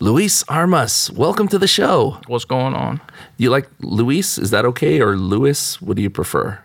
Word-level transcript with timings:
Luis 0.00 0.42
Armas, 0.48 1.10
welcome 1.10 1.46
to 1.48 1.58
the 1.58 1.66
show. 1.66 2.18
What's 2.26 2.46
going 2.46 2.74
on? 2.74 3.00
You 3.36 3.50
like 3.50 3.68
Luis? 3.80 4.38
Is 4.38 4.50
that 4.50 4.64
okay? 4.64 5.00
Or 5.00 5.16
Luis? 5.16 5.80
What 5.82 5.96
do 5.96 6.02
you 6.02 6.08
prefer? 6.08 6.58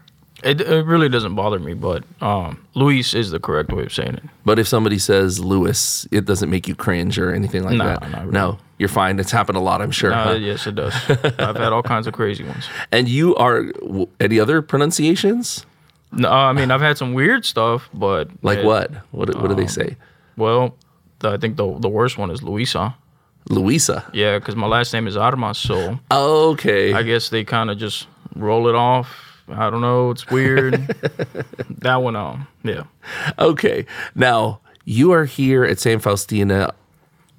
It, 0.44 0.62
it 0.62 0.86
really 0.86 1.10
doesn't 1.10 1.36
bother 1.36 1.60
me, 1.60 1.74
but 1.74 2.04
um, 2.22 2.66
Luis 2.76 3.14
is 3.14 3.32
the 3.32 3.40
correct 3.40 3.72
way 3.72 3.84
of 3.84 3.94
saying 3.94 4.14
it. 4.16 4.24
But 4.46 4.58
if 4.60 4.68
somebody 4.68 5.00
says 5.00 5.40
Luis, 5.40 6.08
it 6.12 6.26
doesn't 6.26 6.50
make 6.50 6.68
you 6.68 6.76
cringe 6.76 7.18
or 7.20 7.34
anything 7.34 7.64
like 7.64 7.76
No, 7.78 7.86
that. 7.86 8.04
really. 8.20 8.32
No, 8.32 8.58
you're 8.78 8.88
fine. 8.90 9.20
It's 9.20 9.32
happened 9.32 9.58
a 9.58 9.62
lot, 9.62 9.82
I'm 9.82 9.92
sure. 9.92 10.14
Uh, 10.14 10.24
huh? 10.24 10.32
yes, 10.34 10.66
it 10.68 10.76
does. 10.76 10.94
I've 11.40 11.58
had 11.58 11.74
all 11.74 11.84
kinds 11.84 12.08
of 12.08 12.14
crazy 12.14 12.44
ones. 12.44 12.68
And 12.92 13.10
you 13.10 13.36
are 13.36 13.66
any 14.20 14.40
other 14.40 14.62
pronunciations? 14.62 15.66
No, 16.12 16.30
I 16.32 16.54
mean, 16.54 16.72
I've 16.72 16.82
had 16.82 16.98
some 16.98 17.14
weird 17.14 17.44
stuff, 17.44 17.90
but 17.94 18.30
Like 18.44 18.60
it- 18.60 18.66
what? 18.66 18.92
What, 19.12 19.30
what 19.36 19.38
Um, 19.38 19.48
do 19.50 19.56
they 19.56 19.68
say? 19.68 19.98
Well, 20.38 20.76
I 21.24 21.38
think 21.38 21.58
the 21.58 21.78
the 21.80 21.90
worst 21.90 22.18
one 22.18 22.30
is 22.30 22.44
Luisa. 22.44 22.96
Luisa. 23.50 24.04
Yeah, 24.14 24.40
because 24.40 24.56
my 24.56 24.68
last 24.68 24.94
name 24.94 25.08
is 25.08 25.16
Armas, 25.18 25.58
so 25.58 26.00
Okay. 26.12 26.94
I 26.94 27.04
guess 27.04 27.30
they 27.30 27.44
kind 27.44 27.70
of 27.70 27.78
just 27.78 28.08
roll 28.36 28.68
it 28.68 28.76
off. 28.76 29.44
I 29.48 29.70
don't 29.70 29.82
know. 29.82 30.10
It's 30.12 30.28
weird. 30.30 30.74
that 31.80 31.98
one, 31.98 32.16
um, 32.16 32.48
yeah. 32.64 32.84
okay. 33.38 33.86
Now, 34.16 34.60
you 34.86 35.12
are 35.12 35.26
here 35.26 35.64
at 35.64 35.80
St. 35.80 36.02
Faustina 36.02 36.74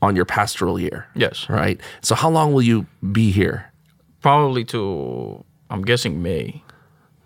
on 0.03 0.15
your 0.15 0.25
pastoral 0.25 0.79
year, 0.79 1.07
Yes, 1.15 1.49
right? 1.49 1.81
So, 2.03 2.15
how 2.15 2.31
long 2.31 2.53
will 2.53 2.63
you 2.63 2.87
be 3.13 3.31
here? 3.33 3.71
probably 4.23 4.65
to 4.65 5.45
I'm 5.71 5.83
guessing 5.83 6.21
May. 6.23 6.61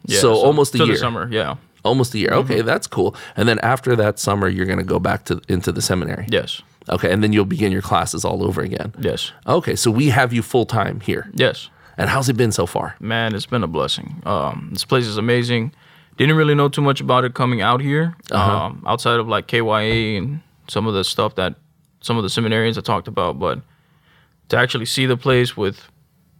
Yeah, 0.04 0.20
So 0.20 0.34
almost 0.34 0.74
a 0.74 0.78
year. 0.78 0.88
The 0.88 0.96
summer, 0.96 1.28
yeah. 1.30 1.56
Almost 1.82 2.14
a 2.14 2.18
year. 2.18 2.30
Mm-hmm. 2.30 2.52
Okay, 2.52 2.60
that's 2.62 2.86
cool. 2.86 3.14
And 3.36 3.48
then 3.48 3.58
after 3.60 3.96
that 3.96 4.18
summer, 4.18 4.48
you're 4.48 4.66
going 4.66 4.78
to 4.78 4.84
go 4.84 4.98
back 4.98 5.24
to 5.26 5.40
into 5.48 5.72
the 5.72 5.80
seminary. 5.82 6.26
Yes, 6.28 6.60
Okay, 6.90 7.12
and 7.12 7.22
then 7.22 7.32
you'll 7.32 7.44
begin 7.44 7.70
your 7.72 7.82
classes 7.82 8.24
all 8.24 8.42
over 8.44 8.60
again. 8.62 8.92
yes, 9.00 9.32
Okay, 9.46 9.76
so 9.76 9.90
we 9.90 10.08
have 10.10 10.32
you 10.32 10.42
full 10.42 10.66
time 10.66 11.00
here. 11.00 11.30
yes. 11.34 11.68
And 11.98 12.08
how's 12.08 12.30
it 12.30 12.36
been 12.36 12.50
so 12.52 12.64
far? 12.66 12.96
Man, 12.98 13.34
it's 13.34 13.44
been 13.46 13.62
a 13.62 13.66
blessing. 13.66 14.22
Um, 14.24 14.70
this 14.72 14.86
place 14.86 15.04
is 15.06 15.18
amazing. 15.18 15.72
Didn't 16.16 16.34
really 16.36 16.54
know 16.54 16.68
too 16.70 16.80
much 16.80 17.00
about 17.02 17.24
it 17.26 17.34
coming 17.34 17.60
out 17.60 17.82
here, 17.82 18.14
Uh-huh. 18.30 18.56
um, 18.66 18.82
outside 18.86 19.20
of 19.20 19.28
like 19.28 19.46
KYA 19.48 20.16
and 20.16 20.40
some 20.68 20.86
of 20.86 20.94
the 20.94 21.04
stuff 21.04 21.34
that 21.34 21.56
some 22.00 22.16
of 22.16 22.22
the 22.22 22.30
seminarians 22.30 22.78
I 22.78 22.80
talked 22.80 23.06
about. 23.06 23.38
But 23.38 23.60
to 24.48 24.56
actually 24.56 24.86
see 24.86 25.04
the 25.04 25.16
place 25.18 25.58
with 25.58 25.90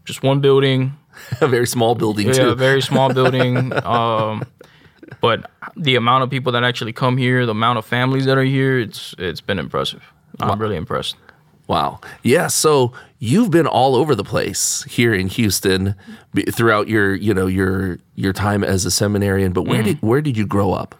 just 0.06 0.22
one 0.22 0.41
building, 0.41 0.96
a 1.42 1.46
very 1.48 1.67
small 1.67 1.94
building 1.94 2.28
yeah, 2.28 2.33
too. 2.33 2.48
a 2.50 2.55
very 2.55 2.80
small 2.80 3.12
building, 3.19 3.72
um, 3.84 4.42
but 5.20 5.50
the 5.77 5.96
amount 5.96 6.22
of 6.24 6.30
people 6.30 6.52
that 6.52 6.64
actually 6.64 6.92
come 6.94 7.19
here, 7.19 7.44
the 7.44 7.52
amount 7.52 7.78
of 7.78 7.84
families 7.84 8.24
that 8.24 8.39
are 8.39 8.44
here, 8.44 8.78
it's 8.78 9.14
it's 9.19 9.42
been 9.42 9.58
impressive. 9.58 10.02
I'm 10.42 10.58
really 10.60 10.77
impressed. 10.77 11.16
Wow. 11.66 12.00
Yeah. 12.22 12.48
So 12.48 12.92
you've 13.20 13.50
been 13.50 13.66
all 13.66 13.94
over 13.94 14.14
the 14.16 14.24
place 14.24 14.83
here 14.88 15.14
in 15.14 15.28
Houston 15.28 15.94
throughout 16.52 16.88
your, 16.88 17.14
you 17.14 17.33
know, 17.33 17.46
your 17.46 17.98
your 18.16 18.33
time 18.33 18.64
as 18.64 18.84
a 18.84 18.91
seminarian. 18.91 19.52
But 19.52 19.64
Mm. 19.64 19.68
where 19.68 19.83
did 19.83 19.98
where 20.02 20.20
did 20.20 20.36
you 20.36 20.46
grow 20.46 20.72
up? 20.72 20.94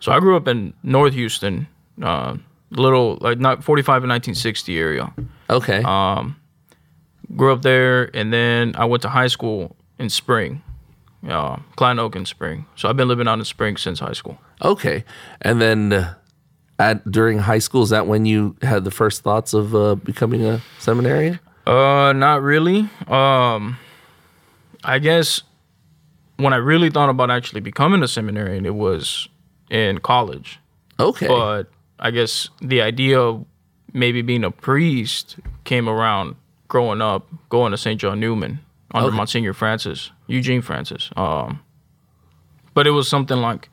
So 0.00 0.12
I 0.12 0.20
grew 0.20 0.36
up 0.36 0.46
in 0.46 0.74
North 0.82 1.14
Houston, 1.14 1.66
uh, 2.02 2.36
little 2.70 3.16
like 3.22 3.38
not 3.38 3.64
45 3.64 4.02
and 4.04 4.10
1960 4.10 4.78
area. 4.78 5.10
Okay. 5.48 5.82
Uh, 5.84 6.24
grew 7.36 7.52
up 7.52 7.62
there, 7.62 8.10
and 8.14 8.30
then 8.32 8.74
I 8.76 8.84
went 8.84 9.02
to 9.02 9.08
high 9.08 9.28
school 9.28 9.74
in 9.98 10.10
Spring, 10.10 10.60
uh, 11.28 11.56
Klein 11.76 11.98
Oak 11.98 12.14
in 12.16 12.26
Spring. 12.26 12.66
So 12.76 12.88
I've 12.90 12.96
been 12.98 13.08
living 13.08 13.26
out 13.26 13.38
in 13.38 13.44
Spring 13.46 13.78
since 13.78 14.00
high 14.00 14.12
school. 14.12 14.36
okay. 14.60 15.04
And 15.40 15.60
then 15.62 15.92
uh, 15.94 16.14
at 16.78 17.08
during 17.10 17.38
high 17.38 17.58
school, 17.58 17.82
is 17.82 17.90
that 17.90 18.06
when 18.06 18.26
you 18.26 18.56
had 18.62 18.84
the 18.84 18.90
first 18.90 19.22
thoughts 19.22 19.54
of 19.54 19.74
uh, 19.74 19.94
becoming 19.96 20.44
a 20.44 20.60
seminarian? 20.78 21.38
Uh, 21.66 22.12
not 22.14 22.42
really. 22.42 22.88
Um, 23.06 23.78
I 24.82 24.98
guess 24.98 25.42
when 26.36 26.52
I 26.52 26.56
really 26.56 26.90
thought 26.90 27.08
about 27.08 27.30
actually 27.30 27.60
becoming 27.60 28.02
a 28.02 28.08
seminarian, 28.08 28.66
it 28.66 28.74
was 28.74 29.28
in 29.70 29.98
college. 29.98 30.58
Okay. 31.00 31.26
But 31.28 31.64
I 31.98 32.10
guess 32.10 32.48
the 32.60 32.82
idea 32.82 33.20
of 33.20 33.44
maybe 33.92 34.20
being 34.22 34.44
a 34.44 34.50
priest 34.50 35.36
came 35.64 35.88
around 35.88 36.36
growing 36.68 37.00
up, 37.00 37.26
going 37.48 37.70
to 37.70 37.78
St. 37.78 38.00
John 38.00 38.18
Neumann 38.20 38.58
under 38.92 39.08
Okay. 39.08 39.16
Monsignor 39.16 39.54
Francis, 39.54 40.10
Eugene 40.26 40.60
Francis. 40.60 41.10
Um, 41.16 41.60
but 42.74 42.86
it 42.86 42.90
was 42.90 43.08
something 43.08 43.38
like 43.38 43.68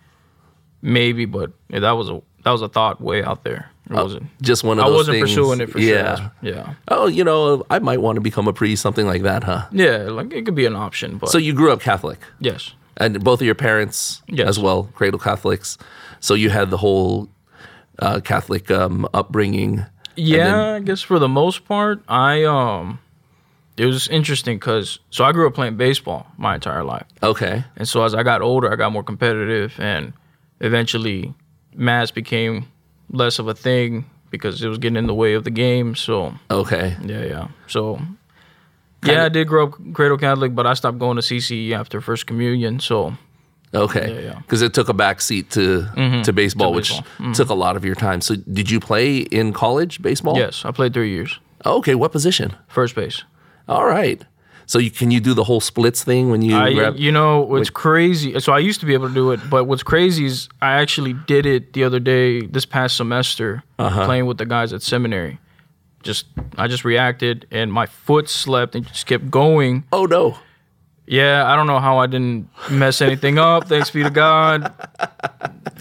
maybe, 0.81 1.25
but 1.25 1.51
that 1.69 1.91
was 1.91 2.09
a 2.09 2.21
that 2.43 2.51
was 2.51 2.61
a 2.61 2.69
thought 2.69 3.01
way 3.01 3.23
out 3.23 3.43
there. 3.43 3.69
It 3.89 3.93
wasn't. 3.95 4.27
Just 4.41 4.63
one 4.63 4.79
of 4.79 4.85
I 4.85 4.87
those 4.89 4.93
I 4.93 4.97
wasn't 4.97 5.15
things- 5.17 5.29
pursuing 5.29 5.59
it 5.61 5.69
for 5.69 5.79
yeah. 5.79 6.15
sure. 6.15 6.31
Yeah. 6.41 6.73
Oh, 6.87 7.07
you 7.07 7.23
know, 7.23 7.65
I 7.69 7.79
might 7.79 7.99
want 8.01 8.15
to 8.15 8.21
become 8.21 8.47
a 8.47 8.53
priest, 8.53 8.81
something 8.81 9.05
like 9.05 9.23
that, 9.23 9.43
huh? 9.43 9.65
Yeah, 9.71 9.97
like 10.09 10.31
it 10.33 10.45
could 10.45 10.55
be 10.55 10.65
an 10.65 10.75
option, 10.75 11.17
but 11.17 11.29
So 11.29 11.37
you 11.37 11.53
grew 11.53 11.71
up 11.73 11.81
Catholic, 11.81 12.19
yes. 12.39 12.73
and 12.97 13.21
both 13.23 13.41
of 13.41 13.45
your 13.45 13.55
parents 13.55 14.21
Yes. 14.27 14.47
as 14.47 14.59
well, 14.59 14.83
cradle 14.95 15.19
Catholics. 15.19 15.77
So 16.21 16.35
you 16.35 16.49
had 16.49 16.69
the 16.69 16.77
whole 16.77 17.27
uh, 17.99 18.21
Catholic 18.23 18.71
um, 18.71 19.07
upbringing. 19.13 19.85
Yeah, 20.15 20.75
I 20.75 20.79
guess 20.79 21.01
for 21.01 21.19
the 21.19 21.27
most 21.29 21.65
part, 21.65 22.01
I 22.07 22.43
um, 22.45 22.99
it 23.77 23.85
was 23.87 24.07
interesting 24.07 24.57
because 24.57 24.99
so 25.09 25.25
I 25.25 25.31
grew 25.33 25.47
up 25.47 25.53
playing 25.53 25.75
baseball 25.77 26.27
my 26.37 26.55
entire 26.55 26.83
life, 26.83 27.07
Okay. 27.23 27.63
and 27.75 27.87
so 27.87 28.03
as 28.03 28.13
I 28.15 28.23
got 28.23 28.41
older, 28.41 28.71
I 28.71 28.75
got 28.77 28.91
more 28.91 29.03
competitive, 29.03 29.73
and 29.79 30.13
eventually, 30.59 31.33
mass 31.75 32.11
became 32.11 32.65
less 33.09 33.39
of 33.39 33.47
a 33.47 33.53
thing 33.53 34.05
because 34.29 34.61
it 34.63 34.67
was 34.67 34.77
getting 34.77 34.97
in 34.97 35.07
the 35.07 35.13
way 35.13 35.33
of 35.33 35.43
the 35.43 35.51
game. 35.51 35.95
So 35.95 36.33
Okay. 36.49 36.95
yeah, 37.03 37.23
yeah. 37.25 37.47
So 37.67 37.99
yeah, 39.03 39.25
I 39.25 39.29
did 39.29 39.47
grow 39.47 39.67
up 39.67 39.73
cradle 39.93 40.17
Catholic, 40.17 40.53
but 40.55 40.65
I 40.67 40.73
stopped 40.75 40.99
going 40.99 41.15
to 41.17 41.21
CCE 41.23 41.71
after 41.73 42.01
First 42.01 42.27
Communion. 42.27 42.79
So 42.79 43.15
Okay. 43.73 44.13
Yeah, 44.13 44.19
yeah. 44.31 44.39
Because 44.39 44.61
it 44.61 44.73
took 44.73 44.89
a 44.89 44.93
back 44.93 45.21
seat 45.21 45.49
to 45.51 45.87
to 46.23 46.33
baseball, 46.33 46.71
To 46.71 46.75
which 46.75 46.89
baseball. 46.89 47.07
Mm-hmm. 47.19 47.31
took 47.33 47.49
a 47.49 47.53
lot 47.55 47.75
of 47.77 47.85
your 47.85 47.95
time. 47.95 48.21
So 48.21 48.35
did 48.35 48.69
you 48.69 48.79
play 48.79 49.17
in 49.17 49.53
college 49.53 50.01
baseball? 50.01 50.37
yes, 50.37 50.65
I 50.65 50.71
played 50.71 50.93
three 50.93 51.09
years, 51.11 51.39
Okay. 51.65 51.95
What 51.95 52.11
position? 52.11 52.53
first 52.67 52.95
base. 52.95 53.23
All 53.67 53.85
right. 53.85 54.21
So 54.65 54.79
you 54.79 54.91
can 54.91 55.11
you 55.11 55.19
do 55.19 55.33
the 55.33 55.43
whole 55.43 55.59
splits 55.59 56.03
thing 56.03 56.29
when 56.29 56.41
you 56.41 56.55
I, 56.55 56.73
grab? 56.73 56.95
you 56.97 57.11
know, 57.11 57.41
what's 57.41 57.69
crazy. 57.69 58.39
So 58.39 58.53
I 58.53 58.59
used 58.59 58.79
to 58.79 58.85
be 58.85 58.93
able 58.93 59.07
to 59.09 59.13
do 59.13 59.31
it, 59.31 59.39
but 59.49 59.65
what's 59.65 59.83
crazy 59.83 60.25
is 60.25 60.47
I 60.61 60.73
actually 60.81 61.13
did 61.13 61.45
it 61.45 61.73
the 61.73 61.83
other 61.83 61.99
day, 61.99 62.41
this 62.45 62.65
past 62.65 62.95
semester, 62.97 63.63
Uh-huh. 63.79 64.05
playing 64.05 64.25
with 64.27 64.37
the 64.37 64.45
guys 64.45 64.71
at 64.73 64.81
seminary. 64.81 65.39
Just 66.03 66.25
I 66.57 66.67
just 66.67 66.83
reacted, 66.85 67.45
and 67.51 67.71
my 67.71 67.85
foot 67.85 68.27
slept 68.29 68.75
and 68.75 68.87
just 68.87 69.05
kept 69.05 69.29
going. 69.29 69.83
oh 69.91 70.05
no. 70.05 70.37
Yeah, 71.11 71.45
I 71.51 71.57
don't 71.57 71.67
know 71.67 71.79
how 71.79 71.97
I 71.97 72.07
didn't 72.07 72.47
mess 72.69 73.01
anything 73.01 73.37
up. 73.37 73.67
Thanks 73.67 73.89
be 73.91 74.01
to 74.01 74.09
God. 74.09 74.73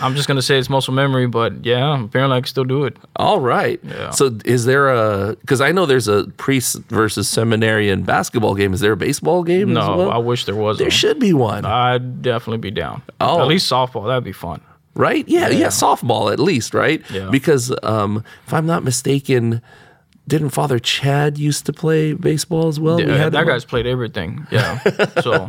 I'm 0.01 0.17
just 0.17 0.27
gonna 0.27 0.43
say 0.43 0.59
it's 0.59 0.69
muscle 0.69 0.93
memory, 0.93 1.29
but 1.29 1.65
yeah, 1.65 2.03
apparently 2.03 2.37
I 2.39 2.41
can 2.41 2.49
still 2.49 2.65
do 2.65 2.85
it. 2.85 2.97
All 3.15 3.39
right. 3.39 3.79
Yeah. 3.85 4.11
So 4.11 4.37
is 4.45 4.65
there 4.65 4.89
a? 4.89 5.37
Because 5.41 5.61
I 5.61 5.71
know 5.71 5.87
there's 5.87 6.09
a 6.09 6.25
priest 6.37 6.79
versus 6.89 7.29
seminarian 7.29 8.03
basketball 8.03 8.57
game. 8.57 8.73
Is 8.75 8.81
there 8.81 8.93
a 8.93 8.97
baseball 8.97 9.45
game? 9.45 9.69
as 9.71 9.75
No, 9.75 9.97
well? 9.99 10.11
I 10.11 10.19
wish 10.19 10.47
there 10.47 10.57
was. 10.57 10.79
there 10.79 10.87
one. 10.87 10.91
should 10.91 11.21
be 11.21 11.33
one, 11.33 11.65
I'd 11.65 12.23
definitely 12.23 12.59
be 12.59 12.73
down. 12.73 13.03
Oh. 13.21 13.41
At 13.41 13.47
least 13.47 13.71
softball, 13.71 14.09
that'd 14.09 14.25
be 14.25 14.33
fun. 14.33 14.61
right? 14.97 15.25
Yeah, 15.29 15.49
yeah, 15.51 15.69
softball 15.69 16.33
at 16.33 16.41
least, 16.41 16.75
right? 16.75 17.09
Yeah. 17.09 17.29
Because 17.31 17.73
um, 17.85 18.25
if 18.49 18.53
I'm 18.53 18.67
not 18.67 18.83
mistaken, 18.83 19.63
didn't 20.31 20.51
Father 20.51 20.79
Chad 20.79 21.37
used 21.39 21.67
to 21.67 21.73
play 21.73 22.15
baseball 22.15 22.69
as 22.69 22.79
well? 22.81 22.97
We 22.97 23.05
Yeah, 23.07 23.17
had 23.25 23.33
that 23.33 23.47
guy's 23.47 23.65
played 23.67 23.87
everything. 23.87 24.47
Yeah. 24.51 24.79
so, 25.21 25.47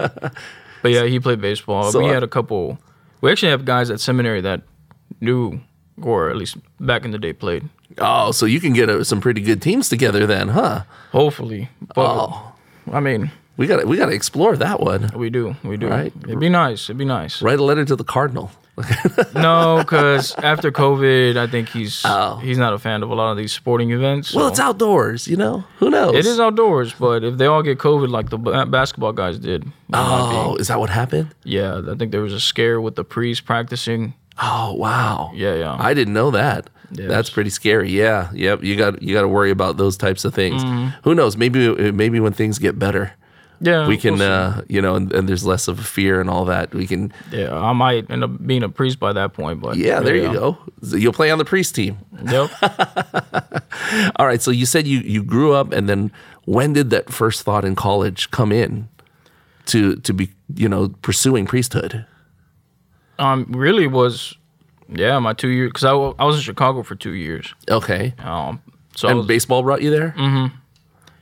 but 0.81 0.91
yeah, 0.91 1.05
he 1.05 1.19
played 1.19 1.39
baseball. 1.39 1.91
So, 1.91 1.99
we 1.99 2.07
had 2.09 2.23
a 2.23 2.27
couple. 2.27 2.77
We 3.21 3.31
actually 3.31 3.51
have 3.51 3.63
guys 3.65 3.89
at 3.89 3.99
seminary 4.01 4.41
that 4.41 4.61
knew, 5.21 5.61
or 6.01 6.29
at 6.29 6.35
least 6.35 6.57
back 6.79 7.05
in 7.05 7.11
the 7.11 7.19
day, 7.19 7.33
played. 7.33 7.69
Oh, 7.97 8.31
so 8.31 8.45
you 8.45 8.59
can 8.59 8.73
get 8.73 8.89
uh 8.89 9.03
some 9.03 9.21
pretty 9.21 9.41
good 9.41 9.61
teams 9.61 9.89
together 9.89 10.25
then, 10.25 10.49
huh? 10.49 10.83
Hopefully, 11.11 11.69
but 11.95 12.05
Oh. 12.05 12.53
I 12.91 12.99
mean, 12.99 13.31
We 13.57 13.67
got 13.67 13.81
to 13.81 13.85
we 13.85 13.97
got 13.97 14.07
to 14.07 14.15
explore 14.15 14.57
that 14.57 14.79
one. 14.79 15.11
we 15.15 15.29
do, 15.29 15.55
we 15.63 15.77
do. 15.77 15.87
Right. 15.87 16.13
It'd 16.23 16.39
be 16.39 16.49
nice. 16.49 16.89
It'd 16.89 16.97
be 16.97 17.05
nice. 17.05 17.41
Write 17.43 17.59
a 17.59 17.63
letter 17.63 17.85
to 17.85 17.95
the 17.95 18.03
cardinal. 18.03 18.49
No, 19.35 19.77
because 19.79 20.33
after 20.35 20.71
COVID, 20.71 21.37
I 21.37 21.47
think 21.47 21.69
he's 21.69 22.01
Oh. 22.05 22.37
he's 22.43 22.57
not 22.57 22.73
a 22.73 22.79
fan 22.79 23.03
of 23.03 23.09
a 23.09 23.15
lot 23.15 23.31
of 23.31 23.37
these 23.37 23.51
sporting 23.53 23.91
events. 23.91 24.33
Well, 24.33 24.47
it's 24.47 24.59
outdoors, 24.59 25.27
you 25.27 25.37
know. 25.37 25.63
Who 25.79 25.89
knows? 25.89 26.15
It 26.15 26.25
is 26.25 26.39
outdoors, 26.39 26.93
but 26.93 27.23
if 27.23 27.37
they 27.37 27.45
all 27.45 27.63
get 27.63 27.77
COVID 27.79 28.09
like 28.09 28.29
the 28.29 28.37
ba- 28.37 28.65
basketball 28.65 29.13
guys 29.13 29.39
did, 29.39 29.63
it 29.63 29.67
might 29.89 30.29
be- 30.29 30.35
Oh, 30.37 30.55
is 30.55 30.67
that 30.67 30.79
what 30.79 30.89
happened? 30.89 31.33
yeah, 31.43 31.81
I 31.91 31.95
think 31.95 32.11
there 32.11 32.21
was 32.21 32.33
a 32.33 32.39
scare 32.39 32.79
with 32.81 32.95
the 32.95 33.03
priest 33.03 33.45
practicing. 33.45 34.13
Oh, 34.41 34.73
wow. 34.73 35.31
Yeah, 35.33 35.55
yeah. 35.55 35.75
I 35.79 35.93
didn't 35.93 36.13
know 36.13 36.31
that. 36.31 36.69
Yes. 36.93 37.07
That's 37.09 37.29
pretty 37.29 37.49
scary. 37.49 37.89
Yeah. 37.91 38.29
Yep. 38.33 38.63
You 38.63 38.75
got 38.75 39.01
you 39.01 39.13
got 39.13 39.21
to 39.21 39.27
worry 39.27 39.49
about 39.51 39.77
those 39.77 39.95
types 39.95 40.25
of 40.25 40.33
things. 40.33 40.61
Mm-hmm. 40.63 40.87
Who 41.03 41.15
knows? 41.15 41.37
Maybe 41.37 41.91
maybe 41.93 42.19
when 42.19 42.33
things 42.33 42.59
get 42.59 42.77
better, 42.77 43.13
Yeah, 43.63 43.87
we 43.87 43.95
can, 43.97 44.15
we'll 44.17 44.23
uh, 44.31 44.61
you 44.67 44.81
know, 44.81 44.95
and, 44.95 45.13
and 45.13 45.29
there's 45.29 45.45
less 45.45 45.67
of 45.67 45.77
a 45.79 45.83
fear 45.83 46.19
and 46.19 46.29
all 46.31 46.45
that. 46.45 46.73
We 46.73 46.87
can, 46.87 47.13
Yeah, 47.31 47.53
I 47.55 47.73
might 47.73 48.09
end 48.09 48.23
up 48.23 48.45
being 48.45 48.63
a 48.63 48.69
priest 48.69 48.99
by 48.99 49.13
that 49.13 49.33
point, 49.33 49.61
but 49.61 49.77
yeah, 49.77 49.99
there 49.99 50.15
you 50.15 50.33
go. 50.33 50.57
You'll 50.81 51.13
play 51.13 51.29
on 51.29 51.37
the 51.37 51.45
priest 51.45 51.75
team. 51.75 51.97
Yep. 52.25 52.49
All 54.17 54.25
right. 54.25 54.41
So 54.41 54.51
you 54.51 54.65
said 54.65 54.87
you 54.87 54.99
you 54.99 55.23
grew 55.23 55.53
up, 55.53 55.73
and 55.73 55.87
then 55.87 56.11
when 56.45 56.73
did 56.73 56.89
that 56.89 57.11
first 57.11 57.43
thought 57.43 57.63
in 57.65 57.75
college 57.75 58.31
come 58.31 58.51
in 58.51 58.87
to 59.67 59.95
to 59.97 60.13
be 60.13 60.29
you 60.55 60.67
know 60.69 60.89
pursuing 61.01 61.45
priesthood? 61.45 62.05
um, 63.19 63.45
really 63.49 63.85
was, 63.85 64.35
yeah, 64.89 65.19
my 65.19 65.33
two 65.33 65.49
years 65.49 65.69
because 65.69 65.83
I, 65.83 65.91
I 65.91 66.25
was 66.25 66.37
in 66.37 66.41
Chicago 66.41 66.81
for 66.81 66.95
two 66.95 67.11
years. 67.13 67.53
Okay. 67.69 68.15
Um, 68.19 68.59
so 68.95 69.07
And 69.07 69.17
was- 69.19 69.27
baseball 69.27 69.61
brought 69.61 69.81
you 69.83 69.91
there. 69.91 70.15
Mm-hmm. 70.17 70.55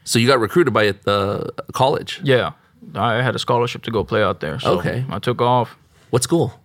So 0.09 0.17
you 0.17 0.25
got 0.25 0.39
recruited 0.39 0.73
by 0.73 0.95
uh, 1.05 1.43
college. 1.71 2.19
yeah, 2.23 2.53
I 2.95 3.21
had 3.21 3.35
a 3.35 3.39
scholarship 3.39 3.83
to 3.83 3.91
go 3.91 4.03
play 4.03 4.23
out 4.23 4.39
there. 4.39 4.59
So 4.59 4.79
Okay. 4.79 5.05
I 5.07 5.19
took 5.19 5.39
off. 5.39 5.77
What 6.09 6.23
school? 6.23 6.59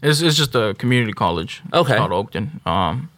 It's, 0.00 0.20
it's 0.22 0.36
just 0.36 0.54
a 0.54 0.74
community 0.78 1.12
college. 1.12 1.60
Okay. 1.72 1.94
It's 1.94 1.98
called 1.98 2.12
Oakton. 2.12 2.64
Um, 2.64 3.10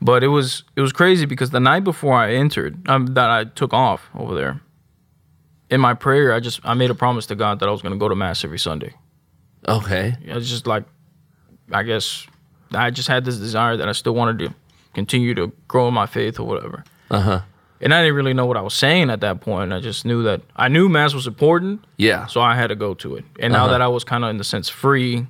but 0.00 0.22
it 0.22 0.28
was 0.28 0.62
it 0.76 0.82
was 0.82 0.92
crazy 0.92 1.26
because 1.26 1.50
the 1.50 1.58
night 1.58 1.82
before 1.82 2.14
I 2.14 2.34
entered, 2.34 2.88
um, 2.88 3.06
that 3.14 3.28
I 3.28 3.42
took 3.44 3.74
off 3.74 4.08
over 4.14 4.36
there. 4.36 4.60
In 5.68 5.80
my 5.80 5.94
prayer, 5.94 6.32
I 6.32 6.38
just 6.38 6.60
I 6.62 6.74
made 6.74 6.90
a 6.90 6.94
promise 6.94 7.26
to 7.26 7.34
God 7.34 7.58
that 7.58 7.68
I 7.68 7.72
was 7.72 7.82
going 7.82 7.92
to 7.94 7.98
go 7.98 8.08
to 8.08 8.14
mass 8.14 8.44
every 8.44 8.58
Sunday. 8.60 8.94
Okay. 9.66 10.14
It's 10.22 10.48
just 10.48 10.68
like, 10.68 10.84
I 11.72 11.82
guess, 11.82 12.28
I 12.70 12.90
just 12.92 13.08
had 13.08 13.24
this 13.24 13.36
desire 13.38 13.76
that 13.78 13.88
I 13.88 13.92
still 13.92 14.14
wanted 14.14 14.38
to 14.46 14.54
continue 14.94 15.34
to 15.34 15.50
grow 15.66 15.88
in 15.88 15.94
my 15.94 16.06
faith 16.06 16.38
or 16.38 16.46
whatever. 16.46 16.84
Uh 17.10 17.20
huh. 17.20 17.40
And 17.80 17.92
I 17.92 18.00
didn't 18.02 18.14
really 18.16 18.32
know 18.34 18.46
what 18.46 18.56
I 18.56 18.62
was 18.62 18.74
saying 18.74 19.10
at 19.10 19.20
that 19.20 19.40
point. 19.42 19.72
I 19.72 19.80
just 19.80 20.04
knew 20.06 20.22
that 20.22 20.40
I 20.56 20.68
knew 20.68 20.88
mass 20.88 21.12
was 21.14 21.26
important, 21.26 21.84
Yeah. 21.98 22.26
so 22.26 22.40
I 22.40 22.54
had 22.54 22.68
to 22.68 22.74
go 22.74 22.94
to 22.94 23.16
it. 23.16 23.24
And 23.38 23.52
now 23.52 23.68
that 23.68 23.82
I 23.82 23.88
was 23.88 24.02
kind 24.04 24.24
of 24.24 24.30
in 24.30 24.38
the 24.38 24.44
sense 24.44 24.68
free, 24.68 25.26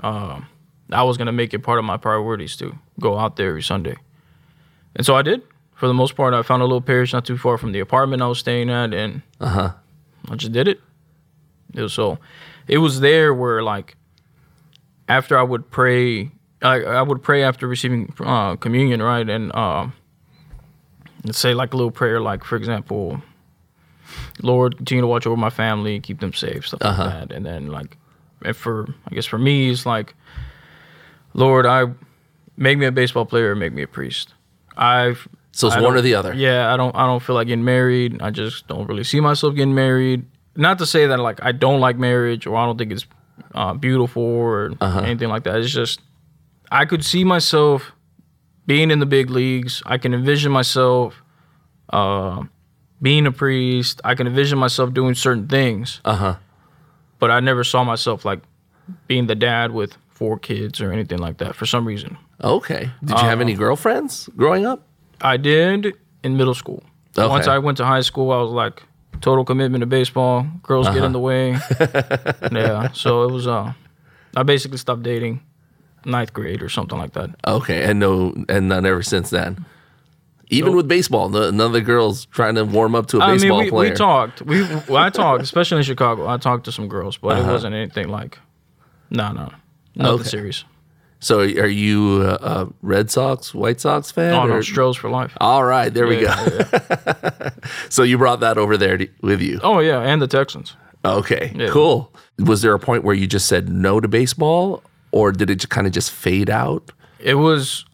um, 0.00 0.46
I 0.90 1.02
was 1.04 1.16
gonna 1.16 1.32
make 1.32 1.54
it 1.54 1.60
part 1.60 1.78
of 1.78 1.84
my 1.84 1.96
priorities 1.96 2.54
to 2.56 2.76
go 3.00 3.18
out 3.18 3.36
there 3.36 3.48
every 3.48 3.62
Sunday. 3.62 3.96
And 4.94 5.04
so 5.06 5.14
I 5.16 5.22
did. 5.22 5.42
For 5.74 5.86
the 5.88 5.94
most 5.94 6.16
part, 6.16 6.32
I 6.34 6.42
found 6.42 6.62
a 6.62 6.64
little 6.66 6.80
parish 6.80 7.12
not 7.12 7.24
too 7.26 7.36
far 7.38 7.58
from 7.58 7.72
the 7.72 7.80
apartment 7.80 8.22
I 8.22 8.26
was 8.28 8.38
staying 8.38 8.70
at, 8.70 8.92
and 8.94 9.22
Uh 9.40 9.48
huh. 9.48 9.72
I 10.30 10.36
just 10.36 10.52
did 10.52 10.68
it. 10.68 10.80
It 11.74 11.80
was 11.82 11.92
so, 11.92 12.18
it 12.68 12.78
was 12.78 13.00
there 13.00 13.32
where 13.34 13.62
like, 13.62 13.96
after 15.08 15.36
I 15.38 15.42
would 15.42 15.70
pray, 15.70 16.30
I, 16.62 16.82
I 16.82 17.02
would 17.02 17.22
pray 17.22 17.42
after 17.42 17.66
receiving 17.66 18.12
uh, 18.20 18.56
communion, 18.56 19.02
right, 19.02 19.28
and 19.28 19.54
um, 19.54 19.92
let's 19.92 20.05
say 21.32 21.54
like 21.54 21.72
a 21.74 21.76
little 21.76 21.90
prayer, 21.90 22.20
like 22.20 22.44
for 22.44 22.56
example, 22.56 23.20
Lord, 24.42 24.76
continue 24.76 25.02
to 25.02 25.06
watch 25.06 25.26
over 25.26 25.36
my 25.36 25.50
family, 25.50 26.00
keep 26.00 26.20
them 26.20 26.32
safe, 26.32 26.66
stuff 26.68 26.80
Uh-huh. 26.82 27.04
like 27.04 27.28
that, 27.28 27.32
and 27.36 27.44
then 27.44 27.68
like, 27.68 27.96
and 28.44 28.56
for 28.56 28.86
I 29.10 29.14
guess 29.14 29.26
for 29.26 29.38
me, 29.38 29.70
it's 29.70 29.86
like, 29.86 30.14
Lord, 31.34 31.66
I 31.66 31.84
make 32.56 32.78
me 32.78 32.86
a 32.86 32.92
baseball 32.92 33.24
player, 33.26 33.52
or 33.52 33.54
make 33.54 33.72
me 33.72 33.82
a 33.82 33.86
priest. 33.88 34.34
I've 34.76 35.26
So 35.52 35.66
it's 35.68 35.76
I 35.76 35.80
one 35.80 35.96
or 35.96 36.00
the 36.00 36.14
other. 36.14 36.34
Yeah, 36.34 36.72
I 36.72 36.76
don't 36.76 36.94
I 36.94 37.06
don't 37.06 37.22
feel 37.22 37.34
like 37.34 37.46
getting 37.48 37.64
married. 37.64 38.20
I 38.22 38.30
just 38.30 38.66
don't 38.68 38.86
really 38.86 39.04
see 39.04 39.20
myself 39.20 39.54
getting 39.54 39.74
married. 39.74 40.24
Not 40.54 40.78
to 40.78 40.86
say 40.86 41.06
that 41.06 41.18
like 41.18 41.42
I 41.42 41.52
don't 41.52 41.80
like 41.80 41.98
marriage 41.98 42.46
or 42.46 42.56
I 42.56 42.64
don't 42.66 42.78
think 42.78 42.92
it's 42.92 43.06
uh, 43.54 43.74
beautiful 43.74 44.22
or 44.22 44.72
Uh-huh. 44.80 45.00
anything 45.00 45.28
like 45.28 45.44
that. 45.44 45.56
It's 45.60 45.70
just 45.72 46.00
I 46.70 46.84
could 46.84 47.04
see 47.04 47.24
myself 47.24 47.92
being 48.66 48.90
in 48.90 48.98
the 48.98 49.06
big 49.06 49.30
leagues. 49.30 49.82
I 49.86 49.98
can 49.98 50.12
envision 50.14 50.52
myself 50.52 51.22
uh, 51.90 52.42
being 53.00 53.26
a 53.26 53.32
priest. 53.32 54.00
I 54.04 54.14
can 54.14 54.26
envision 54.26 54.58
myself 54.58 54.92
doing 54.92 55.14
certain 55.14 55.46
things, 55.48 56.00
Uh 56.04 56.16
huh. 56.16 56.36
but 57.18 57.30
I 57.30 57.40
never 57.40 57.64
saw 57.64 57.84
myself 57.84 58.24
like 58.24 58.40
being 59.06 59.26
the 59.26 59.34
dad 59.34 59.72
with 59.72 59.96
four 60.10 60.38
kids 60.38 60.80
or 60.80 60.92
anything 60.92 61.18
like 61.18 61.38
that 61.38 61.54
for 61.54 61.66
some 61.66 61.86
reason. 61.86 62.16
Okay. 62.42 62.90
Did 63.04 63.18
you 63.18 63.24
have 63.24 63.40
any 63.40 63.54
girlfriends 63.54 64.28
growing 64.36 64.66
up? 64.66 64.82
I 65.20 65.36
did 65.36 65.94
in 66.22 66.36
middle 66.36 66.54
school. 66.54 66.82
Okay. 67.18 67.26
Once 67.28 67.46
I 67.46 67.58
went 67.58 67.78
to 67.78 67.84
high 67.86 68.02
school, 68.02 68.30
I 68.30 68.40
was 68.42 68.50
like 68.50 68.82
total 69.22 69.44
commitment 69.44 69.80
to 69.82 69.86
baseball. 69.86 70.46
Girls 70.62 70.86
get 70.88 71.02
in 71.04 71.12
the 71.12 71.18
way. 71.20 71.52
yeah. 72.52 72.92
So 72.92 73.22
it 73.24 73.32
was 73.32 73.46
uh 73.46 73.72
I 74.36 74.42
basically 74.42 74.76
stopped 74.78 75.02
dating 75.02 75.40
ninth 76.06 76.32
grade 76.32 76.62
or 76.62 76.68
something 76.70 76.96
like 76.98 77.12
that. 77.12 77.30
Okay, 77.46 77.84
and 77.84 77.98
no, 78.00 78.32
and 78.48 78.68
none 78.68 78.86
ever 78.86 79.02
since 79.02 79.28
then. 79.30 79.64
Even 80.48 80.76
with 80.76 80.86
baseball, 80.86 81.28
no, 81.28 81.50
none 81.50 81.66
of 81.66 81.72
the 81.72 81.80
girls 81.80 82.26
trying 82.26 82.54
to 82.54 82.64
warm 82.64 82.94
up 82.94 83.06
to 83.08 83.18
a 83.18 83.20
I 83.20 83.26
mean, 83.32 83.36
baseball 83.40 83.58
we, 83.58 83.70
player. 83.70 83.90
we 83.90 83.96
talked. 83.96 84.42
We 84.42 84.62
well, 84.88 84.96
I 84.98 85.10
talked, 85.10 85.42
especially 85.42 85.78
in 85.78 85.82
Chicago. 85.84 86.28
I 86.28 86.36
talked 86.36 86.64
to 86.66 86.72
some 86.72 86.86
girls, 86.88 87.16
but 87.16 87.36
Uh-huh. 87.36 87.48
it 87.48 87.52
wasn't 87.52 87.74
anything 87.74 88.08
like 88.08 88.38
no, 89.10 89.32
no. 89.32 89.50
Nothing 89.96 90.14
Okay. 90.20 90.28
serious. 90.28 90.64
so, 91.18 91.40
are 91.40 91.66
you 91.66 92.22
a, 92.22 92.68
Red 92.82 93.10
Sox, 93.10 93.52
White 93.54 93.80
Sox 93.80 94.12
fan? 94.12 94.34
Oh 94.34 94.46
no, 94.46 94.60
Stros 94.60 94.96
for 94.96 95.10
life. 95.10 95.32
All 95.40 95.64
right, 95.64 95.92
there 95.92 96.06
we 96.06 96.20
go. 96.20 96.26
Yeah, 96.28 96.68
yeah. 96.72 97.50
So 97.88 98.04
you 98.04 98.16
brought 98.18 98.38
that 98.40 98.56
over 98.58 98.76
there 98.76 98.98
to, 98.98 99.08
with 99.22 99.40
you. 99.40 99.58
Oh 99.64 99.80
yeah, 99.80 100.00
and 100.00 100.22
the 100.22 100.28
Texans. 100.28 100.76
Okay, 101.04 101.52
Yeah. 101.56 101.70
cool. 101.70 102.12
Was 102.38 102.62
there 102.62 102.74
a 102.74 102.78
point 102.78 103.02
where 103.02 103.14
you 103.16 103.26
just 103.26 103.46
said 103.48 103.68
no 103.68 103.98
to 104.00 104.06
baseball, 104.08 104.82
or 105.12 105.32
did 105.32 105.50
it 105.50 105.68
kind 105.68 105.86
of 105.86 105.92
just 105.92 106.10
fade 106.10 106.50
out? 106.50 106.92
It 107.18 107.34
was 107.34 107.84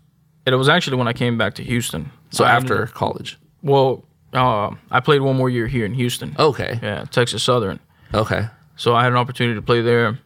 it 0.47 0.55
was 0.55 0.69
actually 0.69 0.97
when 0.97 1.09
I 1.09 1.13
came 1.13 1.39
back 1.39 1.55
to 1.55 1.63
Houston. 1.63 2.11
So 2.31 2.45
I 2.45 2.51
after 2.53 2.85
up- 2.85 2.93
college. 2.93 3.39
well, 3.63 4.05
uh, 4.33 4.71
I 4.91 5.01
played 5.01 5.21
one 5.21 5.37
more 5.37 5.51
year 5.51 5.67
here 5.67 5.85
in 5.85 5.95
Houston. 5.95 6.35
Okay. 6.39 6.79
Yeah, 6.83 7.05
Texas 7.11 7.43
Southern. 7.43 7.79
Okay. 8.15 8.49
So 8.77 8.95
I 8.95 9.03
had 9.05 9.13
an 9.13 9.19
opportunity 9.19 9.55
to 9.57 9.63
play 9.63 9.83
there. 9.83 10.19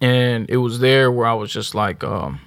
And 0.00 0.48
it 0.50 0.58
was 0.58 0.78
there 0.80 1.10
where 1.10 1.26
I 1.26 1.34
was 1.34 1.52
just 1.52 1.74
like, 1.74 2.04
um, 2.04 2.40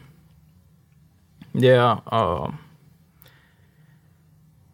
yeah, 1.54 2.00
um, 2.08 2.60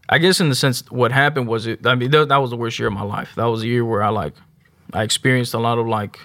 I 0.10 0.18
guess 0.20 0.40
in 0.40 0.50
the 0.50 0.56
sense 0.56 0.84
what 0.92 1.12
happened 1.12 1.48
was 1.48 1.68
it, 1.68 1.86
I 1.86 1.96
mean, 1.96 2.12
that, 2.12 2.30
that 2.30 2.38
was 2.38 2.50
the 2.50 2.56
worst 2.58 2.78
year 2.80 2.88
of 2.88 2.94
my 2.94 3.02
life. 3.04 3.34
That 3.36 3.46
was 3.46 3.64
a 3.64 3.68
year 3.68 3.84
where 3.84 4.04
I 4.04 4.10
like, 4.10 4.34
I 4.94 5.04
experienced 5.04 5.54
a 5.54 5.60
lot 5.60 5.78
of 5.80 5.88
like, 5.88 6.20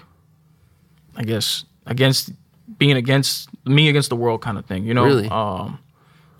I 1.15 1.23
guess, 1.23 1.65
against 1.85 2.31
being 2.77 2.95
against 2.97 3.49
me 3.65 3.89
against 3.89 4.09
the 4.09 4.15
world 4.15 4.41
kind 4.41 4.57
of 4.57 4.65
thing, 4.65 4.85
you 4.85 4.93
know? 4.93 5.03
Really? 5.05 5.27
Um, 5.29 5.79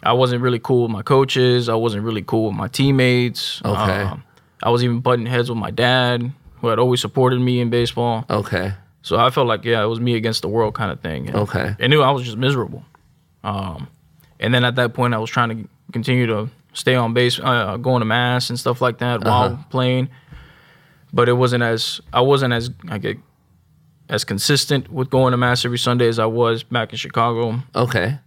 I 0.01 0.13
wasn't 0.13 0.41
really 0.41 0.59
cool 0.59 0.83
with 0.83 0.91
my 0.91 1.01
coaches. 1.01 1.69
I 1.69 1.75
wasn't 1.75 2.03
really 2.03 2.21
cool 2.23 2.47
with 2.47 2.55
my 2.55 2.67
teammates. 2.67 3.61
Okay. 3.63 4.01
Um, 4.01 4.23
I 4.61 4.69
was 4.69 4.83
even 4.83 4.99
butting 4.99 5.25
heads 5.25 5.49
with 5.49 5.57
my 5.59 5.71
dad, 5.71 6.31
who 6.59 6.67
had 6.67 6.79
always 6.79 7.01
supported 7.01 7.39
me 7.39 7.59
in 7.59 7.69
baseball. 7.69 8.25
Okay. 8.29 8.73
So 9.01 9.17
I 9.17 9.29
felt 9.29 9.47
like, 9.47 9.65
yeah, 9.65 9.83
it 9.83 9.87
was 9.87 9.99
me 9.99 10.15
against 10.15 10.41
the 10.41 10.47
world 10.47 10.73
kind 10.73 10.91
of 10.91 10.99
thing. 11.01 11.27
And, 11.27 11.35
Okay. 11.37 11.75
And 11.79 11.91
knew 11.91 12.01
I 12.01 12.11
was 12.11 12.23
just 12.23 12.37
miserable. 12.37 12.83
Um, 13.43 13.87
and 14.39 14.53
then 14.53 14.63
at 14.63 14.75
that 14.75 14.93
point, 14.93 15.13
I 15.13 15.17
was 15.17 15.29
trying 15.29 15.49
to 15.49 15.69
continue 15.91 16.25
to 16.27 16.49
stay 16.73 16.95
on 16.95 17.13
base, 17.13 17.39
uh, 17.41 17.77
going 17.77 17.99
to 17.99 18.05
mass 18.05 18.49
and 18.49 18.59
stuff 18.59 18.81
like 18.81 18.99
that 18.99 19.23
while 19.23 19.63
playing. 19.69 20.09
But 21.13 21.29
it 21.29 21.33
wasn't 21.33 21.63
as 21.63 22.01
I 22.11 22.21
wasn't 22.21 22.53
as 22.53 22.71
I 22.89 22.97
get 22.97 23.17
as 24.13 24.23
consistent 24.23 24.89
with 24.91 25.09
going 25.09 25.31
to 25.31 25.37
mass 25.37 25.65
every 25.65 25.77
Sunday 25.79 26.07
as 26.07 26.19
I 26.19 26.25
was 26.27 26.63
back 26.63 26.91
in 26.93 26.97
Chicago. 26.97 27.59
Okay. 27.75 28.19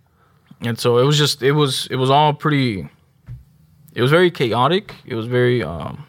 And 0.61 0.79
so 0.79 0.99
it 0.99 1.05
was 1.05 1.17
just 1.17 1.43
it 1.43 1.53
was 1.53 1.87
it 1.91 1.97
was 1.97 2.11
all 2.11 2.33
pretty. 2.35 2.89
It 3.95 4.03
was 4.03 4.11
very 4.11 4.31
chaotic. 4.31 4.95
It 5.07 5.15
was 5.15 5.27
very 5.27 5.63
um, 5.63 6.05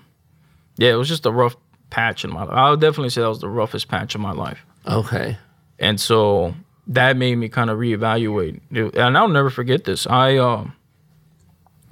yeah. 0.77 0.91
It 0.91 0.96
was 0.96 1.07
just 1.07 1.25
a 1.25 1.31
rough 1.31 1.55
patch 1.89 2.25
in 2.25 2.31
my 2.34 2.43
life. 2.43 2.50
I 2.53 2.69
would 2.69 2.81
definitely 2.81 3.10
say 3.12 3.22
that 3.22 3.29
was 3.29 3.39
the 3.39 3.50
roughest 3.50 3.88
patch 3.88 4.15
of 4.15 4.22
my 4.22 4.31
life. 4.31 4.60
Okay. 4.88 5.38
And 5.79 6.00
so 6.00 6.53
that 6.88 7.17
made 7.17 7.36
me 7.36 7.50
kind 7.50 7.69
of 7.69 7.77
reevaluate. 7.77 8.62
It- 8.72 8.96
And 8.96 9.17
I'll 9.17 9.27
never 9.27 9.50
forget 9.50 9.84
this. 9.84 10.07
I 10.07 10.38
um 10.38 10.74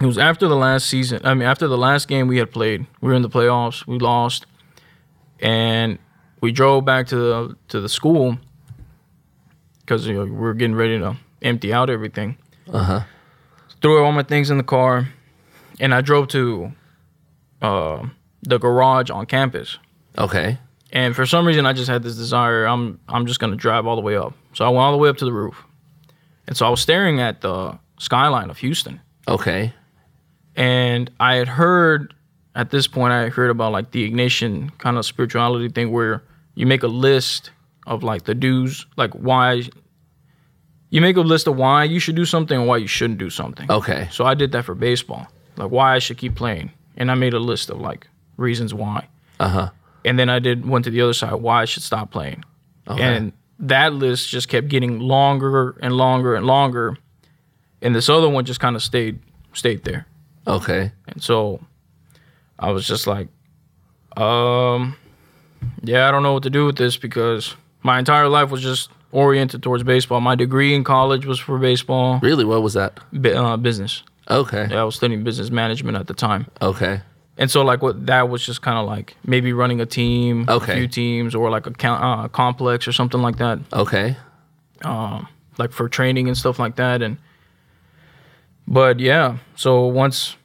it 0.01 0.05
was 0.05 0.17
after 0.17 0.47
the 0.47 0.55
last 0.57 0.87
season. 0.87 1.21
I 1.23 1.33
mean, 1.33 1.47
after 1.47 1.67
the 1.67 1.77
last 1.77 2.07
game 2.09 2.27
we 2.27 2.37
had 2.39 2.51
played, 2.51 2.85
we 3.01 3.09
were 3.09 3.13
in 3.15 3.21
the 3.21 3.29
playoffs. 3.29 3.85
We 3.87 3.97
lost, 3.99 4.45
and 5.39 5.99
we 6.45 6.51
drove 6.51 6.85
back 6.85 7.07
to 7.07 7.15
the 7.15 7.57
to 7.69 7.81
the 7.81 7.89
school 7.89 8.37
because 9.79 10.05
you 10.05 10.13
know, 10.13 10.25
we 10.25 10.29
were 10.29 10.53
getting 10.53 10.75
ready 10.75 10.99
to 10.99 11.17
empty 11.41 11.73
out 11.73 11.89
everything. 11.89 12.37
Uh 12.71 12.83
huh. 12.83 13.01
Threw 13.81 14.03
all 14.05 14.11
my 14.11 14.21
things 14.21 14.51
in 14.51 14.57
the 14.57 14.63
car, 14.63 15.09
and 15.79 15.91
I 15.91 16.01
drove 16.01 16.27
to 16.29 16.71
uh, 17.63 18.05
the 18.43 18.59
garage 18.59 19.09
on 19.09 19.25
campus. 19.25 19.79
Okay. 20.19 20.59
And 20.91 21.15
for 21.15 21.25
some 21.25 21.47
reason, 21.47 21.65
I 21.65 21.73
just 21.73 21.89
had 21.89 22.03
this 22.03 22.15
desire. 22.15 22.65
I'm 22.65 22.99
I'm 23.09 23.25
just 23.25 23.39
gonna 23.39 23.55
drive 23.55 23.87
all 23.87 23.95
the 23.95 24.03
way 24.03 24.15
up. 24.15 24.35
So 24.53 24.65
I 24.65 24.69
went 24.69 24.81
all 24.81 24.91
the 24.91 24.99
way 24.99 25.09
up 25.09 25.17
to 25.17 25.25
the 25.25 25.33
roof, 25.33 25.63
and 26.45 26.55
so 26.55 26.67
I 26.67 26.69
was 26.69 26.79
staring 26.79 27.19
at 27.21 27.41
the 27.41 27.79
skyline 27.97 28.51
of 28.51 28.59
Houston. 28.59 29.01
Okay. 29.27 29.73
And 30.55 31.09
I 31.19 31.35
had 31.35 31.47
heard 31.47 32.13
at 32.55 32.69
this 32.69 32.87
point, 32.87 33.11
I 33.13 33.23
had 33.23 33.33
heard 33.33 33.49
about 33.49 33.71
like 33.73 33.91
the 33.91 34.09
Ignatian 34.09 34.77
kind 34.77 34.97
of 34.97 35.05
spirituality 35.05 35.69
thing, 35.69 35.91
where 35.91 36.23
you 36.55 36.65
make 36.65 36.83
a 36.83 36.87
list 36.87 37.51
of 37.85 38.03
like 38.03 38.23
the 38.23 38.33
do's, 38.35 38.85
like 38.97 39.11
why. 39.13 39.63
You 40.89 41.01
make 41.01 41.17
a 41.17 41.21
list 41.21 41.47
of 41.47 41.55
why 41.57 41.83
you 41.83 41.99
should 41.99 42.15
do 42.15 42.25
something 42.25 42.57
and 42.57 42.67
why 42.67 42.77
you 42.77 42.87
shouldn't 42.87 43.19
do 43.19 43.29
something. 43.29 43.69
Okay. 43.69 44.07
So 44.11 44.23
I 44.25 44.33
did 44.33 44.51
that 44.53 44.63
for 44.65 44.75
baseball, 44.75 45.27
like 45.57 45.69
why 45.71 45.93
I 45.95 45.99
should 45.99 46.17
keep 46.17 46.35
playing, 46.35 46.71
and 46.95 47.11
I 47.11 47.15
made 47.15 47.33
a 47.33 47.39
list 47.39 47.69
of 47.69 47.79
like 47.81 48.07
reasons 48.37 48.73
why. 48.73 49.07
Uh 49.39 49.49
huh. 49.49 49.69
and 50.05 50.17
then 50.17 50.29
I 50.29 50.39
did 50.39 50.65
went 50.65 50.85
to 50.85 50.91
the 50.91 51.01
other 51.01 51.13
side 51.13 51.33
why 51.33 51.61
I 51.61 51.65
should 51.65 51.83
stop 51.83 52.09
playing, 52.11 52.45
and 52.87 53.33
that 53.59 53.91
list 53.93 54.29
just 54.29 54.47
kept 54.47 54.69
getting 54.69 54.99
longer 54.99 55.75
and 55.81 55.93
longer 55.97 56.35
and 56.35 56.45
longer, 56.45 56.95
and 57.81 57.93
this 57.93 58.07
other 58.07 58.29
one 58.29 58.45
just 58.45 58.61
kind 58.61 58.75
of 58.77 58.83
stayed 58.83 59.19
stayed 59.53 59.83
there, 59.83 60.05
Okay. 60.47 60.91
and 61.09 61.21
so 61.21 61.59
I 62.57 62.71
was 62.71 62.87
just 62.87 63.07
like, 63.07 63.27
um, 64.15 64.95
yeah, 65.83 66.07
I 66.07 66.11
don't 66.11 66.23
know 66.23 66.33
what 66.33 66.43
to 66.43 66.49
do 66.49 66.65
with 66.65 66.77
this 66.77 66.97
because 66.97 67.55
my 67.83 67.99
entire 67.99 68.27
life 68.29 68.49
was 68.51 68.61
just 68.61 68.89
oriented 69.11 69.61
towards 69.63 69.83
baseball. 69.83 70.19
My 70.21 70.35
degree 70.35 70.73
in 70.75 70.83
college 70.83 71.25
was 71.25 71.39
for 71.39 71.57
baseball, 71.57 72.19
Really? 72.21 72.43
What 72.45 72.61
was 72.63 72.73
that? 72.73 72.99
bu- 73.13 73.33
uh, 73.35 73.57
business. 73.57 74.03
Okay. 74.29 74.67
Yeah, 74.71 74.81
I 74.81 74.83
was 74.83 74.95
studying 74.95 75.23
business 75.23 75.49
management 75.51 75.97
at 75.97 76.07
the 76.07 76.13
time. 76.13 76.47
Okay. 76.61 77.01
And 77.37 77.51
so, 77.51 77.63
like, 77.63 77.81
what 77.81 78.05
that 78.07 78.29
was 78.29 78.45
just 78.45 78.61
kind 78.61 78.77
of 78.77 78.85
like 78.87 79.15
maybe 79.25 79.53
running 79.53 79.81
a 79.81 79.85
team, 79.85 80.45
Okay. 80.49 80.73
a 80.73 80.75
few 80.77 80.87
teams, 80.87 81.35
or 81.35 81.49
like 81.49 81.67
a 81.67 81.71
count, 81.71 82.01
uh, 82.03 82.27
complex 82.29 82.87
or 82.87 82.91
something 82.93 83.21
like 83.21 83.37
that, 83.37 83.59
Okay. 83.73 84.15
like 85.57 85.71
for 85.71 85.87
training 85.89 86.27
and 86.27 86.37
stuff 86.37 86.59
like 86.59 86.75
that. 86.77 87.01
And 87.01 87.17
but 88.67 88.99
yeah, 88.99 89.37
so 89.55 89.85
once 89.85 90.35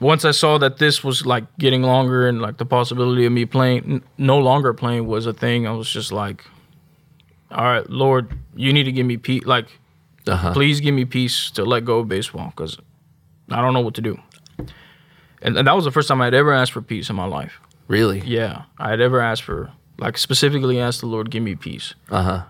once 0.00 0.24
I 0.24 0.30
saw 0.32 0.58
that 0.58 0.78
this 0.78 1.02
was 1.04 1.26
like 1.26 1.44
getting 1.58 1.82
longer 1.82 2.28
and 2.28 2.40
like 2.40 2.56
the 2.58 2.66
possibility 2.66 3.26
of 3.26 3.32
me 3.32 3.44
playing, 3.46 3.84
n- 3.84 4.02
no 4.16 4.38
longer 4.38 4.72
playing 4.74 5.06
was 5.06 5.26
a 5.26 5.32
thing, 5.32 5.66
I 5.66 5.72
was 5.72 5.90
just 5.90 6.12
like, 6.12 6.44
all 7.50 7.64
right, 7.64 7.88
Lord, 7.90 8.32
you 8.54 8.72
need 8.72 8.84
to 8.84 8.92
give 8.92 9.06
me 9.06 9.16
peace. 9.16 9.44
Like, 9.44 9.66
Uh-huh. 10.26 10.52
please 10.52 10.80
give 10.80 10.94
me 10.94 11.04
peace 11.04 11.50
to 11.52 11.64
let 11.64 11.84
go 11.84 12.00
of 12.00 12.08
baseball 12.08 12.52
because 12.54 12.78
I 13.50 13.60
don't 13.62 13.72
know 13.72 13.80
what 13.80 13.94
to 13.94 14.02
do. 14.02 14.18
And, 15.40 15.56
and 15.56 15.66
that 15.66 15.74
was 15.74 15.84
the 15.84 15.90
first 15.92 16.08
time 16.08 16.20
I'd 16.20 16.34
ever 16.34 16.52
asked 16.52 16.72
for 16.72 16.82
peace 16.82 17.08
in 17.10 17.16
my 17.16 17.24
life. 17.26 17.60
Really? 17.86 18.20
Yeah, 18.20 18.64
I 18.78 18.90
had 18.90 19.00
ever 19.00 19.20
asked 19.20 19.42
for, 19.44 19.70
like, 19.98 20.18
specifically 20.18 20.78
asked 20.80 21.00
the 21.00 21.06
Lord, 21.06 21.30
give 21.30 21.42
me 21.42 21.54
peace. 21.54 21.94
Uh 22.10 22.22
huh. 22.22 22.42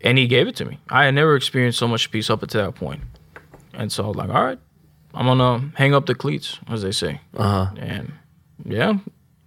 And 0.00 0.18
He 0.18 0.26
gave 0.26 0.48
it 0.48 0.56
to 0.56 0.64
me. 0.64 0.80
I 0.90 1.04
had 1.04 1.14
never 1.14 1.36
experienced 1.36 1.78
so 1.78 1.86
much 1.86 2.10
peace 2.10 2.28
up 2.30 2.42
until 2.42 2.64
that 2.64 2.74
point. 2.74 3.02
And 3.72 3.92
so, 3.92 4.04
I 4.04 4.06
was 4.08 4.16
like, 4.16 4.30
all 4.30 4.44
right, 4.44 4.58
I'm 5.14 5.26
gonna 5.26 5.70
hang 5.76 5.94
up 5.94 6.06
the 6.06 6.14
cleats, 6.14 6.58
as 6.68 6.82
they 6.82 6.92
say. 6.92 7.20
Uh 7.36 7.66
huh. 7.66 7.74
And 7.78 8.12
yeah, 8.64 8.94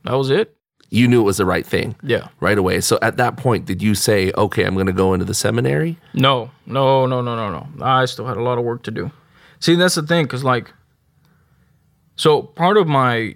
that 0.03 0.13
was 0.13 0.29
it. 0.29 0.53
You 0.89 1.07
knew 1.09 1.19
it 1.19 1.25
was 1.25 1.36
the 1.38 1.45
right 1.45 1.65
thing 1.65 1.95
Yeah. 2.01 2.29
right 2.39 2.57
away. 2.57 2.79
So 2.79 2.97
at 3.01 3.17
that 3.17 3.36
point, 3.36 3.65
did 3.65 3.81
you 3.81 3.93
say, 3.93 4.31
"Okay, 4.38 4.63
I'm 4.63 4.74
to 4.86 4.93
go 4.93 5.13
into 5.13 5.25
the 5.25 5.33
seminary"? 5.33 5.97
No, 6.13 6.50
no, 6.65 7.05
no, 7.05 7.21
no, 7.21 7.36
no, 7.36 7.50
no. 7.51 7.67
I 7.86 8.05
still 8.05 8.25
had 8.25 8.38
a 8.38 8.41
lot 8.41 8.57
of 8.57 8.63
work 8.63 8.83
to 8.83 8.91
do. 8.91 9.12
See, 9.59 9.75
that's 9.75 9.95
the 9.95 10.03
thing, 10.03 10.24
because 10.25 10.43
like, 10.45 10.71
so 12.15 12.41
part 12.41 12.77
of 12.77 12.88
my 12.88 13.36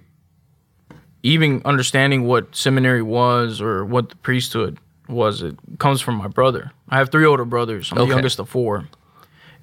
even 1.23 1.61
understanding 1.65 2.23
what 2.25 2.55
seminary 2.55 3.01
was 3.01 3.61
or 3.61 3.85
what 3.85 4.09
the 4.09 4.15
priesthood 4.17 4.77
was, 5.07 5.41
it 5.43 5.55
comes 5.77 6.01
from 6.01 6.15
my 6.15 6.27
brother. 6.27 6.71
I 6.89 6.97
have 6.97 7.09
three 7.11 7.25
older 7.25 7.45
brothers. 7.45 7.91
I'm 7.91 7.97
Okay. 8.00 8.09
the 8.09 8.15
youngest 8.15 8.39
of 8.39 8.50
four, 8.50 8.88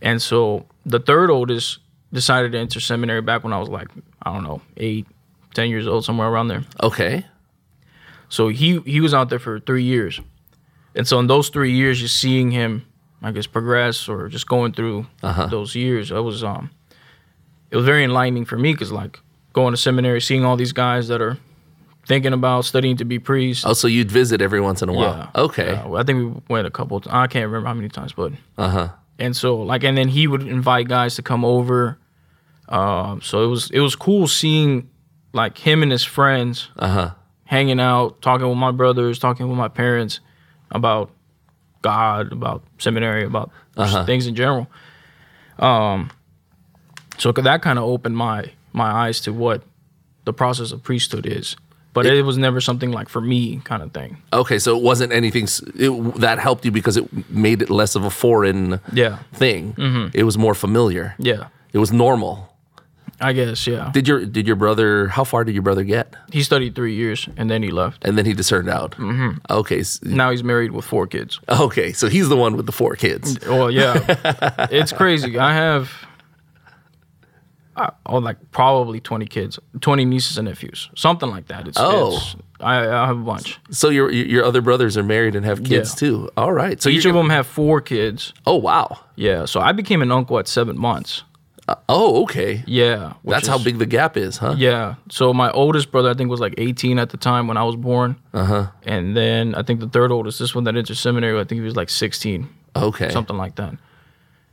and 0.03 0.21
so 0.23 0.67
the 0.87 1.01
third 1.01 1.31
oldest 1.31 1.79
decided 2.13 2.53
to 2.53 2.59
enter 2.59 2.81
seminary 2.81 3.21
back 3.23 3.45
when 3.45 3.53
I 3.53 3.59
was 3.59 3.69
like, 3.69 3.89
I 4.23 4.33
don't 4.33 4.45
know, 4.45 4.61
eight, 4.77 5.07
ten 5.55 5.69
years 5.71 5.87
old, 5.87 6.05
somewhere 6.05 6.29
around 6.29 6.49
there. 6.49 6.65
Okay. 6.83 7.25
So 8.29 8.49
he 8.49 8.81
he 8.81 9.01
was 9.01 9.15
out 9.15 9.31
there 9.31 9.39
for 9.39 9.59
three 9.61 9.85
years, 9.85 10.21
and 10.95 11.07
so 11.09 11.19
in 11.19 11.27
those 11.29 11.49
three 11.49 11.73
years, 11.73 11.99
just 11.99 12.17
seeing 12.19 12.51
him, 12.51 12.85
I 13.23 13.33
guess, 13.33 13.47
progress 13.47 14.09
or 14.09 14.29
just 14.29 14.47
going 14.47 14.73
through 14.73 15.07
those 15.51 15.75
years, 15.75 16.13
I 16.13 16.19
was 16.21 16.45
um, 16.45 16.71
it 17.71 17.77
was 17.77 17.87
very 17.87 18.05
enlightening 18.05 18.45
for 18.45 18.59
me 18.59 18.73
because 18.73 18.93
like 18.93 19.19
going 19.55 19.73
to 19.73 19.79
seminary, 19.79 20.21
seeing 20.21 20.45
all 20.45 20.57
these 20.57 20.73
guys 20.73 21.09
that 21.09 21.23
are 21.23 21.39
thinking 22.07 22.33
about 22.35 22.65
studying 22.67 22.97
to 22.99 23.05
be 23.05 23.19
priests. 23.19 23.65
Oh, 23.67 23.73
so 23.73 23.87
you'd 23.89 24.11
visit 24.11 24.41
every 24.43 24.61
once 24.61 24.83
in 24.83 24.89
a 24.91 24.93
while. 24.93 25.31
Okay. 25.35 25.73
Yeah, 25.73 25.91
I 25.95 26.03
think 26.03 26.35
we 26.37 26.43
went 26.55 26.67
a 26.67 26.71
couple. 26.71 27.03
I 27.09 27.27
can't 27.29 27.47
remember 27.47 27.67
how 27.69 27.75
many 27.75 27.89
times, 27.89 28.13
but 28.13 28.33
Uh 28.59 28.69
huh. 28.69 28.89
And 29.19 29.37
so 29.37 29.57
like 29.57 29.85
and 29.85 29.97
then 29.99 30.09
he 30.09 30.27
would 30.27 30.43
invite 30.47 30.89
guys 30.89 31.17
to 31.17 31.23
come 31.23 31.45
over. 31.45 31.99
Um, 32.69 33.21
so 33.23 33.43
it 33.45 33.47
was 33.49 33.71
it 33.71 33.81
was 33.81 33.97
cool 33.97 34.29
seeing 34.29 34.89
like 35.33 35.59
him 35.59 35.83
and 35.83 35.91
his 35.93 36.05
friends 36.05 36.69
Uh 36.79 36.89
huh. 36.89 37.11
hanging 37.45 37.81
out, 37.81 38.21
talking 38.23 38.47
with 38.49 38.59
my 38.59 38.71
brothers, 38.73 39.19
talking 39.19 39.49
with 39.49 39.57
my 39.59 39.69
parents 39.69 40.21
about 40.71 41.11
God, 41.83 42.33
about 42.33 42.63
seminary, 42.79 43.25
about 43.25 43.51
Uh-huh. 43.77 44.05
things 44.05 44.27
in 44.27 44.35
general. 44.35 44.67
Um, 45.59 46.11
so 47.19 47.33
that 47.33 47.63
kind 47.63 47.79
of 47.79 47.85
opened 47.85 48.17
my 48.17 48.53
my 48.73 48.91
eyes 48.91 49.21
to 49.23 49.33
what 49.33 49.63
the 50.25 50.33
process 50.33 50.73
of 50.73 50.83
priesthood 50.83 51.27
is. 51.27 51.57
But 51.95 52.07
it, 52.07 52.23
was 52.25 52.39
never 52.39 52.61
something 52.61 52.93
like 52.93 53.09
for 53.09 53.21
me 53.21 53.61
kind 53.65 53.83
of 53.83 53.93
thing. 53.93 54.19
Okay, 54.33 54.59
so 54.61 54.77
it 54.77 54.83
wasn't 54.83 55.13
anything 55.13 55.49
it, 55.75 56.15
that 56.21 56.39
helped 56.39 56.65
you 56.65 56.71
because 56.71 56.97
it 56.97 57.07
made 57.31 57.61
it 57.63 57.71
less 57.71 57.97
of 57.97 58.05
a 58.05 58.11
foreign 58.11 58.79
Yeah, 58.93 59.19
thing. 59.33 59.75
It 60.15 60.23
was 60.25 60.39
more 60.39 60.55
familiar. 60.55 61.15
yeah, 61.19 61.49
It 61.73 61.79
was 61.79 61.91
normal. 61.93 62.45
I 63.21 63.33
guess 63.33 63.67
yeah. 63.67 63.91
Did 63.93 64.07
your 64.07 64.25
did 64.27 64.47
your 64.47 64.55
brother? 64.55 65.09
How 65.09 65.25
far 65.25 65.43
did 65.43 65.53
your 65.53 65.63
brother 65.65 65.83
get? 65.83 66.15
He 66.33 66.45
studied 66.45 66.77
three 66.77 66.95
years 66.95 67.29
and 67.37 67.51
then 67.51 67.65
he 67.65 67.71
left. 67.73 68.05
And 68.07 68.17
then 68.17 68.25
he 68.27 68.33
discerned 68.33 68.69
out. 68.69 68.93
Mm-hmm. 68.93 69.39
Okay. 69.51 69.83
Now 70.05 70.31
he's 70.31 70.45
married 70.45 70.71
with 70.71 70.85
four 70.85 71.09
kids. 71.09 71.41
Okay. 71.49 71.93
So 71.93 72.09
he's 72.09 72.29
the 72.29 72.37
one 72.37 72.57
with 72.57 72.67
the 72.67 72.73
four 72.73 72.95
kids. 72.95 73.37
Well, 73.45 73.73
yeah, 73.73 74.05
it's 74.71 74.93
crazy. 74.93 75.37
I 75.37 75.53
have, 75.53 75.91
I, 77.79 77.93
oh, 78.07 78.19
like 78.19 78.37
probably 78.51 79.01
twenty 79.01 79.27
kids, 79.27 79.59
twenty 79.81 80.05
nieces 80.05 80.37
and 80.39 80.49
nephews, 80.49 80.91
something 80.97 81.31
like 81.31 81.47
that. 81.49 81.69
It's, 81.69 81.79
Oh. 81.81 82.17
it's, 82.17 82.37
I, 82.61 82.79
I 82.89 83.07
have 83.07 83.19
a 83.19 83.23
bunch. 83.23 83.59
So 83.71 83.89
your 83.89 84.11
your 84.11 84.45
other 84.45 84.61
brothers 84.61 84.97
are 84.97 85.03
married 85.05 85.35
and 85.37 85.45
have 85.47 85.63
kids 85.63 85.91
Yeah. 85.95 86.09
too. 86.09 86.31
All 86.37 86.53
right. 86.53 86.83
So 86.83 86.89
Each 86.91 87.05
of 87.05 87.15
them 87.15 87.31
have 87.31 87.47
four 87.47 87.81
kids. 87.81 88.33
Oh 88.47 88.57
wow. 88.57 88.99
Yeah, 89.17 89.45
so 89.47 89.61
I 89.61 89.73
became 89.73 90.03
an 90.03 90.11
uncle 90.13 90.39
at 90.39 90.49
seven 90.49 90.77
months. 90.79 91.23
Oh 91.89 92.23
okay. 92.23 92.65
Yeah, 92.67 93.13
That's 93.25 93.47
how 93.47 93.59
big 93.59 93.79
the 93.79 93.85
gap 93.87 94.17
is, 94.17 94.39
huh? 94.39 94.55
Yeah, 94.57 94.95
so 95.11 95.35
my 95.35 95.51
oldest 95.51 95.91
brother 95.93 96.09
I 96.11 96.15
think 96.15 96.31
was 96.31 96.41
like 96.41 96.55
eighteen 96.57 96.99
at 96.99 97.11
the 97.11 97.19
time 97.19 97.47
when 97.47 97.57
I 97.59 97.63
was 97.65 97.77
born, 97.77 98.17
Uh 98.33 98.45
huh. 98.45 98.67
and 98.87 99.15
then 99.17 99.55
I 99.55 99.63
think 99.63 99.81
the 99.81 99.89
third 99.89 100.11
oldest, 100.11 100.39
this 100.39 100.55
one 100.55 100.65
that 100.65 100.77
entered 100.77 100.97
seminary, 100.97 101.39
I 101.39 101.45
think 101.45 101.61
he 101.61 101.65
was 101.67 101.77
like 101.77 101.91
sixteen. 101.91 102.49
Okay. 102.75 103.11
something 103.11 103.37
like 103.37 103.57
that. 103.57 103.75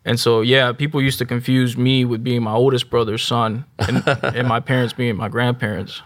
And 0.06 0.20
so, 0.20 0.42
yeah, 0.42 0.72
people 0.72 1.02
used 1.02 1.18
to 1.20 1.26
confuse 1.26 1.76
me 1.76 2.06
with 2.06 2.24
being 2.24 2.44
my 2.44 2.54
oldest 2.54 2.90
brother's 2.90 3.24
son 3.24 3.66
and, 3.80 4.04
and 4.24 4.48
my 4.48 4.60
parents 4.60 4.94
being 4.94 5.16
my 5.16 5.30
grandparents. 5.30 6.02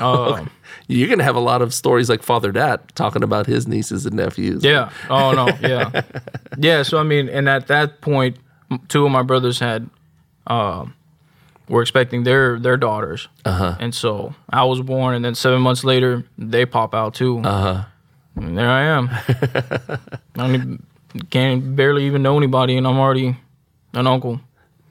Um, 0.00 0.50
You're 0.86 1.08
gonna 1.08 1.24
have 1.24 1.34
a 1.36 1.40
lot 1.40 1.60
of 1.62 1.74
stories 1.74 2.08
like 2.08 2.22
Father 2.22 2.52
Dad 2.52 2.80
talking 2.94 3.22
about 3.22 3.46
his 3.46 3.66
nieces 3.66 4.06
and 4.06 4.14
nephews. 4.16 4.62
yeah. 4.62 4.90
Oh, 5.10 5.32
no. 5.32 5.48
Yeah. 5.60 6.02
Yeah. 6.58 6.82
So, 6.82 6.98
I 6.98 7.02
mean, 7.02 7.28
and 7.28 7.48
at 7.48 7.66
that 7.68 8.00
two 8.88 9.06
of 9.06 9.10
my 9.12 9.22
brothers 9.22 9.58
had, 9.58 9.88
um, 10.46 10.94
were 11.68 11.80
expecting 11.80 12.24
their 12.24 12.58
their 12.58 12.76
daughters. 12.76 13.28
Uh-huh. 13.44 13.76
And 13.80 13.94
so 13.94 14.34
I 14.50 14.64
was 14.64 14.82
born, 14.82 15.14
and 15.14 15.24
then 15.24 15.34
seven 15.34 15.62
months 15.62 15.84
later, 15.84 16.24
they 16.36 16.66
pop 16.66 16.94
out 16.94 17.14
too. 17.14 17.38
Uh-huh. 17.38 17.84
And 18.36 18.56
there 18.58 18.68
I 18.68 18.82
am. 18.82 19.08
I 19.28 19.98
don't 20.36 20.54
even, 20.54 20.86
can't 21.30 21.76
barely 21.76 22.06
even 22.06 22.22
know 22.22 22.36
anybody, 22.36 22.76
and 22.76 22.86
I'm 22.86 22.98
already 22.98 23.36
an 23.92 24.06
uncle. 24.06 24.40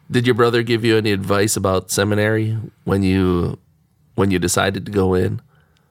Did 0.09 0.25
your 0.25 0.35
brother 0.35 0.63
give 0.63 0.83
you 0.83 0.97
any 0.97 1.11
advice 1.11 1.55
about 1.55 1.91
seminary 1.91 2.57
when 2.83 3.03
you 3.03 3.57
when 4.15 4.31
you 4.31 4.39
decided 4.39 4.85
to 4.85 4.91
go 4.91 5.13
in? 5.13 5.41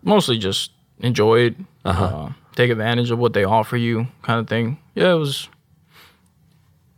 mostly 0.02 0.38
just 0.38 0.70
enjoy 1.00 1.40
it, 1.40 1.56
uh-huh 1.84 2.30
take 2.60 2.70
advantage 2.70 3.10
of 3.10 3.18
what 3.18 3.32
they 3.32 3.44
offer 3.44 3.76
you, 3.76 4.06
kind 4.22 4.40
of 4.40 4.48
thing. 4.48 4.78
Yeah, 4.94 5.12
it 5.12 5.18
was. 5.18 5.48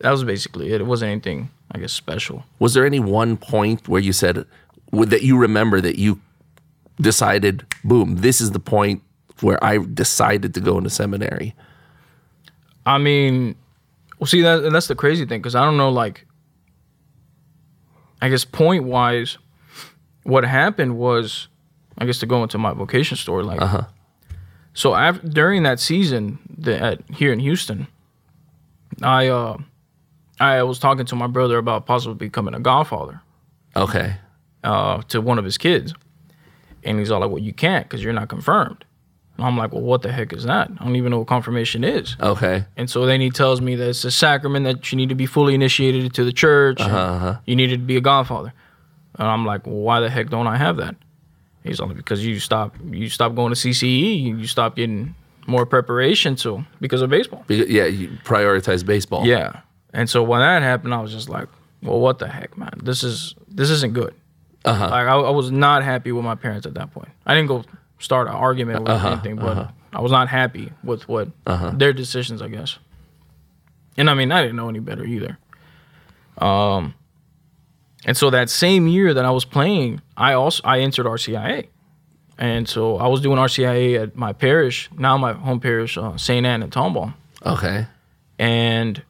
That 0.00 0.10
was 0.10 0.24
basically 0.24 0.72
it. 0.72 0.80
It 0.80 0.84
wasn't 0.84 1.12
anything, 1.12 1.50
I 1.70 1.78
guess, 1.78 1.92
special. 1.92 2.44
Was 2.58 2.74
there 2.74 2.84
any 2.84 3.00
one 3.00 3.36
point 3.36 3.88
where 3.88 4.00
you 4.00 4.12
said 4.12 4.44
that 4.92 5.22
you 5.22 5.38
remember 5.38 5.80
that 5.80 5.96
you 5.96 6.20
decided, 7.00 7.64
boom, 7.84 8.16
this 8.16 8.40
is 8.40 8.50
the 8.50 8.58
point 8.58 9.02
where 9.40 9.62
I 9.62 9.78
decided 9.78 10.54
to 10.54 10.60
go 10.60 10.78
into 10.78 10.90
seminary? 10.90 11.54
I 12.84 12.98
mean, 12.98 13.54
well, 14.18 14.26
see 14.26 14.42
that, 14.42 14.64
and 14.64 14.74
that's 14.74 14.88
the 14.88 14.94
crazy 14.94 15.26
thing 15.26 15.40
because 15.40 15.54
I 15.54 15.64
don't 15.64 15.76
know, 15.76 15.90
like, 15.90 16.26
I 18.20 18.28
guess 18.28 18.44
point 18.44 18.84
wise, 18.84 19.38
what 20.24 20.44
happened 20.44 20.96
was, 20.96 21.48
I 21.98 22.06
guess 22.06 22.18
to 22.20 22.26
go 22.26 22.42
into 22.42 22.58
my 22.58 22.72
vocation 22.72 23.16
story, 23.16 23.44
like, 23.44 23.60
uh-huh. 23.60 23.84
so 24.74 24.94
after, 24.94 25.26
during 25.26 25.62
that 25.64 25.80
season 25.80 26.38
that 26.58 26.80
at, 26.82 27.10
here 27.10 27.32
in 27.32 27.38
Houston, 27.38 27.86
I 29.02 29.28
uh, 29.28 29.58
I 30.40 30.62
was 30.62 30.78
talking 30.78 31.06
to 31.06 31.16
my 31.16 31.26
brother 31.26 31.58
about 31.58 31.86
possibly 31.86 32.14
becoming 32.14 32.54
a 32.54 32.60
godfather. 32.60 33.20
Okay. 33.74 34.16
uh, 34.64 35.02
to 35.08 35.20
one 35.20 35.38
of 35.38 35.44
his 35.44 35.58
kids. 35.58 35.94
And 36.84 36.98
he's 36.98 37.10
all 37.10 37.20
like, 37.20 37.30
well, 37.30 37.38
you 37.38 37.52
can't 37.52 37.88
because 37.88 38.02
you're 38.02 38.12
not 38.12 38.28
confirmed. 38.28 38.84
I'm 39.38 39.56
like, 39.56 39.72
well, 39.72 39.82
what 39.82 40.02
the 40.02 40.12
heck 40.12 40.32
is 40.32 40.44
that? 40.44 40.70
I 40.78 40.84
don't 40.84 40.96
even 40.96 41.10
know 41.10 41.18
what 41.20 41.28
confirmation 41.28 41.84
is. 41.84 42.16
Okay. 42.20 42.64
And 42.76 42.88
so 42.88 43.06
then 43.06 43.20
he 43.20 43.30
tells 43.30 43.60
me 43.60 43.74
that 43.76 43.88
it's 43.88 44.04
a 44.04 44.10
sacrament 44.10 44.64
that 44.64 44.92
you 44.92 44.96
need 44.96 45.08
to 45.08 45.14
be 45.14 45.26
fully 45.26 45.54
initiated 45.54 46.04
into 46.04 46.24
the 46.24 46.32
church. 46.32 46.80
and 46.80 46.92
Uh-huh. 46.92 47.36
You 47.46 47.56
needed 47.56 47.80
to 47.80 47.86
be 47.86 47.96
a 47.96 48.00
godfather. 48.00 48.52
And 49.18 49.26
I'm 49.28 49.44
like, 49.44 49.66
well, 49.66 49.76
why 49.76 50.00
the 50.00 50.10
heck 50.10 50.28
don't 50.30 50.46
I 50.46 50.56
have 50.56 50.76
that? 50.76 50.96
He's 51.64 51.80
only 51.80 51.94
because 51.94 52.24
you 52.24 52.40
stop 52.40 52.74
you 52.90 53.08
stop 53.08 53.34
going 53.34 53.54
to 53.54 53.58
CCE, 53.58 54.22
you 54.22 54.46
stop 54.46 54.76
getting 54.76 55.14
more 55.46 55.64
preparation 55.64 56.34
to 56.36 56.64
because 56.80 57.02
of 57.02 57.10
baseball. 57.10 57.44
Because, 57.46 57.68
yeah, 57.68 57.84
you 57.86 58.08
prioritize 58.24 58.84
baseball. 58.84 59.26
Yeah. 59.26 59.60
And 59.92 60.08
so 60.10 60.22
when 60.22 60.40
that 60.40 60.62
happened, 60.62 60.94
I 60.94 61.00
was 61.00 61.12
just 61.12 61.28
like, 61.28 61.48
well, 61.82 62.00
what 62.00 62.18
the 62.18 62.28
heck, 62.28 62.56
man? 62.56 62.72
This 62.82 63.04
is 63.04 63.34
this 63.48 63.70
isn't 63.70 63.92
good. 63.94 64.14
Uh-huh. 64.64 64.88
Like 64.88 65.06
I, 65.06 65.14
I 65.14 65.30
was 65.30 65.50
not 65.50 65.82
happy 65.82 66.12
with 66.12 66.24
my 66.24 66.34
parents 66.34 66.66
at 66.66 66.74
that 66.74 66.92
point. 66.92 67.08
I 67.26 67.34
didn't 67.34 67.48
go 67.48 67.64
start 68.02 68.28
an 68.28 68.34
argument 68.34 68.88
or 68.88 68.92
anything, 68.92 69.36
but 69.36 69.70
I 69.92 70.00
was 70.00 70.12
not 70.12 70.28
happy 70.28 70.72
with 70.84 71.08
what 71.08 71.28
their 71.74 71.92
decisions, 71.92 72.42
I 72.42 72.48
guess. 72.48 72.78
And 73.96 74.08
I 74.10 74.14
mean, 74.14 74.32
I 74.32 74.40
didn't 74.42 74.56
know 74.56 74.68
any 74.68 74.80
better 74.80 75.04
either. 75.04 75.38
Um, 76.38 76.94
and 78.04 78.16
so 78.16 78.30
that 78.30 78.50
same 78.50 78.88
year 78.88 79.14
that 79.14 79.24
I 79.24 79.30
was 79.30 79.44
playing, 79.44 80.00
I 80.16 80.32
also 80.32 80.62
I 80.64 80.80
entered 80.80 81.06
RCIA, 81.06 81.68
and 82.38 82.68
so 82.68 82.96
I 82.96 83.06
was 83.08 83.20
doing 83.20 83.38
RCIA 83.38 84.02
at 84.02 84.16
my 84.16 84.32
parish, 84.32 84.88
now 84.96 85.16
my 85.18 85.34
home 85.34 85.60
parish, 85.60 85.96
uh, 85.98 86.16
Saint 86.16 86.46
Anne 86.46 86.62
in 86.62 86.70
Tomball 86.70 87.14
Okay. 87.44 87.86
and 88.38 89.02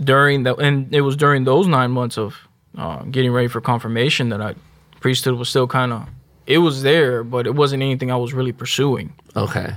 during 0.00 0.42
the 0.42 0.54
and 0.56 0.94
it 0.94 1.00
was 1.00 1.16
during 1.16 1.44
those 1.44 1.66
nine 1.66 1.90
months 1.90 2.18
of 2.18 2.36
uh, 2.76 3.02
getting 3.04 3.32
ready 3.32 3.48
for 3.48 3.60
confirmation 3.60 4.28
that 4.30 4.40
I 4.40 4.54
priesthood 5.00 5.34
was 5.34 5.48
still 5.48 5.66
kind 5.66 5.92
of 5.92 6.06
it 6.46 6.58
was 6.58 6.82
there, 6.82 7.22
but 7.24 7.46
it 7.46 7.54
wasn't 7.54 7.82
anything 7.82 8.10
I 8.10 8.16
was 8.16 8.32
really 8.32 8.52
pursuing. 8.52 9.12
Okay. 9.36 9.74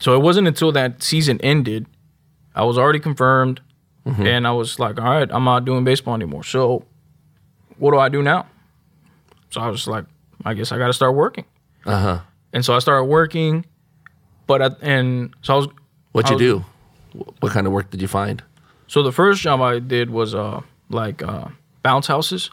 So 0.00 0.14
it 0.14 0.20
wasn't 0.22 0.46
until 0.48 0.72
that 0.72 1.02
season 1.02 1.40
ended, 1.42 1.86
I 2.54 2.64
was 2.64 2.78
already 2.78 3.00
confirmed, 3.00 3.60
and 4.06 4.46
I 4.46 4.52
was 4.52 4.78
like, 4.78 4.98
all 4.98 5.04
right, 5.04 5.28
I'm 5.30 5.44
not 5.44 5.66
doing 5.66 5.84
baseball 5.84 6.14
anymore. 6.14 6.42
So 6.42 6.84
what 7.78 7.90
do 7.90 7.98
I 7.98 8.08
do 8.08 8.22
now? 8.22 8.46
So 9.50 9.60
I 9.60 9.68
was 9.68 9.86
like, 9.86 10.06
I 10.46 10.54
guess 10.54 10.72
I 10.72 10.78
got 10.78 10.86
to 10.86 10.92
start 10.94 11.14
working. 11.14 11.44
Uh 11.84 12.00
huh. 12.00 12.18
And 12.54 12.64
so 12.64 12.74
I 12.74 12.78
started 12.78 13.04
working, 13.04 13.66
but 14.46 14.62
I, 14.62 14.70
and 14.80 15.34
so 15.42 15.52
I 15.52 15.56
was 15.58 15.68
What'd 16.12 16.30
you 16.40 16.54
was- 16.54 16.64
do? 17.14 17.24
What 17.40 17.52
kind 17.52 17.66
of 17.66 17.72
work 17.72 17.90
did 17.90 18.00
you 18.00 18.08
find? 18.08 18.42
So 18.86 19.02
the 19.02 19.12
first 19.12 19.42
job 19.42 19.60
I 19.60 19.78
did 19.78 20.08
was 20.10 20.34
uh 20.34 20.60
like 20.88 21.22
uh 21.22 21.48
bounce 21.82 22.06
houses. 22.06 22.50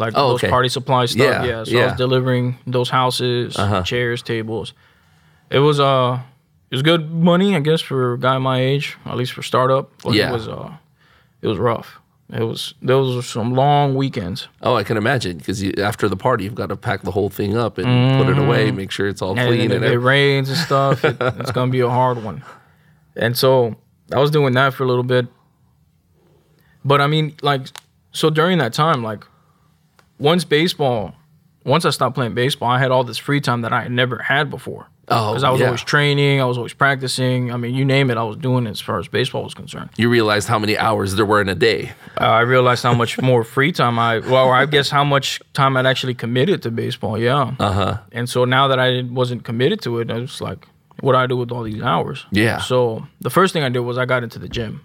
Like 0.00 0.14
Oh, 0.16 0.30
those 0.30 0.40
okay. 0.40 0.50
party 0.50 0.68
supply 0.68 1.06
stuff. 1.06 1.20
Yeah, 1.20 1.44
Yeah. 1.44 1.64
So 1.64 1.78
I 1.78 1.84
was 1.86 1.94
delivering 1.94 2.56
those 2.66 2.90
houses, 2.90 3.56
Uh-huh. 3.56 3.82
chairs, 3.82 4.22
tables. 4.22 4.72
It 5.50 5.60
was 5.60 5.78
uh 5.78 6.18
it 6.70 6.74
was 6.76 6.82
good 6.82 7.10
money, 7.10 7.54
I 7.56 7.60
guess, 7.60 7.80
for 7.80 8.14
a 8.14 8.18
guy 8.18 8.38
my 8.38 8.58
age, 8.60 8.96
at 9.04 9.16
least 9.16 9.32
for 9.32 9.42
startup. 9.42 9.90
But 10.02 10.14
Yeah. 10.14 10.30
it 10.30 10.32
was 10.32 10.48
uh 10.48 10.70
it 11.42 11.48
was 11.48 11.58
rough. 11.58 11.98
It 12.32 12.44
was 12.44 12.74
those 12.80 13.16
were 13.16 13.22
some 13.22 13.54
long 13.54 13.94
weekends. 13.96 14.48
Oh, 14.62 14.74
I 14.76 14.84
can 14.84 14.96
imagine 14.96 15.38
because 15.38 15.62
after 15.78 16.08
the 16.08 16.16
party, 16.16 16.44
you've 16.44 16.54
got 16.54 16.68
to 16.68 16.76
pack 16.76 17.02
the 17.02 17.10
whole 17.10 17.28
thing 17.28 17.56
up 17.56 17.76
and 17.78 18.16
put 18.18 18.28
it 18.30 18.38
away, 18.38 18.70
make 18.70 18.90
sure 18.92 19.08
it's 19.08 19.20
all 19.20 19.36
And 19.38 19.48
clean 19.48 19.72
and 19.72 19.84
if 19.84 19.90
it 19.92 19.98
rains 19.98 20.48
and 20.48 20.58
stuff, 20.58 21.04
it, 21.04 21.16
it's 21.40 21.50
gonna 21.50 21.72
be 21.72 21.80
a 21.80 21.90
hard 21.90 22.22
one. 22.24 22.42
And 23.16 23.36
so 23.36 23.74
I 24.14 24.18
was 24.20 24.30
doing 24.30 24.54
that 24.54 24.74
for 24.74 24.84
a 24.84 24.86
little 24.86 25.02
bit. 25.16 25.26
But 26.84 27.00
I 27.00 27.06
mean, 27.08 27.34
like, 27.42 27.66
so 28.12 28.30
during 28.30 28.58
that 28.58 28.72
time, 28.72 29.02
like, 29.02 29.24
once 30.20 30.44
baseball, 30.44 31.14
once 31.64 31.84
I 31.84 31.90
stopped 31.90 32.14
playing 32.14 32.34
baseball, 32.34 32.70
I 32.70 32.78
had 32.78 32.90
all 32.90 33.04
this 33.04 33.18
free 33.18 33.40
time 33.40 33.62
that 33.62 33.72
I 33.72 33.82
had 33.82 33.92
never 33.92 34.18
had 34.18 34.50
before. 34.50 34.86
Oh, 35.12 35.32
because 35.32 35.42
I 35.42 35.50
was 35.50 35.60
yeah. 35.60 35.66
always 35.66 35.82
training, 35.82 36.40
I 36.40 36.44
was 36.44 36.56
always 36.56 36.72
practicing. 36.72 37.52
I 37.52 37.56
mean, 37.56 37.74
you 37.74 37.84
name 37.84 38.10
it, 38.10 38.16
I 38.16 38.22
was 38.22 38.36
doing 38.36 38.68
it 38.68 38.70
as 38.70 38.80
far 38.80 39.00
as 39.00 39.08
baseball 39.08 39.42
was 39.42 39.54
concerned. 39.54 39.90
You 39.96 40.08
realized 40.08 40.46
how 40.46 40.58
many 40.58 40.78
hours 40.78 41.16
there 41.16 41.26
were 41.26 41.40
in 41.40 41.48
a 41.48 41.54
day. 41.56 41.92
Uh, 42.20 42.24
I 42.24 42.40
realized 42.42 42.84
how 42.84 42.94
much 42.94 43.20
more 43.20 43.42
free 43.42 43.72
time 43.72 43.98
I, 43.98 44.20
well, 44.20 44.50
I 44.50 44.66
guess 44.66 44.88
how 44.88 45.02
much 45.02 45.40
time 45.52 45.76
I'd 45.76 45.86
actually 45.86 46.14
committed 46.14 46.62
to 46.62 46.70
baseball. 46.70 47.18
Yeah. 47.18 47.54
Uh 47.58 47.72
huh. 47.72 47.98
And 48.12 48.28
so 48.28 48.44
now 48.44 48.68
that 48.68 48.78
I 48.78 49.02
wasn't 49.02 49.42
committed 49.42 49.82
to 49.82 49.98
it, 49.98 50.12
I 50.12 50.18
was 50.18 50.40
like, 50.40 50.64
what 51.00 51.12
do 51.12 51.18
I 51.18 51.26
do 51.26 51.36
with 51.36 51.50
all 51.50 51.64
these 51.64 51.82
hours? 51.82 52.26
Yeah. 52.30 52.60
So 52.60 53.06
the 53.20 53.30
first 53.30 53.52
thing 53.52 53.64
I 53.64 53.68
did 53.68 53.80
was 53.80 53.98
I 53.98 54.04
got 54.04 54.22
into 54.22 54.38
the 54.38 54.48
gym 54.48 54.84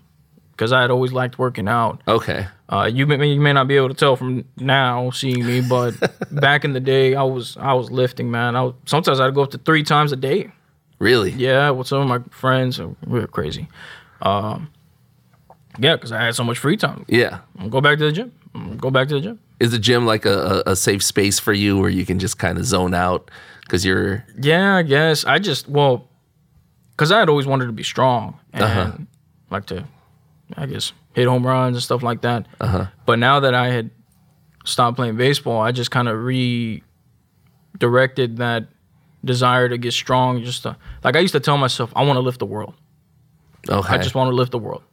because 0.56 0.72
I 0.72 0.82
had 0.82 0.92
always 0.92 1.12
liked 1.12 1.38
working 1.38 1.68
out. 1.68 2.02
Okay. 2.08 2.48
Uh, 2.70 2.90
you 2.92 3.06
may 3.06 3.28
you 3.28 3.40
may 3.40 3.54
not 3.54 3.68
be 3.68 3.76
able 3.76 3.90
to 3.90 3.94
tell 3.94 4.16
from 4.16 4.46
now 4.58 5.12
seeing 5.12 5.46
me, 5.46 5.62
but 5.62 5.94
back 6.32 6.66
in 6.66 6.74
the 6.74 6.80
day, 6.80 7.14
I 7.16 7.24
was 7.24 7.58
I 7.58 7.74
was 7.74 7.92
lifting, 7.92 8.32
man. 8.32 8.56
I 8.56 8.64
was, 8.64 8.74
sometimes 8.86 9.20
I'd 9.20 9.36
go 9.36 9.44
up 9.44 9.52
to 9.52 9.58
three 9.58 9.84
times 9.84 10.12
a 10.12 10.16
day. 10.16 10.52
Really? 11.00 11.32
Yeah, 11.32 11.70
with 11.72 11.88
some 11.88 12.00
of 12.02 12.08
my 12.08 12.20
friends, 12.32 12.80
we 12.80 13.20
were 13.20 13.28
crazy. 13.28 13.68
Um, 14.22 14.72
yeah, 15.78 15.96
because 15.96 16.12
I 16.14 16.24
had 16.24 16.36
so 16.36 16.44
much 16.44 16.58
free 16.58 16.78
time. 16.78 17.06
Yeah. 17.10 17.40
I'll 17.60 17.70
go 17.70 17.82
back 17.82 17.98
to 17.98 18.06
the 18.06 18.12
gym. 18.12 18.32
I'll 18.56 18.76
Go 18.76 18.90
back 18.90 19.10
to 19.10 19.16
the 19.16 19.22
gym. 19.22 19.40
Is 19.60 19.72
the 19.72 19.80
gym 19.80 20.06
like 20.06 20.26
a, 20.26 20.64
a, 20.66 20.76
safe 20.76 21.04
space 21.04 21.40
for 21.40 21.54
you 21.54 21.78
where 21.78 21.90
you 21.90 22.06
can 22.06 22.20
just 22.20 22.38
kind 22.38 22.58
of 22.58 22.66
zone 22.66 22.94
out 22.94 23.30
because 23.62 23.86
you're 23.86 24.26
Yeah, 24.38 24.78
I 24.78 24.84
guess 24.84 25.26
I 25.26 25.40
just 25.40 25.68
well, 25.70 26.08
because 26.92 27.12
I 27.12 27.20
had 27.20 27.30
always 27.30 27.46
wanted 27.46 27.68
to 27.68 27.72
be 27.72 27.84
strong 27.84 28.40
and 28.54 28.64
Uh-huh. 28.64 28.92
like 29.50 29.66
to, 29.68 29.86
I 30.56 30.66
guess, 30.68 30.94
hit 31.14 31.28
home 31.28 31.46
runs 31.46 31.76
and 31.76 31.84
stuff 31.84 32.04
like 32.04 32.22
that. 32.22 32.48
Uh-huh. 32.62 32.86
But 33.06 33.20
now 33.20 33.40
that 33.40 33.54
I 33.56 33.70
had 33.72 33.90
stopped 34.64 34.96
playing 34.98 35.18
baseball, 35.18 35.62
I 35.62 35.72
just 35.72 35.90
kind 35.92 36.08
of 36.08 36.24
redirected 36.24 36.84
that 38.38 38.68
desire 39.24 39.70
to 39.70 39.78
get 39.78 39.94
strong. 39.94 40.44
Just 40.44 40.64
to, 40.64 40.78
like 41.04 41.16
I 41.16 41.20
used 41.20 41.34
to 41.34 41.40
tell 41.40 41.58
myself, 41.58 41.92
I 41.96 42.04
want 42.04 42.18
to 42.18 42.22
lift 42.22 42.40
the 42.40 42.46
world. 42.46 42.74
okay? 43.70 43.96
I 43.96 43.98
just 43.98 44.16
want 44.16 44.30
to 44.32 44.36
lift 44.36 44.52
the 44.52 44.60
world. 44.60 44.84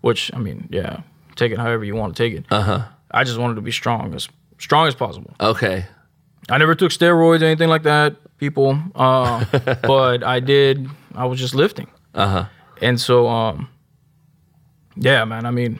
Which 0.00 0.30
I 0.34 0.38
mean, 0.38 0.68
yeah, 0.70 1.00
take 1.36 1.52
it 1.52 1.58
however 1.58 1.84
you 1.84 1.94
want 1.96 2.16
to 2.16 2.22
take 2.22 2.34
it. 2.38 2.44
uh 2.50 2.62
huh. 2.62 2.84
I 3.10 3.24
just 3.24 3.38
wanted 3.38 3.54
to 3.54 3.60
be 3.60 3.72
strong 3.72 4.14
as 4.14 4.28
strong 4.58 4.86
as 4.88 4.94
possible. 4.94 5.34
Okay. 5.40 5.86
I 6.48 6.58
never 6.58 6.74
took 6.76 6.92
steroids 6.92 7.42
or 7.42 7.46
anything 7.46 7.68
like 7.68 7.82
that, 7.84 8.14
people. 8.38 8.78
Uh, 8.94 9.44
but 9.82 10.22
I 10.22 10.38
did. 10.40 10.88
I 11.14 11.24
was 11.24 11.40
just 11.40 11.54
lifting, 11.54 11.88
Uh 12.14 12.28
huh. 12.28 12.44
and 12.82 13.00
so 13.00 13.26
um, 13.26 13.68
yeah, 14.96 15.24
man. 15.24 15.46
I 15.46 15.50
mean, 15.50 15.78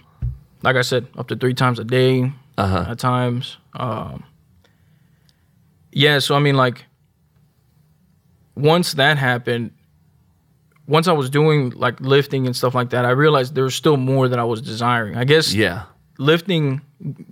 like 0.62 0.76
I 0.76 0.82
said, 0.82 1.06
up 1.16 1.28
to 1.28 1.36
three 1.36 1.54
times 1.54 1.78
a 1.78 1.84
day 1.84 2.32
Uh 2.58 2.66
huh. 2.66 2.84
at 2.90 2.98
times. 2.98 3.56
Um, 3.74 4.24
yeah, 5.92 6.18
so 6.18 6.34
I 6.34 6.38
mean, 6.40 6.56
like, 6.56 6.84
once 8.54 8.94
that 8.94 9.18
happened, 9.18 9.72
once 10.86 11.08
I 11.08 11.12
was 11.12 11.30
doing 11.30 11.70
like 11.70 12.00
lifting 12.00 12.46
and 12.46 12.54
stuff 12.56 12.74
like 12.74 12.90
that, 12.90 13.04
I 13.04 13.10
realized 13.10 13.54
there 13.54 13.64
was 13.64 13.74
still 13.74 13.96
more 13.96 14.28
that 14.28 14.38
I 14.38 14.44
was 14.44 14.60
desiring. 14.62 15.16
I 15.16 15.24
guess 15.24 15.52
Yeah. 15.54 15.84
lifting, 16.18 16.80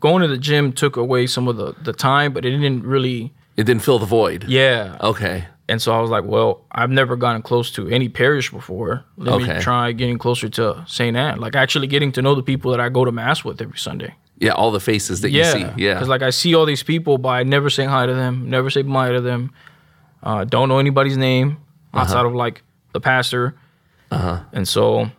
going 0.01 0.23
to 0.23 0.29
the 0.29 0.38
gym 0.38 0.73
took 0.73 0.97
away 0.97 1.27
some 1.27 1.49
of 1.49 1.57
the 1.57 1.75
the 1.83 1.92
time, 1.92 2.33
but 2.33 2.44
it 2.44 2.51
didn't 2.51 2.83
really. 2.85 3.33
It 3.57 3.64
didn't 3.64 3.83
fill 3.83 3.99
the 4.01 4.07
void. 4.07 4.44
Yeah, 4.49 4.97
Okay. 5.01 5.44
And 5.68 5.81
so 5.81 5.92
I 5.94 6.00
was 6.00 6.11
like, 6.11 6.24
well, 6.24 6.64
I've 6.70 6.90
never 6.90 7.16
gotten 7.16 7.40
close 7.42 7.70
to 7.72 7.88
any 7.88 8.09
parish 8.09 8.50
before. 8.50 9.05
Let 9.16 9.35
Okay. 9.42 9.55
me 9.55 9.61
try 9.61 9.92
getting 9.92 10.18
closer 10.18 10.48
to 10.50 10.85
St. 10.87 11.16
Anne. 11.16 11.38
Like 11.40 11.57
actually 11.57 11.87
getting 11.87 12.12
to 12.12 12.22
know 12.22 12.35
the 12.35 12.42
people 12.42 12.70
that 12.72 12.81
I 12.81 12.88
go 12.90 13.05
to 13.05 13.12
mass 13.12 13.44
with 13.44 13.61
every 13.62 13.79
Sunday. 13.79 14.14
Yeah. 14.38 14.53
All 14.53 14.70
the 14.70 14.81
faces 14.81 15.20
that 15.22 15.31
you 15.31 15.44
see. 15.44 15.64
Yeah. 15.77 15.94
Because 15.94 16.09
like 16.09 16.22
I 16.22 16.31
see 16.31 16.55
all 16.55 16.66
these 16.66 16.83
people, 16.83 17.16
but 17.18 17.31
I 17.31 17.42
never 17.44 17.70
say 17.70 17.85
hi 17.85 18.05
to 18.07 18.14
them, 18.14 18.50
never 18.50 18.68
say 18.68 18.83
bye 18.83 19.12
to 19.12 19.20
them. 19.20 19.53
Uh, 20.22 20.44
don't 20.44 20.68
know 20.68 20.79
anybody's 20.79 21.16
name 21.16 21.57
outside 21.94 22.27
of 22.27 22.35
like 22.35 22.62
the 22.92 23.00
pastor. 23.00 23.55
Uh-huh. 24.11 24.40
And 24.53 24.66
so 24.68 25.11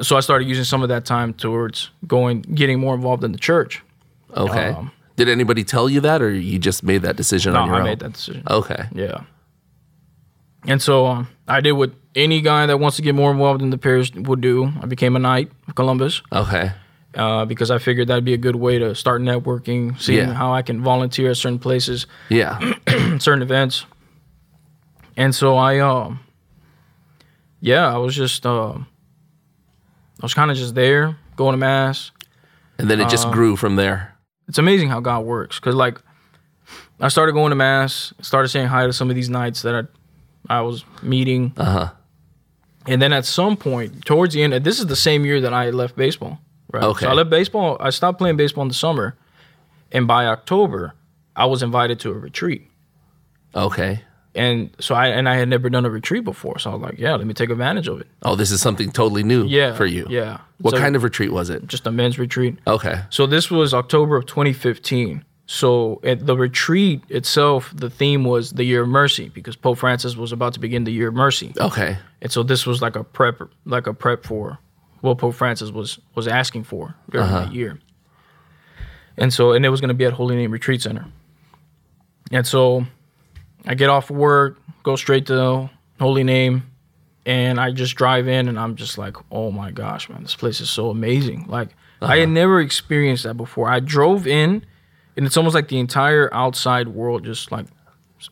so 0.00 0.16
I 0.16 0.20
started 0.20 0.46
using 0.48 0.64
some 0.64 0.82
of 0.82 0.88
that 0.90 1.04
time 1.04 1.32
towards 1.34 1.90
going 2.06 2.42
getting 2.42 2.78
more 2.80 2.94
involved 2.94 3.24
in 3.24 3.32
the 3.32 3.38
church. 3.38 3.82
okay. 4.36 4.68
um, 4.68 4.90
Did 5.16 5.28
anybody 5.28 5.62
tell 5.64 5.88
you 5.88 6.00
that, 6.00 6.22
or 6.22 6.30
you 6.30 6.58
just 6.58 6.82
made 6.82 7.02
that 7.02 7.16
decision 7.16 7.52
No, 7.52 7.60
on 7.60 7.66
your 7.66 7.76
I 7.76 7.78
own? 7.80 7.84
made 7.84 7.98
that 8.00 8.12
decision. 8.14 8.42
Okay. 8.48 8.84
Yeah. 8.92 9.22
And 10.66 10.80
so 10.80 11.06
um, 11.06 11.28
I 11.48 11.60
did 11.60 11.72
what 11.72 11.92
any 12.14 12.40
guy 12.40 12.66
that 12.66 12.78
wants 12.78 12.96
to 12.96 13.02
get 13.02 13.14
more 13.14 13.30
involved 13.30 13.62
in 13.62 13.70
the 13.70 13.78
parish 13.78 14.12
would 14.14 14.40
do. 14.40 14.72
I 14.80 14.86
became 14.86 15.16
a 15.16 15.18
knight 15.18 15.50
of 15.68 15.74
Columbus 15.74 16.22
Okay. 16.32 16.72
uh, 17.14 17.44
because 17.46 17.70
I 17.70 17.78
figured 17.78 18.08
that'd 18.08 18.24
be 18.24 18.32
a 18.34 18.38
good 18.38 18.56
way 18.56 18.78
to 18.78 18.94
start 18.94 19.20
networking, 19.22 20.00
seeing 20.00 20.28
Yeah. 20.28 20.34
how 20.34 20.52
I 20.54 20.62
can 20.62 20.82
volunteer 20.82 21.30
at 21.30 21.36
certain 21.36 21.58
places, 21.58 22.06
Yeah. 22.28 22.58
certain 23.18 23.42
events. 23.42 23.86
And 25.16 25.34
so 25.34 25.56
I, 25.56 25.78
um, 25.80 26.20
yeah, 27.60 27.92
I 27.92 27.98
was 27.98 28.14
just, 28.14 28.46
uh, 28.46 28.72
I 28.74 28.84
was 30.22 30.32
kind 30.34 30.50
of 30.50 30.56
just 30.56 30.74
there 30.74 31.16
going 31.36 31.52
to 31.52 31.58
mass. 31.58 32.12
And 32.78 32.88
then 32.90 33.00
it 33.00 33.08
just 33.08 33.26
Uh, 33.26 33.32
grew 33.32 33.56
from 33.56 33.76
there. 33.76 34.11
It's 34.48 34.58
amazing 34.58 34.88
how 34.88 35.00
God 35.00 35.24
works 35.24 35.58
because, 35.58 35.74
like, 35.74 35.98
I 37.00 37.08
started 37.08 37.32
going 37.32 37.50
to 37.50 37.56
mass, 37.56 38.12
started 38.20 38.48
saying 38.48 38.68
hi 38.68 38.86
to 38.86 38.92
some 38.92 39.10
of 39.10 39.16
these 39.16 39.28
knights 39.28 39.62
that 39.62 39.88
I, 40.48 40.58
I 40.58 40.60
was 40.60 40.84
meeting. 41.02 41.52
Uh 41.56 41.64
huh. 41.64 41.90
And 42.86 43.00
then 43.00 43.12
at 43.12 43.24
some 43.24 43.56
point, 43.56 44.04
towards 44.04 44.34
the 44.34 44.42
end, 44.42 44.52
this 44.64 44.80
is 44.80 44.86
the 44.86 44.96
same 44.96 45.24
year 45.24 45.40
that 45.40 45.54
I 45.54 45.70
left 45.70 45.96
baseball. 45.96 46.40
Right. 46.72 46.82
Okay. 46.82 47.06
So 47.06 47.10
I 47.10 47.14
left 47.14 47.30
baseball. 47.30 47.76
I 47.80 47.90
stopped 47.90 48.18
playing 48.18 48.36
baseball 48.36 48.62
in 48.62 48.68
the 48.68 48.74
summer, 48.74 49.16
and 49.92 50.06
by 50.06 50.26
October, 50.26 50.94
I 51.36 51.46
was 51.46 51.62
invited 51.62 52.00
to 52.00 52.10
a 52.10 52.14
retreat. 52.14 52.68
Okay. 53.54 54.02
And 54.34 54.70
so 54.80 54.94
I 54.94 55.08
and 55.08 55.28
I 55.28 55.36
had 55.36 55.48
never 55.48 55.68
done 55.68 55.84
a 55.84 55.90
retreat 55.90 56.24
before, 56.24 56.58
so 56.58 56.70
I 56.70 56.74
was 56.74 56.82
like, 56.82 56.98
yeah, 56.98 57.14
let 57.14 57.26
me 57.26 57.34
take 57.34 57.50
advantage 57.50 57.86
of 57.86 58.00
it. 58.00 58.06
Oh, 58.22 58.34
this 58.34 58.50
is 58.50 58.62
something 58.62 58.90
totally 58.90 59.22
new 59.22 59.44
Yeah. 59.46 59.74
for 59.74 59.84
you. 59.84 60.06
Yeah. 60.08 60.38
What 60.58 60.72
So 60.74 60.80
kind 60.80 60.96
of 60.96 61.02
retreat 61.04 61.32
was 61.32 61.50
it? 61.50 61.66
Just 61.66 61.86
a 61.86 61.90
men's 61.92 62.18
retreat. 62.18 62.56
Okay. 62.66 63.02
So 63.10 63.26
this 63.26 63.50
was 63.50 63.74
October 63.74 64.16
of 64.16 64.24
2015. 64.26 65.24
So 65.44 66.00
at 66.02 66.24
the 66.24 66.34
retreat 66.36 67.02
itself, 67.10 67.72
the 67.76 67.90
theme 67.90 68.24
was 68.24 68.52
the 68.52 68.64
year 68.64 68.82
of 68.82 68.88
mercy 68.88 69.28
because 69.28 69.54
Pope 69.54 69.76
Francis 69.76 70.16
was 70.16 70.32
about 70.32 70.54
to 70.54 70.60
begin 70.60 70.84
the 70.84 70.92
year 70.92 71.08
of 71.08 71.14
mercy, 71.14 71.52
Okay. 71.60 71.98
and 72.22 72.32
so 72.32 72.42
this 72.42 72.64
was 72.64 72.80
like 72.80 72.96
a 72.96 73.04
prep, 73.04 73.42
like 73.66 73.86
a 73.86 73.92
prep 73.92 74.24
for 74.24 74.58
what 75.02 75.18
Pope 75.18 75.34
Francis 75.34 75.70
was 75.70 75.98
was 76.14 76.26
asking 76.26 76.64
for 76.64 76.94
during 77.10 77.26
uh-huh. 77.26 77.40
that 77.46 77.52
year. 77.52 77.78
And 79.18 79.30
so, 79.30 79.52
and 79.52 79.66
it 79.66 79.68
was 79.68 79.80
going 79.82 79.88
to 79.88 79.94
be 79.94 80.06
at 80.06 80.14
Holy 80.14 80.36
Name 80.36 80.52
Retreat 80.52 80.80
Center. 80.80 81.04
And 82.30 82.46
so, 82.46 82.86
I 83.66 83.74
get 83.74 83.88
off 83.88 84.10
work, 84.10 84.58
go 84.82 84.96
straight 84.96 85.26
to 85.26 85.70
Holy 86.00 86.24
Name, 86.24 86.64
and 87.24 87.60
I 87.60 87.70
just 87.70 87.94
drive 87.94 88.26
in, 88.28 88.48
and 88.48 88.58
I'm 88.58 88.76
just 88.76 88.98
like, 88.98 89.16
oh 89.30 89.50
my 89.50 89.70
gosh, 89.70 90.08
man, 90.08 90.22
this 90.22 90.34
place 90.34 90.60
is 90.60 90.70
so 90.70 90.90
amazing. 90.90 91.46
Like 91.48 91.68
I 92.00 92.16
had 92.16 92.24
uh-huh. 92.24 92.32
never 92.32 92.60
experienced 92.60 93.24
that 93.24 93.34
before. 93.34 93.68
I 93.68 93.80
drove 93.80 94.26
in, 94.26 94.64
and 95.16 95.26
it's 95.26 95.36
almost 95.36 95.54
like 95.54 95.68
the 95.68 95.78
entire 95.78 96.32
outside 96.34 96.88
world 96.88 97.24
just 97.24 97.52
like 97.52 97.66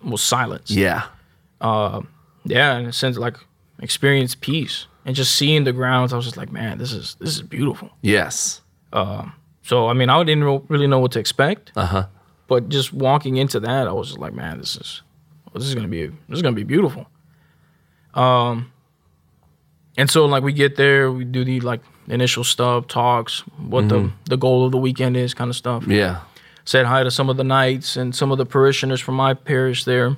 was 0.02 0.22
silence. 0.22 0.70
Yeah. 0.70 1.04
Uh, 1.60 2.02
yeah, 2.44 2.78
in 2.78 2.86
a 2.86 2.92
sense, 2.92 3.16
like 3.16 3.36
experience 3.80 4.34
peace 4.34 4.86
and 5.04 5.14
just 5.14 5.34
seeing 5.34 5.64
the 5.64 5.72
grounds. 5.72 6.12
I 6.12 6.16
was 6.16 6.24
just 6.24 6.36
like, 6.36 6.50
man, 6.52 6.78
this 6.78 6.92
is 6.92 7.16
this 7.20 7.30
is 7.30 7.42
beautiful. 7.42 7.90
Yes. 8.02 8.62
Uh, 8.92 9.26
so 9.62 9.88
I 9.88 9.92
mean, 9.92 10.08
I 10.08 10.22
didn't 10.24 10.68
really 10.68 10.86
know 10.86 10.98
what 10.98 11.12
to 11.12 11.20
expect, 11.20 11.72
Uh 11.76 11.86
huh. 11.86 12.06
but 12.48 12.68
just 12.68 12.92
walking 12.92 13.36
into 13.36 13.60
that, 13.60 13.86
I 13.86 13.92
was 13.92 14.08
just 14.08 14.18
like, 14.18 14.32
man, 14.32 14.58
this 14.58 14.76
is 14.76 15.02
this 15.54 15.68
is 15.68 15.74
gonna 15.74 15.88
be 15.88 16.06
this 16.06 16.36
is 16.38 16.42
gonna 16.42 16.54
be 16.56 16.64
beautiful. 16.64 17.06
Um, 18.14 18.72
and 19.96 20.10
so 20.10 20.26
like 20.26 20.42
we 20.42 20.52
get 20.52 20.76
there, 20.76 21.10
we 21.10 21.24
do 21.24 21.44
the 21.44 21.60
like 21.60 21.80
initial 22.08 22.44
stuff, 22.44 22.86
talks, 22.86 23.40
what 23.58 23.88
the 23.88 24.10
the 24.24 24.36
goal 24.36 24.64
of 24.64 24.72
the 24.72 24.78
weekend 24.78 25.16
is, 25.16 25.34
kind 25.34 25.50
of 25.50 25.56
stuff. 25.56 25.86
Yeah. 25.86 26.20
said 26.64 26.86
hi 26.86 27.02
to 27.02 27.10
some 27.10 27.28
of 27.28 27.36
the 27.36 27.44
knights 27.44 27.96
and 27.96 28.14
some 28.14 28.30
of 28.32 28.38
the 28.38 28.46
parishioners 28.46 29.00
from 29.00 29.14
my 29.16 29.34
parish 29.34 29.84
there. 29.84 30.16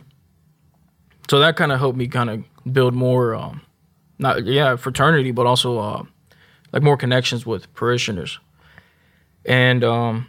So 1.30 1.38
that 1.38 1.56
kind 1.56 1.72
of 1.72 1.78
helped 1.78 1.96
me 1.96 2.08
kind 2.08 2.30
of 2.30 2.44
build 2.72 2.94
more, 2.94 3.34
um, 3.34 3.62
not 4.18 4.44
yeah, 4.44 4.76
fraternity, 4.76 5.30
but 5.30 5.46
also 5.46 5.78
uh, 5.78 6.02
like 6.72 6.82
more 6.82 6.96
connections 6.96 7.46
with 7.46 7.72
parishioners. 7.74 8.38
And 9.44 9.82
um, 9.82 10.28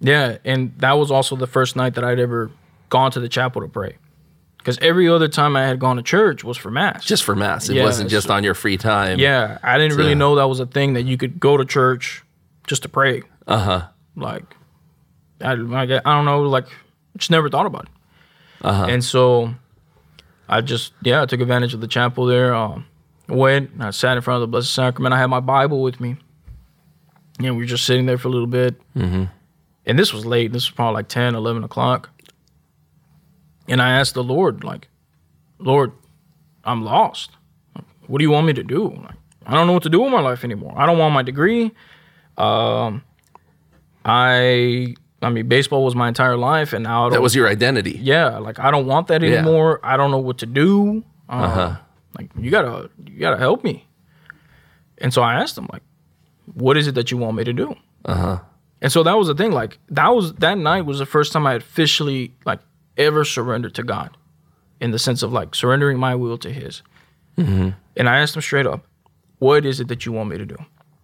yeah, 0.00 0.38
and 0.44 0.72
that 0.78 0.92
was 0.92 1.10
also 1.10 1.36
the 1.36 1.46
first 1.46 1.76
night 1.76 1.94
that 1.94 2.04
I'd 2.04 2.20
ever 2.20 2.50
gone 2.88 3.10
to 3.12 3.20
the 3.20 3.28
chapel 3.28 3.62
to 3.62 3.68
pray, 3.68 3.96
because 4.58 4.78
every 4.78 5.08
other 5.08 5.28
time 5.28 5.56
I 5.56 5.62
had 5.66 5.78
gone 5.78 5.96
to 5.96 6.02
church 6.02 6.44
was 6.44 6.56
for 6.56 6.70
mass. 6.70 7.04
Just 7.04 7.24
for 7.24 7.34
mass. 7.34 7.68
It 7.68 7.74
Yeah, 7.76 7.84
wasn't 7.84 8.10
just 8.10 8.30
on 8.30 8.44
your 8.44 8.54
free 8.54 8.76
time. 8.76 9.18
yeah, 9.18 9.58
I 9.62 9.78
didn't 9.78 9.96
really 9.96 10.14
know 10.14 10.36
that 10.36 10.48
was 10.48 10.60
a 10.60 10.66
thing 10.66 10.94
that 10.94 11.02
you 11.02 11.16
could 11.16 11.38
go 11.40 11.56
to 11.56 11.64
church 11.64 12.22
just 12.66 12.82
to 12.82 12.88
pray. 12.88 13.22
Uh 13.46 13.58
huh. 13.58 13.88
like 14.16 14.44
I, 15.40 15.54
like, 15.54 15.90
I 15.90 16.00
don't 16.14 16.24
know, 16.24 16.42
like 16.42 16.66
just 17.16 17.30
never 17.30 17.48
thought 17.48 17.66
about 17.66 17.84
it. 17.84 17.90
Uh-huh. 18.62 18.86
And 18.88 19.04
so 19.04 19.54
I 20.48 20.60
just 20.62 20.92
yeah, 21.02 21.22
I 21.22 21.26
took 21.26 21.40
advantage 21.40 21.74
of 21.74 21.80
the 21.80 21.86
chapel 21.88 22.24
there. 22.26 22.54
Um, 22.54 22.86
went, 23.28 23.70
I 23.80 23.90
sat 23.90 24.16
in 24.16 24.22
front 24.22 24.36
of 24.36 24.40
the 24.42 24.46
Blessed 24.50 24.72
Sacrament. 24.72 25.12
I 25.14 25.18
had 25.18 25.26
my 25.26 25.40
Bible 25.40 25.82
with 25.82 26.00
me. 26.00 26.16
Know, 27.38 27.52
we 27.52 27.58
were 27.64 27.66
just 27.66 27.84
sitting 27.84 28.06
there 28.06 28.16
for 28.18 28.28
a 28.28 28.30
little 28.30 28.46
bit. 28.46 28.80
Mm-hmm. 28.94 29.24
And 29.84 29.98
this 29.98 30.12
was 30.12 30.24
late. 30.24 30.52
This 30.52 30.68
was 30.68 30.74
probably 30.74 30.94
like 30.94 31.08
10, 31.08 31.34
11 31.34 31.62
o'clock. 31.64 32.08
And 33.68 33.80
I 33.82 33.90
asked 33.98 34.14
the 34.14 34.22
Lord, 34.24 34.62
like, 34.64 34.88
Lord, 35.58 35.92
I'm 36.64 36.84
lost. 36.84 37.30
What 38.06 38.18
do 38.18 38.24
you 38.24 38.30
want 38.30 38.46
me 38.46 38.52
to 38.54 38.62
do? 38.62 38.88
Like, 38.90 39.16
I 39.46 39.54
don't 39.54 39.66
know 39.66 39.72
what 39.72 39.82
to 39.84 39.88
do 39.88 40.00
with 40.00 40.12
my 40.12 40.20
life 40.20 40.44
anymore. 40.44 40.74
I 40.76 40.86
don't 40.86 40.98
want 40.98 41.14
my 41.14 41.22
degree. 41.22 41.72
Um, 42.38 43.02
I, 44.04 44.94
I 45.22 45.30
mean, 45.30 45.48
baseball 45.48 45.84
was 45.84 45.94
my 45.94 46.08
entire 46.08 46.36
life, 46.36 46.72
and 46.72 46.84
now 46.84 47.02
I 47.02 47.04
don't, 47.06 47.12
That 47.14 47.22
was 47.22 47.34
your 47.34 47.48
identity. 47.48 47.98
yeah, 48.02 48.38
like 48.38 48.58
I 48.58 48.70
don't 48.70 48.86
want 48.86 49.08
that 49.08 49.22
anymore. 49.24 49.80
Yeah. 49.82 49.90
I 49.92 49.96
don't 49.96 50.10
know 50.10 50.18
what 50.18 50.38
to 50.38 50.46
do. 50.46 51.04
Uh, 51.28 51.32
Uh-huh. 51.32 51.76
Like 52.18 52.30
you 52.38 52.50
gotta, 52.50 52.90
you 53.06 53.18
gotta 53.18 53.36
help 53.36 53.62
me. 53.64 53.86
And 54.98 55.12
so 55.12 55.22
I 55.22 55.34
asked 55.34 55.58
him, 55.58 55.68
like, 55.72 55.82
what 56.54 56.76
is 56.76 56.86
it 56.86 56.94
that 56.94 57.10
you 57.10 57.16
want 57.18 57.36
me 57.36 57.44
to 57.44 57.52
do? 57.52 57.74
Uh 58.04 58.14
huh. 58.14 58.38
And 58.80 58.90
so 58.92 59.02
that 59.02 59.14
was 59.18 59.26
the 59.28 59.34
thing. 59.34 59.52
Like 59.52 59.78
that 59.88 60.08
was 60.14 60.32
that 60.34 60.56
night 60.58 60.82
was 60.86 60.98
the 60.98 61.06
first 61.06 61.32
time 61.32 61.46
I 61.46 61.54
officially 61.54 62.32
like 62.46 62.60
ever 62.96 63.24
surrendered 63.24 63.74
to 63.76 63.82
God, 63.82 64.16
in 64.80 64.90
the 64.90 64.98
sense 64.98 65.22
of 65.22 65.32
like 65.32 65.54
surrendering 65.54 65.98
my 65.98 66.14
will 66.14 66.38
to 66.38 66.52
His. 66.52 66.82
Mm-hmm. 67.36 67.70
And 67.96 68.08
I 68.08 68.18
asked 68.18 68.34
him 68.36 68.42
straight 68.42 68.66
up, 68.66 68.84
"What 69.38 69.64
is 69.66 69.80
it 69.80 69.88
that 69.88 70.06
you 70.06 70.12
want 70.12 70.30
me 70.30 70.38
to 70.38 70.46
do?" 70.46 70.56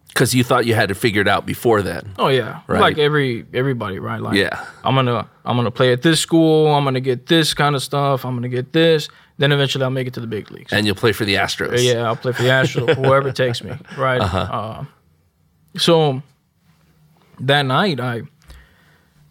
Because 0.09 0.35
you 0.35 0.45
thought 0.45 0.67
you 0.67 0.75
had 0.75 0.91
to 0.91 0.95
figure 0.95 1.23
it 1.23 1.29
out 1.29 1.47
before 1.47 1.81
that. 1.83 2.05
Oh 2.19 2.29
yeah, 2.29 2.61
Right. 2.67 2.81
like 2.81 2.99
every 2.99 3.47
everybody, 3.55 3.99
right? 3.99 4.21
Like 4.21 4.37
Yeah. 4.37 4.63
I'm 4.85 4.95
gonna 4.95 5.27
I'm 5.45 5.57
gonna 5.57 5.71
play 5.71 5.93
at 5.93 6.03
this 6.03 6.21
school. 6.21 6.69
I'm 6.75 6.85
gonna 6.85 7.01
get 7.01 7.27
this 7.27 7.55
kind 7.55 7.75
of 7.75 7.83
stuff. 7.83 8.25
I'm 8.27 8.35
gonna 8.35 8.51
get 8.51 8.73
this. 8.75 9.09
Then 9.39 9.53
eventually 9.53 9.85
I'll 9.85 9.91
make 9.91 10.07
it 10.07 10.13
to 10.15 10.21
the 10.21 10.27
big 10.27 10.51
leagues. 10.51 10.71
And 10.71 10.85
you'll 10.87 10.95
play 10.97 11.13
for 11.13 11.25
the 11.25 11.37
Astros. 11.37 11.83
yeah, 11.83 12.03
I'll 12.07 12.17
play 12.17 12.33
for 12.33 12.43
the 12.43 12.51
Astros, 12.51 12.95
whoever 13.07 13.33
takes 13.33 13.65
me, 13.65 13.73
right? 13.97 14.21
uh 14.21 14.85
so 15.79 16.23
that 17.41 17.63
night 17.63 17.99
I 17.99 18.23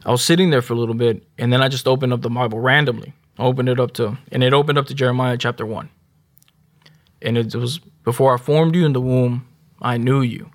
I 0.06 0.12
was 0.12 0.24
sitting 0.24 0.50
there 0.50 0.62
for 0.62 0.74
a 0.74 0.78
little 0.78 0.96
bit, 0.96 1.24
and 1.38 1.54
then 1.54 1.62
I 1.62 1.68
just 1.68 1.88
opened 1.88 2.14
up 2.14 2.22
the 2.22 2.30
Bible 2.30 2.60
randomly. 2.60 3.14
I 3.38 3.44
opened 3.44 3.70
it 3.70 3.80
up 3.80 3.92
to, 3.94 4.18
and 4.32 4.44
it 4.44 4.54
opened 4.54 4.78
up 4.78 4.88
to 4.88 4.94
Jeremiah 4.94 5.38
chapter 5.38 5.66
one. 5.66 5.90
And 7.22 7.38
it 7.38 7.54
was 7.56 7.80
before 8.04 8.34
I 8.34 8.38
formed 8.38 8.76
you 8.76 8.86
in 8.86 8.94
the 8.94 9.02
womb, 9.02 9.48
I 9.82 9.98
knew 9.98 10.22
you. 10.22 10.52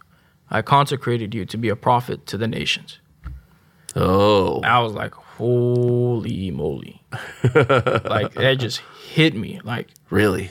I 0.51 0.63
consecrated 0.63 1.35
you 1.35 1.45
to 1.47 1.57
be 1.57 1.69
a 1.69 1.77
prophet 1.77 2.27
to 2.27 2.37
the 2.37 2.49
nations. 2.49 2.99
Oh. 3.95 4.61
I 4.63 4.81
was 4.81 4.93
like, 4.93 5.15
holy 5.15 6.51
moly. 6.51 7.03
like 7.55 8.35
that 8.35 8.57
just 8.59 8.83
hit 9.09 9.35
me. 9.35 9.61
Like 9.65 9.89
Really? 10.11 10.51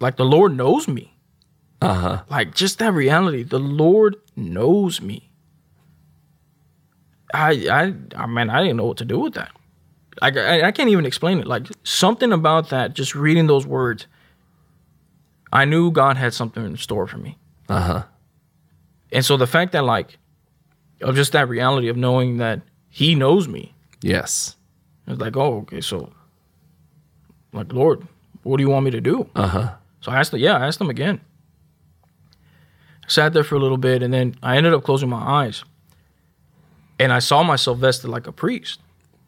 like 0.00 0.16
the 0.16 0.24
Lord 0.24 0.56
knows 0.56 0.88
me. 0.88 1.16
Uh 1.80 1.94
huh. 1.94 2.22
Like 2.28 2.54
just 2.54 2.78
that 2.78 2.92
reality. 2.92 3.42
The 3.44 3.58
Lord 3.60 4.16
knows 4.36 5.00
me. 5.00 5.31
I 7.32 7.50
I 7.70 7.94
I 8.16 8.26
mean 8.26 8.50
I 8.50 8.60
didn't 8.62 8.76
know 8.76 8.86
what 8.86 8.98
to 8.98 9.04
do 9.04 9.18
with 9.18 9.34
that. 9.34 9.52
Like 10.20 10.36
I, 10.36 10.68
I 10.68 10.72
can't 10.72 10.90
even 10.90 11.06
explain 11.06 11.38
it. 11.38 11.46
Like 11.46 11.66
something 11.84 12.32
about 12.32 12.70
that, 12.70 12.94
just 12.94 13.14
reading 13.14 13.46
those 13.46 13.66
words, 13.66 14.06
I 15.52 15.64
knew 15.64 15.90
God 15.90 16.16
had 16.16 16.34
something 16.34 16.64
in 16.64 16.76
store 16.76 17.06
for 17.06 17.18
me. 17.18 17.38
Uh 17.68 17.80
huh. 17.80 18.02
And 19.10 19.24
so 19.24 19.36
the 19.36 19.46
fact 19.46 19.72
that 19.72 19.84
like 19.84 20.18
of 21.00 21.16
just 21.16 21.32
that 21.32 21.48
reality 21.48 21.88
of 21.88 21.96
knowing 21.96 22.36
that 22.36 22.60
he 22.88 23.14
knows 23.14 23.48
me, 23.48 23.74
Yes. 24.02 24.56
It's 25.06 25.20
like, 25.20 25.36
oh, 25.36 25.58
okay, 25.58 25.80
so, 25.80 26.12
like, 27.52 27.72
Lord, 27.72 28.06
what 28.42 28.56
do 28.56 28.62
you 28.62 28.68
want 28.68 28.84
me 28.84 28.90
to 28.90 29.00
do? 29.00 29.28
Uh 29.34 29.46
huh. 29.46 29.74
So 30.00 30.10
I 30.10 30.18
asked 30.18 30.34
yeah, 30.34 30.56
I 30.56 30.66
asked 30.66 30.80
him 30.80 30.90
again. 30.90 31.20
Sat 33.06 33.32
there 33.32 33.44
for 33.44 33.54
a 33.54 33.60
little 33.60 33.78
bit, 33.78 34.02
and 34.02 34.12
then 34.12 34.36
I 34.42 34.56
ended 34.56 34.74
up 34.74 34.84
closing 34.84 35.08
my 35.08 35.44
eyes. 35.44 35.64
And 37.02 37.12
I 37.12 37.20
saw 37.20 37.42
myself 37.42 37.78
vested 37.78 38.10
like 38.10 38.26
a 38.28 38.32
priest 38.32 38.78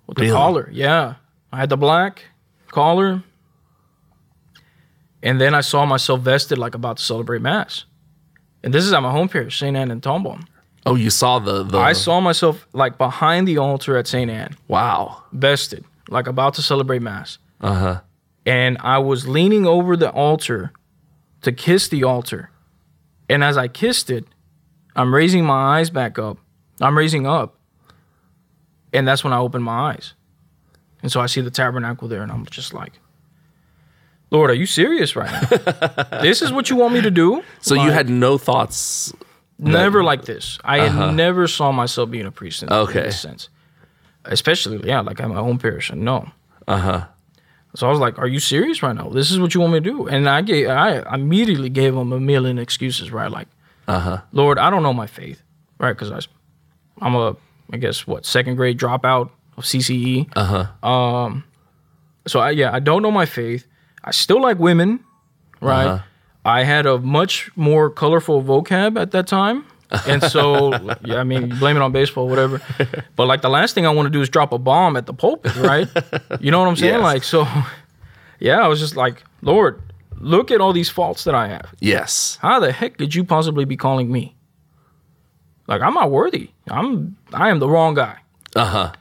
with 0.07 0.17
the 0.17 0.25
Really? 0.25 0.35
collar. 0.37 0.69
Yeah. 0.73 1.15
I 1.53 1.57
had 1.59 1.69
the 1.71 1.77
black 1.77 2.25
collar. 2.69 3.23
And 5.23 5.41
then 5.41 5.55
I 5.55 5.61
saw 5.63 5.87
myself 5.87 6.21
vested 6.21 6.59
like 6.59 6.75
about 6.75 6.99
to 6.99 7.03
celebrate 7.03 7.41
Mass. 7.43 7.85
And 8.63 8.73
this 8.73 8.85
is 8.85 8.93
at 8.93 9.01
my 9.03 9.11
home 9.11 9.29
parish, 9.29 9.59
St. 9.59 9.77
Anne 9.77 9.91
and 9.91 10.03
Tomball. 10.03 10.41
Oh, 10.87 10.95
you 10.97 11.11
saw 11.11 11.39
the 11.39 11.63
the. 11.63 11.79
I 11.79 11.95
saw 11.95 12.21
myself 12.21 12.67
like 12.75 12.99
behind 12.99 13.49
the 13.49 13.59
altar 13.59 13.97
at 13.97 14.07
St. 14.07 14.31
Anne, 14.31 14.55
Wow. 14.69 15.23
vested, 15.33 15.85
like 16.11 16.27
about 16.27 16.55
to 16.55 16.63
celebrate 16.63 17.03
Mass. 17.03 17.39
Uh 17.61 17.75
huh. 17.75 18.01
and 18.47 18.77
I 18.81 18.99
was 18.99 19.27
leaning 19.27 19.67
over 19.67 19.97
the 19.97 20.11
altar 20.11 20.73
to 21.41 21.51
kiss 21.53 21.89
the 21.89 22.05
altar. 22.05 22.51
And 23.31 23.43
as 23.43 23.57
I 23.57 23.69
kissed 23.69 24.11
it, 24.11 24.27
I'm 24.95 25.15
raising 25.15 25.45
my 25.47 25.79
eyes 25.79 25.89
back 25.89 26.19
up. 26.19 26.37
I'm 26.83 26.97
raising 26.99 27.27
up. 27.27 27.57
And 28.95 29.07
that's 29.07 29.23
when 29.25 29.33
I 29.33 29.39
opened 29.39 29.65
my 29.65 29.91
eyes. 29.93 30.15
And 31.03 31.13
so 31.13 31.21
I 31.21 31.27
see 31.27 31.41
the 31.43 31.51
tabernacle 31.51 32.09
there, 32.09 32.23
and 32.23 32.33
I'm 32.33 32.47
just 32.47 32.73
like, 32.73 32.93
Lord, 34.31 34.51
are 34.51 34.55
you 34.55 34.67
serious 34.67 35.15
right 35.17 35.31
now? 35.31 36.21
this 36.23 36.41
is 36.43 36.51
what 36.53 36.71
you 36.71 36.77
want 36.77 36.95
me 36.95 37.03
to 37.03 37.11
do? 37.11 37.43
So 37.61 37.75
you 37.75 37.91
had 37.91 38.09
no 38.09 38.39
thoughts. 38.39 39.13
never 39.59 40.03
like 40.03 40.25
this. 40.25 40.59
I 40.65 40.79
had 40.89 41.15
never 41.15 41.47
saw 41.47 41.73
myself 41.73 42.11
being 42.11 42.27
a 42.27 42.31
priest 42.33 42.63
in, 42.63 42.69
in 42.69 42.75
Okay. 42.75 43.03
this 43.03 43.21
sense. 43.21 43.49
Especially, 44.25 44.81
yeah, 44.89 45.01
like 45.01 45.21
at 45.21 45.29
my 45.29 45.37
home 45.37 45.59
parish. 45.59 45.93
No. 45.93 46.31
Uh 46.67 46.79
huh. 46.79 47.07
So 47.77 47.87
I 47.87 47.91
was 47.91 47.99
like, 47.99 48.19
"Are 48.19 48.27
you 48.27 48.41
serious 48.41 48.83
right 48.83 48.95
now? 48.97 49.11
This 49.11 49.31
is 49.31 49.39
what 49.39 49.55
you 49.55 49.61
want 49.61 49.75
me 49.75 49.81
to 49.81 49.91
do?" 49.91 50.07
And 50.07 50.27
I 50.29 50.41
gave, 50.41 50.69
I 50.69 51.03
immediately 51.15 51.69
gave 51.69 51.95
him 51.95 52.11
a 52.13 52.19
million 52.21 52.59
excuses, 52.59 53.11
right? 53.13 53.31
Like, 53.31 53.49
Uh 53.87 53.99
huh. 54.01 54.21
Lord, 54.33 54.59
I 54.59 54.71
don't 54.71 54.83
know 54.83 54.95
my 54.95 55.07
faith, 55.07 55.43
right? 55.79 55.93
Because 55.93 56.11
I, 56.11 56.21
I'm 57.05 57.15
a, 57.15 57.37
I 57.73 57.77
guess 57.79 58.07
what 58.07 58.27
second 58.27 58.57
grade 58.57 58.79
dropout 58.79 59.31
of 59.57 59.65
CCE. 59.65 60.29
Uh 60.37 60.67
huh. 60.83 61.31
So 62.27 62.41
I, 62.41 62.51
yeah, 62.51 62.73
I 62.73 62.81
don't 62.81 63.03
know 63.03 63.11
my 63.11 63.27
faith. 63.27 63.67
I 64.03 64.11
still 64.11 64.41
like 64.41 64.59
women, 64.59 65.01
right? 65.61 65.87
Uh-huh. 65.87 66.05
I 66.45 66.65
had 66.65 66.87
a 66.87 66.99
much 66.99 67.51
more 67.57 67.89
colorful 67.91 68.43
vocab 68.43 69.01
at 69.01 69.13
that 69.13 69.27
time 69.27 69.65
And 70.07 70.23
so, 70.23 70.73
yeah, 71.05 71.17
I 71.17 71.25
mean, 71.25 71.49
blame 71.59 71.77
it 71.77 71.83
on 71.83 71.93
baseball, 71.93 72.29
whatever. 72.29 72.61
But 73.17 73.27
like 73.27 73.43
the 73.43 73.49
last 73.49 73.75
thing 73.75 73.87
I 73.87 73.91
want 73.91 74.07
to 74.07 74.11
do 74.11 74.21
is 74.21 74.29
drop 74.29 74.53
a 74.53 74.59
bomb 74.59 74.97
at 74.97 75.07
the 75.07 75.15
pulpit, 75.15 75.55
right? 75.57 75.89
You 76.41 76.51
know 76.51 76.61
what 76.61 76.69
I'm 76.69 76.77
saying? 76.77 76.95
Yes. 77.01 77.03
Like, 77.03 77.25
so, 77.25 77.47
yeah, 78.41 78.61
I 78.61 78.69
was 78.69 78.81
just 78.81 78.97
like, 78.97 79.23
Lord, 79.43 79.81
look 80.19 80.51
at 80.51 80.61
all 80.61 80.73
these 80.73 80.91
faults 80.91 81.25
that 81.25 81.35
I 81.35 81.49
have. 81.49 81.73
Yes. 81.81 82.39
How 82.43 82.61
the 82.61 82.73
heck 82.73 82.99
could 82.99 83.15
you 83.15 83.25
possibly 83.25 83.65
be 83.65 83.77
calling 83.77 84.11
me? 84.11 84.35
Like, 85.67 85.81
I'm 85.83 85.95
not 85.95 86.11
worthy. 86.11 86.51
I'm, 86.69 87.17
I 87.33 87.49
am 87.51 87.59
the 87.59 87.69
wrong 87.69 87.95
guy. 87.95 88.19
Uh 88.55 88.65
huh. 88.65 88.93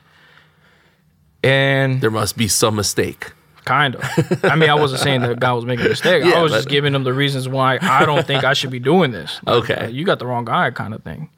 And 1.43 1.99
There 2.01 2.11
must 2.11 2.37
be 2.37 2.47
some 2.47 2.75
mistake. 2.75 3.31
Kind 3.65 3.95
of. 3.95 4.43
I 4.45 4.55
mean, 4.55 4.69
I 4.69 4.75
wasn't 4.75 5.01
saying 5.01 5.21
that 5.21 5.39
God 5.39 5.55
was 5.55 5.65
making 5.65 5.85
a 5.85 5.89
mistake. 5.89 6.23
Yeah, 6.25 6.39
I 6.39 6.41
was 6.41 6.51
just 6.51 6.67
giving 6.69 6.93
him 6.93 7.03
the 7.03 7.13
reasons 7.13 7.47
why 7.47 7.79
I 7.81 8.05
don't 8.05 8.25
think 8.27 8.43
I 8.43 8.53
should 8.53 8.71
be 8.71 8.79
doing 8.79 9.11
this. 9.11 9.39
Like, 9.45 9.63
Okay. 9.69 9.85
uh, 9.85 9.87
you 9.87 10.03
got 10.05 10.19
the 10.19 10.25
wrong 10.27 10.43
guy, 10.45 10.69
kind 10.71 10.93
of 10.93 11.01
thing. 11.03 11.29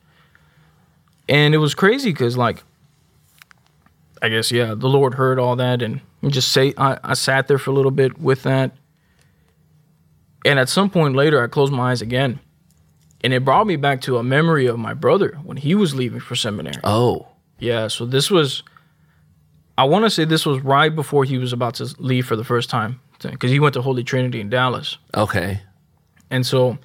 And 1.29 1.53
it 1.53 1.59
was 1.59 1.73
crazy 1.75 2.11
because, 2.11 2.35
like, 2.37 2.63
I 4.23 4.29
guess 4.29 4.51
yeah, 4.51 4.73
the 4.75 4.87
Lord 4.89 5.15
heard 5.15 5.37
all 5.39 5.55
that, 5.57 5.81
and 5.83 6.01
just 6.27 6.51
say 6.51 6.73
I, 6.77 6.97
I 7.03 7.13
sat 7.13 7.47
there 7.47 7.57
for 7.59 7.69
a 7.69 7.73
little 7.73 7.91
bit 7.91 8.19
with 8.19 8.41
that. 8.43 8.71
And 10.45 10.57
at 10.59 10.69
some 10.69 10.89
point 10.89 11.15
later, 11.15 11.43
I 11.43 11.47
closed 11.47 11.73
my 11.73 11.91
eyes 11.91 12.01
again, 12.01 12.39
and 13.25 13.33
it 13.33 13.43
brought 13.43 13.65
me 13.65 13.75
back 13.75 14.01
to 14.01 14.17
a 14.17 14.23
memory 14.23 14.67
of 14.67 14.77
my 14.77 14.93
brother 14.93 15.37
when 15.43 15.57
he 15.57 15.73
was 15.73 15.95
leaving 15.95 16.19
for 16.19 16.35
seminary. 16.35 16.79
Oh. 16.83 17.27
Yeah, 17.57 17.87
so 17.87 18.05
this 18.05 18.29
was, 18.29 18.61
I 19.77 19.85
want 19.85 20.05
to 20.05 20.11
say 20.11 20.25
this 20.25 20.45
was 20.45 20.59
right 20.61 20.93
before 20.93 21.23
he 21.23 21.37
was 21.39 21.51
about 21.51 21.73
to 21.75 21.93
leave 21.97 22.27
for 22.27 22.35
the 22.35 22.43
first 22.43 22.69
time, 22.69 22.99
because 23.21 23.49
he 23.49 23.59
went 23.59 23.73
to 23.73 23.81
Holy 23.81 24.03
Trinity 24.03 24.39
in 24.41 24.49
Dallas, 24.49 24.97
Okay. 25.15 25.61
and 26.29 26.45
so 26.45 26.77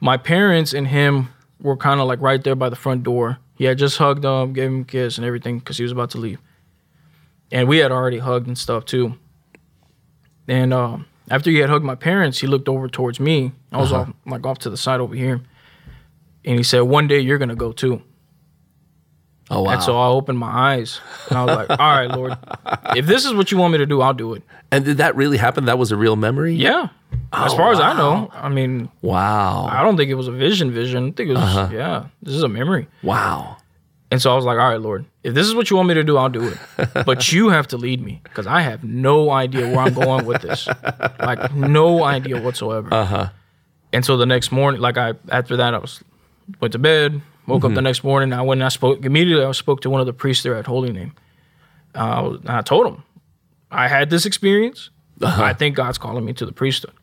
my 0.00 0.16
parents 0.16 0.72
and 0.72 0.86
him 0.88 1.28
were 1.60 1.76
kind 1.76 2.00
of 2.00 2.06
like 2.08 2.20
right 2.22 2.42
there 2.42 2.54
by 2.54 2.68
the 2.70 2.76
front 2.76 3.02
door. 3.02 3.38
He 3.56 3.64
had 3.64 3.76
just 3.78 3.98
hugged 3.98 4.24
him, 4.24 4.52
gave 4.52 4.68
him 4.70 4.80
a 4.80 4.84
kiss 4.84 5.18
and 5.18 5.26
everything, 5.26 5.58
because 5.58 5.76
he 5.76 5.82
was 5.82 5.92
about 5.92 6.10
to 6.10 6.18
leave, 6.18 6.38
and 7.52 7.68
we 7.68 7.78
had 7.78 7.92
already 7.92 8.18
hugged 8.18 8.46
and 8.46 8.56
stuff 8.56 8.84
too. 8.86 9.18
And 10.48 10.72
um, 10.72 11.06
after 11.30 11.50
he 11.50 11.58
had 11.58 11.70
hugged 11.70 11.84
my 11.84 11.94
parents, 11.94 12.38
he 12.38 12.46
looked 12.46 12.68
over 12.68 12.88
towards 12.88 13.18
me. 13.18 13.52
I 13.72 13.78
was 13.78 13.92
off, 13.92 14.10
like 14.26 14.46
off 14.46 14.58
to 14.60 14.70
the 14.70 14.76
side 14.76 15.00
over 15.00 15.14
here, 15.14 15.40
and 16.44 16.56
he 16.56 16.62
said, 16.62 16.80
"One 16.80 17.06
day 17.08 17.20
you're 17.20 17.38
gonna 17.38 17.54
go 17.56 17.72
too." 17.72 18.02
Oh 19.50 19.62
wow. 19.62 19.72
And 19.72 19.82
so 19.82 19.98
I 19.98 20.06
opened 20.06 20.38
my 20.38 20.48
eyes 20.74 21.00
and 21.28 21.38
I 21.38 21.44
was 21.44 21.54
like, 21.54 21.70
all 21.70 21.76
right, 21.76 22.06
Lord, 22.10 22.34
if 22.96 23.04
this 23.04 23.26
is 23.26 23.34
what 23.34 23.52
you 23.52 23.58
want 23.58 23.72
me 23.72 23.78
to 23.78 23.84
do, 23.84 24.00
I'll 24.00 24.14
do 24.14 24.32
it. 24.32 24.42
and 24.72 24.86
did 24.86 24.96
that 24.96 25.14
really 25.16 25.36
happen? 25.36 25.66
That 25.66 25.76
was 25.78 25.92
a 25.92 25.96
real 25.98 26.16
memory? 26.16 26.54
Yeah. 26.54 26.88
as 27.30 27.52
far 27.52 27.70
as 27.70 27.78
I 27.78 27.92
know, 27.92 28.30
I 28.32 28.48
mean, 28.48 28.88
Wow. 29.02 29.66
I 29.70 29.82
don't 29.82 29.98
think 29.98 30.10
it 30.10 30.14
was 30.14 30.28
a 30.28 30.32
vision 30.32 30.70
vision. 30.70 31.08
I 31.08 31.10
think 31.10 31.28
it 31.30 31.34
was, 31.34 31.72
yeah, 31.72 32.06
this 32.22 32.32
is 32.34 32.42
a 32.42 32.48
memory. 32.48 32.88
Wow. 33.02 33.58
And 34.10 34.22
so 34.22 34.32
I 34.32 34.34
was 34.34 34.46
like, 34.46 34.58
all 34.58 34.66
right, 34.70 34.80
Lord, 34.80 35.04
if 35.22 35.34
this 35.34 35.46
is 35.46 35.54
what 35.54 35.68
you 35.68 35.76
want 35.76 35.88
me 35.88 35.94
to 35.94 36.04
do, 36.04 36.16
I'll 36.16 36.30
do 36.30 36.48
it. 36.48 36.58
But 37.04 37.30
you 37.30 37.50
have 37.50 37.66
to 37.68 37.76
lead 37.76 38.00
me 38.00 38.20
because 38.24 38.46
I 38.46 38.62
have 38.62 38.82
no 38.82 39.30
idea 39.30 39.66
where 39.68 39.80
I'm 39.80 39.92
going 39.94 40.24
with 40.24 40.40
this. 40.40 40.66
Like, 41.20 41.54
no 41.54 42.02
idea 42.02 42.40
whatsoever. 42.40 42.88
Uh 42.94 43.04
huh. 43.04 43.28
And 43.92 44.04
so 44.06 44.16
the 44.16 44.26
next 44.26 44.50
morning, 44.52 44.80
like, 44.80 44.96
I, 44.96 45.12
after 45.28 45.56
that, 45.58 45.74
I 45.74 45.78
was, 45.78 46.02
went 46.60 46.72
to 46.72 46.78
bed, 46.78 47.20
woke 47.46 47.64
up 47.64 47.70
the 47.70 47.76
mm-hmm. 47.76 47.84
next 47.84 48.04
morning. 48.04 48.32
I 48.32 48.42
went 48.42 48.60
and 48.60 48.66
I 48.66 48.70
spoke, 48.70 49.04
immediately 49.04 49.44
I 49.44 49.52
spoke 49.52 49.80
to 49.82 49.90
one 49.90 50.00
of 50.00 50.06
the 50.06 50.12
priests 50.12 50.42
there 50.42 50.56
at 50.56 50.66
Holy 50.66 50.92
Name. 50.92 51.14
Uh, 51.94 51.98
I 51.98 52.26
and 52.26 52.50
I 52.50 52.62
told 52.62 52.86
him, 52.86 53.02
I 53.70 53.88
had 53.88 54.10
this 54.10 54.26
experience. 54.26 54.90
Uh-huh. 55.20 55.42
I 55.42 55.52
think 55.52 55.76
God's 55.76 55.98
calling 55.98 56.24
me 56.24 56.32
to 56.34 56.46
the 56.46 56.52
priesthood. 56.52 56.94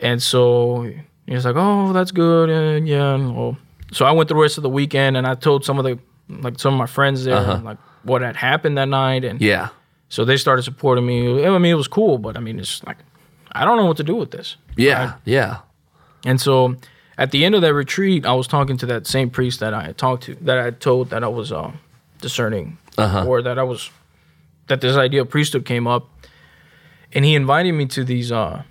And 0.00 0.22
so 0.22 0.90
he 1.26 1.34
was 1.34 1.44
like, 1.44 1.56
"Oh, 1.56 1.92
that's 1.92 2.10
good." 2.10 2.50
And 2.50 2.88
yeah, 2.88 3.14
and 3.14 3.34
well, 3.34 3.56
so 3.92 4.04
I 4.04 4.12
went 4.12 4.28
the 4.28 4.34
rest 4.34 4.58
of 4.58 4.62
the 4.62 4.68
weekend, 4.68 5.16
and 5.16 5.26
I 5.26 5.34
told 5.34 5.64
some 5.64 5.78
of 5.78 5.84
the 5.84 5.98
like 6.28 6.58
some 6.58 6.74
of 6.74 6.78
my 6.78 6.86
friends 6.86 7.24
there 7.24 7.36
uh-huh. 7.36 7.60
like 7.62 7.78
what 8.02 8.22
had 8.22 8.36
happened 8.36 8.78
that 8.78 8.88
night, 8.88 9.24
and 9.24 9.40
Yeah. 9.40 9.68
so 10.08 10.24
they 10.24 10.36
started 10.36 10.62
supporting 10.62 11.06
me. 11.06 11.44
I 11.44 11.58
mean, 11.58 11.72
it 11.72 11.76
was 11.76 11.88
cool, 11.88 12.18
but 12.18 12.36
I 12.36 12.40
mean, 12.40 12.58
it's 12.58 12.82
like 12.84 12.98
I 13.52 13.64
don't 13.64 13.76
know 13.76 13.86
what 13.86 13.96
to 13.98 14.04
do 14.04 14.16
with 14.16 14.30
this. 14.30 14.56
Yeah. 14.76 15.14
Yeah. 15.24 15.58
And 16.24 16.40
so 16.40 16.76
at 17.18 17.30
the 17.30 17.44
end 17.44 17.54
of 17.54 17.62
that 17.62 17.72
retreat, 17.74 18.26
I 18.26 18.32
was 18.34 18.46
talking 18.46 18.76
to 18.78 18.86
that 18.86 19.06
same 19.06 19.30
priest 19.30 19.60
that 19.60 19.72
I 19.74 19.82
had 19.84 19.96
talked 19.98 20.24
to, 20.24 20.34
that 20.36 20.58
I 20.58 20.64
had 20.64 20.80
told 20.80 21.10
that 21.10 21.24
I 21.24 21.28
was 21.28 21.52
uh, 21.52 21.72
discerning, 22.20 22.78
or 22.98 23.42
that 23.42 23.58
I 23.58 23.62
was, 23.62 23.90
that 24.68 24.80
this 24.80 24.96
idea 24.96 25.22
of 25.22 25.30
priesthood 25.30 25.64
came 25.64 25.86
up. 25.86 26.08
And 27.12 27.24
he 27.24 27.34
invited 27.34 27.72
me 27.72 27.86
to 27.86 28.04
these, 28.04 28.30
uh, 28.32 28.62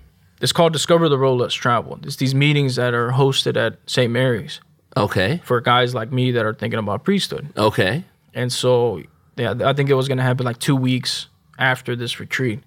it's 0.41 0.51
called 0.51 0.73
Discover 0.73 1.09
the 1.09 1.17
Road 1.17 1.35
Less 1.39 1.53
Traveled. 1.53 2.05
It's 2.05 2.17
these 2.17 2.35
meetings 2.35 2.75
that 2.75 2.93
are 2.93 3.11
hosted 3.11 3.55
at 3.57 3.77
St. 3.87 4.11
Mary's 4.11 4.59
Okay. 4.97 5.41
for 5.43 5.59
guys 5.61 5.95
like 5.95 6.11
me 6.11 6.31
that 6.31 6.45
are 6.45 6.53
thinking 6.53 6.79
about 6.79 7.03
priesthood. 7.03 7.47
Okay. 7.57 8.03
And 8.33 8.51
so, 8.51 9.01
yeah, 9.37 9.53
I 9.63 9.73
think 9.73 9.89
it 9.89 9.93
was 9.95 10.07
going 10.07 10.17
to 10.17 10.23
happen 10.23 10.45
like 10.45 10.59
two 10.59 10.75
weeks 10.75 11.27
after 11.57 11.95
this 11.95 12.19
retreat. 12.19 12.59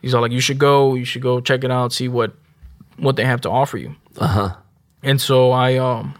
He's 0.00 0.14
all 0.14 0.22
like, 0.22 0.32
"You 0.32 0.40
should 0.40 0.58
go. 0.58 0.94
You 0.94 1.04
should 1.04 1.22
go 1.22 1.40
check 1.40 1.64
it 1.64 1.70
out. 1.70 1.92
See 1.92 2.08
what 2.08 2.32
what 2.98 3.16
they 3.16 3.24
have 3.24 3.40
to 3.42 3.50
offer 3.50 3.76
you." 3.76 3.96
Uh 4.16 4.26
huh. 4.26 4.54
And 5.02 5.20
so 5.20 5.52
I, 5.52 5.76
um, 5.76 6.14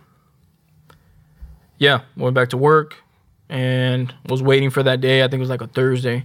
yeah, 1.78 2.02
went 2.16 2.34
back 2.34 2.50
to 2.50 2.56
work 2.56 2.96
and 3.48 4.14
was 4.28 4.42
waiting 4.42 4.70
for 4.70 4.82
that 4.82 5.00
day. 5.00 5.22
I 5.22 5.24
think 5.24 5.34
it 5.34 5.40
was 5.40 5.50
like 5.50 5.62
a 5.62 5.66
Thursday. 5.66 6.24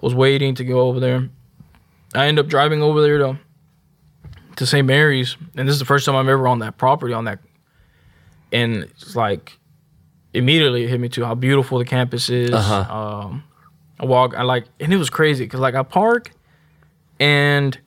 Was 0.00 0.14
waiting 0.14 0.54
to 0.54 0.64
go 0.64 0.80
over 0.88 0.98
there. 0.98 1.28
I 2.14 2.26
end 2.26 2.38
up 2.38 2.46
driving 2.46 2.82
over 2.82 3.02
there 3.02 3.18
to 3.18 3.38
to 4.56 4.66
St. 4.66 4.86
Mary's, 4.86 5.36
and 5.56 5.68
this 5.68 5.74
is 5.74 5.78
the 5.78 5.84
first 5.84 6.06
time 6.06 6.14
I'm 6.16 6.28
ever 6.28 6.48
on 6.48 6.58
that 6.60 6.76
property 6.76 7.14
on 7.14 7.24
that. 7.24 7.38
And 8.52 8.76
it's 8.76 9.14
like 9.14 9.58
immediately 10.32 10.84
it 10.84 10.90
hit 10.90 11.00
me 11.00 11.08
too 11.08 11.24
how 11.24 11.34
beautiful 11.34 11.78
the 11.78 11.84
campus 11.84 12.28
is. 12.30 12.50
Uh-huh. 12.50 12.94
Um, 12.94 13.44
I 13.98 14.06
walk, 14.06 14.34
I 14.34 14.42
like, 14.42 14.64
and 14.78 14.92
it 14.92 14.96
was 14.96 15.10
crazy 15.10 15.44
because 15.44 15.60
like 15.60 15.74
I 15.74 15.82
park, 15.82 16.30
and 17.18 17.78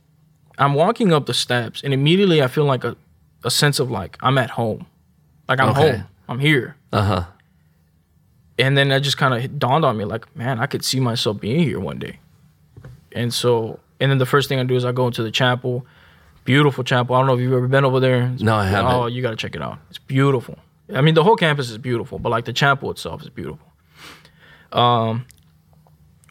I'm 0.58 0.74
walking 0.76 1.12
up 1.12 1.26
the 1.26 1.34
steps, 1.34 1.84
and 1.84 1.94
immediately 1.94 2.42
I 2.42 2.48
feel 2.48 2.66
like 2.66 2.84
a, 2.84 2.96
a 3.44 3.52
sense 3.52 3.80
of 3.80 3.90
like 3.92 4.18
I'm 4.22 4.38
at 4.38 4.50
home, 4.52 4.86
like 5.48 5.60
I'm 5.60 5.70
Okay. 5.70 5.92
home, 5.98 6.04
I'm 6.30 6.40
here. 6.40 6.76
Uh 6.92 7.02
huh. 7.04 7.24
And 8.60 8.78
then 8.78 8.90
that 8.90 9.00
just 9.02 9.18
kind 9.18 9.34
of 9.34 9.58
dawned 9.60 9.84
on 9.84 9.98
me, 9.98 10.06
like, 10.06 10.34
man, 10.36 10.60
I 10.60 10.68
could 10.68 10.86
see 10.86 11.00
myself 11.00 11.40
being 11.40 11.64
here 11.64 11.80
one 11.80 11.98
day. 11.98 12.20
And 13.12 13.34
so, 13.34 13.80
and 14.00 14.12
then 14.12 14.20
the 14.20 14.26
first 14.28 14.48
thing 14.48 14.60
I 14.60 14.64
do 14.64 14.76
is 14.76 14.86
I 14.86 14.92
go 14.92 15.08
into 15.08 15.24
the 15.24 15.32
chapel, 15.32 15.86
beautiful 16.46 16.84
chapel. 16.84 17.16
I 17.16 17.20
don't 17.20 17.28
know 17.28 17.34
if 17.34 17.40
you've 17.40 17.52
ever 17.54 17.68
been 17.68 17.84
over 17.84 18.00
there. 18.00 18.24
It's- 18.26 18.42
No, 18.42 18.56
I 18.56 18.68
haven't. 18.68 18.92
Oh, 18.92 19.08
you 19.08 19.22
got 19.24 19.32
to 19.32 19.36
check 19.36 19.56
it 19.56 19.62
out. 19.64 19.80
It's 19.90 19.98
beautiful. 19.98 20.60
I 20.94 21.02
mean, 21.02 21.16
the 21.16 21.24
whole 21.24 21.36
campus 21.36 21.72
is 21.72 21.78
beautiful, 21.80 22.20
but 22.20 22.30
like 22.30 22.46
the 22.46 22.54
chapel 22.54 22.92
itself 22.92 23.24
is 23.24 23.30
beautiful. 23.30 23.66
Um, 24.72 25.26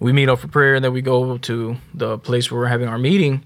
we 0.01 0.13
meet 0.13 0.29
up 0.29 0.39
for 0.41 0.49
prayer, 0.49 0.75
and 0.77 0.85
then 0.85 0.93
we 0.93 1.03
go 1.03 1.39
to 1.39 1.77
the 1.95 2.19
place 2.19 2.51
where 2.51 2.61
we're 2.61 2.67
having 2.69 2.89
our 2.89 2.99
meeting. 2.99 3.45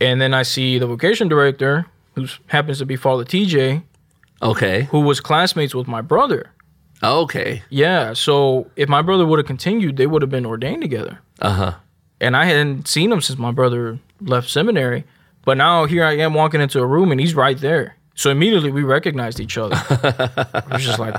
And 0.00 0.20
then 0.20 0.32
I 0.34 0.42
see 0.42 0.78
the 0.78 0.86
vocation 0.86 1.28
director, 1.28 1.86
who 2.14 2.26
happens 2.46 2.78
to 2.78 2.86
be 2.86 2.96
Father 2.96 3.24
TJ, 3.24 3.82
Okay. 4.42 4.82
who 4.90 5.00
was 5.00 5.20
classmates 5.20 5.74
with 5.74 5.86
my 5.86 6.00
brother. 6.00 6.50
Okay. 7.02 7.62
Yeah, 7.70 8.12
so 8.14 8.70
if 8.76 8.88
my 8.88 9.02
brother 9.02 9.26
would 9.26 9.38
have 9.38 9.46
continued, 9.46 9.96
they 9.96 10.06
would 10.06 10.22
have 10.22 10.30
been 10.30 10.46
ordained 10.46 10.82
together. 10.82 11.18
Uh 11.40 11.52
huh. 11.52 11.74
And 12.20 12.36
I 12.36 12.44
hadn't 12.46 12.88
seen 12.88 13.10
him 13.12 13.20
since 13.20 13.38
my 13.38 13.50
brother 13.52 13.98
left 14.20 14.48
seminary. 14.48 15.04
But 15.44 15.58
now 15.58 15.84
here 15.86 16.04
I 16.04 16.16
am 16.18 16.32
walking 16.32 16.60
into 16.62 16.80
a 16.80 16.86
room 16.86 17.10
and 17.12 17.20
he's 17.20 17.34
right 17.34 17.58
there. 17.58 17.96
So 18.16 18.30
immediately 18.30 18.70
we 18.70 18.84
recognized 18.84 19.40
each 19.40 19.58
other. 19.58 19.74
it 19.90 20.70
was 20.70 20.84
just 20.84 21.00
like, 21.00 21.16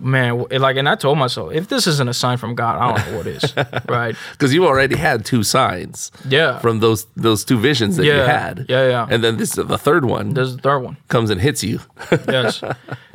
man, 0.00 0.46
like, 0.50 0.76
and 0.78 0.88
I 0.88 0.94
told 0.94 1.18
myself, 1.18 1.52
if 1.52 1.68
this 1.68 1.86
isn't 1.86 2.08
a 2.08 2.14
sign 2.14 2.38
from 2.38 2.54
God, 2.54 2.78
I 2.78 2.94
don't 2.96 3.10
know 3.12 3.18
what 3.18 3.26
is. 3.26 3.54
right? 3.88 4.16
Because 4.32 4.54
you 4.54 4.66
already 4.66 4.96
had 4.96 5.26
two 5.26 5.42
signs 5.42 6.10
Yeah. 6.26 6.58
from 6.60 6.80
those 6.80 7.06
those 7.16 7.44
two 7.44 7.58
visions 7.58 7.96
that 7.96 8.06
you 8.06 8.12
had. 8.12 8.64
Yeah, 8.66 8.88
yeah. 8.88 9.06
And 9.10 9.22
then 9.22 9.36
this 9.36 9.52
the 9.56 9.76
third 9.76 10.06
one 10.06 10.32
There's 10.32 10.56
the 10.56 10.62
third 10.62 10.78
one. 10.78 10.96
comes 11.08 11.28
and 11.28 11.38
hits 11.38 11.62
you. 11.62 11.80
yes. 12.28 12.62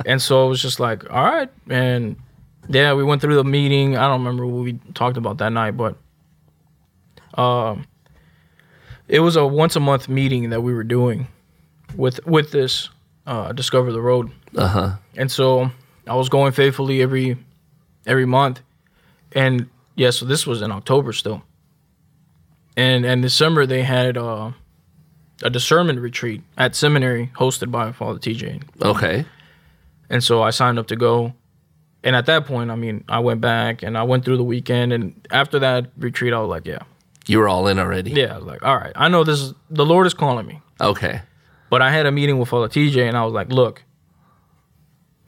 And 0.05 0.21
so 0.21 0.45
it 0.45 0.49
was 0.49 0.61
just 0.61 0.79
like, 0.79 1.09
all 1.09 1.23
right. 1.23 1.49
And 1.69 2.17
yeah, 2.69 2.93
we 2.93 3.03
went 3.03 3.19
through 3.21 3.35
the 3.35 3.43
meeting. 3.43 3.97
I 3.97 4.07
don't 4.07 4.19
remember 4.23 4.45
what 4.45 4.63
we 4.63 4.73
talked 4.93 5.17
about 5.17 5.39
that 5.39 5.49
night, 5.49 5.71
but 5.75 5.97
um, 7.33 7.85
it 9.07 9.21
was 9.21 9.35
a 9.35 9.45
once 9.45 9.75
a 9.75 9.79
month 9.79 10.07
meeting 10.07 10.51
that 10.51 10.61
we 10.61 10.71
were 10.73 10.83
doing 10.83 11.27
with 11.95 12.23
with 12.27 12.51
this 12.51 12.89
uh, 13.25 13.51
Discover 13.53 13.91
the 13.91 14.01
Road. 14.01 14.31
Uh 14.55 14.67
huh. 14.67 14.91
And 15.15 15.31
so 15.31 15.71
I 16.07 16.15
was 16.15 16.29
going 16.29 16.51
faithfully 16.51 17.01
every 17.01 17.37
every 18.05 18.25
month. 18.25 18.61
And 19.31 19.69
yeah, 19.95 20.09
so 20.11 20.25
this 20.25 20.45
was 20.47 20.61
in 20.61 20.71
October 20.71 21.13
still. 21.13 21.41
And 22.75 23.05
and 23.05 23.23
this 23.23 23.33
summer 23.33 23.65
they 23.65 23.83
had 23.83 24.17
uh, 24.17 24.51
a 25.43 25.49
discernment 25.49 25.99
retreat 25.99 26.41
at 26.57 26.75
seminary 26.75 27.31
hosted 27.35 27.71
by 27.71 27.91
Father 27.91 28.19
TJ. 28.19 28.63
Okay. 28.81 29.25
And 30.09 30.23
so 30.23 30.41
I 30.41 30.49
signed 30.51 30.79
up 30.79 30.87
to 30.87 30.95
go. 30.95 31.33
And 32.05 32.15
at 32.17 32.25
that 32.25 32.45
point, 32.45 32.69
I 32.69 32.75
mean, 32.75 33.05
I 33.07 33.19
went 33.19 33.39
back 33.39 33.81
and 33.81 33.97
I 33.97 34.03
went 34.03 34.25
through 34.25 34.35
the 34.37 34.43
weekend. 34.43 34.91
And 34.91 35.25
after 35.31 35.57
that 35.59 35.87
retreat, 35.97 36.33
I 36.33 36.39
was 36.39 36.49
like, 36.49 36.65
yeah, 36.65 36.79
You 37.27 37.39
were 37.39 37.47
all 37.47 37.67
in 37.67 37.79
already. 37.79 38.11
yeah. 38.11 38.33
I 38.33 38.37
was 38.37 38.45
like, 38.45 38.61
all 38.61 38.75
right, 38.75 38.91
I 38.95 39.07
know 39.07 39.23
this 39.23 39.39
is 39.39 39.53
the 39.69 39.85
Lord 39.85 40.05
is 40.05 40.13
calling 40.13 40.45
me. 40.45 40.61
Okay. 40.81 41.21
But 41.69 41.81
I 41.81 41.91
had 41.91 42.05
a 42.05 42.11
meeting 42.11 42.37
with 42.39 42.49
Father 42.49 42.67
TJ 42.69 43.07
and 43.07 43.17
I 43.17 43.23
was 43.25 43.33
like, 43.33 43.49
look, 43.51 43.83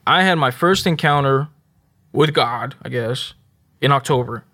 I 0.06 0.22
had 0.22 0.36
my 0.36 0.50
first 0.50 0.86
encounter 0.86 1.48
with 2.12 2.32
God, 2.32 2.74
I 2.82 2.88
guess, 2.88 3.34
in 3.80 3.92
October. 3.92 4.44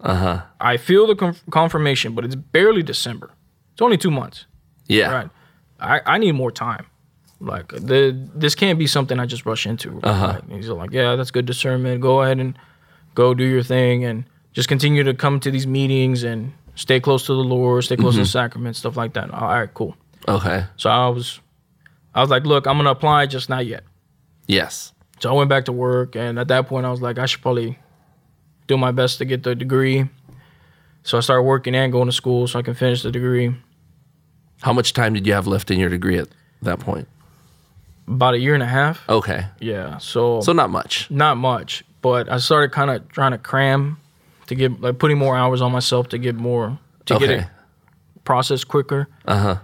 Uh 0.00 0.08
Uh-huh. 0.08 0.42
I 0.60 0.76
feel 0.76 1.06
the 1.06 1.14
conf- 1.14 1.42
confirmation, 1.50 2.14
but 2.14 2.24
it's 2.24 2.34
barely 2.34 2.82
December. 2.82 3.30
It's 3.72 3.82
only 3.82 3.96
two 3.96 4.10
months. 4.10 4.46
Yeah. 4.88 5.10
Right. 5.12 5.30
I, 5.80 6.00
I 6.14 6.18
need 6.18 6.32
more 6.32 6.50
time. 6.50 6.86
Like 7.40 7.68
the 7.68 8.16
this 8.34 8.54
can't 8.54 8.78
be 8.78 8.86
something 8.86 9.20
I 9.20 9.26
just 9.26 9.44
rush 9.46 9.66
into. 9.66 10.00
Uh-huh. 10.02 10.26
Right? 10.48 10.56
He's 10.56 10.68
like, 10.68 10.90
yeah, 10.92 11.16
that's 11.16 11.30
good 11.30 11.46
discernment. 11.46 12.00
Go 12.00 12.22
ahead 12.22 12.38
and 12.40 12.58
go 13.14 13.34
do 13.34 13.44
your 13.44 13.62
thing 13.62 14.04
and 14.04 14.24
just 14.52 14.68
continue 14.68 15.04
to 15.04 15.14
come 15.14 15.38
to 15.40 15.50
these 15.50 15.66
meetings 15.66 16.24
and 16.24 16.52
stay 16.74 16.98
close 17.00 17.26
to 17.26 17.32
the 17.34 17.44
Lord, 17.44 17.84
stay 17.84 17.96
close 17.96 18.14
to 18.14 18.20
Mm-hmm. 18.20 18.22
the 18.24 18.28
sacrament, 18.28 18.76
stuff 18.76 18.96
like 18.96 19.12
that. 19.14 19.30
All 19.30 19.48
right, 19.48 19.72
cool. 19.74 19.94
Okay. 20.28 20.64
So 20.76 20.90
I 20.90 21.08
was, 21.08 21.40
I 22.14 22.20
was 22.20 22.30
like, 22.30 22.44
look, 22.44 22.66
I'm 22.66 22.76
gonna 22.76 22.90
apply, 22.90 23.26
just 23.26 23.48
not 23.48 23.66
yet. 23.66 23.84
Yes. 24.46 24.92
So 25.20 25.30
I 25.30 25.32
went 25.32 25.48
back 25.48 25.64
to 25.66 25.72
work, 25.72 26.14
and 26.16 26.38
at 26.38 26.48
that 26.48 26.66
point, 26.66 26.84
I 26.86 26.90
was 26.90 27.00
like, 27.00 27.18
I 27.18 27.26
should 27.26 27.40
probably 27.42 27.78
do 28.66 28.76
my 28.76 28.90
best 28.92 29.18
to 29.18 29.24
get 29.24 29.42
the 29.42 29.54
degree. 29.54 30.08
So 31.04 31.16
I 31.16 31.20
started 31.20 31.42
working 31.42 31.74
and 31.74 31.92
going 31.92 32.06
to 32.06 32.12
school 32.12 32.46
so 32.48 32.58
I 32.58 32.62
can 32.62 32.74
finish 32.74 33.02
the 33.02 33.12
degree. 33.12 33.54
How 34.62 34.72
much 34.72 34.92
time 34.92 35.14
did 35.14 35.26
you 35.26 35.32
have 35.34 35.46
left 35.46 35.70
in 35.70 35.78
your 35.78 35.88
degree 35.88 36.18
at 36.18 36.28
that 36.62 36.80
point? 36.80 37.06
About 38.08 38.34
a 38.34 38.38
year 38.38 38.54
and 38.54 38.62
a 38.62 38.66
half. 38.66 39.08
Okay. 39.08 39.46
Yeah. 39.60 39.98
So, 39.98 40.40
So 40.40 40.52
not 40.52 40.70
much. 40.70 41.10
not 41.10 41.36
much, 41.36 41.84
but 42.02 42.28
I 42.28 42.38
started 42.38 42.72
kind 42.72 42.90
of 42.90 43.08
trying 43.08 43.32
to 43.32 43.38
cram 43.38 43.98
to 44.48 44.54
get 44.54 44.80
like 44.80 44.98
putting 44.98 45.18
more 45.18 45.36
hours 45.36 45.60
on 45.60 45.72
myself 45.72 46.08
to 46.10 46.18
get 46.18 46.34
more 46.36 46.78
to 47.06 47.18
get 47.18 47.30
it 47.30 47.46
processed 48.24 48.68
quicker. 48.68 49.08
Uh 49.26 49.38
huh. 49.38 49.56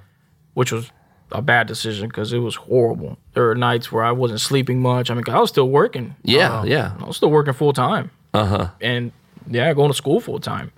Which 0.55 0.73
was 0.73 0.91
a 1.31 1.41
bad 1.43 1.67
decision 1.67 2.09
because 2.09 2.33
it 2.33 2.39
was 2.41 2.57
horrible. 2.57 3.17
There 3.35 3.45
were 3.45 3.55
nights 3.55 3.91
where 3.91 4.05
I 4.05 4.13
wasn't 4.13 4.41
sleeping 4.41 4.81
much. 4.83 5.11
I 5.11 5.15
mean, 5.15 5.25
I 5.29 5.41
was 5.41 5.49
still 5.51 5.69
working. 5.69 6.15
Yeah, 6.25 6.61
Uh, 6.61 6.65
yeah. 6.65 6.93
I 7.01 7.05
was 7.07 7.17
still 7.17 7.31
working 7.31 7.55
full 7.55 7.73
time. 7.73 8.11
Uh 8.35 8.45
huh. 8.47 8.69
and 8.81 9.13
yeah, 9.51 9.73
going 9.75 9.91
to 9.91 9.97
school 9.97 10.21
full 10.21 10.39
time. 10.41 10.73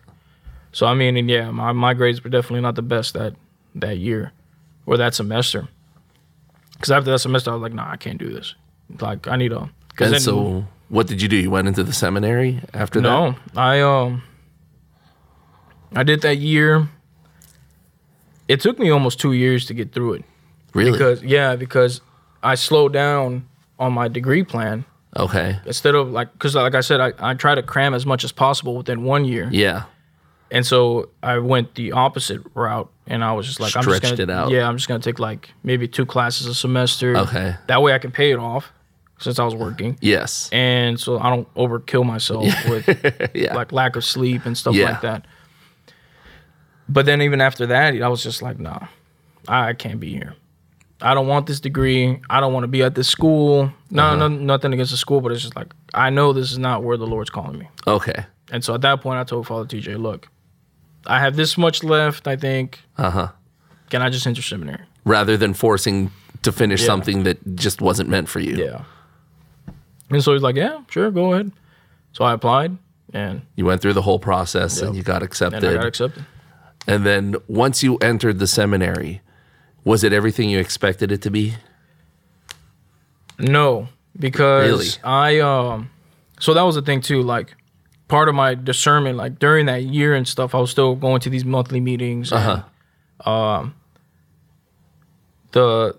So 0.72 0.86
I 0.86 0.94
mean, 0.94 1.16
and 1.16 1.28
yeah, 1.30 1.50
my, 1.50 1.72
my 1.72 1.94
grades 1.94 2.22
were 2.24 2.30
definitely 2.30 2.60
not 2.62 2.74
the 2.74 2.82
best 2.82 3.14
that 3.14 3.34
that 3.76 3.98
year 3.98 4.32
or 4.86 4.96
that 4.96 5.14
semester. 5.14 5.68
Because 6.72 6.90
after 6.90 7.10
that 7.12 7.18
semester, 7.20 7.50
I 7.50 7.54
was 7.54 7.62
like, 7.62 7.72
nah, 7.72 7.90
I 7.90 7.96
can't 7.96 8.18
do 8.18 8.32
this. 8.32 8.54
Like, 9.00 9.26
I 9.28 9.36
need 9.36 9.52
a. 9.52 9.70
Cause 9.96 10.06
And 10.06 10.14
then- 10.14 10.20
so, 10.20 10.66
what 10.88 11.06
did 11.06 11.22
you 11.22 11.28
do? 11.28 11.36
You 11.36 11.50
went 11.50 11.66
into 11.68 11.82
the 11.84 11.92
seminary 11.92 12.60
after 12.72 13.00
that? 13.00 13.08
no, 13.08 13.34
I 13.56 13.80
um, 13.80 14.22
I 15.94 16.02
did 16.02 16.22
that 16.22 16.36
year. 16.38 16.88
It 18.48 18.60
took 18.60 18.78
me 18.78 18.90
almost 18.90 19.18
two 19.20 19.32
years 19.32 19.66
to 19.66 19.74
get 19.74 19.92
through 19.92 20.14
it 20.14 20.24
Really? 20.74 20.92
because 20.92 21.22
yeah, 21.22 21.56
because 21.56 22.00
I 22.42 22.54
slowed 22.56 22.92
down 22.92 23.46
on 23.78 23.92
my 23.92 24.08
degree 24.08 24.44
plan 24.44 24.84
okay. 25.16 25.58
instead 25.66 25.94
of 25.94 26.10
like 26.10 26.32
because 26.32 26.54
like 26.54 26.74
I 26.74 26.80
said, 26.80 27.00
I, 27.00 27.12
I 27.18 27.34
try 27.34 27.54
to 27.54 27.62
cram 27.62 27.94
as 27.94 28.04
much 28.06 28.24
as 28.24 28.32
possible 28.32 28.76
within 28.76 29.04
one 29.04 29.24
year. 29.24 29.48
Yeah. 29.50 29.84
And 30.50 30.64
so 30.64 31.08
I 31.22 31.38
went 31.38 31.74
the 31.74 31.92
opposite 31.92 32.40
route, 32.54 32.88
and 33.08 33.24
I 33.24 33.32
was 33.32 33.46
just 33.46 33.58
like, 33.58 33.74
I'm 33.76 33.82
just 33.82 34.02
gonna, 34.02 34.22
it 34.22 34.30
out. 34.30 34.50
Yeah, 34.50 34.68
I'm 34.68 34.76
just 34.76 34.86
gonna 34.86 35.00
take 35.00 35.18
like 35.18 35.50
maybe 35.64 35.88
two 35.88 36.06
classes 36.06 36.46
a 36.46 36.54
semester. 36.54 37.16
Okay. 37.16 37.56
That 37.66 37.82
way 37.82 37.92
I 37.92 37.98
can 37.98 38.12
pay 38.12 38.30
it 38.30 38.38
off 38.38 38.70
since 39.18 39.38
I 39.38 39.44
was 39.44 39.54
working, 39.54 39.96
Yes. 40.00 40.48
and 40.52 41.00
so 41.00 41.18
I 41.18 41.30
don't 41.30 41.52
overkill 41.54 42.04
myself 42.04 42.44
with 42.68 43.30
yeah. 43.34 43.54
like 43.54 43.72
lack 43.72 43.96
of 43.96 44.04
sleep 44.04 44.44
and 44.44 44.56
stuff 44.56 44.74
Yeah. 44.74 44.90
like 44.90 45.00
that. 45.00 45.24
But 46.88 47.06
then 47.06 47.22
even 47.22 47.40
after 47.40 47.66
that, 47.66 47.94
I 48.00 48.08
was 48.08 48.22
just 48.22 48.42
like, 48.42 48.58
nah, 48.58 48.86
I 49.48 49.72
can't 49.72 50.00
be 50.00 50.10
here. 50.12 50.34
I 51.00 51.12
don't 51.14 51.26
want 51.26 51.46
this 51.46 51.60
degree. 51.60 52.20
I 52.30 52.40
don't 52.40 52.52
want 52.52 52.64
to 52.64 52.68
be 52.68 52.82
at 52.82 52.94
this 52.94 53.08
school. 53.08 53.72
No, 53.90 54.02
Uh-huh. 54.04 54.16
no, 54.16 54.28
nothing 54.28 54.72
against 54.72 54.90
the 54.92 54.96
school, 54.96 55.20
but 55.20 55.32
it's 55.32 55.42
just 55.42 55.56
like 55.56 55.72
I 55.92 56.10
know 56.10 56.32
this 56.32 56.50
is 56.52 56.58
not 56.58 56.82
where 56.82 56.96
the 56.96 57.06
Lord's 57.06 57.30
calling 57.30 57.58
me. 57.58 57.68
okay. 57.86 58.24
And 58.52 58.62
so 58.62 58.74
at 58.74 58.82
that 58.82 59.00
point, 59.00 59.18
I 59.18 59.24
told 59.24 59.46
Father 59.46 59.64
TJ, 59.66 59.96
look, 60.00 60.28
I 61.06 61.18
have 61.18 61.34
this 61.36 61.56
much 61.58 61.82
left, 61.82 62.28
I 62.28 62.36
think. 62.36 62.80
Uh 62.96 63.10
huh. 63.10 63.28
Can 63.90 64.02
I 64.02 64.10
just 64.10 64.26
enter 64.26 64.42
seminary? 64.42 64.84
Rather 65.04 65.36
than 65.36 65.54
forcing 65.54 66.10
to 66.42 66.52
finish 66.52 66.80
Yeah. 66.82 66.86
something 66.86 67.24
that 67.24 67.56
just 67.56 67.80
wasn't 67.80 68.08
meant 68.10 68.28
for 68.28 68.40
you. 68.40 68.56
Yeah. 68.56 68.84
And 70.10 70.22
so 70.22 70.32
he's 70.34 70.42
like, 70.42 70.56
yeah, 70.56 70.80
sure, 70.90 71.10
go 71.10 71.32
ahead. 71.32 71.50
So 72.12 72.24
I 72.24 72.32
applied 72.34 72.76
and, 73.12 73.42
You 73.56 73.64
went 73.64 73.80
through 73.80 73.94
the 73.94 74.02
whole 74.02 74.18
process 74.18 74.80
and 74.82 74.94
you 74.94 75.02
got 75.02 75.22
accepted. 75.22 75.64
and 75.64 75.72
I 75.72 75.80
got 75.80 75.86
accepted. 75.86 76.24
And 76.86 77.04
then 77.06 77.36
once 77.48 77.82
you 77.82 77.96
entered 77.98 78.38
the 78.38 78.46
seminary, 78.46 79.20
was 79.84 80.04
it 80.04 80.12
everything 80.12 80.50
you 80.50 80.58
expected 80.58 81.10
it 81.12 81.22
to 81.22 81.30
be? 81.30 81.54
No, 83.38 83.88
because 84.18 84.68
Really? 84.70 84.88
I, 85.02 85.40
um, 85.40 85.90
so 86.38 86.54
that 86.54 86.62
was 86.62 86.74
the 86.74 86.82
thing 86.82 87.00
too. 87.00 87.22
Like, 87.22 87.54
part 88.08 88.28
of 88.28 88.34
my 88.34 88.54
discernment, 88.54 89.16
like 89.16 89.38
during 89.38 89.66
that 89.66 89.84
year 89.84 90.14
and 90.14 90.28
stuff, 90.28 90.54
I 90.54 90.58
was 90.58 90.70
still 90.70 90.94
going 90.94 91.20
to 91.22 91.30
these 91.30 91.44
monthly 91.44 91.80
meetings. 91.80 92.32
Uh-huh. 92.32 93.30
um, 93.30 93.74
the 95.52 95.96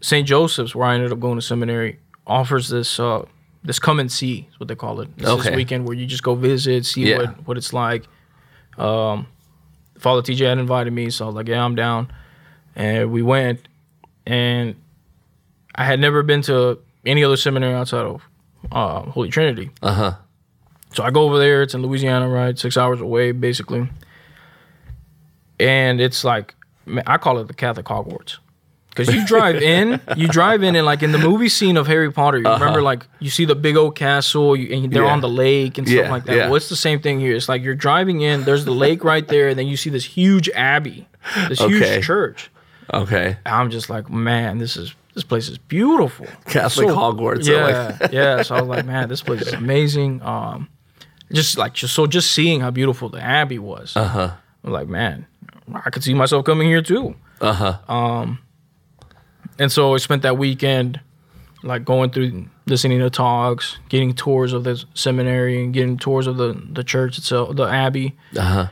St. 0.00 0.26
Joseph's, 0.26 0.74
where 0.74 0.86
I 0.88 0.94
ended 0.94 1.12
up 1.12 1.20
going 1.20 1.36
to 1.36 1.42
seminary, 1.42 1.98
offers 2.26 2.68
this 2.68 2.98
uh, 2.98 3.24
this 3.62 3.78
come 3.78 3.98
and 4.00 4.10
see 4.10 4.48
is 4.50 4.58
what 4.60 4.68
they 4.68 4.74
call 4.74 5.00
it. 5.00 5.08
It's 5.16 5.26
Okay. 5.28 5.50
this 5.50 5.56
weekend 5.56 5.86
where 5.86 5.96
you 5.96 6.06
just 6.06 6.22
go 6.22 6.34
visit, 6.34 6.84
see 6.86 7.08
Yeah. 7.10 7.16
what 7.18 7.46
what 7.46 7.56
it's 7.56 7.72
like. 7.72 8.04
Um, 8.78 9.26
Father 9.98 10.22
TJ 10.22 10.46
had 10.48 10.58
invited 10.58 10.92
me, 10.92 11.10
so 11.10 11.24
I 11.24 11.26
was 11.28 11.34
like, 11.36 11.48
yeah, 11.48 11.64
I'm 11.64 11.74
down, 11.74 12.12
and 12.76 13.10
we 13.10 13.22
went, 13.22 13.66
and 14.26 14.74
I 15.74 15.84
had 15.84 16.00
never 16.00 16.22
been 16.22 16.42
to 16.42 16.78
any 17.06 17.24
other 17.24 17.36
seminary 17.36 17.74
outside 17.74 18.04
of 18.06 18.22
uh, 18.72 19.00
Holy 19.02 19.28
Trinity. 19.28 19.70
Uh 19.82 19.92
huh. 19.92 20.14
So 20.94 21.02
I 21.02 21.10
go 21.10 21.22
over 21.22 21.38
there. 21.38 21.62
It's 21.62 21.74
in 21.74 21.82
Louisiana, 21.82 22.28
right? 22.28 22.56
Six 22.58 22.76
hours 22.76 23.00
away, 23.00 23.32
basically. 23.32 23.88
And 25.58 26.00
it's 26.00 26.24
like, 26.24 26.54
man, 26.86 27.04
I 27.06 27.18
call 27.18 27.38
it 27.38 27.48
the 27.48 27.54
Catholic 27.54 27.86
Hogwarts. 27.86 28.38
Because 28.94 29.12
you 29.12 29.26
drive 29.26 29.56
in, 29.60 30.00
you 30.16 30.28
drive 30.28 30.62
in, 30.62 30.76
and 30.76 30.86
like 30.86 31.02
in 31.02 31.10
the 31.10 31.18
movie 31.18 31.48
scene 31.48 31.76
of 31.76 31.88
Harry 31.88 32.12
Potter, 32.12 32.38
you 32.38 32.44
remember 32.48 32.80
like 32.80 33.06
you 33.18 33.28
see 33.28 33.44
the 33.44 33.56
big 33.56 33.76
old 33.76 33.96
castle, 33.96 34.54
you, 34.54 34.72
and 34.72 34.92
they're 34.92 35.02
Uh-huh. 35.02 35.08
Yeah. 35.08 35.12
on 35.14 35.20
the 35.20 35.28
lake 35.28 35.78
and 35.78 35.88
stuff 35.88 36.04
Yeah, 36.04 36.10
like 36.12 36.24
that. 36.26 36.36
yeah. 36.36 36.46
Well, 36.46 36.54
it's 36.56 36.68
the 36.68 36.76
same 36.76 37.00
thing 37.00 37.18
here. 37.18 37.34
It's 37.34 37.48
like 37.48 37.62
you're 37.62 37.74
driving 37.74 38.20
in, 38.20 38.44
there's 38.44 38.64
the 38.64 38.70
lake 38.70 39.02
right 39.02 39.26
there, 39.26 39.48
and 39.48 39.58
then 39.58 39.66
you 39.66 39.76
see 39.76 39.90
this 39.90 40.04
huge 40.04 40.48
abbey, 40.50 41.08
this 41.48 41.60
Okay. 41.60 41.94
huge 41.96 42.04
church. 42.06 42.50
Okay. 42.92 43.36
I'm 43.46 43.70
just 43.70 43.90
like, 43.90 44.08
man, 44.10 44.58
this 44.58 44.76
is 44.76 44.94
this 45.14 45.24
place 45.24 45.48
is 45.48 45.58
beautiful. 45.58 46.26
Catholic 46.46 46.88
So- 46.88 46.96
Hogwarts. 46.96 47.46
Yeah, 47.48 47.96
like- 48.00 48.12
yeah. 48.12 48.42
So 48.42 48.54
I 48.54 48.60
was 48.60 48.68
like, 48.68 48.84
man, 48.86 49.08
this 49.08 49.22
place 49.22 49.42
is 49.42 49.52
amazing. 49.54 50.22
Um, 50.22 50.68
just 51.32 51.58
like 51.58 51.72
just 51.74 51.94
so 51.94 52.06
just 52.06 52.30
seeing 52.30 52.60
how 52.60 52.70
beautiful 52.70 53.08
the 53.08 53.20
abbey 53.20 53.58
was. 53.58 53.96
Uh 53.96 54.04
huh. 54.06 54.30
I'm 54.62 54.70
like, 54.72 54.86
man, 54.88 55.26
I 55.84 55.90
could 55.90 56.04
see 56.04 56.14
myself 56.14 56.44
coming 56.44 56.68
here 56.68 56.82
too. 56.82 57.16
Uh 57.40 57.52
huh. 57.88 58.34
And 59.58 59.70
so 59.70 59.94
I 59.94 59.98
spent 59.98 60.22
that 60.22 60.36
weekend 60.38 61.00
like 61.62 61.84
going 61.84 62.10
through 62.10 62.46
listening 62.66 62.98
to 63.00 63.10
talks, 63.10 63.78
getting 63.88 64.12
tours 64.14 64.52
of 64.52 64.64
the 64.64 64.82
seminary, 64.94 65.62
and 65.62 65.72
getting 65.72 65.96
tours 65.96 66.26
of 66.26 66.36
the 66.36 66.60
the 66.70 66.84
church 66.84 67.18
itself, 67.18 67.54
the 67.56 67.64
abbey, 67.64 68.14
Uh 68.36 68.40
huh. 68.42 68.66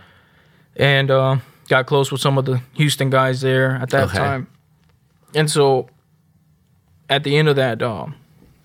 and 0.77 1.11
uh, 1.11 1.37
got 1.69 1.87
close 1.87 2.11
with 2.13 2.21
some 2.21 2.37
of 2.39 2.45
the 2.45 2.61
Houston 2.75 3.11
guys 3.11 3.41
there 3.41 3.73
at 3.73 3.91
that 3.91 4.05
Okay. 4.09 4.19
time. 4.19 4.49
And 5.35 5.51
so 5.51 5.89
at 7.09 7.25
the 7.25 7.37
end 7.37 7.49
of 7.49 7.57
that, 7.57 7.79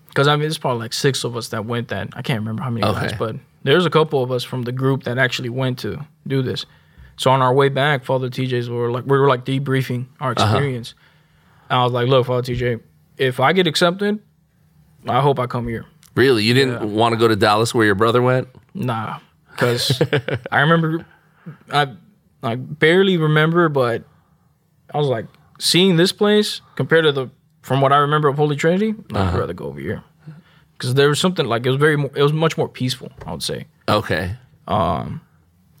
because 0.08 0.28
I 0.28 0.32
mean, 0.34 0.40
there's 0.42 0.58
probably 0.58 0.80
like 0.80 0.92
six 0.92 1.24
of 1.24 1.36
us 1.36 1.48
that 1.48 1.64
went 1.66 1.88
that. 1.88 2.08
I 2.14 2.22
can't 2.22 2.40
remember 2.40 2.62
how 2.62 2.70
many 2.70 2.86
Okay. 2.86 3.00
guys, 3.08 3.12
but 3.18 3.36
there's 3.62 3.86
a 3.86 3.90
couple 3.90 4.22
of 4.22 4.30
us 4.30 4.44
from 4.44 4.62
the 4.62 4.72
group 4.72 5.04
that 5.04 5.18
actually 5.18 5.48
went 5.50 5.78
to 5.80 6.04
do 6.26 6.42
this. 6.42 6.66
So 7.16 7.30
on 7.30 7.42
our 7.42 7.52
way 7.54 7.68
back, 7.68 8.04
Father 8.04 8.28
TJ's 8.28 8.68
were 8.70 8.90
like 8.90 9.04
we 9.06 9.18
were 9.18 9.28
like 9.28 9.44
debriefing 9.44 10.06
our 10.20 10.32
Uh-huh. 10.32 10.44
experience. 10.56 10.90
And 10.90 10.98
I 11.70 11.82
was 11.84 11.92
like, 11.92 12.08
look, 12.08 12.26
Father 12.26 12.52
TJ, 12.52 12.80
if 13.16 13.40
I 13.40 13.52
get 13.52 13.66
accepted, 13.66 14.20
I 15.06 15.20
hope 15.20 15.38
I 15.38 15.46
come 15.46 15.68
here. 15.68 15.84
Really? 16.14 16.44
You 16.44 16.54
didn't 16.54 16.92
want 16.94 17.12
to 17.12 17.16
go 17.18 17.28
to 17.28 17.36
Dallas 17.36 17.74
where 17.74 17.86
your 17.86 17.94
brother 17.94 18.20
went? 18.22 18.48
Nah, 18.74 19.18
because 19.50 20.00
I 20.50 20.60
remember, 20.60 21.06
I 21.70 21.94
I 22.42 22.54
barely 22.56 23.16
remember, 23.16 23.68
but 23.68 24.04
I 24.92 24.98
was 24.98 25.06
like 25.08 25.26
seeing 25.58 25.96
this 25.96 26.12
place 26.12 26.60
compared 26.76 27.04
to 27.04 27.12
the 27.12 27.30
from 27.62 27.80
what 27.80 27.92
I 27.92 27.98
remember 27.98 28.28
of 28.28 28.36
Holy 28.36 28.56
Trinity. 28.56 28.94
nah, 29.10 29.30
I'd 29.32 29.38
rather 29.38 29.52
go 29.52 29.66
over 29.66 29.80
here 29.80 30.02
because 30.72 30.94
there 30.94 31.08
was 31.08 31.20
something 31.20 31.46
like 31.46 31.66
it 31.66 31.70
was 31.70 31.78
very 31.78 32.00
it 32.14 32.22
was 32.22 32.32
much 32.32 32.56
more 32.56 32.68
peaceful. 32.68 33.10
I 33.26 33.32
would 33.32 33.42
say, 33.42 33.66
Okay. 33.88 34.36
Um 34.66 35.20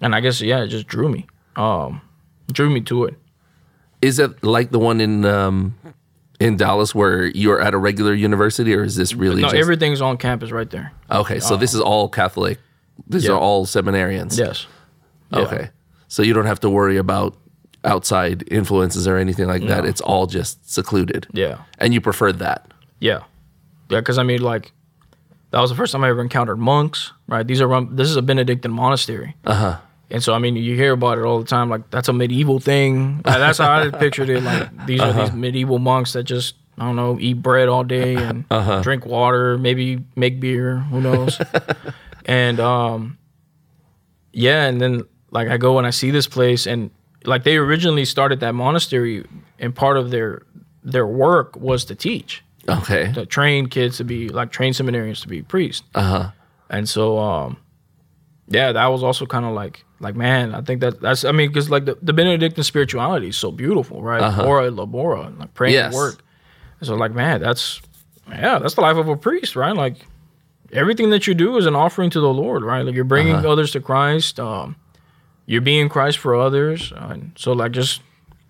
and 0.00 0.14
I 0.14 0.20
guess 0.20 0.40
yeah, 0.40 0.62
it 0.62 0.68
just 0.68 0.86
drew 0.86 1.08
me, 1.08 1.26
um, 1.56 2.00
drew 2.52 2.70
me 2.70 2.80
to 2.82 3.04
it. 3.04 3.14
Is 4.00 4.18
it 4.18 4.42
like 4.44 4.70
the 4.70 4.78
one 4.78 5.00
in 5.00 5.24
um, 5.24 5.74
in 6.40 6.56
Dallas 6.56 6.94
where 6.94 7.26
you're 7.26 7.60
at 7.60 7.74
a 7.74 7.78
regular 7.78 8.14
university, 8.14 8.74
or 8.74 8.84
is 8.84 8.94
this 8.96 9.14
really 9.14 9.42
No, 9.42 9.48
just 9.48 9.56
everything's 9.56 10.00
on 10.00 10.16
campus 10.18 10.50
right 10.52 10.70
there. 10.70 10.92
okay? 11.10 11.40
So 11.40 11.56
this 11.56 11.74
is 11.74 11.80
all 11.80 12.08
Catholic. 12.08 12.58
These 13.08 13.24
Yeah. 13.24 13.32
are 13.32 13.38
all 13.38 13.66
seminarians. 13.66 14.38
Yes. 14.38 14.66
Yeah. 15.32 15.40
Okay. 15.40 15.70
So 16.08 16.22
you 16.22 16.32
don't 16.32 16.46
have 16.46 16.60
to 16.60 16.70
worry 16.70 16.96
about 16.96 17.36
outside 17.84 18.44
influences 18.50 19.06
or 19.06 19.16
anything 19.16 19.46
like 19.46 19.66
that. 19.66 19.84
It's 19.84 20.00
all 20.00 20.26
just 20.26 20.70
secluded. 20.72 21.26
Yeah. 21.32 21.58
And 21.78 21.92
you 21.94 22.00
preferred 22.00 22.38
that. 22.40 22.70
Yeah. 23.00 23.20
Yeah, 23.88 24.00
because 24.00 24.18
I 24.18 24.22
mean, 24.22 24.42
like, 24.42 24.72
That 25.50 25.60
was 25.60 25.70
the 25.70 25.76
first 25.76 25.92
time 25.92 26.04
I 26.04 26.10
ever 26.10 26.20
encountered 26.20 26.58
monks. 26.58 27.12
Right, 27.26 27.46
these 27.46 27.60
are 27.62 27.84
this 27.90 28.08
is 28.10 28.16
a 28.16 28.22
Benedictine 28.22 28.70
monastery. 28.72 29.34
Uh 29.46 29.54
huh. 29.54 29.76
And 30.10 30.22
so, 30.22 30.32
I 30.32 30.38
mean, 30.38 30.56
you 30.56 30.74
hear 30.74 30.92
about 30.92 31.18
it 31.18 31.24
all 31.24 31.38
the 31.38 31.44
time. 31.46 31.68
Like 31.68 31.90
that's 31.90 32.08
a 32.08 32.12
medieval 32.12 32.60
thing. 32.60 33.16
Like, 33.24 33.38
that's 33.38 33.58
how 33.58 33.70
I 33.80 33.90
pictured 33.98 34.30
it. 34.30 34.42
Like 34.42 34.86
these 34.86 35.00
are 35.00 35.12
these 35.12 35.32
medieval 35.32 35.78
monks 35.78 36.14
that 36.14 36.22
just 36.24 36.54
I 36.78 36.84
don't 36.86 36.96
know 36.96 37.18
eat 37.20 37.42
bread 37.42 37.68
all 37.68 37.84
day 37.84 38.14
and 38.16 38.44
drink 38.82 39.04
water, 39.04 39.58
maybe 39.58 40.02
make 40.16 40.40
beer. 40.40 40.78
Who 40.78 41.00
knows? 41.00 41.38
and 42.24 42.58
um, 42.60 43.18
yeah, 44.32 44.66
and 44.66 44.80
then 44.80 45.02
like 45.30 45.48
I 45.48 45.56
go 45.56 45.78
and 45.78 45.86
I 45.86 45.90
see 45.90 46.10
this 46.10 46.26
place, 46.26 46.66
and 46.66 46.90
like 47.24 47.44
they 47.44 47.56
originally 47.56 48.04
started 48.04 48.40
that 48.40 48.54
monastery, 48.54 49.26
and 49.58 49.74
part 49.74 49.96
of 49.96 50.10
their 50.10 50.42
their 50.84 51.06
work 51.06 51.56
was 51.56 51.84
to 51.86 51.94
teach, 51.94 52.42
Okay. 52.68 53.12
to 53.12 53.26
train 53.26 53.66
kids 53.66 53.98
to 53.98 54.04
be 54.04 54.28
like 54.30 54.52
train 54.52 54.72
seminarians 54.72 55.20
to 55.22 55.28
be 55.28 55.42
priests. 55.42 55.86
Uh 55.94 56.02
huh. 56.02 56.30
And 56.70 56.88
so, 56.88 57.18
um, 57.18 57.56
yeah, 58.48 58.72
that 58.72 58.86
was 58.86 59.02
also 59.02 59.26
kind 59.26 59.44
of 59.44 59.52
like, 59.52 59.84
like, 60.00 60.16
man, 60.16 60.54
I 60.54 60.62
think 60.62 60.80
that 60.80 61.00
that's, 61.00 61.24
I 61.24 61.32
mean, 61.32 61.48
because 61.48 61.68
like 61.70 61.84
the, 61.84 61.96
the 62.02 62.12
Benedictine 62.12 62.64
spirituality 62.64 63.28
is 63.28 63.36
so 63.36 63.50
beautiful, 63.50 64.02
right? 64.02 64.38
Ora 64.38 64.66
et 64.66 64.72
labora, 64.72 65.36
like 65.38 65.54
praying 65.54 65.74
Yes. 65.74 65.94
work. 65.94 66.22
So, 66.82 66.94
like, 66.94 67.12
man, 67.12 67.40
that's, 67.40 67.80
yeah, 68.28 68.58
that's 68.58 68.74
the 68.74 68.80
life 68.82 68.96
of 68.96 69.08
a 69.08 69.16
priest, 69.16 69.56
right? 69.56 69.74
Like, 69.74 70.06
everything 70.72 71.10
that 71.10 71.26
you 71.26 71.34
do 71.34 71.56
is 71.56 71.66
an 71.66 71.74
offering 71.74 72.10
to 72.10 72.20
the 72.20 72.32
Lord, 72.32 72.62
right? 72.62 72.82
Like, 72.82 72.94
you're 72.94 73.04
bringing 73.04 73.44
others 73.44 73.72
to 73.72 73.80
Christ. 73.80 74.38
Um, 74.38 74.76
you're 75.46 75.60
being 75.62 75.88
Christ 75.88 76.18
for 76.18 76.34
others. 76.36 76.92
Uh, 76.92 77.08
and 77.12 77.32
so, 77.36 77.52
like, 77.52 77.72
just 77.72 78.00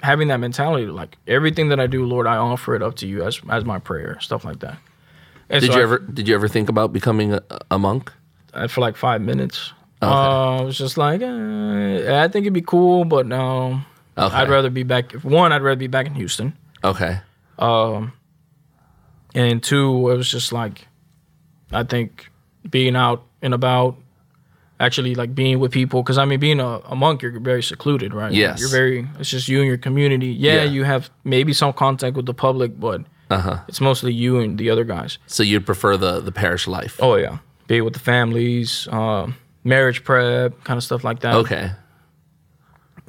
having 0.02 0.28
that 0.28 0.38
mentality, 0.40 0.86
like, 0.86 1.16
everything 1.26 1.70
that 1.70 1.80
I 1.80 1.86
do, 1.86 2.04
Lord, 2.04 2.26
I 2.26 2.36
offer 2.36 2.74
it 2.74 2.82
up 2.82 2.96
to 2.96 3.06
you 3.06 3.24
as 3.24 3.40
as 3.48 3.64
my 3.64 3.78
prayer, 3.78 4.18
stuff 4.20 4.44
like 4.44 4.58
that. 4.60 4.78
And 5.48 5.60
Did 5.62 5.68
so 5.72 5.76
you 5.76 5.80
I- 5.80 5.84
ever 5.84 5.98
did 6.00 6.28
you 6.28 6.34
ever 6.34 6.48
think 6.48 6.68
about 6.68 6.92
becoming 6.92 7.32
a, 7.34 7.42
a 7.70 7.78
monk? 7.78 8.12
uh, 8.52 8.66
for 8.68 8.80
like 8.82 8.96
five 8.96 9.20
minutes. 9.22 9.72
Uh, 10.00 10.58
I 10.58 10.62
was 10.62 10.78
just 10.78 10.96
like, 10.96 11.20
eh, 11.22 12.22
I 12.24 12.28
think 12.28 12.44
it'd 12.44 12.52
be 12.52 12.62
cool, 12.62 13.04
but 13.04 13.26
no. 13.26 13.80
Okay. 14.16 14.36
I'd 14.36 14.48
rather 14.48 14.70
be 14.70 14.82
back. 14.84 15.12
One, 15.22 15.52
I'd 15.52 15.62
rather 15.62 15.76
be 15.78 15.86
back 15.88 16.06
in 16.06 16.14
Houston, 16.14 16.56
Okay. 16.84 17.20
Um, 17.58 18.12
and 19.34 19.62
two, 19.62 20.10
it 20.10 20.16
was 20.16 20.30
just 20.30 20.52
like, 20.52 20.86
I 21.72 21.82
think 21.82 22.30
being 22.68 22.96
out 22.96 23.24
and 23.42 23.52
about, 23.54 23.96
actually 24.80 25.14
like 25.16 25.34
being 25.34 25.58
with 25.58 25.72
people, 25.72 26.02
because 26.02 26.18
I 26.18 26.24
mean, 26.24 26.38
being 26.40 26.60
a, 26.60 26.78
a 26.86 26.94
monk, 26.96 27.22
you're 27.22 27.38
very 27.40 27.62
secluded, 27.62 28.14
right? 28.14 28.32
Yes. 28.32 28.60
you're 28.60 28.68
very. 28.68 29.08
It's 29.18 29.28
just 29.30 29.48
you 29.48 29.58
and 29.58 29.66
your 29.66 29.78
community. 29.78 30.28
Yeah, 30.28 30.54
Yeah. 30.62 30.62
you 30.64 30.84
have 30.84 31.10
maybe 31.24 31.52
some 31.52 31.72
contact 31.72 32.16
with 32.16 32.26
the 32.26 32.34
public, 32.34 32.78
but 32.78 33.02
Uh 33.30 33.40
huh. 33.40 33.58
it's 33.68 33.80
mostly 33.80 34.12
you 34.12 34.38
and 34.38 34.56
the 34.58 34.70
other 34.70 34.84
guys. 34.84 35.18
So 35.26 35.42
you'd 35.42 35.66
prefer 35.66 35.96
the 35.96 36.20
the 36.20 36.32
parish 36.32 36.66
life? 36.68 36.96
Oh 37.02 37.16
yeah, 37.16 37.38
be 37.66 37.80
with 37.80 37.94
the 37.94 38.00
families, 38.00 38.86
um, 38.92 39.34
marriage 39.64 40.04
prep, 40.04 40.62
kind 40.64 40.76
of 40.76 40.84
stuff 40.84 41.04
like 41.04 41.20
that. 41.20 41.34
Okay. 41.34 41.70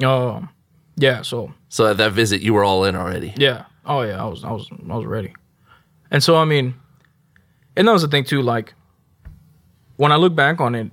Um, 0.03 0.49
yeah. 0.95 1.21
So 1.21 1.53
So 1.69 1.87
at 1.87 1.97
that 1.97 2.11
visit, 2.13 2.41
you 2.41 2.53
were 2.53 2.63
all 2.63 2.83
in 2.85 2.95
already. 2.95 3.33
yeah. 3.37 3.65
Oh 3.85 4.01
yeah. 4.01 4.21
I 4.23 4.25
was. 4.27 4.43
I 4.43 4.51
was. 4.51 4.69
I 4.89 4.95
was 4.95 5.05
ready. 5.05 5.33
And 6.11 6.23
so 6.23 6.35
I 6.37 6.45
mean, 6.45 6.75
and 7.75 7.87
that 7.87 7.91
was 7.91 8.01
the 8.01 8.07
thing 8.07 8.23
too. 8.23 8.41
Like 8.41 8.73
when 9.97 10.11
I 10.11 10.15
look 10.15 10.35
back 10.35 10.61
on 10.61 10.75
it, 10.75 10.91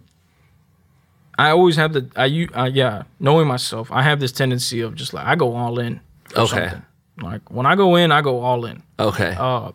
I 1.39 1.51
always 1.51 1.77
have 1.77 1.93
the. 1.93 2.09
I 2.17 2.27
u- 2.27 2.49
uh, 2.55 2.71
yeah. 2.73 3.03
Knowing 3.21 3.47
myself, 3.49 3.91
I 3.93 4.03
have 4.03 4.19
this 4.21 4.33
tendency 4.33 4.81
of 4.81 4.95
just 4.95 5.13
like 5.15 5.27
I 5.27 5.35
go 5.37 5.55
all 5.55 5.79
in. 5.79 6.01
Okay. 6.37 6.47
something. 6.69 6.83
Like 7.23 7.51
when 7.51 7.67
I 7.67 7.77
go 7.77 7.97
in, 7.97 8.13
I 8.13 8.21
go 8.23 8.41
all 8.41 8.65
in. 8.67 8.83
Okay. 8.99 9.35
Uh, 9.39 9.73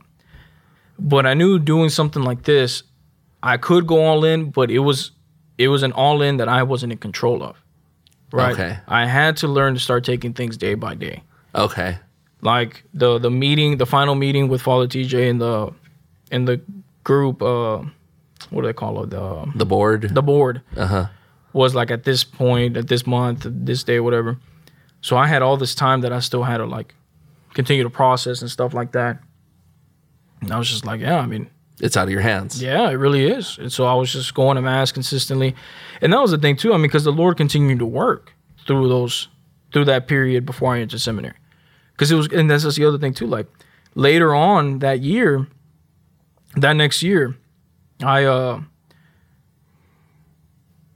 but 0.99 1.25
I 1.25 1.33
knew 1.33 1.57
doing 1.59 1.89
something 1.89 2.21
like 2.23 2.43
this, 2.43 2.83
I 3.41 3.57
could 3.57 3.87
go 3.87 4.03
all 4.03 4.23
in, 4.25 4.51
but 4.51 4.69
it 4.69 4.79
was 4.79 5.11
it 5.57 5.67
was 5.67 5.83
an 5.83 5.91
all 5.91 6.21
in 6.21 6.37
that 6.37 6.47
I 6.49 6.63
wasn't 6.63 6.91
in 6.91 6.97
control 6.97 7.43
of. 7.43 7.55
Right. 8.31 8.53
Okay. 8.53 8.77
I 8.87 9.05
had 9.05 9.37
to 9.37 9.47
learn 9.47 9.73
to 9.73 9.79
start 9.79 10.03
taking 10.05 10.33
things 10.33 10.57
day 10.57 10.73
by 10.75 10.95
day. 10.95 11.23
okay. 11.55 11.97
Like 12.43 12.83
the 12.93 13.19
the 13.19 13.29
meeting, 13.29 13.77
the 13.77 13.85
final 13.85 14.15
meeting 14.15 14.47
with 14.47 14.61
Father 14.63 14.87
TJ 14.87 15.29
and 15.29 15.39
the 15.39 15.71
and 16.31 16.47
the 16.47 16.59
group. 17.03 17.41
Uh, 17.41 17.83
what 18.49 18.61
do 18.61 18.67
they 18.67 18.73
call 18.73 19.03
it? 19.03 19.11
The 19.11 19.45
The 19.55 19.65
board. 19.65 20.09
the 20.15 20.23
board 20.23 20.61
Uh 20.75 20.87
huh. 20.87 21.05
was 21.53 21.75
like 21.75 21.91
at 21.91 22.03
this 22.03 22.23
point, 22.23 22.77
at 22.77 22.87
this 22.87 23.05
month, 23.05 23.45
this 23.47 23.83
day, 23.83 23.99
whatever. 23.99 24.39
So 25.01 25.17
I 25.17 25.27
had 25.27 25.41
all 25.43 25.55
this 25.57 25.75
time 25.75 26.01
that 26.01 26.11
I 26.11 26.19
still 26.19 26.41
had 26.43 26.57
to 26.57 26.65
like 26.65 26.95
continue 27.53 27.83
to 27.83 27.89
process 27.91 28.41
and 28.41 28.49
stuff 28.49 28.73
like 28.73 28.91
that. 28.93 29.19
And 30.41 30.51
I 30.51 30.57
was 30.57 30.67
just 30.69 30.85
like, 30.85 30.99
yeah, 31.01 31.19
I 31.19 31.27
mean, 31.27 31.47
It's 31.81 31.97
out 31.97 32.03
of 32.05 32.11
your 32.11 32.21
hands. 32.21 32.61
yeah, 32.61 32.89
it 32.89 32.93
really 32.93 33.25
is. 33.25 33.57
And 33.57 33.73
so 33.73 33.85
I 33.85 33.93
was 33.95 34.13
just 34.13 34.33
going 34.35 34.55
to 34.55 34.61
mass 34.61 34.91
consistently, 34.91 35.55
and 36.01 36.13
that 36.13 36.21
was 36.21 36.31
the 36.31 36.37
thing 36.37 36.55
too. 36.55 36.73
I 36.73 36.77
mean, 36.77 36.83
because 36.83 37.03
the 37.03 37.11
Lord 37.11 37.37
continued 37.37 37.79
to 37.79 37.85
work 37.85 38.33
through 38.67 38.87
those 38.87 39.27
through 39.73 39.85
that 39.85 40.07
period 40.07 40.45
before 40.45 40.75
I 40.75 40.79
entered 40.81 40.99
seminary. 41.01 41.35
Because 41.93 42.11
it 42.11 42.15
was, 42.15 42.27
and 42.27 42.49
that's 42.49 42.63
just 42.63 42.77
the 42.77 42.85
other 42.85 42.97
thing 42.99 43.13
too. 43.13 43.25
Like 43.27 43.47
later 43.95 44.33
on 44.35 44.79
that 44.79 44.99
year, 45.01 45.47
that 46.55 46.73
next 46.73 47.01
year, 47.03 47.35
I 48.03 48.25
uh, 48.25 48.61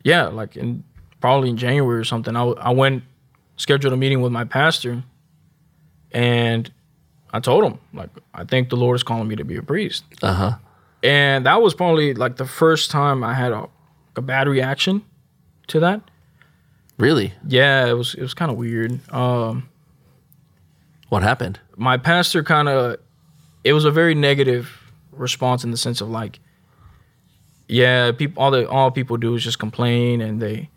yeah, 0.04 0.28
like 0.28 0.56
in 0.56 0.84
probably 1.20 1.50
in 1.50 1.58
January 1.58 2.00
or 2.00 2.04
something, 2.04 2.36
I 2.36 2.44
I 2.44 2.72
went 2.72 3.04
scheduled 3.58 3.94
a 3.94 3.98
meeting 3.98 4.22
with 4.22 4.32
my 4.32 4.44
pastor, 4.46 5.04
and 6.12 6.72
I 7.34 7.40
told 7.40 7.64
him 7.64 7.80
like 7.94 8.10
I 8.34 8.44
think 8.44 8.70
the 8.70 8.76
Lord 8.78 8.96
is 8.96 9.04
calling 9.04 9.28
me 9.28 9.36
to 9.36 9.44
be 9.46 9.56
a 9.58 9.64
priest 9.64 10.04
Uh 10.22 10.34
huh. 10.34 10.56
And 11.06 11.46
that 11.46 11.62
was 11.62 11.74
probably 11.74 12.14
like 12.14 12.36
the 12.38 12.46
first 12.48 12.92
time 12.92 13.24
I 13.24 13.34
had 13.34 13.52
a, 13.52 13.68
a 14.16 14.22
bad 14.22 14.48
reaction 14.48 15.04
to 15.68 15.80
that. 15.80 16.02
Really? 16.98 17.34
Yeah, 17.48 17.88
it 17.88 17.94
was 17.94 18.16
it 18.16 18.22
was 18.22 18.34
kind 18.34 18.52
of 18.52 18.58
weird. 18.58 19.00
Um, 19.14 19.70
What 21.10 21.24
happened? 21.24 21.60
my 21.78 21.98
pastor 21.98 22.42
kind 22.44 22.70
of 22.70 22.98
it 23.64 23.74
was 23.74 23.84
a 23.86 23.92
very 23.92 24.16
negative 24.16 24.70
response 25.12 25.64
in 25.66 25.72
the 25.72 25.78
sense 25.78 26.00
of 26.02 26.10
like, 26.10 26.40
yeah, 27.68 28.12
people 28.12 28.42
all 28.44 28.52
the 28.52 28.68
all 28.70 28.92
people 28.92 29.18
do 29.18 29.36
is 29.36 29.44
just 29.44 29.60
complain 29.60 30.22
and 30.22 30.42
they 30.42 30.70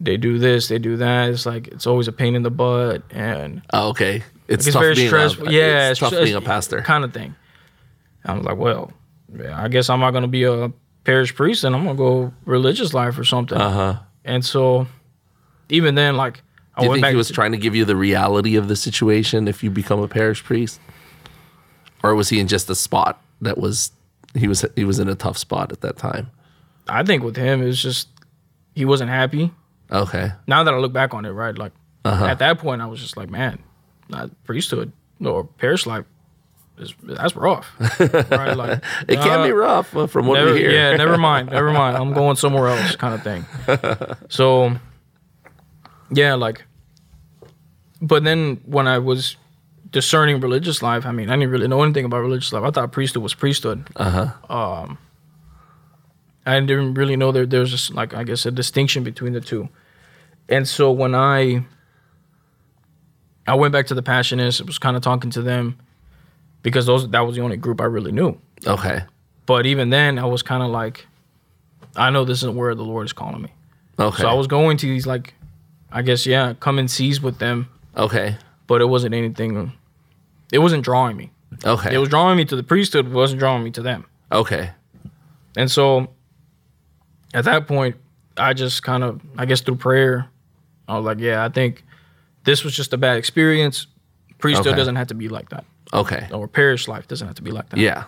they 0.00 0.16
do 0.16 0.38
this, 0.38 0.68
they 0.68 0.78
do 0.78 0.96
that. 0.96 1.28
It's 1.30 1.46
like 1.46 1.68
it's 1.68 1.86
always 1.86 2.08
a 2.08 2.12
pain 2.12 2.34
in 2.34 2.42
the 2.42 2.50
butt 2.50 3.02
and 3.10 3.62
Oh, 3.72 3.90
okay. 3.90 4.22
It's, 4.48 4.66
it's 4.66 4.74
tough 4.74 4.82
very 4.82 4.94
being 4.96 5.08
stressful. 5.08 5.48
A, 5.48 5.52
yeah, 5.52 5.90
it's, 5.90 6.00
tough 6.00 6.08
stress- 6.08 6.24
being 6.24 6.36
a 6.36 6.40
pastor. 6.40 6.80
kind 6.82 7.04
of 7.04 7.12
thing. 7.12 7.36
I 8.24 8.34
was 8.34 8.44
like, 8.44 8.56
well, 8.58 8.90
I 9.52 9.68
guess 9.68 9.88
I'm 9.90 10.00
not 10.00 10.10
gonna 10.12 10.28
be 10.28 10.44
a 10.44 10.72
parish 11.04 11.34
priest, 11.34 11.64
and 11.64 11.74
I'm 11.74 11.84
gonna 11.84 11.96
go 11.96 12.32
religious 12.44 12.92
life 12.94 13.18
or 13.18 13.24
something. 13.24 13.56
Uh 13.58 13.70
huh. 13.70 13.98
And 14.24 14.44
so, 14.44 14.86
even 15.68 15.94
then, 15.94 16.16
like, 16.16 16.42
I 16.76 16.80
Do 16.80 16.84
you 16.84 16.90
went 16.90 16.96
think 16.98 17.02
back. 17.04 17.10
he 17.12 17.16
was 17.16 17.28
to- 17.28 17.32
trying 17.34 17.52
to 17.52 17.58
give 17.58 17.74
you 17.74 17.84
the 17.84 17.96
reality 17.96 18.56
of 18.56 18.68
the 18.68 18.76
situation 18.76 19.48
if 19.48 19.62
you 19.62 19.70
become 19.70 20.00
a 20.00 20.08
parish 20.08 20.42
priest, 20.44 20.80
or 22.02 22.14
was 22.14 22.28
he 22.28 22.40
in 22.40 22.48
just 22.48 22.68
a 22.70 22.74
spot 22.74 23.20
that 23.40 23.58
was 23.58 23.92
he 24.34 24.48
was 24.48 24.64
he 24.76 24.84
was 24.84 24.98
in 24.98 25.08
a 25.08 25.14
tough 25.14 25.38
spot 25.38 25.72
at 25.72 25.80
that 25.82 25.96
time? 25.96 26.30
I 26.88 27.02
think 27.02 27.22
with 27.22 27.36
him, 27.36 27.62
it 27.62 27.66
was 27.66 27.80
just 27.82 28.08
he 28.74 28.84
wasn't 28.84 29.10
happy. 29.10 29.52
Okay. 29.92 30.30
Now 30.46 30.62
that 30.64 30.72
I 30.72 30.78
look 30.78 30.92
back 30.92 31.14
on 31.14 31.24
it, 31.24 31.30
right, 31.30 31.56
like 31.56 31.72
Uh-huh. 32.04 32.24
at 32.26 32.38
that 32.38 32.58
point, 32.58 32.80
I 32.82 32.86
was 32.86 33.00
just 33.00 33.16
like, 33.16 33.28
man, 33.30 33.58
not 34.08 34.30
priesthood 34.44 34.92
or 35.24 35.44
parish 35.44 35.84
life 35.86 36.04
is 36.80 36.94
that's 37.02 37.36
rough, 37.36 37.68
right? 38.00 38.56
Like 38.56 38.82
It 39.08 39.16
can 39.16 39.40
uh, 39.40 39.44
be 39.44 39.52
rough 39.52 39.94
uh, 39.96 40.06
from 40.06 40.26
what 40.26 40.38
never, 40.38 40.52
we 40.52 40.60
hear. 40.60 40.70
Yeah, 40.70 40.96
never 40.96 41.18
mind, 41.18 41.50
never 41.50 41.72
mind. 41.72 41.96
I'm 41.96 42.12
going 42.12 42.36
somewhere 42.44 42.68
else, 42.68 42.96
kind 42.96 43.14
of 43.14 43.22
thing. 43.22 43.46
So, 44.28 44.76
yeah, 46.12 46.34
like, 46.34 46.64
but 48.00 48.24
then 48.24 48.60
when 48.64 48.86
I 48.86 48.98
was 48.98 49.36
discerning 49.90 50.40
religious 50.40 50.82
life, 50.82 51.04
I 51.04 51.12
mean, 51.12 51.30
I 51.30 51.34
didn't 51.34 51.50
really 51.50 51.68
know 51.68 51.82
anything 51.82 52.04
about 52.04 52.18
religious 52.18 52.52
life. 52.52 52.62
I 52.62 52.70
thought 52.70 52.92
priesthood 52.92 53.22
was 53.22 53.34
priesthood. 53.34 53.88
Uh 53.96 54.32
huh. 54.48 54.86
I 56.46 56.58
didn't 56.60 56.94
really 56.94 57.16
know 57.16 57.32
there 57.32 57.46
there's 57.46 57.70
just 57.70 57.94
like 57.94 58.14
I 58.14 58.24
guess 58.24 58.46
a 58.46 58.50
distinction 58.50 59.04
between 59.04 59.32
the 59.32 59.40
two. 59.40 59.68
And 60.48 60.66
so 60.66 60.90
when 60.90 61.14
I 61.14 61.64
I 63.46 63.54
went 63.54 63.72
back 63.72 63.86
to 63.88 63.94
the 63.94 64.02
Passionists, 64.02 64.60
it 64.60 64.66
was 64.66 64.78
kind 64.78 64.96
of 64.96 65.02
talking 65.02 65.30
to 65.30 65.42
them 65.42 65.78
because 66.62 66.86
those 66.86 67.08
that 67.10 67.20
was 67.20 67.36
the 67.36 67.42
only 67.42 67.56
group 67.56 67.80
I 67.80 67.84
really 67.84 68.12
knew. 68.12 68.38
Okay. 68.66 69.02
But 69.46 69.66
even 69.66 69.90
then, 69.90 70.18
I 70.18 70.26
was 70.26 70.42
kind 70.42 70.62
of 70.62 70.70
like, 70.70 71.06
I 71.96 72.10
know 72.10 72.24
this 72.24 72.38
isn't 72.38 72.56
where 72.56 72.74
the 72.74 72.84
Lord 72.84 73.06
is 73.06 73.12
calling 73.12 73.42
me. 73.42 73.52
Okay. 73.98 74.22
So 74.22 74.28
I 74.28 74.34
was 74.34 74.46
going 74.46 74.76
to 74.78 74.86
these 74.86 75.06
like, 75.06 75.34
I 75.90 76.02
guess 76.02 76.24
yeah, 76.26 76.54
come 76.60 76.78
and 76.78 76.90
sees 76.90 77.20
with 77.20 77.38
them, 77.38 77.68
okay. 77.96 78.36
but 78.66 78.80
it 78.80 78.86
wasn't 78.86 79.14
anything. 79.14 79.72
It 80.52 80.58
wasn't 80.58 80.84
drawing 80.84 81.16
me. 81.16 81.32
Okay. 81.64 81.94
It 81.94 81.98
was 81.98 82.08
drawing 82.08 82.36
me 82.36 82.44
to 82.44 82.56
the 82.56 82.62
priesthood. 82.62 83.06
It 83.06 83.12
wasn't 83.12 83.40
drawing 83.40 83.64
me 83.64 83.70
to 83.72 83.82
them. 83.82 84.06
okay. 84.30 84.70
And 85.56 85.68
so 85.68 86.10
at 87.34 87.44
that 87.44 87.66
point, 87.66 87.96
I 88.36 88.52
just 88.54 88.84
kind 88.84 89.02
of, 89.02 89.20
I 89.36 89.46
guess 89.46 89.60
through 89.60 89.76
prayer, 89.76 90.28
I 90.86 90.96
was 90.96 91.04
like, 91.04 91.18
yeah, 91.18 91.44
I 91.44 91.48
think 91.48 91.82
this 92.44 92.62
was 92.62 92.72
just 92.74 92.92
a 92.92 92.96
bad 92.96 93.16
experience. 93.16 93.88
Priesthood 94.38 94.68
Okay. 94.68 94.76
doesn't 94.76 94.94
have 94.96 95.08
to 95.08 95.14
be 95.14 95.28
like 95.28 95.48
that, 95.48 95.64
Okay. 95.92 96.28
or 96.32 96.46
parish 96.48 96.86
life 96.88 97.08
doesn't 97.08 97.26
have 97.26 97.36
to 97.36 97.42
be 97.42 97.50
like 97.50 97.68
that. 97.70 97.78
Yeah. 97.80 98.04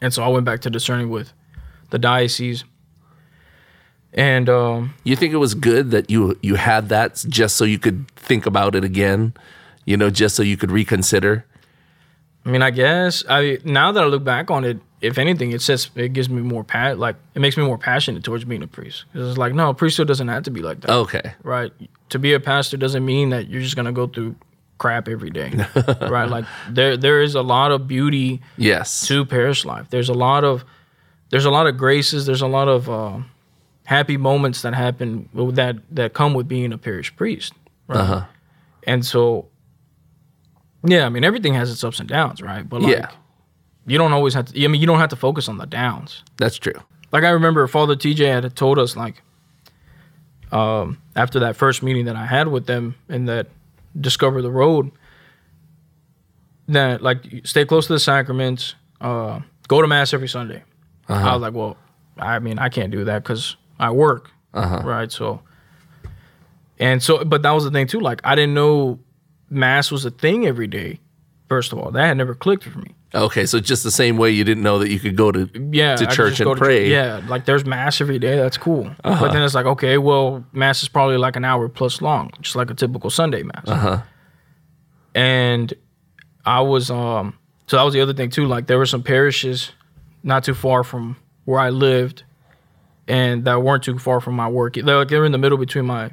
And 0.00 0.12
so 0.12 0.22
I 0.22 0.28
went 0.28 0.44
back 0.44 0.60
to 0.62 0.70
discerning 0.70 1.10
with 1.10 1.32
the 1.90 1.98
diocese. 1.98 2.64
And 4.12 4.48
um, 4.48 4.94
You 5.04 5.16
think 5.16 5.34
it 5.34 5.38
was 5.38 5.54
good 5.54 5.90
that 5.90 6.10
you 6.10 6.38
you 6.42 6.54
had 6.54 6.88
that 6.88 7.24
just 7.28 7.56
so 7.56 7.64
you 7.64 7.78
could 7.78 8.10
think 8.16 8.46
about 8.46 8.74
it 8.74 8.84
again, 8.84 9.34
you 9.84 9.96
know, 9.96 10.08
just 10.10 10.36
so 10.36 10.42
you 10.42 10.56
could 10.56 10.70
reconsider. 10.70 11.44
I 12.44 12.48
mean, 12.50 12.62
I 12.62 12.70
guess 12.70 13.24
I 13.28 13.58
now 13.64 13.92
that 13.92 14.02
I 14.02 14.06
look 14.06 14.24
back 14.24 14.50
on 14.50 14.64
it, 14.64 14.78
if 15.02 15.18
anything, 15.18 15.50
it 15.52 15.60
says 15.60 15.90
it 15.96 16.12
gives 16.14 16.30
me 16.30 16.40
more 16.40 16.64
pat 16.64 16.98
like 16.98 17.16
it 17.34 17.40
makes 17.40 17.56
me 17.58 17.64
more 17.64 17.76
passionate 17.76 18.24
towards 18.24 18.44
being 18.44 18.62
a 18.62 18.66
priest. 18.68 19.04
It's 19.12 19.36
like 19.36 19.52
no, 19.52 19.74
priesthood 19.74 20.08
doesn't 20.08 20.28
have 20.28 20.44
to 20.44 20.50
be 20.50 20.62
like 20.62 20.80
that, 20.82 20.90
Okay. 20.90 21.34
right? 21.42 21.72
To 22.10 22.18
be 22.18 22.32
a 22.32 22.40
pastor 22.40 22.76
doesn't 22.78 23.04
mean 23.04 23.30
that 23.30 23.48
you're 23.48 23.62
just 23.62 23.76
gonna 23.76 23.92
go 23.92 24.06
through 24.06 24.36
crap 24.78 25.08
every 25.08 25.30
day, 25.30 25.52
right? 26.00 26.28
Like 26.28 26.44
there 26.70 26.96
there 26.96 27.22
is 27.22 27.34
a 27.34 27.42
lot 27.42 27.72
of 27.72 27.86
beauty 27.88 28.40
Yes. 28.56 29.06
to 29.08 29.24
parish 29.24 29.64
life. 29.64 29.86
There's 29.90 30.08
a 30.08 30.14
lot 30.14 30.44
of 30.44 30.64
there's 31.30 31.44
a 31.46 31.50
lot 31.50 31.66
of 31.66 31.76
graces. 31.76 32.26
There's 32.26 32.42
a 32.42 32.46
lot 32.46 32.68
of 32.68 32.88
uh, 32.88 33.18
happy 33.84 34.16
moments 34.16 34.62
that 34.62 34.74
happen 34.74 35.28
that 35.54 35.76
that 35.90 36.12
come 36.12 36.34
with 36.34 36.46
being 36.48 36.72
a 36.72 36.78
parish 36.78 37.14
priest, 37.16 37.52
right? 37.88 37.98
Uh-huh. 38.00 38.24
And 38.86 39.04
so, 39.04 39.48
yeah, 40.84 41.06
I 41.06 41.08
mean 41.08 41.24
everything 41.24 41.54
has 41.54 41.70
its 41.70 41.82
ups 41.82 41.98
and 42.00 42.08
downs, 42.08 42.40
right? 42.42 42.68
But 42.68 42.82
like, 42.82 42.92
Yeah. 42.96 43.10
you 43.86 43.98
don't 43.98 44.12
always 44.12 44.34
have 44.34 44.46
to. 44.52 44.64
I 44.64 44.68
mean, 44.68 44.80
you 44.80 44.86
don't 44.86 44.98
have 45.00 45.10
to 45.10 45.16
focus 45.16 45.48
on 45.48 45.58
the 45.58 45.66
downs. 45.66 46.22
That's 46.36 46.56
true. 46.58 46.80
Like 47.12 47.24
I 47.24 47.30
remember 47.30 47.66
Father 47.66 47.96
TJ 47.96 48.26
had 48.42 48.54
told 48.56 48.78
us 48.78 48.94
like, 48.96 49.22
um, 50.52 50.98
after 51.16 51.40
that 51.40 51.56
first 51.56 51.82
meeting 51.82 52.04
that 52.06 52.16
I 52.16 52.26
had 52.26 52.48
with 52.48 52.66
them 52.66 52.94
and 53.08 53.28
that 53.28 53.48
discover 54.00 54.42
the 54.42 54.50
road, 54.50 54.90
that 56.68 57.02
like 57.02 57.24
stay 57.44 57.64
close 57.64 57.86
to 57.86 57.92
the 57.92 58.00
sacraments, 58.00 58.74
uh, 59.00 59.40
go 59.68 59.80
to 59.80 59.86
mass 59.86 60.12
every 60.12 60.28
Sunday. 60.28 60.62
I 61.08 61.32
was 61.34 61.42
like, 61.42 61.54
well, 61.54 61.76
I 62.18 62.40
mean, 62.40 62.58
I 62.58 62.68
can't 62.68 62.90
do 62.90 63.04
that 63.04 63.22
because 63.22 63.56
I 63.78 63.90
work, 63.92 64.30
right? 64.82 65.12
So, 65.12 65.40
and 66.78 67.00
so, 67.02 67.24
but 67.24 67.42
that 67.42 67.52
was 67.52 67.62
the 67.64 67.70
thing 67.70 67.86
too. 67.86 68.00
Like, 68.00 68.20
I 68.24 68.34
didn't 68.34 68.54
know 68.54 68.98
mass 69.48 69.92
was 69.92 70.04
a 70.04 70.10
thing 70.10 70.46
every 70.46 70.66
day. 70.66 70.98
First 71.48 71.72
of 71.72 71.78
all, 71.78 71.92
that 71.92 72.06
had 72.06 72.16
never 72.16 72.34
clicked 72.34 72.64
for 72.64 72.80
me. 72.80 72.95
Okay, 73.14 73.46
so 73.46 73.60
just 73.60 73.84
the 73.84 73.90
same 73.90 74.16
way 74.16 74.30
you 74.30 74.44
didn't 74.44 74.62
know 74.62 74.78
that 74.78 74.90
you 74.90 74.98
could 74.98 75.16
go 75.16 75.30
to 75.30 75.48
yeah, 75.70 75.96
to 75.96 76.08
I 76.08 76.10
church 76.10 76.40
and 76.40 76.50
to 76.50 76.56
pray. 76.56 76.90
Yeah, 76.90 77.22
like 77.28 77.44
there's 77.44 77.64
mass 77.64 78.00
every 78.00 78.18
day. 78.18 78.36
That's 78.36 78.58
cool. 78.58 78.90
But 79.02 79.32
then 79.32 79.42
it's 79.42 79.54
like, 79.54 79.66
okay, 79.66 79.96
well, 79.96 80.44
mass 80.52 80.82
is 80.82 80.88
probably 80.88 81.16
like 81.16 81.36
an 81.36 81.44
hour 81.44 81.68
plus 81.68 82.02
long, 82.02 82.30
just 82.40 82.56
like 82.56 82.70
a 82.70 82.74
typical 82.74 83.08
Sunday 83.10 83.42
mass. 83.42 83.66
Uh-huh. 83.66 84.02
And 85.14 85.72
I 86.44 86.60
was, 86.60 86.90
um, 86.90 87.38
so 87.68 87.76
that 87.76 87.82
was 87.84 87.94
the 87.94 88.00
other 88.00 88.12
thing 88.12 88.28
too. 88.28 88.46
Like 88.46 88.66
there 88.66 88.76
were 88.76 88.86
some 88.86 89.02
parishes 89.02 89.72
not 90.22 90.44
too 90.44 90.54
far 90.54 90.84
from 90.84 91.16
where 91.44 91.60
I 91.60 91.70
lived, 91.70 92.24
and 93.08 93.44
that 93.44 93.62
weren't 93.62 93.84
too 93.84 93.98
far 93.98 94.20
from 94.20 94.34
my 94.34 94.48
work. 94.48 94.74
They're 94.74 94.98
like 94.98 95.08
they 95.08 95.18
were 95.18 95.26
in 95.26 95.32
the 95.32 95.38
middle 95.38 95.58
between 95.58 95.86
my 95.86 96.10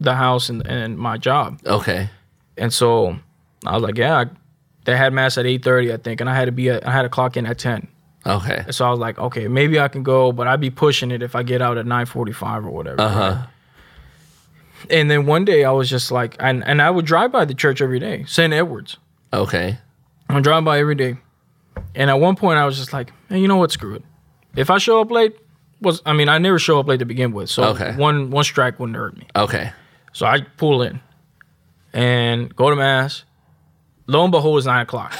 the 0.00 0.14
house 0.14 0.48
and 0.48 0.66
and 0.66 0.98
my 0.98 1.18
job. 1.18 1.60
Okay. 1.66 2.08
And 2.56 2.72
so 2.72 3.18
I 3.66 3.74
was 3.74 3.82
like, 3.82 3.98
yeah, 3.98 4.20
I, 4.20 4.26
they 4.84 4.96
had 4.96 5.12
mass 5.12 5.36
at 5.38 5.46
eight 5.46 5.64
thirty, 5.64 5.92
I 5.92 5.96
think, 5.96 6.20
and 6.20 6.28
I 6.30 6.34
had 6.34 6.46
to 6.46 6.52
be 6.52 6.70
at, 6.70 6.86
I 6.86 6.90
had 6.92 7.02
to 7.02 7.08
clock 7.08 7.36
in 7.36 7.46
at 7.46 7.58
ten. 7.58 7.88
Okay. 8.26 8.64
So 8.70 8.86
I 8.86 8.90
was 8.90 8.98
like, 8.98 9.18
okay, 9.18 9.48
maybe 9.48 9.78
I 9.78 9.88
can 9.88 10.02
go, 10.02 10.32
but 10.32 10.46
I'd 10.46 10.60
be 10.60 10.70
pushing 10.70 11.10
it 11.10 11.22
if 11.22 11.34
I 11.36 11.42
get 11.42 11.60
out 11.60 11.76
at 11.76 11.84
9:45 11.86 12.64
or 12.66 12.70
whatever. 12.70 13.00
Uh-huh. 13.00 13.20
right? 13.20 13.48
And 14.90 15.10
then 15.10 15.26
one 15.26 15.44
day 15.44 15.64
I 15.64 15.70
was 15.72 15.88
just 15.90 16.10
like, 16.10 16.36
and 16.40 16.64
and 16.64 16.80
I 16.82 16.90
would 16.90 17.04
drive 17.06 17.32
by 17.32 17.44
the 17.44 17.54
church 17.54 17.80
every 17.82 17.98
day, 17.98 18.24
St. 18.26 18.52
Edwards. 18.52 18.96
Okay. 19.32 19.78
I 20.28 20.34
would 20.34 20.44
drive 20.44 20.64
by 20.64 20.78
every 20.78 20.94
day. 20.94 21.16
And 21.94 22.08
at 22.10 22.14
one 22.20 22.36
point 22.36 22.58
I 22.58 22.64
was 22.66 22.76
just 22.78 22.92
like, 22.92 23.12
hey, 23.28 23.38
you 23.38 23.48
know 23.48 23.56
what, 23.56 23.72
screw 23.72 23.94
it. 23.94 24.02
If 24.56 24.70
I 24.70 24.78
show 24.78 25.00
up 25.00 25.10
late, 25.10 25.36
was 25.80 26.00
I 26.06 26.12
mean 26.12 26.28
I 26.28 26.38
never 26.38 26.58
show 26.58 26.78
up 26.78 26.86
late 26.86 27.00
to 27.00 27.04
begin 27.06 27.32
with, 27.32 27.50
so 27.50 27.64
Okay. 27.64 27.94
one 27.96 28.30
one 28.30 28.44
strike 28.44 28.78
wouldn't 28.78 28.96
hurt 28.96 29.16
me. 29.16 29.26
Okay. 29.36 29.72
So 30.12 30.24
I 30.26 30.40
pull 30.56 30.80
in 30.82 31.00
and 31.92 32.54
go 32.54 32.70
to 32.70 32.76
mass. 32.76 33.24
Lo 34.06 34.22
and 34.22 34.30
behold, 34.30 34.58
it's 34.58 34.66
nine 34.66 34.82
o'clock. 34.82 35.14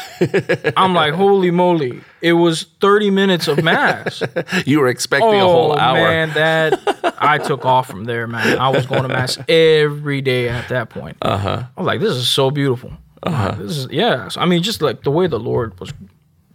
I'm 0.76 0.92
like, 0.94 1.14
holy 1.14 1.50
moly! 1.50 2.00
It 2.20 2.34
was 2.34 2.64
30 2.80 3.10
minutes 3.10 3.48
of 3.48 3.62
mass. 3.64 4.22
You 4.66 4.80
were 4.80 4.88
expecting 4.88 5.34
a 5.40 5.40
whole 5.40 5.76
hour. 5.78 5.96
Oh, 5.98 6.02
man, 6.02 6.30
that 6.34 7.14
I 7.18 7.38
took 7.38 7.64
off 7.64 7.86
from 7.86 8.04
there, 8.04 8.26
man. 8.26 8.58
I 8.58 8.68
was 8.68 8.84
going 8.86 9.02
to 9.02 9.08
mass 9.08 9.38
every 9.48 10.20
day 10.20 10.48
at 10.50 10.68
that 10.68 10.90
point. 10.90 11.16
Uh 11.22 11.28
Uh-huh. 11.28 11.62
I 11.76 11.80
was 11.80 11.86
like, 11.86 12.00
this 12.00 12.12
is 12.12 12.28
so 12.28 12.50
beautiful. 12.50 12.92
Uh 13.22 13.30
huh. 13.30 13.50
This 13.58 13.76
is 13.78 13.88
yeah. 13.90 14.28
So, 14.28 14.40
I 14.42 14.46
mean, 14.46 14.62
just 14.62 14.82
like 14.82 15.02
the 15.02 15.10
way 15.10 15.26
the 15.28 15.40
Lord 15.40 15.78
was 15.80 15.92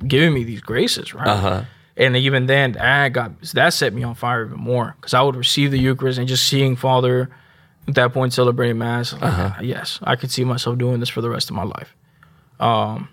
giving 0.08 0.34
me 0.34 0.44
these 0.44 0.62
graces, 0.62 1.14
right? 1.16 1.28
Uh 1.28 1.38
huh. 1.38 1.64
And 1.98 2.16
even 2.16 2.46
then, 2.46 2.74
that 2.74 3.10
got 3.10 3.42
that 3.54 3.74
set 3.74 3.92
me 3.94 4.04
on 4.04 4.14
fire 4.16 4.46
even 4.46 4.60
more 4.60 4.96
because 4.98 5.14
I 5.16 5.22
would 5.24 5.36
receive 5.36 5.72
the 5.72 5.80
Eucharist 5.80 6.20
and 6.20 6.28
just 6.28 6.48
seeing 6.48 6.76
Father 6.76 7.30
at 7.88 7.96
that 7.96 8.14
point 8.14 8.34
celebrating 8.34 8.78
Mass. 8.78 9.14
Like, 9.14 9.24
Uh-huh. 9.24 9.54
Yes, 9.62 9.98
I 10.04 10.16
could 10.16 10.30
see 10.30 10.44
myself 10.46 10.78
doing 10.78 11.00
this 11.00 11.10
for 11.10 11.22
the 11.22 11.30
rest 11.30 11.50
of 11.50 11.56
my 11.56 11.64
life. 11.64 11.96
Um, 12.60 13.10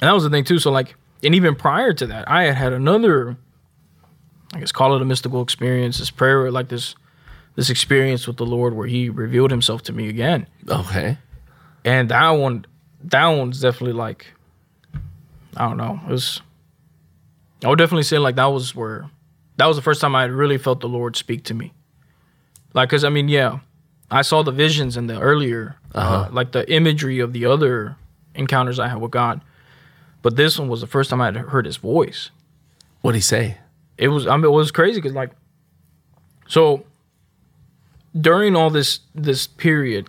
and 0.00 0.08
that 0.08 0.12
was 0.12 0.24
the 0.24 0.30
thing 0.30 0.44
too. 0.44 0.58
So 0.58 0.70
like, 0.70 0.94
and 1.22 1.34
even 1.34 1.54
prior 1.54 1.92
to 1.94 2.06
that, 2.08 2.28
I 2.28 2.44
had 2.44 2.54
had 2.56 2.72
another, 2.72 3.36
I 4.52 4.60
guess, 4.60 4.72
call 4.72 4.94
it 4.96 5.02
a 5.02 5.04
mystical 5.04 5.40
experience, 5.42 5.98
this 5.98 6.10
prayer, 6.10 6.50
like 6.50 6.68
this, 6.68 6.94
this 7.54 7.70
experience 7.70 8.26
with 8.26 8.36
the 8.36 8.46
Lord 8.46 8.74
where 8.74 8.86
He 8.86 9.08
revealed 9.08 9.50
Himself 9.50 9.82
to 9.84 9.92
me 9.92 10.08
again, 10.08 10.46
Okay. 10.68 11.16
and 11.84 12.08
that 12.10 12.30
one, 12.30 12.66
that 13.04 13.26
one's 13.28 13.60
definitely 13.60 13.92
like, 13.92 14.26
I 15.56 15.68
don't 15.68 15.76
know, 15.76 16.00
it 16.08 16.10
was. 16.10 16.40
I 17.64 17.68
would 17.68 17.78
definitely 17.78 18.02
say 18.02 18.18
like 18.18 18.34
that 18.36 18.46
was 18.46 18.74
where, 18.74 19.08
that 19.56 19.66
was 19.66 19.76
the 19.76 19.82
first 19.82 20.00
time 20.00 20.14
I 20.14 20.22
had 20.22 20.32
really 20.32 20.58
felt 20.58 20.80
the 20.80 20.88
Lord 20.88 21.16
speak 21.16 21.44
to 21.44 21.54
me. 21.54 21.72
Like, 22.74 22.90
cause 22.90 23.04
I 23.04 23.08
mean, 23.08 23.28
yeah, 23.28 23.60
I 24.10 24.20
saw 24.22 24.42
the 24.42 24.50
visions 24.52 24.96
in 24.98 25.06
the 25.06 25.18
earlier, 25.20 25.76
uh 25.94 26.28
like 26.32 26.52
the 26.52 26.70
imagery 26.70 27.20
of 27.20 27.32
the 27.32 27.46
other 27.46 27.96
encounters 28.34 28.78
I 28.78 28.88
had 28.88 29.00
with 29.00 29.10
God, 29.10 29.40
but 30.22 30.36
this 30.36 30.58
one 30.58 30.68
was 30.68 30.80
the 30.80 30.86
first 30.86 31.10
time 31.10 31.20
I 31.20 31.26
had 31.26 31.36
heard 31.36 31.66
His 31.66 31.76
voice. 31.76 32.30
What'd 33.02 33.16
he 33.16 33.22
say? 33.22 33.58
It 33.98 34.08
was, 34.08 34.26
I 34.26 34.36
mean, 34.36 34.46
it 34.46 34.48
was 34.48 34.70
crazy 34.70 35.00
because 35.00 35.14
like, 35.14 35.30
so 36.48 36.84
during 38.18 38.56
all 38.56 38.70
this 38.70 39.00
this 39.14 39.46
period, 39.46 40.08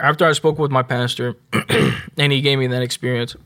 after 0.00 0.26
I 0.26 0.32
spoke 0.32 0.58
with 0.58 0.70
my 0.70 0.82
pastor, 0.82 1.36
and 2.16 2.32
he 2.32 2.40
gave 2.40 2.58
me 2.58 2.66
that 2.68 2.82
experience, 2.82 3.36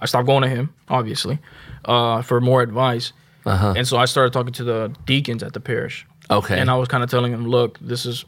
I 0.00 0.06
stopped 0.06 0.26
going 0.26 0.42
to 0.42 0.48
him, 0.48 0.74
obviously, 0.88 1.38
uh, 1.84 2.22
for 2.22 2.40
more 2.40 2.62
advice. 2.62 3.12
Uh-huh. 3.46 3.74
And 3.76 3.86
so 3.86 3.96
I 3.96 4.06
started 4.06 4.32
talking 4.32 4.52
to 4.54 4.64
the 4.64 4.94
deacons 5.06 5.42
at 5.42 5.52
the 5.52 5.60
parish. 5.60 6.06
Okay. 6.30 6.58
And 6.58 6.70
I 6.70 6.76
was 6.76 6.88
kind 6.88 7.02
of 7.02 7.10
telling 7.10 7.32
them, 7.32 7.46
look, 7.46 7.78
this 7.78 8.06
is, 8.06 8.24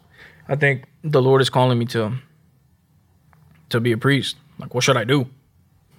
I 0.49 0.57
think 0.57 0.85
the 1.03 1.23
Lord 1.23 1.41
is 1.41 1.51
calling 1.51 1.79
me 1.79 1.87
to, 1.87 2.13
to 3.71 3.81
be 3.81 3.93
a 3.93 3.99
priest. 3.99 4.37
Like, 4.59 4.75
what 4.75 4.85
should 4.85 4.97
I 4.97 5.05
do? 5.05 5.29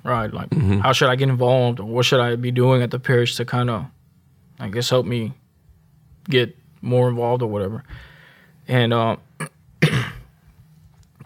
Right. 0.03 0.33
Like, 0.33 0.53
how 0.81 0.93
should 0.93 1.09
I 1.09 1.15
get 1.15 1.29
involved? 1.29 1.79
Or 1.79 1.85
what 1.85 2.05
should 2.05 2.19
I 2.19 2.35
be 2.35 2.51
doing 2.51 2.81
at 2.81 2.91
the 2.91 2.99
parish 2.99 3.35
to 3.35 3.45
kind 3.45 3.69
of, 3.69 3.85
I 4.59 4.69
guess, 4.69 4.89
help 4.89 5.05
me 5.05 5.33
get 6.29 6.55
more 6.81 7.09
involved 7.09 7.41
or 7.41 7.47
whatever. 7.47 7.83
And 8.67 8.93
uh, 8.93 9.17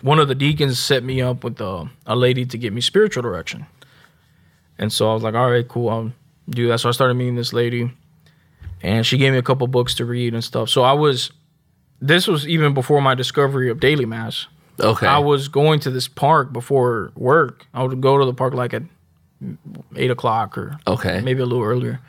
one 0.01 0.19
of 0.19 0.27
the 0.27 0.35
deacons 0.35 0.79
set 0.79 1.03
me 1.03 1.21
up 1.21 1.43
with 1.43 1.61
uh, 1.61 1.85
a 2.05 2.15
lady 2.15 2.45
to 2.45 2.57
get 2.57 2.73
me 2.73 2.81
spiritual 2.81 3.23
direction. 3.23 3.65
And 4.77 4.91
so 4.91 5.09
I 5.09 5.13
was 5.13 5.23
like, 5.23 5.35
all 5.35 5.49
right, 5.49 5.67
cool, 5.67 5.89
I'll 5.89 6.11
do 6.49 6.67
that. 6.69 6.79
So 6.79 6.89
I 6.89 6.91
started 6.91 7.13
meeting 7.13 7.35
this 7.35 7.53
lady, 7.53 7.91
and 8.81 9.05
she 9.05 9.17
gave 9.17 9.31
me 9.31 9.37
a 9.37 9.43
couple 9.43 9.67
books 9.67 9.93
to 9.95 10.05
read 10.05 10.33
and 10.33 10.43
stuff. 10.43 10.69
So 10.69 10.81
I 10.81 10.93
was, 10.93 11.31
this 11.99 12.27
was 12.27 12.47
even 12.47 12.73
before 12.73 13.01
my 13.01 13.13
discovery 13.13 13.69
of 13.69 13.79
daily 13.79 14.05
mass. 14.05 14.47
Okay. 14.79 15.07
I 15.07 15.19
was 15.19 15.47
going 15.47 15.79
to 15.81 15.91
this 15.91 16.07
park 16.07 16.53
before 16.53 17.11
work. 17.15 17.65
I 17.73 17.83
would 17.83 18.01
go 18.01 18.17
to 18.17 18.25
the 18.25 18.33
park 18.33 18.53
like 18.53 18.73
at 18.73 18.83
eight 19.95 20.11
o'clock 20.11 20.57
or 20.57 20.77
okay. 20.87 21.21
maybe 21.21 21.41
a 21.41 21.45
little 21.45 21.63
earlier. 21.63 21.99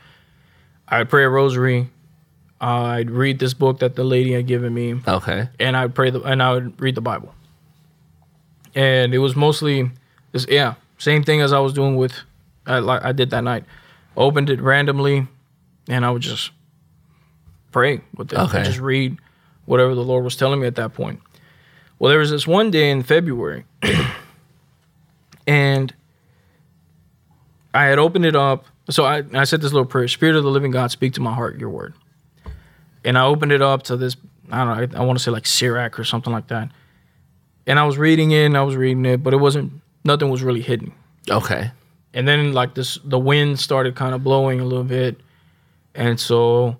I'd 0.87 1.09
pray 1.09 1.23
a 1.23 1.29
rosary. 1.29 1.89
I'd 2.61 3.09
read 3.09 3.39
this 3.39 3.53
book 3.53 3.79
that 3.79 3.95
the 3.95 4.03
lady 4.03 4.31
had 4.33 4.47
given 4.47 4.73
me, 4.73 4.95
Okay. 5.05 5.49
and 5.59 5.75
I'd 5.75 5.93
pray 5.93 6.11
the 6.11 6.21
and 6.21 6.41
I 6.41 6.53
would 6.53 6.79
read 6.79 6.95
the 6.95 7.01
Bible. 7.01 7.33
And 8.75 9.13
it 9.13 9.17
was 9.19 9.35
mostly, 9.35 9.91
this, 10.31 10.45
yeah, 10.49 10.75
same 10.97 11.23
thing 11.23 11.41
as 11.41 11.51
I 11.51 11.59
was 11.59 11.73
doing 11.73 11.95
with, 11.95 12.13
I, 12.65 12.79
like 12.79 13.03
I 13.03 13.11
did 13.11 13.29
that 13.31 13.43
night. 13.43 13.65
Opened 14.15 14.49
it 14.49 14.61
randomly, 14.61 15.27
and 15.89 16.05
I 16.05 16.11
would 16.11 16.21
just 16.21 16.51
pray 17.71 18.01
with 18.15 18.31
it. 18.31 18.39
Okay. 18.39 18.57
And 18.57 18.65
just 18.65 18.79
read 18.79 19.17
whatever 19.65 19.93
the 19.95 20.03
Lord 20.03 20.23
was 20.23 20.35
telling 20.35 20.61
me 20.61 20.67
at 20.67 20.75
that 20.75 20.93
point. 20.93 21.19
Well, 22.03 22.09
there 22.09 22.19
was 22.19 22.31
this 22.31 22.45
one 22.45 22.69
day 22.69 22.91
in 22.91 23.01
February, 23.01 23.63
and 25.47 25.93
I 27.73 27.85
had 27.85 27.97
opened 27.97 28.25
it 28.25 28.35
up. 28.35 28.65
So 28.89 29.05
I, 29.05 29.23
I 29.33 29.45
said 29.45 29.61
this 29.61 29.71
little 29.71 29.85
prayer 29.85 30.09
Spirit 30.09 30.35
of 30.35 30.43
the 30.43 30.49
living 30.49 30.71
God, 30.71 30.91
speak 30.91 31.13
to 31.13 31.21
my 31.21 31.33
heart 31.33 31.57
your 31.57 31.69
word. 31.69 31.93
And 33.05 33.17
I 33.17 33.23
opened 33.23 33.53
it 33.53 33.61
up 33.61 33.83
to 33.83 33.95
this, 33.95 34.17
I 34.51 34.65
don't 34.65 34.91
know, 34.91 34.97
I, 34.97 35.01
I 35.01 35.05
want 35.05 35.17
to 35.17 35.23
say 35.23 35.31
like 35.31 35.45
Sirach 35.45 35.97
or 35.97 36.03
something 36.03 36.33
like 36.33 36.47
that. 36.47 36.71
And 37.65 37.79
I 37.79 37.85
was 37.85 37.97
reading 37.97 38.31
it 38.31 38.47
and 38.47 38.57
I 38.57 38.63
was 38.63 38.75
reading 38.75 39.05
it, 39.05 39.23
but 39.23 39.33
it 39.33 39.37
wasn't, 39.37 39.71
nothing 40.03 40.29
was 40.29 40.43
really 40.43 40.61
hidden. 40.61 40.91
Okay. 41.29 41.71
And 42.13 42.27
then 42.27 42.51
like 42.51 42.75
this, 42.75 42.99
the 43.05 43.17
wind 43.17 43.61
started 43.61 43.95
kind 43.95 44.13
of 44.13 44.25
blowing 44.25 44.59
a 44.59 44.65
little 44.65 44.83
bit. 44.83 45.21
And 45.95 46.19
so 46.19 46.75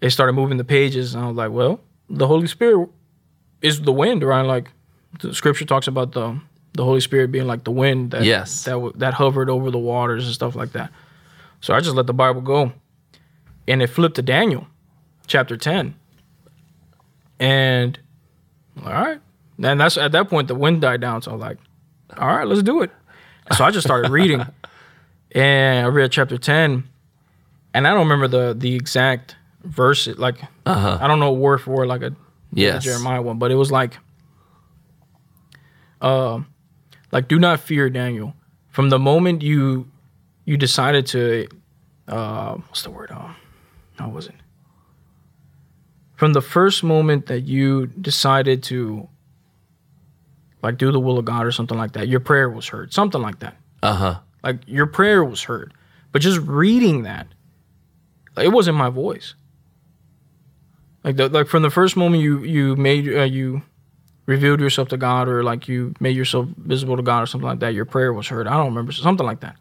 it 0.00 0.10
started 0.10 0.32
moving 0.32 0.56
the 0.56 0.64
pages, 0.64 1.14
and 1.14 1.24
I 1.24 1.28
was 1.28 1.36
like, 1.36 1.52
well, 1.52 1.78
the 2.10 2.26
Holy 2.26 2.48
Spirit 2.48 2.88
is 3.64 3.80
the 3.80 3.92
wind, 3.92 4.22
right? 4.22 4.42
Like 4.42 4.70
the 5.20 5.34
scripture 5.34 5.64
talks 5.64 5.88
about 5.88 6.12
the 6.12 6.38
the 6.74 6.84
Holy 6.84 7.00
Spirit 7.00 7.30
being 7.32 7.46
like 7.46 7.64
the 7.64 7.70
wind 7.70 8.10
that 8.10 8.24
Yes. 8.24 8.64
that 8.64 8.72
w- 8.72 8.92
that 8.96 9.14
hovered 9.14 9.48
over 9.48 9.70
the 9.70 9.78
waters 9.78 10.24
and 10.26 10.34
stuff 10.34 10.54
like 10.56 10.72
that. 10.72 10.90
So 11.60 11.72
I 11.74 11.80
just 11.80 11.96
let 11.96 12.06
the 12.06 12.12
Bible 12.14 12.40
go, 12.42 12.72
and 13.66 13.80
it 13.82 13.86
flipped 13.88 14.16
to 14.16 14.22
Daniel, 14.22 14.66
chapter 15.26 15.56
ten, 15.56 15.94
and 17.40 17.98
all 18.84 18.92
right, 18.92 19.20
and 19.62 19.80
that's 19.80 19.96
at 19.96 20.12
that 20.12 20.28
point 20.28 20.48
the 20.48 20.54
wind 20.54 20.80
died 20.80 21.00
down. 21.00 21.22
So 21.22 21.32
I'm 21.32 21.38
like, 21.40 21.58
all 22.16 22.28
right, 22.28 22.46
let's 22.46 22.62
do 22.62 22.82
it. 22.82 22.90
So 23.56 23.64
I 23.64 23.70
just 23.70 23.86
started 23.86 24.10
reading, 24.10 24.44
and 25.32 25.86
I 25.86 25.88
read 25.88 26.12
chapter 26.12 26.38
ten, 26.38 26.84
and 27.72 27.86
I 27.86 27.90
don't 27.90 28.08
remember 28.08 28.28
the 28.28 28.54
the 28.54 28.74
exact 28.74 29.36
verse. 29.62 30.06
Like 30.06 30.36
uh-huh. 30.66 30.98
I 31.00 31.06
don't 31.06 31.20
know 31.20 31.32
word 31.32 31.58
for 31.62 31.70
word 31.70 31.88
like 31.88 32.02
a 32.02 32.14
Yes. 32.54 32.84
Jeremiah 32.84 33.22
one, 33.22 33.38
but 33.38 33.50
it 33.50 33.56
was 33.56 33.70
like, 33.70 33.98
uh, 36.00 36.40
like 37.12 37.28
do 37.28 37.38
not 37.38 37.60
fear 37.60 37.90
Daniel. 37.90 38.34
From 38.70 38.90
the 38.90 38.98
moment 38.98 39.42
you 39.42 39.90
you 40.44 40.56
decided 40.56 41.06
to, 41.06 41.48
uh, 42.08 42.54
what's 42.54 42.82
the 42.82 42.90
word? 42.90 43.10
Uh, 43.10 43.32
how 43.98 44.08
was 44.08 44.26
it? 44.26 44.34
From 46.16 46.32
the 46.32 46.42
first 46.42 46.84
moment 46.84 47.26
that 47.26 47.40
you 47.40 47.86
decided 47.86 48.62
to, 48.64 49.08
like, 50.62 50.78
do 50.78 50.92
the 50.92 51.00
will 51.00 51.18
of 51.18 51.24
God 51.24 51.44
or 51.46 51.50
something 51.50 51.76
like 51.76 51.92
that, 51.92 52.08
your 52.08 52.20
prayer 52.20 52.48
was 52.48 52.68
heard. 52.68 52.92
Something 52.92 53.20
like 53.20 53.40
that. 53.40 53.56
Uh 53.82 53.94
huh. 53.94 54.18
Like 54.42 54.60
your 54.66 54.86
prayer 54.86 55.24
was 55.24 55.42
heard. 55.42 55.72
But 56.12 56.22
just 56.22 56.38
reading 56.40 57.02
that, 57.04 57.26
it 58.36 58.52
wasn't 58.52 58.76
my 58.76 58.90
voice. 58.90 59.34
Like 61.04 61.16
the, 61.16 61.28
like 61.28 61.46
from 61.48 61.62
the 61.62 61.70
first 61.70 61.96
moment 61.96 62.22
you 62.22 62.42
you 62.44 62.76
made 62.76 63.06
uh, 63.08 63.22
you 63.24 63.62
revealed 64.26 64.58
yourself 64.60 64.88
to 64.88 64.96
God 64.96 65.28
or 65.28 65.44
like 65.44 65.68
you 65.68 65.94
made 66.00 66.16
yourself 66.16 66.48
visible 66.56 66.96
to 66.96 67.02
God 67.02 67.22
or 67.22 67.26
something 67.26 67.46
like 67.48 67.60
that, 67.60 67.74
your 67.74 67.84
prayer 67.84 68.12
was 68.12 68.26
heard. 68.28 68.46
I 68.46 68.56
don't 68.56 68.66
remember 68.68 68.90
something 68.92 69.26
like 69.26 69.40
that. 69.40 69.56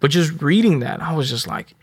But 0.00 0.10
just 0.10 0.40
reading 0.42 0.80
that, 0.80 1.02
I 1.02 1.12
was 1.14 1.28
just 1.28 1.46
like, 1.46 1.74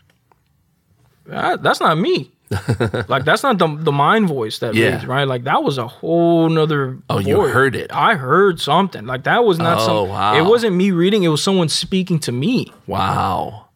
"Ah, 1.30 1.56
that's 1.56 1.80
not 1.80 1.96
me. 1.98 2.30
like 3.08 3.24
that's 3.24 3.42
not 3.42 3.58
the 3.58 3.66
the 3.78 3.92
mind 3.92 4.28
voice 4.28 4.58
that 4.58 4.74
Yeah. 4.74 4.90
reads, 4.92 5.06
right? 5.06 5.24
Like 5.26 5.44
that 5.44 5.62
was 5.62 5.78
a 5.78 5.86
whole 5.86 6.48
nother. 6.50 6.98
Oh, 7.08 7.18
you 7.18 7.40
heard 7.40 7.74
it. 7.76 7.90
I 7.92 8.14
heard 8.16 8.60
something. 8.60 9.06
Like 9.06 9.24
that 9.24 9.44
was 9.44 9.58
not 9.58 9.78
Oh, 9.78 9.86
some. 9.86 10.08
wow. 10.10 10.36
It 10.36 10.42
wasn't 10.42 10.76
me 10.76 10.90
reading. 10.90 11.22
It 11.22 11.28
was 11.28 11.42
someone 11.42 11.68
speaking 11.68 12.18
to 12.20 12.32
me. 12.32 12.66
Wow. 12.86 13.68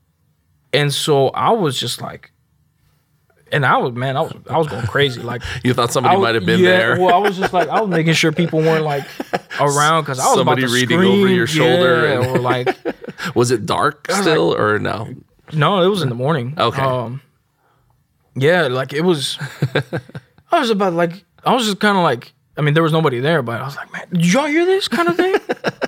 And 0.74 0.92
so 0.92 1.28
I 1.28 1.52
was 1.52 1.78
just 1.80 2.02
like, 2.02 2.32
and 3.52 3.64
I 3.64 3.76
was 3.78 3.92
man, 3.94 4.16
I 4.16 4.22
was 4.22 4.32
I 4.50 4.58
was 4.58 4.66
going 4.66 4.86
crazy. 4.86 5.20
Like 5.22 5.42
You 5.64 5.74
thought 5.74 5.92
somebody 5.92 6.20
might 6.20 6.34
have 6.34 6.46
been 6.46 6.60
yeah, 6.60 6.76
there. 6.78 7.00
Well, 7.00 7.14
I 7.14 7.18
was 7.18 7.36
just 7.36 7.52
like 7.52 7.68
I 7.68 7.80
was 7.80 7.90
making 7.90 8.14
sure 8.14 8.32
people 8.32 8.60
weren't 8.60 8.84
like 8.84 9.04
around 9.60 10.02
because 10.02 10.18
I 10.18 10.26
was 10.26 10.36
Somebody 10.36 10.62
about 10.62 10.68
to 10.68 10.74
reading 10.74 10.98
scream, 10.98 11.20
over 11.24 11.28
your 11.28 11.46
shoulder 11.46 12.06
yeah, 12.08 12.20
and- 12.20 12.26
or 12.26 12.38
like 12.38 12.76
Was 13.34 13.50
it 13.50 13.66
dark 13.66 14.10
still 14.10 14.54
or 14.54 14.78
no? 14.78 15.08
no, 15.52 15.82
it 15.82 15.88
was 15.88 16.02
in 16.02 16.08
the 16.08 16.14
morning. 16.14 16.54
Okay. 16.58 16.82
Um, 16.82 17.20
yeah, 18.34 18.62
like 18.68 18.92
it 18.92 19.02
was. 19.02 19.38
I 20.52 20.58
was 20.60 20.70
about 20.70 20.92
like 20.92 21.24
I 21.44 21.54
was 21.54 21.64
just 21.64 21.80
kind 21.80 21.96
of 21.96 22.02
like 22.02 22.34
I 22.56 22.60
mean 22.62 22.74
there 22.74 22.82
was 22.82 22.92
nobody 22.92 23.20
there, 23.20 23.42
but 23.42 23.60
I 23.60 23.64
was 23.64 23.76
like, 23.76 23.92
man, 23.92 24.06
did 24.12 24.30
y'all 24.32 24.46
hear 24.46 24.66
this 24.66 24.88
kind 24.88 25.08
of 25.08 25.16
thing? 25.16 25.34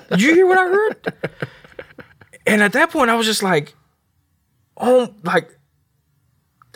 did 0.09 0.21
you 0.21 0.33
hear 0.33 0.47
what 0.47 0.57
I 0.57 0.63
heard? 0.63 1.13
And 2.47 2.63
at 2.63 2.73
that 2.73 2.89
point, 2.89 3.11
I 3.11 3.15
was 3.15 3.27
just 3.27 3.43
like, 3.43 3.75
oh, 4.77 5.13
like, 5.23 5.55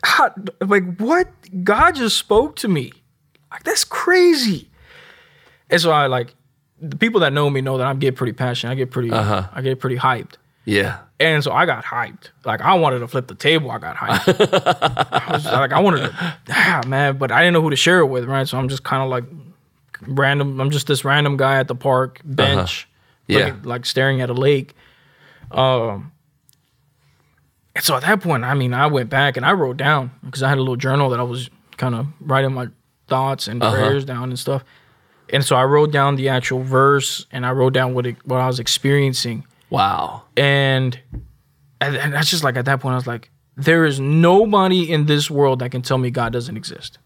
how, 0.03 0.33
like 0.61 0.97
what? 0.97 1.27
God 1.63 1.95
just 1.95 2.17
spoke 2.17 2.55
to 2.57 2.67
me. 2.67 2.91
Like 3.51 3.63
that's 3.63 3.83
crazy. 3.83 4.69
And 5.69 5.79
so 5.81 5.91
I 5.91 6.07
like 6.07 6.33
the 6.81 6.95
people 6.97 7.21
that 7.21 7.33
know 7.33 7.49
me 7.49 7.61
know 7.61 7.77
that 7.77 7.87
I 7.87 7.93
get 7.93 8.15
pretty 8.15 8.33
passionate. 8.33 8.73
I 8.73 8.75
get 8.75 8.91
pretty, 8.91 9.11
Uh-huh. 9.11 9.47
I 9.53 9.61
get 9.61 9.79
pretty 9.79 9.97
hyped. 9.97 10.33
Yeah. 10.65 10.99
And 11.19 11.43
so 11.43 11.51
I 11.51 11.65
got 11.65 11.83
hyped. 11.85 12.29
Like 12.45 12.61
I 12.61 12.73
wanted 12.75 12.99
to 12.99 13.07
flip 13.07 13.27
the 13.27 13.35
table. 13.35 13.71
I 13.71 13.77
got 13.79 13.95
hyped. 13.95 15.09
I 15.11 15.31
was 15.33 15.45
like, 15.51 15.71
I 15.71 15.79
wanted 15.79 16.01
to, 16.09 16.35
ah, 16.49 16.81
man, 16.87 17.17
but 17.17 17.31
I 17.31 17.39
didn't 17.41 17.53
know 17.53 17.61
who 17.61 17.69
to 17.69 17.75
share 17.75 17.99
it 17.99 18.07
with, 18.07 18.25
right? 18.25 18.47
So 18.47 18.57
I'm 18.57 18.69
just 18.69 18.83
kind 18.83 19.01
of 19.03 19.09
like 19.09 19.23
random. 20.07 20.59
I'm 20.59 20.69
just 20.69 20.87
this 20.87 21.05
random 21.05 21.37
guy 21.37 21.59
at 21.59 21.67
the 21.67 21.75
park 21.75 22.19
bench, 22.25 22.87
Yeah. 23.27 23.45
looking- 23.45 23.63
like 23.63 23.85
staring 23.85 24.21
at 24.21 24.29
a 24.29 24.33
lake. 24.33 24.73
Um, 25.51 26.11
and 27.75 27.83
so 27.83 27.95
at 27.95 28.03
that 28.03 28.21
point, 28.21 28.43
I 28.43 28.53
mean, 28.53 28.73
I 28.73 28.87
went 28.87 29.09
back 29.09 29.37
and 29.37 29.45
I 29.45 29.53
wrote 29.53 29.77
down 29.77 30.11
because 30.23 30.43
I 30.43 30.49
had 30.49 30.57
a 30.57 30.61
little 30.61 30.75
journal 30.75 31.09
that 31.09 31.19
I 31.19 31.23
was 31.23 31.49
kind 31.77 31.95
of 31.95 32.07
writing 32.19 32.53
my 32.53 32.67
thoughts 33.07 33.47
and 33.47 33.61
uh-huh. 33.61 33.75
prayers 33.75 34.05
down 34.05 34.29
and 34.29 34.37
stuff. 34.37 34.63
And 35.29 35.43
so 35.43 35.55
I 35.55 35.63
wrote 35.63 35.91
down 35.91 36.15
the 36.15 36.29
actual 36.29 36.61
verse 36.61 37.25
and 37.31 37.45
I 37.45 37.51
wrote 37.51 37.73
down 37.73 37.93
what 37.93 38.05
it, 38.05 38.17
what 38.25 38.39
I 38.39 38.47
was 38.47 38.59
experiencing 38.59 39.45
Wow. 39.69 40.23
and 40.37 40.99
and, 41.81 42.13
that's 42.13 42.29
just 42.29 42.43
like 42.43 42.55
at 42.55 42.65
that 42.65 42.79
point 42.79 42.93
I 42.93 42.95
was 42.95 43.07
like, 43.07 43.29
there 43.57 43.83
is 43.85 43.99
nobody 43.99 44.89
in 44.89 45.05
this 45.05 45.29
world 45.29 45.59
that 45.59 45.71
can 45.71 45.81
tell 45.81 45.97
me 45.97 46.11
God 46.11 46.31
doesn't 46.31 46.55
exist. 46.55 46.97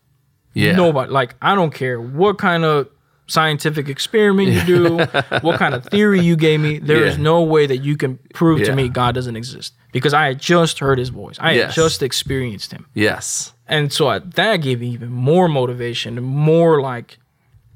Yeah. 0.53 0.76
Nobody. 0.76 1.11
Like 1.11 1.36
I 1.41 1.55
don't 1.55 1.74
care 1.74 1.99
what 1.99 2.38
kind 2.38 2.63
of 2.65 2.89
scientific 3.28 3.89
experiment 3.89 4.49
you 4.49 4.63
do, 4.63 4.97
what 5.41 5.57
kind 5.59 5.74
of 5.74 5.86
theory 5.86 6.20
you 6.22 6.36
gave 6.36 6.59
me. 6.59 6.80
There 6.80 7.03
is 7.05 7.18
Yeah. 7.18 7.24
no 7.24 7.41
way 7.41 7.65
that 7.65 7.78
you 7.78 7.95
can 7.97 8.20
prove 8.34 8.59
Yeah. 8.59 8.65
to 8.68 8.76
me 8.76 8.89
God 8.89 9.15
doesn't 9.15 9.36
exist 9.36 9.74
because 9.97 10.13
I 10.13 10.25
had 10.27 10.39
just 10.39 10.79
heard 10.79 10.97
His 10.99 11.09
voice. 11.09 11.37
I 11.39 11.53
had 11.53 11.71
just 11.71 12.01
experienced 12.03 12.71
Him, 12.71 12.85
Yes. 12.93 13.53
and 13.67 13.91
so 13.91 14.07
I, 14.07 14.19
that 14.19 14.57
gave 14.57 14.79
me 14.81 14.89
even 14.89 15.09
more 15.11 15.47
motivation 15.47 16.17
and 16.17 16.25
more 16.27 16.81
like 16.81 17.17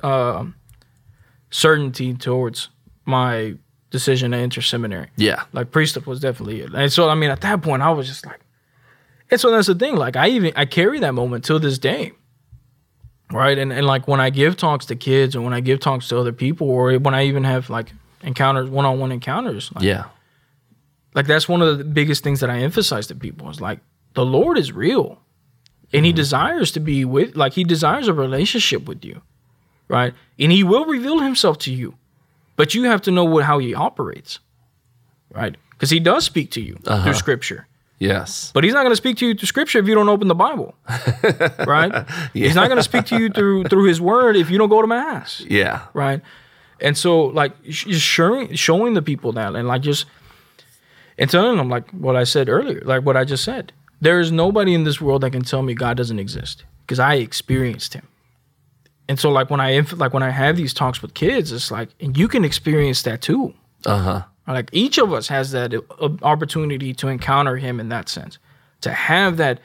um 0.04 0.56
certainty 1.50 2.14
towards 2.14 2.70
my 3.06 3.56
decision 3.90 4.32
to 4.32 4.38
enter 4.38 4.62
seminary 4.62 5.08
Yeah. 5.18 5.44
like 5.52 5.72
priesthood 5.72 6.06
was 6.06 6.20
definitely 6.22 6.62
it. 6.62 6.74
And 6.74 6.92
so 6.92 7.10
I 7.10 7.16
mean 7.16 7.30
at 7.30 7.42
that 7.42 7.62
point 7.62 7.82
I 7.82 7.92
was 7.92 8.08
just 8.08 8.26
like 8.26 8.40
and 9.30 9.40
so 9.40 9.52
that's 9.52 9.68
the 9.68 9.76
thing. 9.76 9.96
Like 9.96 10.16
I 10.16 10.28
even 10.30 10.54
I 10.56 10.66
carry 10.66 11.00
that 11.00 11.14
moment 11.14 11.44
till 11.46 11.60
this 11.60 11.78
day. 11.78 12.14
Right. 13.32 13.58
And 13.58 13.72
and 13.74 13.86
like 13.86 14.08
when 14.08 14.20
I 14.22 14.30
give 14.30 14.56
talks 14.58 14.86
to 14.88 14.96
kids 14.96 15.36
or 15.36 15.42
when 15.42 15.54
I 15.54 15.60
give 15.62 15.80
talks 15.80 16.08
to 16.10 16.18
other 16.18 16.34
people 16.34 16.70
or 16.70 16.94
when 16.98 17.14
I 17.14 17.26
even 17.26 17.44
have 17.44 17.70
like 17.70 17.92
encounters 18.24 18.70
one 18.70 18.86
on 18.86 19.00
one 19.00 19.12
encounters, 19.12 19.72
like, 19.76 19.84
Yeah. 19.84 20.06
Like 21.14 21.28
that's 21.28 21.48
one 21.50 21.62
of 21.62 21.78
the 21.78 21.84
biggest 21.84 22.24
things 22.24 22.40
that 22.40 22.50
I 22.50 22.60
emphasize 22.60 23.08
to 23.08 23.16
people 23.16 23.50
is 23.50 23.62
like 23.62 23.80
the 24.14 24.26
Lord 24.26 24.58
is 24.58 24.72
real. 24.72 25.20
And 25.94 26.06
he 26.06 26.12
mm-hmm. 26.12 26.18
desires 26.18 26.72
to 26.72 26.80
be 26.80 27.04
with 27.04 27.36
like 27.36 27.54
he 27.54 27.64
desires 27.64 28.08
a 28.08 28.14
relationship 28.14 28.86
with 28.88 29.04
you. 29.04 29.22
Right? 29.88 30.14
And 30.40 30.52
he 30.52 30.64
will 30.64 30.86
reveal 30.86 31.20
himself 31.20 31.58
to 31.60 31.74
you. 31.74 31.96
But 32.56 32.74
you 32.74 32.84
have 32.86 33.02
to 33.04 33.12
know 33.12 33.26
what 33.26 33.44
how 33.44 33.60
he 33.60 33.74
operates. 33.74 34.40
Right? 35.34 35.56
Because 35.72 35.90
he 35.90 36.00
does 36.00 36.24
speak 36.24 36.52
to 36.52 36.62
you 36.62 36.76
through 36.76 36.94
uh-huh. 36.94 37.14
scripture. 37.14 37.68
Yes. 38.02 38.52
But 38.54 38.64
he's 38.64 38.74
not 38.74 38.82
going 38.82 38.94
to 38.94 38.98
speak 38.98 39.18
to 39.18 39.28
you 39.28 39.36
through 39.36 39.46
scripture 39.46 39.78
if 39.78 39.86
you 39.86 39.94
don't 39.94 40.10
open 40.10 40.28
the 40.28 40.34
Bible. 40.34 40.74
right? 41.68 42.08
He's 42.34 42.56
not 42.56 42.68
going 42.68 42.78
to 42.78 42.84
speak 42.84 43.06
to 43.08 43.20
you 43.20 43.30
through 43.30 43.66
through 43.66 43.84
his 43.86 44.02
word 44.02 44.36
if 44.36 44.50
you 44.50 44.58
don't 44.58 44.70
go 44.70 44.82
to 44.82 44.88
mass 44.88 45.42
Yeah. 45.48 45.84
right? 45.94 46.22
And 46.80 46.98
so 46.98 47.26
like 47.26 47.62
just 47.64 48.02
showing 48.02 48.56
showing 48.56 48.96
the 48.96 49.04
people 49.04 49.34
that 49.34 49.56
and 49.56 49.68
like 49.68 49.84
just 49.84 50.06
and 51.22 51.30
telling 51.30 51.56
them 51.56 51.70
like 51.70 51.90
what 51.92 52.16
I 52.16 52.24
said 52.24 52.50
earlier, 52.50 52.82
like 52.84 53.06
what 53.06 53.16
I 53.16 53.24
just 53.24 53.44
said. 53.44 53.72
There 54.02 54.20
is 54.20 54.32
nobody 54.32 54.74
in 54.74 54.84
this 54.84 55.00
world 55.00 55.22
that 55.22 55.30
can 55.30 55.44
tell 55.44 55.62
me 55.62 55.76
God 55.76 55.96
doesn't 55.96 56.18
exist 56.18 56.66
because 56.82 56.98
I 57.00 57.16
experienced 57.16 57.94
him. 57.94 58.08
And 59.08 59.20
so 59.20 59.30
like 59.30 59.52
when 59.52 59.60
I 59.60 59.70
inf- 59.74 60.00
like 60.00 60.14
when 60.14 60.24
I 60.24 60.32
have 60.32 60.58
these 60.58 60.74
talks 60.74 61.00
with 61.00 61.14
kids, 61.14 61.52
it's 61.52 61.70
like 61.70 61.90
and 62.00 62.18
you 62.18 62.28
can 62.28 62.44
experience 62.44 63.04
that 63.04 63.22
too. 63.22 63.54
Uh 63.86 63.98
huh. 64.00 64.24
Like 64.48 64.72
each 64.74 64.98
of 64.98 65.14
us 65.14 65.28
has 65.28 65.52
that 65.52 65.76
uh, 65.76 66.10
opportunity 66.24 66.92
to 66.96 67.08
encounter 67.08 67.56
him 67.56 67.80
in 67.80 67.90
that 67.90 68.10
sense, 68.10 68.40
to 68.82 68.92
have 68.92 69.38
that 69.38 69.60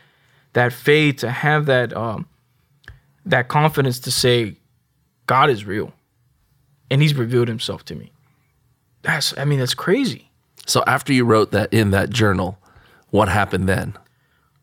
that 0.53 0.75
faith, 0.75 1.17
to 1.19 1.31
have 1.31 1.65
that 1.67 1.97
um, 1.97 2.27
that 3.25 3.49
confidence 3.49 3.99
to 4.01 4.11
say, 4.11 4.57
God 5.27 5.49
is 5.49 5.65
real, 5.65 5.93
and 6.91 7.01
He's 7.01 7.15
revealed 7.15 7.49
Himself 7.49 7.83
to 7.87 7.95
me. 7.95 8.13
That's 9.01 9.37
I 9.39 9.47
mean 9.47 9.59
that's 9.59 9.75
crazy. 9.75 10.31
So 10.67 10.83
after 10.87 11.13
you 11.13 11.25
wrote 11.25 11.53
that 11.53 11.73
in 11.73 11.91
that 11.93 12.11
journal, 12.11 12.59
what 13.11 13.29
happened 13.29 13.69
then? 13.69 13.97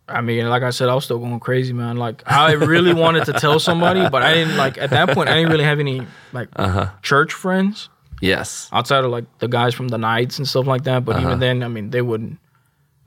I 0.07 0.21
mean, 0.21 0.47
like 0.49 0.63
I 0.63 0.69
said, 0.69 0.89
I 0.89 0.95
was 0.95 1.05
still 1.05 1.17
going 1.17 1.39
crazy, 1.39 1.73
man. 1.73 1.97
Like 1.97 2.23
I 2.25 2.51
really 2.53 2.93
wanted 2.93 3.25
to 3.25 3.33
tell 3.33 3.59
somebody, 3.59 4.07
but 4.09 4.21
I 4.21 4.33
didn't 4.33 4.57
like 4.57 4.77
at 4.77 4.89
that 4.89 5.09
point. 5.09 5.29
I 5.29 5.35
didn't 5.35 5.51
really 5.51 5.63
have 5.63 5.79
any 5.79 6.05
like 6.33 6.49
uh-huh. 6.55 6.89
church 7.01 7.33
friends 7.33 7.89
Yes. 8.21 8.69
outside 8.71 9.03
of 9.03 9.11
like 9.11 9.25
the 9.39 9.47
guys 9.47 9.73
from 9.73 9.89
the 9.89 9.97
Knights 9.97 10.37
and 10.37 10.47
stuff 10.47 10.65
like 10.65 10.83
that. 10.83 11.03
But 11.05 11.17
even 11.17 11.25
uh-huh. 11.27 11.35
then, 11.37 11.63
I 11.63 11.67
mean, 11.67 11.89
they 11.89 12.01
wouldn't. 12.01 12.39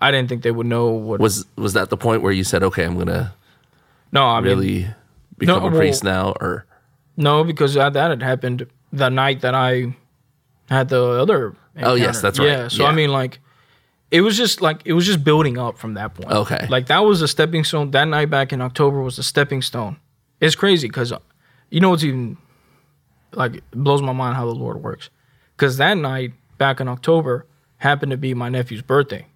I 0.01 0.11
didn't 0.11 0.28
think 0.28 0.42
they 0.42 0.51
would 0.51 0.66
know 0.66 0.88
what. 0.88 1.20
Was 1.20 1.47
was 1.57 1.72
that 1.72 1.90
the 1.90 1.97
point 1.97 2.22
where 2.22 2.32
you 2.32 2.44
said, 2.44 2.62
"Okay, 2.62 2.84
I'm 2.84 2.99
gonna 2.99 3.34
no, 4.12 4.24
I 4.26 4.40
mean, 4.40 4.44
really 4.44 4.86
become 5.38 5.62
a 5.62 5.68
well- 5.68 5.78
priest 5.78 6.05
now"? 6.05 6.34
Or 6.40 6.66
No, 7.16 7.44
because 7.44 7.74
that 7.74 7.94
had 7.94 8.22
happened 8.22 8.66
the 8.92 9.09
night 9.09 9.40
that 9.40 9.55
I 9.55 9.94
had 10.68 10.88
the 10.88 11.03
other. 11.03 11.55
Oh, 11.83 11.95
yes, 11.95 12.20
that's 12.22 12.39
right. 12.39 12.47
Yeah, 12.49 12.68
so 12.68 12.87
I 12.87 12.93
mean, 12.93 13.11
like, 13.11 13.41
it 14.11 14.20
was 14.22 14.37
just 14.37 14.61
like 14.62 14.83
it 14.85 14.93
was 14.93 15.05
just 15.05 15.22
building 15.24 15.59
up 15.59 15.79
from 15.79 15.95
that 15.95 16.14
point. 16.14 16.31
Okay. 16.33 16.66
Like 16.70 16.87
that 16.87 17.01
was 17.01 17.22
a 17.22 17.29
stepping 17.29 17.64
stone. 17.64 17.91
That 17.91 18.05
night 18.07 18.31
back 18.31 18.53
in 18.53 18.61
October 18.62 19.01
was 19.03 19.18
a 19.18 19.22
stepping 19.22 19.62
stone. 19.62 19.97
It's 20.41 20.55
crazy 20.55 20.87
because 20.89 21.12
you 21.70 21.81
know 21.81 21.91
what's 21.91 22.05
even 22.05 22.37
like 23.33 23.57
it 23.57 23.64
blows 23.72 24.03
my 24.03 24.12
mind 24.12 24.37
how 24.37 24.47
the 24.47 24.55
Lord 24.55 24.83
works. 24.83 25.11
Because 25.57 25.77
that 25.79 25.95
night 25.95 26.33
back 26.59 26.81
in 26.81 26.89
October 26.89 27.47
happened 27.79 28.11
to 28.11 28.16
be 28.16 28.33
my 28.33 28.49
nephew's 28.49 28.83
birthday, 28.83 29.27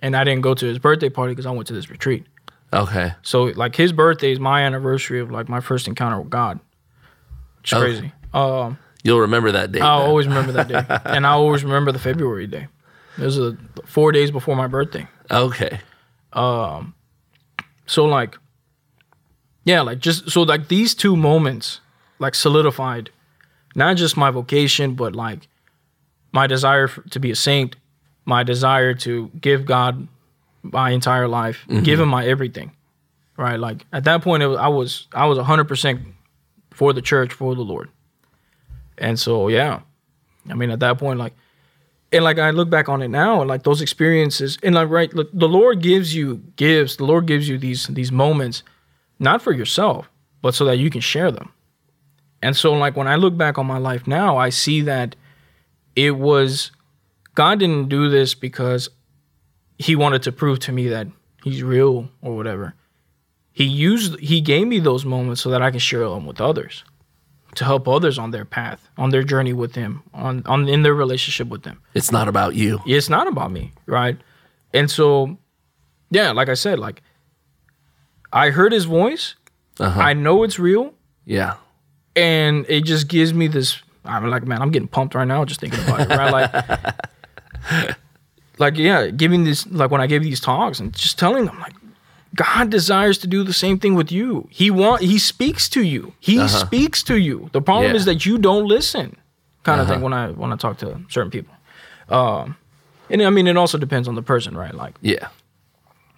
and 0.00 0.16
I 0.16 0.24
didn't 0.24 0.42
go 0.42 0.54
to 0.54 0.66
his 0.66 0.78
birthday 0.78 1.08
party 1.08 1.32
because 1.32 1.46
I 1.46 1.50
went 1.50 1.66
to 1.68 1.74
this 1.74 1.90
retreat. 1.90 2.24
Okay. 2.72 3.12
So 3.22 3.44
like 3.44 3.76
his 3.76 3.92
birthday 3.92 4.32
is 4.32 4.40
my 4.40 4.62
anniversary 4.62 5.20
of 5.20 5.30
like 5.30 5.48
my 5.48 5.60
first 5.60 5.88
encounter 5.88 6.18
with 6.20 6.30
God. 6.30 6.60
It's 7.62 7.72
Okay. 7.72 7.80
crazy. 7.82 8.12
Um, 8.32 8.78
You'll 9.02 9.20
remember 9.20 9.52
that 9.52 9.72
day. 9.72 9.80
I'll 9.80 10.00
then. 10.00 10.08
always 10.08 10.26
remember 10.26 10.52
that 10.52 10.68
day, 10.68 10.84
and 11.10 11.26
I 11.26 11.30
always 11.30 11.64
remember 11.64 11.92
the 11.92 11.98
February 11.98 12.46
day. 12.46 12.68
It 13.18 13.24
was 13.24 13.38
a, 13.38 13.56
four 13.84 14.12
days 14.12 14.30
before 14.30 14.56
my 14.56 14.66
birthday. 14.66 15.06
Okay. 15.30 15.80
Um, 16.32 16.94
So 17.86 18.04
like, 18.04 18.36
yeah, 19.64 19.82
like 19.82 19.98
just 19.98 20.30
so 20.30 20.42
like 20.42 20.68
these 20.68 20.94
two 20.94 21.16
moments 21.16 21.80
like 22.18 22.34
solidified 22.34 23.10
not 23.74 23.96
just 23.96 24.16
my 24.16 24.30
vocation, 24.30 24.94
but 24.94 25.14
like 25.14 25.48
my 26.32 26.46
desire 26.46 26.88
for, 26.88 27.02
to 27.10 27.18
be 27.20 27.30
a 27.30 27.36
saint, 27.36 27.76
my 28.24 28.42
desire 28.42 28.94
to 28.94 29.30
give 29.40 29.64
God 29.64 30.08
my 30.62 30.90
entire 30.90 31.26
life, 31.28 31.66
give 31.82 31.98
Him 32.00 32.08
my 32.08 32.26
everything. 32.26 32.72
Right, 33.36 33.58
like 33.58 33.86
at 33.92 34.04
that 34.04 34.22
point, 34.22 34.42
it 34.42 34.46
was, 34.46 34.58
I 34.58 34.68
was 34.68 35.08
I 35.12 35.26
was 35.26 35.38
hundred 35.38 35.64
percent 35.64 36.00
for 36.70 36.92
the 36.92 37.02
church, 37.02 37.32
for 37.32 37.54
the 37.54 37.62
Lord, 37.62 37.88
and 38.98 39.18
so 39.18 39.48
yeah, 39.48 39.80
I 40.48 40.54
mean 40.54 40.70
at 40.70 40.80
that 40.80 40.98
point, 40.98 41.18
like 41.18 41.34
and 42.12 42.24
like 42.24 42.38
I 42.38 42.50
look 42.50 42.68
back 42.68 42.88
on 42.88 43.02
it 43.02 43.08
now, 43.08 43.40
and 43.40 43.48
like 43.48 43.62
those 43.62 43.80
experiences, 43.80 44.58
and 44.62 44.74
like 44.74 44.90
right, 44.90 45.12
look, 45.14 45.30
the 45.32 45.48
Lord 45.48 45.80
gives 45.80 46.14
you 46.14 46.42
gives 46.56 46.96
the 46.96 47.04
Lord 47.04 47.26
gives 47.26 47.48
you 47.48 47.58
these 47.58 47.86
these 47.86 48.12
moments, 48.12 48.62
not 49.18 49.40
for 49.40 49.52
yourself, 49.52 50.10
but 50.42 50.54
so 50.54 50.64
that 50.66 50.76
you 50.76 50.90
can 50.90 51.00
share 51.00 51.30
them. 51.30 51.52
And 52.42 52.56
so 52.56 52.72
like 52.74 52.96
when 52.96 53.08
I 53.08 53.16
look 53.16 53.36
back 53.36 53.56
on 53.56 53.66
my 53.66 53.78
life 53.78 54.06
now, 54.06 54.36
I 54.36 54.50
see 54.50 54.82
that 54.82 55.16
it 55.96 56.12
was 56.12 56.70
God 57.34 57.60
didn't 57.60 57.88
do 57.88 58.10
this 58.10 58.34
because 58.34 58.90
He 59.78 59.96
wanted 59.96 60.22
to 60.24 60.32
prove 60.32 60.58
to 60.60 60.72
me 60.72 60.88
that 60.88 61.06
He's 61.42 61.62
real 61.62 62.08
or 62.20 62.36
whatever. 62.36 62.74
He 63.52 63.64
used 63.64 64.18
He 64.20 64.40
gave 64.40 64.66
me 64.66 64.80
those 64.80 65.04
moments 65.04 65.40
so 65.40 65.50
that 65.50 65.62
I 65.62 65.70
can 65.70 65.80
share 65.80 66.08
them 66.08 66.26
with 66.26 66.40
others, 66.40 66.84
to 67.54 67.64
help 67.64 67.86
others 67.86 68.18
on 68.18 68.30
their 68.30 68.44
path, 68.44 68.88
on 68.96 69.10
their 69.10 69.22
journey 69.22 69.52
with 69.52 69.74
Him, 69.74 70.02
on 70.14 70.42
on 70.46 70.68
in 70.68 70.82
their 70.82 70.94
relationship 70.94 71.48
with 71.48 71.64
Him 71.64 71.80
It's 71.94 72.10
not 72.12 72.28
about 72.28 72.54
you. 72.54 72.80
it's 72.86 73.08
not 73.08 73.26
about 73.28 73.50
me, 73.52 73.72
right? 73.86 74.16
And 74.74 74.90
so, 74.90 75.36
yeah, 76.10 76.32
like 76.32 76.48
I 76.48 76.54
said, 76.54 76.78
like 76.78 77.02
I 78.32 78.50
heard 78.50 78.72
his 78.72 78.84
voice. 78.86 79.34
Uh-huh. 79.80 80.00
I 80.00 80.12
know 80.14 80.42
it's 80.44 80.58
real, 80.58 80.94
Yeah. 81.26 81.54
and 82.16 82.64
it 82.68 82.84
just 82.84 83.08
gives 83.08 83.32
me 83.34 83.46
this. 83.48 83.80
I'm 84.04 84.28
like, 84.30 84.46
man, 84.46 84.60
I'm 84.62 84.70
getting 84.70 84.88
pumped 84.88 85.14
right 85.14 85.26
now 85.28 85.44
just 85.44 85.60
thinking 85.60 85.80
about 85.84 86.00
it, 86.00 86.08
right? 86.08 86.32
Like, 86.32 87.96
like 88.58 88.76
yeah, 88.76 89.08
giving 89.08 89.44
this, 89.44 89.66
like 89.66 89.90
when 89.90 90.00
I 90.00 90.06
gave 90.06 90.22
these 90.22 90.40
talks 90.40 90.80
and 90.80 90.92
just 90.94 91.18
telling 91.18 91.44
them, 91.46 91.58
like, 91.60 91.74
God 92.34 92.70
desires 92.70 93.18
to 93.18 93.26
do 93.26 93.42
the 93.44 93.52
same 93.52 93.78
thing 93.78 93.94
with 93.94 94.10
you. 94.10 94.48
He 94.50 94.70
want, 94.70 95.02
He 95.02 95.18
speaks 95.18 95.68
to 95.70 95.82
you. 95.82 96.14
He 96.18 96.38
uh-huh. 96.38 96.48
speaks 96.48 97.02
to 97.04 97.16
you. 97.16 97.50
The 97.52 97.60
problem 97.60 97.92
Yeah. 97.92 97.96
is 97.96 98.04
that 98.06 98.24
you 98.24 98.38
don't 98.38 98.66
listen, 98.66 99.16
kind 99.64 99.80
of 99.80 99.86
uh-huh. 99.86 99.94
thing. 99.94 100.02
When 100.02 100.12
I 100.12 100.30
when 100.30 100.52
I 100.52 100.56
talk 100.56 100.78
to 100.78 101.00
certain 101.08 101.30
people, 101.30 101.54
um, 102.08 102.56
and 103.10 103.22
I 103.22 103.30
mean, 103.30 103.46
it 103.46 103.56
also 103.56 103.78
depends 103.78 104.08
on 104.08 104.14
the 104.14 104.22
person, 104.22 104.56
right? 104.56 104.74
Like, 104.74 104.94
Yeah. 105.02 105.28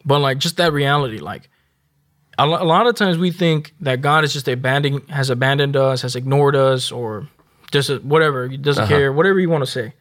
but 0.04 0.20
like 0.20 0.38
just 0.38 0.56
that 0.58 0.72
reality, 0.72 1.18
like 1.18 1.48
a, 2.38 2.46
lo- 2.46 2.62
a 2.62 2.64
lot 2.64 2.86
of 2.86 2.94
times 2.94 3.18
we 3.18 3.30
think 3.30 3.74
that 3.80 4.00
God 4.00 4.24
is 4.24 4.32
just 4.32 4.46
abandoning, 4.48 5.06
has 5.08 5.30
abandoned 5.30 5.76
us, 5.76 6.02
has 6.02 6.14
ignored 6.14 6.54
us, 6.54 6.92
or 6.92 7.28
just 7.72 7.90
a- 7.90 7.98
whatever, 7.98 8.48
he 8.48 8.56
doesn't 8.56 8.84
uh-huh. 8.84 8.92
care, 8.92 9.12
whatever 9.12 9.40
you 9.40 9.48
want 9.50 9.64
to 9.64 9.70
say. 9.70 9.94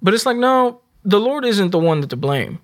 But 0.00 0.14
it's 0.14 0.26
like 0.26 0.36
no, 0.36 0.80
the 1.04 1.18
Lord 1.18 1.44
isn't 1.44 1.70
the 1.70 1.78
one 1.78 2.00
that 2.00 2.10
to 2.10 2.16
blame. 2.16 2.60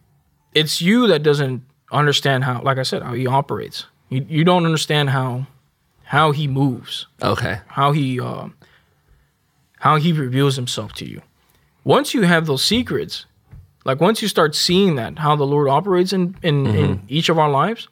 It's 0.54 0.80
you 0.80 1.06
that 1.08 1.22
doesn't 1.22 1.62
understand 1.90 2.44
how, 2.44 2.62
like 2.62 2.78
I 2.78 2.82
said, 2.84 3.02
how 3.02 3.14
He 3.14 3.26
operates. 3.26 3.86
You 4.08 4.26
you 4.28 4.44
don't 4.44 4.64
understand 4.66 5.10
how 5.10 5.46
how 6.04 6.32
He 6.32 6.48
moves 6.48 7.06
Okay. 7.22 7.60
how 7.68 7.92
he 7.92 8.20
um, 8.20 8.54
how 9.78 9.96
he 9.96 10.12
reveals 10.12 10.56
himself 10.56 10.92
to 10.94 11.04
you. 11.06 11.22
Once 11.84 12.12
you 12.12 12.22
have 12.22 12.46
those 12.46 12.62
secrets, 12.64 13.24
like 13.84 14.00
once 14.00 14.20
you 14.20 14.28
start 14.28 14.54
seeing 14.54 14.96
that 14.96 15.18
how 15.18 15.36
the 15.36 15.46
Lord 15.46 15.68
operates 15.68 16.12
in 16.12 16.36
in, 16.42 16.66
in 16.74 17.02
each 17.08 17.28
of 17.28 17.38
our 17.38 17.48
lives, 17.50 17.88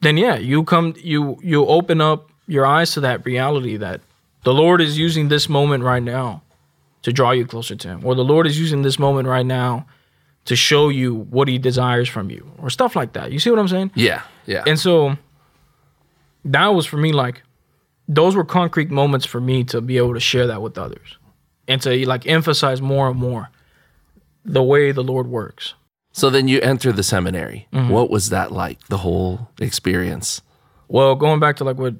then 0.00 0.16
yeah, 0.16 0.36
you 0.36 0.64
come 0.64 0.94
you 0.98 1.38
you 1.42 1.64
open 1.66 2.00
up 2.00 2.30
your 2.46 2.66
eyes 2.66 2.92
to 2.92 3.00
that 3.00 3.24
reality 3.24 3.76
that 3.76 4.00
the 4.44 4.52
Lord 4.54 4.80
is 4.80 4.98
using 4.98 5.28
this 5.28 5.48
moment 5.48 5.82
right 5.84 6.02
now 6.02 6.42
to 7.02 7.12
draw 7.12 7.30
you 7.30 7.46
closer 7.46 7.74
to 7.76 7.88
him, 7.88 8.04
or 8.04 8.14
the 8.14 8.24
Lord 8.24 8.46
is 8.46 8.58
using 8.58 8.82
this 8.82 8.98
moment 8.98 9.28
right 9.28 9.46
now 9.46 9.86
to 10.46 10.56
show 10.56 10.88
you 10.88 11.14
what 11.30 11.48
he 11.48 11.58
desires 11.58 12.08
from 12.08 12.30
you, 12.30 12.50
or 12.58 12.70
stuff 12.70 12.96
like 12.96 13.12
that. 13.12 13.30
You 13.32 13.38
see 13.38 13.50
what 13.50 13.58
I'm 13.58 13.68
saying? 13.68 13.90
Yeah. 13.94 14.22
Yeah. 14.46 14.64
And 14.66 14.78
so 14.78 15.16
that 16.44 16.68
was 16.68 16.86
for 16.86 16.96
me 16.96 17.12
like 17.12 17.42
those 18.08 18.36
were 18.36 18.44
concrete 18.44 18.90
moments 18.90 19.26
for 19.26 19.40
me 19.40 19.64
to 19.64 19.80
be 19.80 19.96
able 19.96 20.14
to 20.14 20.20
share 20.20 20.46
that 20.46 20.62
with 20.62 20.78
others 20.78 21.18
and 21.66 21.82
to 21.82 22.06
like 22.06 22.26
emphasize 22.26 22.80
more 22.80 23.08
and 23.08 23.18
more 23.18 23.50
the 24.44 24.62
way 24.62 24.92
the 24.92 25.02
Lord 25.02 25.26
works. 25.26 25.74
so 26.12 26.30
then 26.30 26.46
you 26.46 26.60
enter 26.60 26.92
the 26.92 27.02
seminary. 27.02 27.66
Mm-hmm. 27.72 27.90
What 27.90 28.10
was 28.10 28.30
that 28.30 28.52
like? 28.52 28.78
The 28.86 28.98
whole 28.98 29.50
experience. 29.60 30.40
Well, 30.88 31.16
going 31.16 31.40
back 31.40 31.56
to 31.56 31.64
like 31.64 31.78
what 31.78 31.94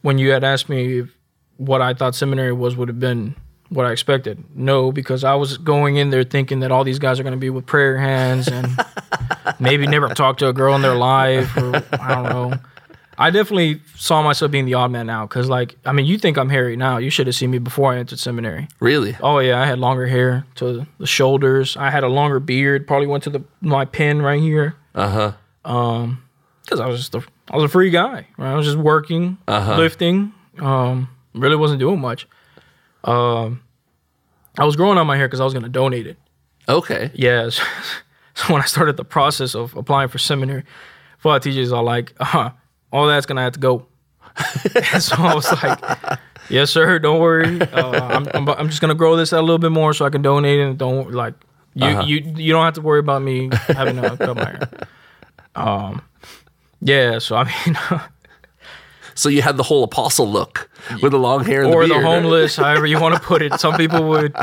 when 0.00 0.16
you 0.16 0.30
had 0.32 0.42
asked 0.42 0.70
me 0.70 1.00
if 1.00 1.14
what 1.58 1.82
I 1.82 1.92
thought 1.92 2.14
seminary 2.14 2.52
was 2.54 2.74
would 2.76 2.88
have 2.88 2.98
been 2.98 3.34
what 3.72 3.86
I 3.86 3.92
expected. 3.92 4.42
No, 4.54 4.92
because 4.92 5.24
I 5.24 5.34
was 5.34 5.58
going 5.58 5.96
in 5.96 6.10
there 6.10 6.24
thinking 6.24 6.60
that 6.60 6.70
all 6.70 6.84
these 6.84 6.98
guys 6.98 7.18
are 7.18 7.22
going 7.22 7.34
to 7.34 7.38
be 7.38 7.50
with 7.50 7.66
prayer 7.66 7.98
hands 7.98 8.48
and 8.48 8.68
maybe 9.58 9.86
never 9.86 10.08
talk 10.08 10.38
to 10.38 10.48
a 10.48 10.52
girl 10.52 10.74
in 10.74 10.82
their 10.82 10.94
life 10.94 11.56
or 11.56 11.76
I 11.92 12.14
don't 12.14 12.24
know. 12.24 12.54
I 13.18 13.30
definitely 13.30 13.80
saw 13.94 14.22
myself 14.22 14.50
being 14.50 14.64
the 14.64 14.74
odd 14.74 14.90
man 14.90 15.08
out 15.10 15.28
because, 15.28 15.48
like, 15.48 15.76
I 15.84 15.92
mean, 15.92 16.06
you 16.06 16.18
think 16.18 16.38
I'm 16.38 16.48
hairy 16.48 16.76
now. 16.76 16.96
You 16.96 17.10
should 17.10 17.26
have 17.26 17.36
seen 17.36 17.50
me 17.50 17.58
before 17.58 17.92
I 17.92 17.98
entered 17.98 18.18
seminary. 18.18 18.68
Really? 18.80 19.16
Oh 19.20 19.38
yeah, 19.38 19.60
I 19.60 19.66
had 19.66 19.78
longer 19.78 20.06
hair 20.06 20.46
to 20.56 20.86
the 20.98 21.06
shoulders. 21.06 21.76
I 21.76 21.90
had 21.90 22.04
a 22.04 22.08
longer 22.08 22.40
beard. 22.40 22.86
Probably 22.86 23.06
went 23.06 23.22
to 23.24 23.30
the 23.30 23.44
my 23.60 23.84
pin 23.84 24.22
right 24.22 24.40
here 24.40 24.76
Uh 24.94 25.08
huh. 25.08 25.32
Um, 25.70 26.24
because 26.64 26.80
I 26.80 26.86
was 26.86 26.98
just 27.00 27.14
a 27.14 27.22
I 27.50 27.56
was 27.56 27.64
a 27.64 27.68
free 27.68 27.90
guy. 27.90 28.26
Right? 28.38 28.52
I 28.52 28.54
was 28.54 28.66
just 28.66 28.78
working, 28.78 29.36
lifting. 29.46 30.32
Um, 30.58 31.08
really 31.34 31.56
wasn't 31.56 31.80
doing 31.80 32.00
much. 32.00 32.26
Um, 33.04 33.62
I 34.58 34.64
was 34.64 34.76
growing 34.76 34.98
out 34.98 35.04
my 35.04 35.16
hair 35.16 35.28
because 35.28 35.40
I 35.40 35.44
was 35.44 35.54
gonna 35.54 35.68
donate 35.68 36.06
it. 36.06 36.18
Okay. 36.68 37.10
Yeah. 37.14 37.50
So, 38.34 38.46
so 38.46 38.54
when 38.54 38.62
I 38.62 38.64
started 38.64 38.96
the 38.96 39.04
process 39.04 39.54
of 39.54 39.76
applying 39.76 40.08
for 40.08 40.16
seminary, 40.16 40.64
of 41.22 41.42
teachers 41.42 41.70
are 41.70 41.82
like, 41.82 42.14
uh-huh, 42.18 42.50
all 42.90 43.06
that's 43.06 43.26
gonna 43.26 43.42
have 43.42 43.52
to 43.52 43.60
go. 43.60 43.86
and 44.92 45.02
so 45.02 45.16
I 45.18 45.34
was 45.34 45.52
like, 45.62 46.18
yes, 46.48 46.70
sir. 46.70 46.98
Don't 46.98 47.20
worry. 47.20 47.60
Uh, 47.60 47.90
I'm, 47.92 48.26
I'm 48.32 48.48
I'm 48.48 48.68
just 48.68 48.80
gonna 48.80 48.94
grow 48.94 49.16
this 49.16 49.34
out 49.34 49.40
a 49.40 49.42
little 49.42 49.58
bit 49.58 49.70
more 49.70 49.92
so 49.92 50.06
I 50.06 50.10
can 50.10 50.22
donate 50.22 50.60
it. 50.60 50.62
And 50.62 50.78
don't 50.78 51.12
like 51.12 51.34
you 51.74 52.02
you 52.04 52.16
you 52.36 52.52
don't 52.54 52.64
have 52.64 52.74
to 52.74 52.80
worry 52.80 53.00
about 53.00 53.20
me 53.20 53.50
having 53.68 53.96
to 53.96 54.16
cut 54.16 54.36
my 54.36 54.44
hair. 54.44 54.70
Um, 55.54 56.02
yeah. 56.80 57.18
So 57.18 57.36
I 57.36 57.44
mean. 57.44 57.76
So 59.14 59.28
you 59.28 59.42
had 59.42 59.56
the 59.56 59.62
whole 59.62 59.84
apostle 59.84 60.28
look 60.30 60.70
with 61.02 61.12
the 61.12 61.18
long 61.18 61.44
hair 61.44 61.62
and 61.62 61.72
the 61.72 61.76
or 61.76 61.86
the 61.86 61.94
the 61.94 62.00
homeless, 62.00 62.56
however 62.56 62.86
you 62.86 63.00
want 63.00 63.14
to 63.14 63.20
put 63.20 63.42
it. 63.42 63.58
Some 63.60 63.74
people 63.76 64.08
would. 64.08 64.34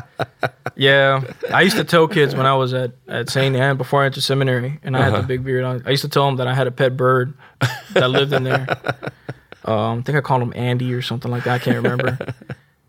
Yeah, 0.76 1.22
I 1.54 1.62
used 1.62 1.78
to 1.78 1.84
tell 1.84 2.08
kids 2.08 2.36
when 2.36 2.46
I 2.46 2.56
was 2.56 2.74
at 2.74 2.92
at 3.08 3.30
Saint 3.30 3.56
Anne 3.56 3.78
before 3.78 4.04
I 4.04 4.06
entered 4.06 4.24
seminary, 4.24 4.80
and 4.84 4.96
I 4.96 5.02
had 5.04 5.14
the 5.14 5.28
big 5.28 5.44
beard. 5.44 5.64
I, 5.66 5.88
I 5.88 5.92
used 5.92 6.04
to 6.04 6.10
tell 6.10 6.26
them 6.26 6.38
that 6.38 6.48
I 6.48 6.54
had 6.54 6.68
a 6.68 6.72
pet 6.72 6.96
bird 6.96 7.34
that 7.94 8.10
lived 8.10 8.34
in 8.34 8.44
there. 8.44 8.68
Um, 9.66 10.00
I 10.00 10.02
think 10.04 10.18
I 10.18 10.22
called 10.22 10.42
him 10.42 10.54
Andy 10.56 10.94
or 10.94 11.02
something 11.02 11.30
like 11.30 11.44
that. 11.44 11.54
I 11.56 11.60
can't 11.60 11.76
remember. 11.76 12.18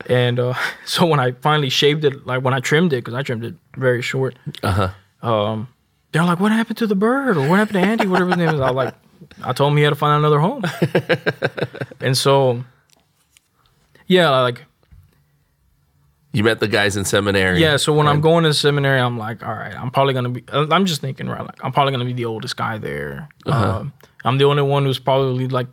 And 0.09 0.39
uh, 0.39 0.55
so 0.87 1.05
when 1.05 1.19
I 1.19 1.33
finally 1.33 1.69
shaved 1.69 2.05
it, 2.05 2.25
like 2.27 2.43
when 2.43 2.55
I 2.55 2.61
trimmed 2.61 2.93
it, 2.93 3.05
because 3.05 3.13
I 3.13 3.23
trimmed 3.23 3.45
it 3.45 3.55
very 3.77 4.01
short, 4.03 4.37
Uh 4.63 4.91
huh. 5.23 5.29
um, 5.29 5.69
they're 6.13 6.25
like, 6.25 6.39
"What 6.39 6.53
happened 6.53 6.79
to 6.79 6.87
the 6.87 6.95
bird? 6.95 7.37
Or 7.37 7.49
what 7.49 7.59
happened 7.59 7.83
to 7.83 7.87
Andy? 7.89 8.07
Whatever 8.07 8.31
his 8.31 8.39
name 8.39 8.49
is." 8.55 8.61
I 8.61 8.71
was 8.71 8.75
like, 8.77 8.95
I 9.45 9.53
told 9.53 9.73
him 9.73 9.77
he 9.77 9.83
had 9.83 9.91
to 9.91 9.97
find 9.97 10.19
another 10.19 10.39
home. 10.41 10.63
and 12.01 12.17
so, 12.17 12.65
yeah, 14.07 14.31
like 14.41 14.65
You 16.33 16.45
met 16.45 16.61
the 16.61 16.69
guys 16.69 16.97
in 16.97 17.05
seminary. 17.05 17.61
Yeah, 17.61 17.77
so 17.77 17.93
when 17.93 18.07
I'm 18.07 18.21
going 18.21 18.45
to 18.45 18.55
seminary, 18.55 19.01
I'm 19.01 19.19
like, 19.19 19.43
all 19.45 19.55
right, 19.55 19.75
I'm 19.75 19.91
probably 19.91 20.15
gonna 20.15 20.29
be. 20.29 20.45
I'm 20.53 20.87
just 20.87 21.01
thinking, 21.01 21.29
right? 21.29 21.41
Like, 21.43 21.63
I'm 21.65 21.73
probably 21.73 21.93
gonna 21.93 22.05
be 22.05 22.13
the 22.13 22.27
oldest 22.27 22.57
guy 22.57 22.79
there. 22.79 23.29
Um, 23.47 23.93
I'm 24.25 24.39
the 24.39 24.45
only 24.45 24.63
one 24.63 24.85
who's 24.85 24.99
probably 24.99 25.49
like 25.49 25.67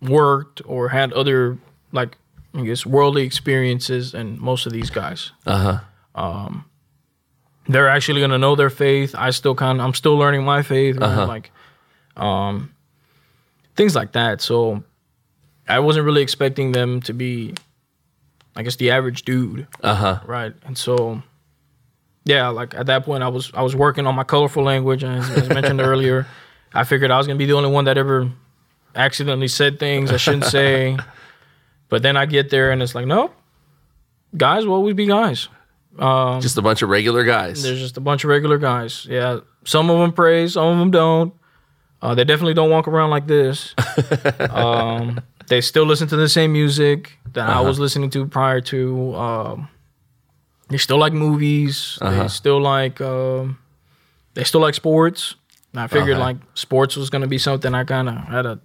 worked 0.00 0.62
or 0.64 0.88
had 0.88 1.12
other 1.12 1.58
like 1.92 2.16
I 2.54 2.62
guess 2.62 2.84
worldly 2.84 3.22
experiences, 3.22 4.14
and 4.14 4.38
most 4.40 4.66
of 4.66 4.72
these 4.72 4.90
guys. 4.90 5.30
Uh 5.46 5.80
huh. 6.14 6.48
they're 7.68 7.88
actually 7.88 8.20
gonna 8.20 8.38
know 8.38 8.56
their 8.56 8.70
faith. 8.70 9.14
I 9.16 9.30
still 9.30 9.54
kind 9.54 9.78
of 9.80 9.86
I'm 9.86 9.94
still 9.94 10.16
learning 10.16 10.44
my 10.44 10.62
faith, 10.62 10.96
right? 10.96 11.24
like 11.24 11.50
um 12.16 12.72
things 13.76 13.94
like 13.94 14.12
that. 14.12 14.40
So 14.40 14.82
I 15.68 15.78
wasn't 15.78 16.04
really 16.04 16.22
expecting 16.22 16.72
them 16.72 17.00
to 17.02 17.12
be, 17.14 17.54
I 18.56 18.62
guess, 18.62 18.76
the 18.76 18.90
average 18.90 19.22
dude, 19.22 19.66
Uh 19.82 19.94
huh. 19.94 20.20
right? 20.26 20.52
And 20.66 20.76
so, 20.76 21.22
yeah, 22.24 22.48
like 22.48 22.74
at 22.74 22.86
that 22.86 23.04
point, 23.04 23.22
I 23.22 23.28
was 23.28 23.50
I 23.54 23.62
was 23.62 23.74
working 23.74 24.06
on 24.06 24.14
my 24.14 24.24
colorful 24.24 24.62
language, 24.62 25.02
and 25.02 25.14
as, 25.20 25.30
as 25.30 25.48
mentioned 25.48 25.80
earlier, 25.92 26.26
I 26.74 26.84
figured 26.84 27.10
I 27.10 27.16
was 27.18 27.26
gonna 27.26 27.38
be 27.38 27.46
the 27.46 27.54
only 27.54 27.70
one 27.70 27.84
that 27.86 27.96
ever 27.98 28.30
accidentally 28.94 29.48
said 29.48 29.78
things 29.78 30.10
I 30.12 30.16
shouldn't 30.18 30.44
say. 30.46 30.96
But 31.88 32.02
then 32.02 32.16
I 32.16 32.24
get 32.24 32.48
there, 32.48 32.70
and 32.70 32.82
it's 32.82 32.94
like, 32.94 33.04
nope, 33.04 33.34
guys 34.34 34.64
will 34.64 34.76
always 34.76 34.94
be 34.94 35.04
guys. 35.04 35.48
Um, 35.98 36.40
Just 36.40 36.56
a 36.56 36.62
bunch 36.62 36.80
of 36.80 36.88
regular 36.88 37.22
guys. 37.22 37.62
there's 37.62 37.78
just 37.80 37.98
a 37.98 38.00
bunch 38.00 38.24
of 38.24 38.30
regular 38.30 38.56
guys. 38.56 39.04
Yeah, 39.04 39.40
some 39.64 39.90
of 39.90 39.98
them 39.98 40.10
praise, 40.14 40.54
some 40.54 40.68
of 40.68 40.78
them 40.78 40.90
don't. 40.90 41.34
Uh, 42.02 42.14
they 42.16 42.24
definitely 42.24 42.54
don't 42.54 42.68
walk 42.70 42.88
around 42.88 43.10
like 43.10 43.26
this. 43.28 43.74
um, 44.50 45.20
they 45.46 45.60
still 45.60 45.84
listen 45.86 46.08
to 46.08 46.16
the 46.16 46.28
same 46.28 46.52
music 46.52 47.18
that 47.34 47.48
I 47.48 47.60
was 47.60 47.78
listening 47.78 48.10
to 48.10 48.26
prior 48.26 48.60
to. 48.62 49.14
Um, 49.14 49.68
they 50.68 50.78
still 50.78 50.98
like 50.98 51.12
movies. 51.12 51.98
They 52.00 52.28
still 52.28 52.60
like. 52.60 53.00
Um, 53.00 53.58
they 54.34 54.44
still 54.44 54.60
like 54.60 54.74
sports. 54.74 55.36
And 55.72 55.80
I 55.80 55.86
figured 55.86 56.16
Okay. 56.16 56.20
like 56.20 56.36
sports 56.54 56.96
was 56.96 57.08
gonna 57.08 57.26
be 57.28 57.38
something 57.38 57.74
I 57.74 57.84
kind 57.84 58.08
of 58.08 58.16
had 58.16 58.42
to 58.42 58.58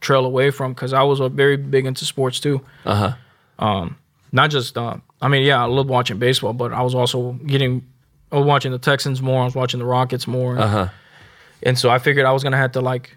trail 0.00 0.24
away 0.26 0.50
from 0.50 0.72
because 0.74 0.92
I 0.92 1.02
was 1.02 1.20
uh, 1.20 1.28
very 1.28 1.56
big 1.56 1.86
into 1.86 2.04
sports 2.06 2.40
too 2.40 2.60
Uh 2.86 3.14
huh. 3.58 3.88
not 4.32 4.50
just 4.50 4.76
uh, 4.78 4.96
I 5.22 5.28
mean, 5.28 5.42
yeah, 5.42 5.62
I 5.62 5.66
love 5.66 5.88
watching 5.88 6.18
baseball, 6.18 6.52
but 6.54 6.72
I 6.72 6.82
was 6.82 6.94
also 6.94 7.32
getting 7.46 7.86
I 8.32 8.36
was 8.36 8.46
watching 8.46 8.72
the 8.72 8.78
Texans 8.78 9.20
more, 9.22 9.40
I 9.42 9.44
was 9.44 9.54
watching 9.54 9.78
the 9.80 9.86
Rockets 9.86 10.26
more. 10.26 10.58
Uh 10.58 10.66
huh. 10.66 10.88
And 11.62 11.78
so 11.78 11.90
I 11.90 11.98
figured 11.98 12.26
I 12.26 12.32
was 12.32 12.42
gonna 12.42 12.56
have 12.56 12.72
to 12.72 12.80
like 12.80 13.16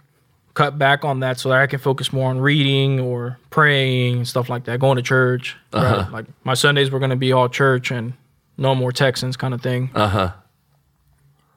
cut 0.53 0.77
back 0.77 1.03
on 1.03 1.21
that 1.21 1.39
so 1.39 1.49
that 1.49 1.61
I 1.61 1.67
can 1.67 1.79
focus 1.79 2.13
more 2.13 2.29
on 2.29 2.39
reading 2.39 2.99
or 2.99 3.39
praying 3.49 4.17
and 4.17 4.27
stuff 4.27 4.49
like 4.49 4.65
that, 4.65 4.79
going 4.79 4.97
to 4.97 5.01
church. 5.01 5.55
Right? 5.73 6.09
Like 6.11 6.25
my 6.43 6.53
Sundays 6.53 6.91
were 6.91 6.99
gonna 6.99 7.15
be 7.15 7.31
all 7.31 7.49
church 7.49 7.91
and 7.91 8.13
no 8.57 8.75
more 8.75 8.91
Texans 8.91 9.37
kind 9.37 9.53
of 9.53 9.61
thing. 9.61 9.89
Uh 9.95 10.07
huh. 10.07 10.31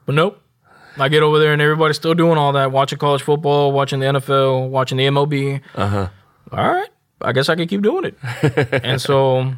But 0.05 0.15
nope. 0.15 0.41
I 0.99 1.09
get 1.09 1.21
over 1.21 1.37
there 1.39 1.53
and 1.53 1.61
everybody's 1.61 1.95
still 1.95 2.15
doing 2.15 2.37
all 2.37 2.53
that, 2.53 2.71
watching 2.71 2.97
college 2.97 3.21
football, 3.21 3.71
watching 3.71 3.99
the 3.99 4.07
NFL, 4.07 4.69
watching 4.69 4.97
the 4.97 5.05
MLB. 5.05 5.61
Uh 5.75 5.87
huh. 5.87 6.09
all 6.51 6.73
right, 6.73 6.89
I 7.21 7.33
guess 7.33 7.49
I 7.49 7.55
could 7.55 7.69
keep 7.69 7.81
doing 7.81 8.05
it. 8.05 8.17
and 8.83 8.99
so, 8.99 9.53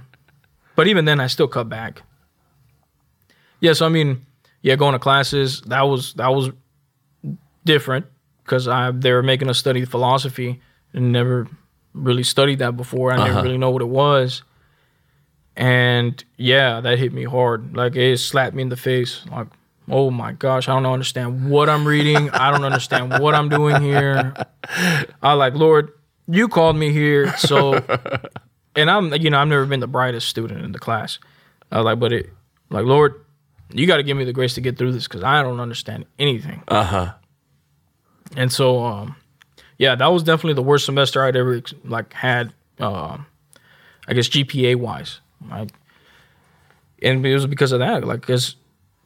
but 0.76 0.88
even 0.88 1.06
then, 1.06 1.20
I 1.20 1.28
still 1.28 1.48
cut 1.48 1.70
back. 1.70 2.02
Yeah, 3.62 3.74
so 3.74 3.86
I 3.86 3.90
mean, 3.90 4.26
yeah, 4.62 4.76
going 4.76 4.94
to 4.94 5.00
classes 5.00 5.62
that 5.68 5.84
was 5.84 6.14
that 6.16 6.30
was 6.30 6.50
different 7.74 8.06
because 8.44 8.68
I 8.68 8.92
they 8.92 9.12
were 9.18 9.24
making 9.24 9.50
us 9.50 9.58
study 9.60 9.86
philosophy 9.86 10.60
and 10.94 11.12
never 11.12 11.48
really 11.94 12.24
studied 12.24 12.60
that 12.60 12.76
before. 12.76 13.12
I 13.12 13.16
Uh-huh. 13.18 13.28
never 13.28 13.42
really 13.44 13.58
know 13.64 13.70
what 13.76 13.82
it 13.82 13.94
was. 14.04 14.44
And 15.56 16.24
yeah, 16.38 16.80
that 16.82 17.00
hit 17.00 17.14
me 17.14 17.26
hard. 17.26 17.76
Like 17.76 17.96
it 17.96 18.18
slapped 18.20 18.56
me 18.56 18.62
in 18.64 18.70
the 18.70 18.78
face. 18.78 19.26
Like, 19.32 19.48
oh 19.90 20.10
my 20.10 20.32
gosh, 20.34 20.70
I 20.70 20.74
don't 20.74 20.86
understand 20.86 21.50
what 21.50 21.70
I'm 21.70 21.86
reading. 21.88 22.30
I 22.32 22.52
don't 22.52 22.64
understand 22.64 23.20
what 23.20 23.36
I'm 23.36 23.50
doing 23.50 23.82
here. 23.82 24.34
I 25.22 25.34
like, 25.34 25.54
Lord, 25.56 25.92
you 26.28 26.48
called 26.48 26.76
me 26.78 26.92
here, 26.92 27.36
so 27.38 27.74
and 28.76 28.90
I'm 28.90 29.14
you 29.16 29.30
know, 29.30 29.40
I've 29.40 29.48
never 29.48 29.66
been 29.66 29.80
the 29.82 29.88
brightest 29.88 30.28
student 30.30 30.64
in 30.64 30.72
the 30.72 30.80
class. 30.80 31.20
I 31.72 31.78
was 31.78 31.86
like, 31.86 32.00
but 32.00 32.14
it 32.14 32.30
like, 32.70 32.86
Lord, 32.86 33.14
you 33.74 33.86
gotta 33.86 34.04
give 34.04 34.16
me 34.18 34.24
the 34.26 34.34
grace 34.34 34.54
to 34.56 34.62
get 34.62 34.78
through 34.78 34.94
this 34.94 35.08
because 35.08 35.24
I 35.24 35.42
don't 35.44 35.60
understand 35.60 36.06
anything. 36.18 36.64
Uh 36.68 36.84
huh. 36.84 37.14
And 38.36 38.52
so, 38.52 38.84
um, 38.84 39.16
yeah, 39.78 39.96
that 39.96 40.08
was 40.08 40.24
definitely 40.24 40.54
the 40.54 40.64
worst 40.64 40.86
semester 40.86 41.24
I'd 41.24 41.36
ever 41.36 41.62
like 41.84 42.14
had. 42.14 42.54
Um, 42.80 43.26
I 44.08 44.14
guess 44.14 44.28
GPA 44.30 44.76
wise, 44.76 45.20
like, 45.50 45.70
and 47.02 47.26
it 47.26 47.34
was 47.34 47.46
because 47.46 47.72
of 47.72 47.80
that. 47.80 48.06
Like, 48.06 48.22
cause 48.22 48.56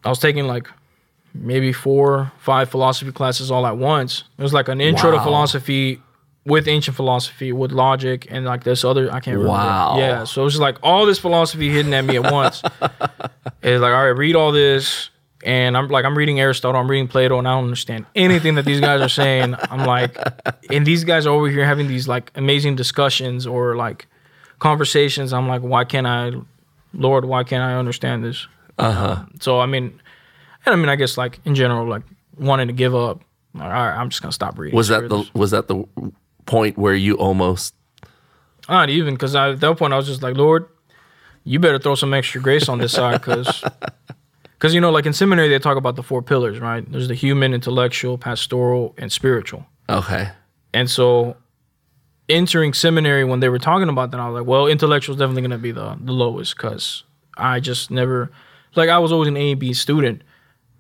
I 0.03 0.09
was 0.09 0.19
taking 0.19 0.45
like 0.45 0.67
maybe 1.33 1.73
four, 1.73 2.31
five 2.39 2.69
philosophy 2.69 3.11
classes 3.11 3.51
all 3.51 3.65
at 3.65 3.77
once. 3.77 4.23
It 4.37 4.43
was 4.43 4.53
like 4.53 4.67
an 4.67 4.79
intro 4.79 5.11
to 5.11 5.21
philosophy 5.21 6.01
with 6.45 6.67
ancient 6.67 6.95
philosophy, 6.95 7.51
with 7.51 7.71
logic, 7.71 8.27
and 8.29 8.45
like 8.45 8.63
this 8.63 8.83
other 8.83 9.09
I 9.09 9.19
can't 9.19 9.37
remember. 9.37 9.49
Wow. 9.49 9.97
Yeah, 9.97 10.23
so 10.25 10.41
it 10.41 10.45
was 10.45 10.53
just 10.53 10.61
like 10.61 10.77
all 10.83 11.05
this 11.05 11.19
philosophy 11.19 11.69
hidden 11.69 11.93
at 11.93 12.05
me 12.05 12.17
at 12.17 12.31
once. 12.31 12.61
it's 13.61 13.81
like, 13.81 13.93
all 13.93 14.03
right, 14.03 14.09
read 14.09 14.35
all 14.35 14.51
this. 14.51 15.09
And 15.43 15.75
I'm 15.75 15.89
like, 15.89 16.05
I'm 16.05 16.17
reading 16.17 16.39
Aristotle, 16.39 16.79
I'm 16.79 16.89
reading 16.89 17.07
Plato, 17.07 17.37
and 17.37 17.47
I 17.47 17.51
don't 17.51 17.65
understand 17.65 18.05
anything 18.15 18.55
that 18.55 18.63
these 18.63 18.79
guys 18.79 19.01
are 19.01 19.09
saying. 19.09 19.55
I'm 19.69 19.85
like, 19.85 20.17
and 20.69 20.87
these 20.87 21.03
guys 21.03 21.25
are 21.25 21.31
over 21.31 21.49
here 21.49 21.65
having 21.65 21.87
these 21.87 22.07
like 22.07 22.31
amazing 22.35 22.75
discussions 22.75 23.45
or 23.45 23.75
like 23.75 24.07
conversations. 24.59 25.33
I'm 25.33 25.47
like, 25.49 25.61
why 25.61 25.83
can't 25.83 26.07
I, 26.07 26.31
Lord, 26.93 27.25
why 27.25 27.43
can't 27.43 27.61
I 27.61 27.75
understand 27.75 28.23
this? 28.23 28.47
Uh 28.77 28.91
huh. 28.91 29.25
So 29.41 29.59
I 29.59 29.65
mean, 29.65 29.99
and 30.65 30.73
I 30.73 30.75
mean, 30.77 30.89
I 30.89 30.95
guess 30.95 31.17
like 31.17 31.39
in 31.43 31.55
general, 31.55 31.87
like 31.87 32.03
wanting 32.37 32.67
to 32.67 32.73
give 32.73 32.95
up. 32.95 33.21
Like, 33.53 33.63
all 33.65 33.69
right, 33.69 33.95
I'm 33.95 34.09
just 34.09 34.21
gonna 34.21 34.31
stop 34.31 34.57
reading. 34.57 34.75
Was 34.75 34.87
that 34.87 35.09
the 35.09 35.29
was 35.33 35.51
that 35.51 35.67
the 35.67 35.83
point 36.45 36.77
where 36.77 36.95
you 36.95 37.15
almost 37.15 37.75
Not 38.69 38.89
even 38.89 39.13
because 39.13 39.35
at 39.35 39.59
that 39.59 39.77
point 39.77 39.93
I 39.93 39.97
was 39.97 40.07
just 40.07 40.23
like, 40.23 40.37
Lord, 40.37 40.67
you 41.43 41.59
better 41.59 41.79
throw 41.79 41.95
some 41.95 42.13
extra 42.13 42.41
grace 42.41 42.69
on 42.69 42.77
this 42.77 42.93
side 42.93 43.19
because. 43.19 43.61
Because, 44.53 44.73
you 44.73 44.81
know, 44.81 44.91
like 44.91 45.05
in 45.05 45.13
seminary, 45.13 45.49
they 45.49 45.59
talk 45.59 45.77
about 45.77 45.95
the 45.95 46.03
four 46.03 46.21
pillars, 46.21 46.59
right? 46.59 46.89
There's 46.89 47.07
the 47.07 47.15
human, 47.15 47.53
intellectual, 47.53 48.17
pastoral, 48.17 48.93
and 48.97 49.11
spiritual. 49.11 49.65
okay? 49.89 50.31
And 50.73 50.89
so 50.89 51.35
entering 52.29 52.73
seminary, 52.73 53.23
when 53.23 53.39
they 53.41 53.49
were 53.49 53.59
talking 53.59 53.89
about 53.89 54.11
that, 54.11 54.19
I 54.19 54.29
was 54.29 54.39
like, 54.39 54.47
well, 54.47 54.67
intellectual 54.67 55.15
is 55.15 55.19
definitely 55.19 55.41
going 55.41 55.51
to 55.51 55.57
be 55.57 55.71
the, 55.71 55.97
the 56.01 56.11
lowest 56.13 56.55
because 56.55 57.03
I 57.37 57.59
just 57.59 57.91
never, 57.91 58.31
like, 58.75 58.89
I 58.89 58.99
was 58.99 59.11
always 59.11 59.27
an 59.27 59.37
A 59.37 59.51
and 59.51 59.59
B 59.59 59.73
student, 59.73 60.23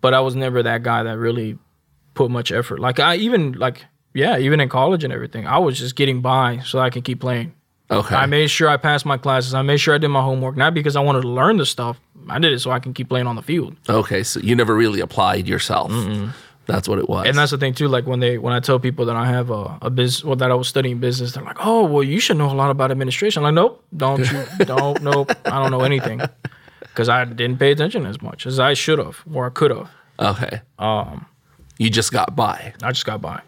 but 0.01 0.13
I 0.13 0.21
was 0.21 0.35
never 0.35 0.63
that 0.63 0.83
guy 0.83 1.03
that 1.03 1.17
really 1.17 1.57
put 2.13 2.31
much 2.31 2.51
effort. 2.51 2.79
Like, 2.79 2.99
I 2.99 3.15
even, 3.17 3.53
like, 3.53 3.85
yeah, 4.13 4.37
even 4.37 4.59
in 4.59 4.69
college 4.69 5.03
and 5.03 5.11
everything, 5.11 5.45
I 5.47 5.57
was 5.57 5.77
just 5.77 5.95
getting 5.95 6.21
by 6.21 6.59
so 6.59 6.79
I 6.79 6.89
could 6.89 7.03
keep 7.03 7.19
playing. 7.19 7.53
Okay. 7.91 8.15
I 8.15 8.25
made 8.25 8.47
sure 8.47 8.69
I 8.69 8.77
passed 8.77 9.05
my 9.05 9.17
classes. 9.17 9.53
I 9.53 9.61
made 9.61 9.77
sure 9.77 9.93
I 9.93 9.97
did 9.97 10.07
my 10.07 10.21
homework, 10.21 10.55
not 10.57 10.73
because 10.73 10.95
I 10.95 11.01
wanted 11.01 11.21
to 11.21 11.27
learn 11.27 11.57
the 11.57 11.65
stuff. 11.65 11.99
I 12.29 12.39
did 12.39 12.53
it 12.53 12.59
so 12.59 12.71
I 12.71 12.79
can 12.79 12.93
keep 12.93 13.09
playing 13.09 13.27
on 13.27 13.35
the 13.35 13.41
field. 13.41 13.75
okay. 13.89 14.23
So 14.23 14.39
you 14.39 14.55
never 14.55 14.73
really 14.75 14.99
applied 15.01 15.47
yourself. 15.47 15.91
That's 16.65 16.87
what 16.87 16.97
it 16.97 17.09
was. 17.09 17.27
And 17.27 17.37
that's 17.37 17.51
the 17.51 17.57
thing 17.57 17.73
too. 17.73 17.89
Like 17.89 18.07
when 18.07 18.21
they 18.21 18.37
when 18.37 18.53
I 18.53 18.61
tell 18.61 18.79
people 18.79 19.05
that 19.07 19.17
I 19.17 19.27
have 19.27 19.49
a, 19.49 19.77
a 19.81 19.89
business, 19.89 20.23
well, 20.23 20.37
that 20.37 20.49
I 20.49 20.53
was 20.55 20.69
studying 20.69 20.99
business, 20.99 21.33
they're 21.33 21.43
like, 21.43 21.57
"Oh, 21.59 21.83
well, 21.85 22.03
you 22.03 22.21
should 22.21 22.37
know 22.37 22.49
a 22.49 22.55
lot 22.55 22.71
about 22.71 22.89
administration." 22.89 23.43
I'm 23.43 23.53
like, 23.53 23.61
nope, 23.61 23.83
don't 23.97 24.19
you, 24.31 24.45
don't, 24.65 25.01
nope, 25.03 25.33
I 25.43 25.61
don't 25.61 25.71
know 25.71 25.81
anything, 25.81 26.21
because 26.79 27.09
I 27.09 27.25
didn't 27.25 27.57
pay 27.59 27.71
attention 27.73 28.05
as 28.05 28.21
much 28.21 28.45
as 28.45 28.61
I 28.61 28.75
should 28.75 28.97
have 28.99 29.21
or 29.33 29.45
I 29.47 29.49
could 29.49 29.71
have. 29.71 29.89
okay. 30.17 30.61
Um, 30.79 31.25
you 31.79 31.89
just 31.89 32.13
got 32.13 32.33
by. 32.33 32.73
I 32.81 32.93
just 32.93 33.05
got 33.05 33.21
by, 33.21 33.41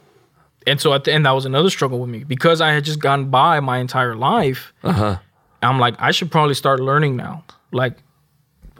and 0.67 0.79
so 0.81 0.93
at 0.93 1.03
the 1.03 1.13
end, 1.13 1.25
that 1.25 1.31
was 1.31 1.45
another 1.45 1.69
struggle 1.69 1.99
with 1.99 2.09
me 2.09 2.23
because 2.23 2.61
I 2.61 2.71
had 2.71 2.83
just 2.85 2.99
gotten 2.99 3.29
by 3.29 3.59
my 3.59 3.77
entire 3.77 4.15
life. 4.15 4.73
Uh 4.83 4.91
huh. 4.91 5.17
I'm 5.61 5.79
like, 5.79 5.95
I 5.99 6.11
should 6.11 6.31
probably 6.31 6.53
start 6.55 6.79
learning 6.79 7.15
now. 7.15 7.43
Like, 7.71 7.97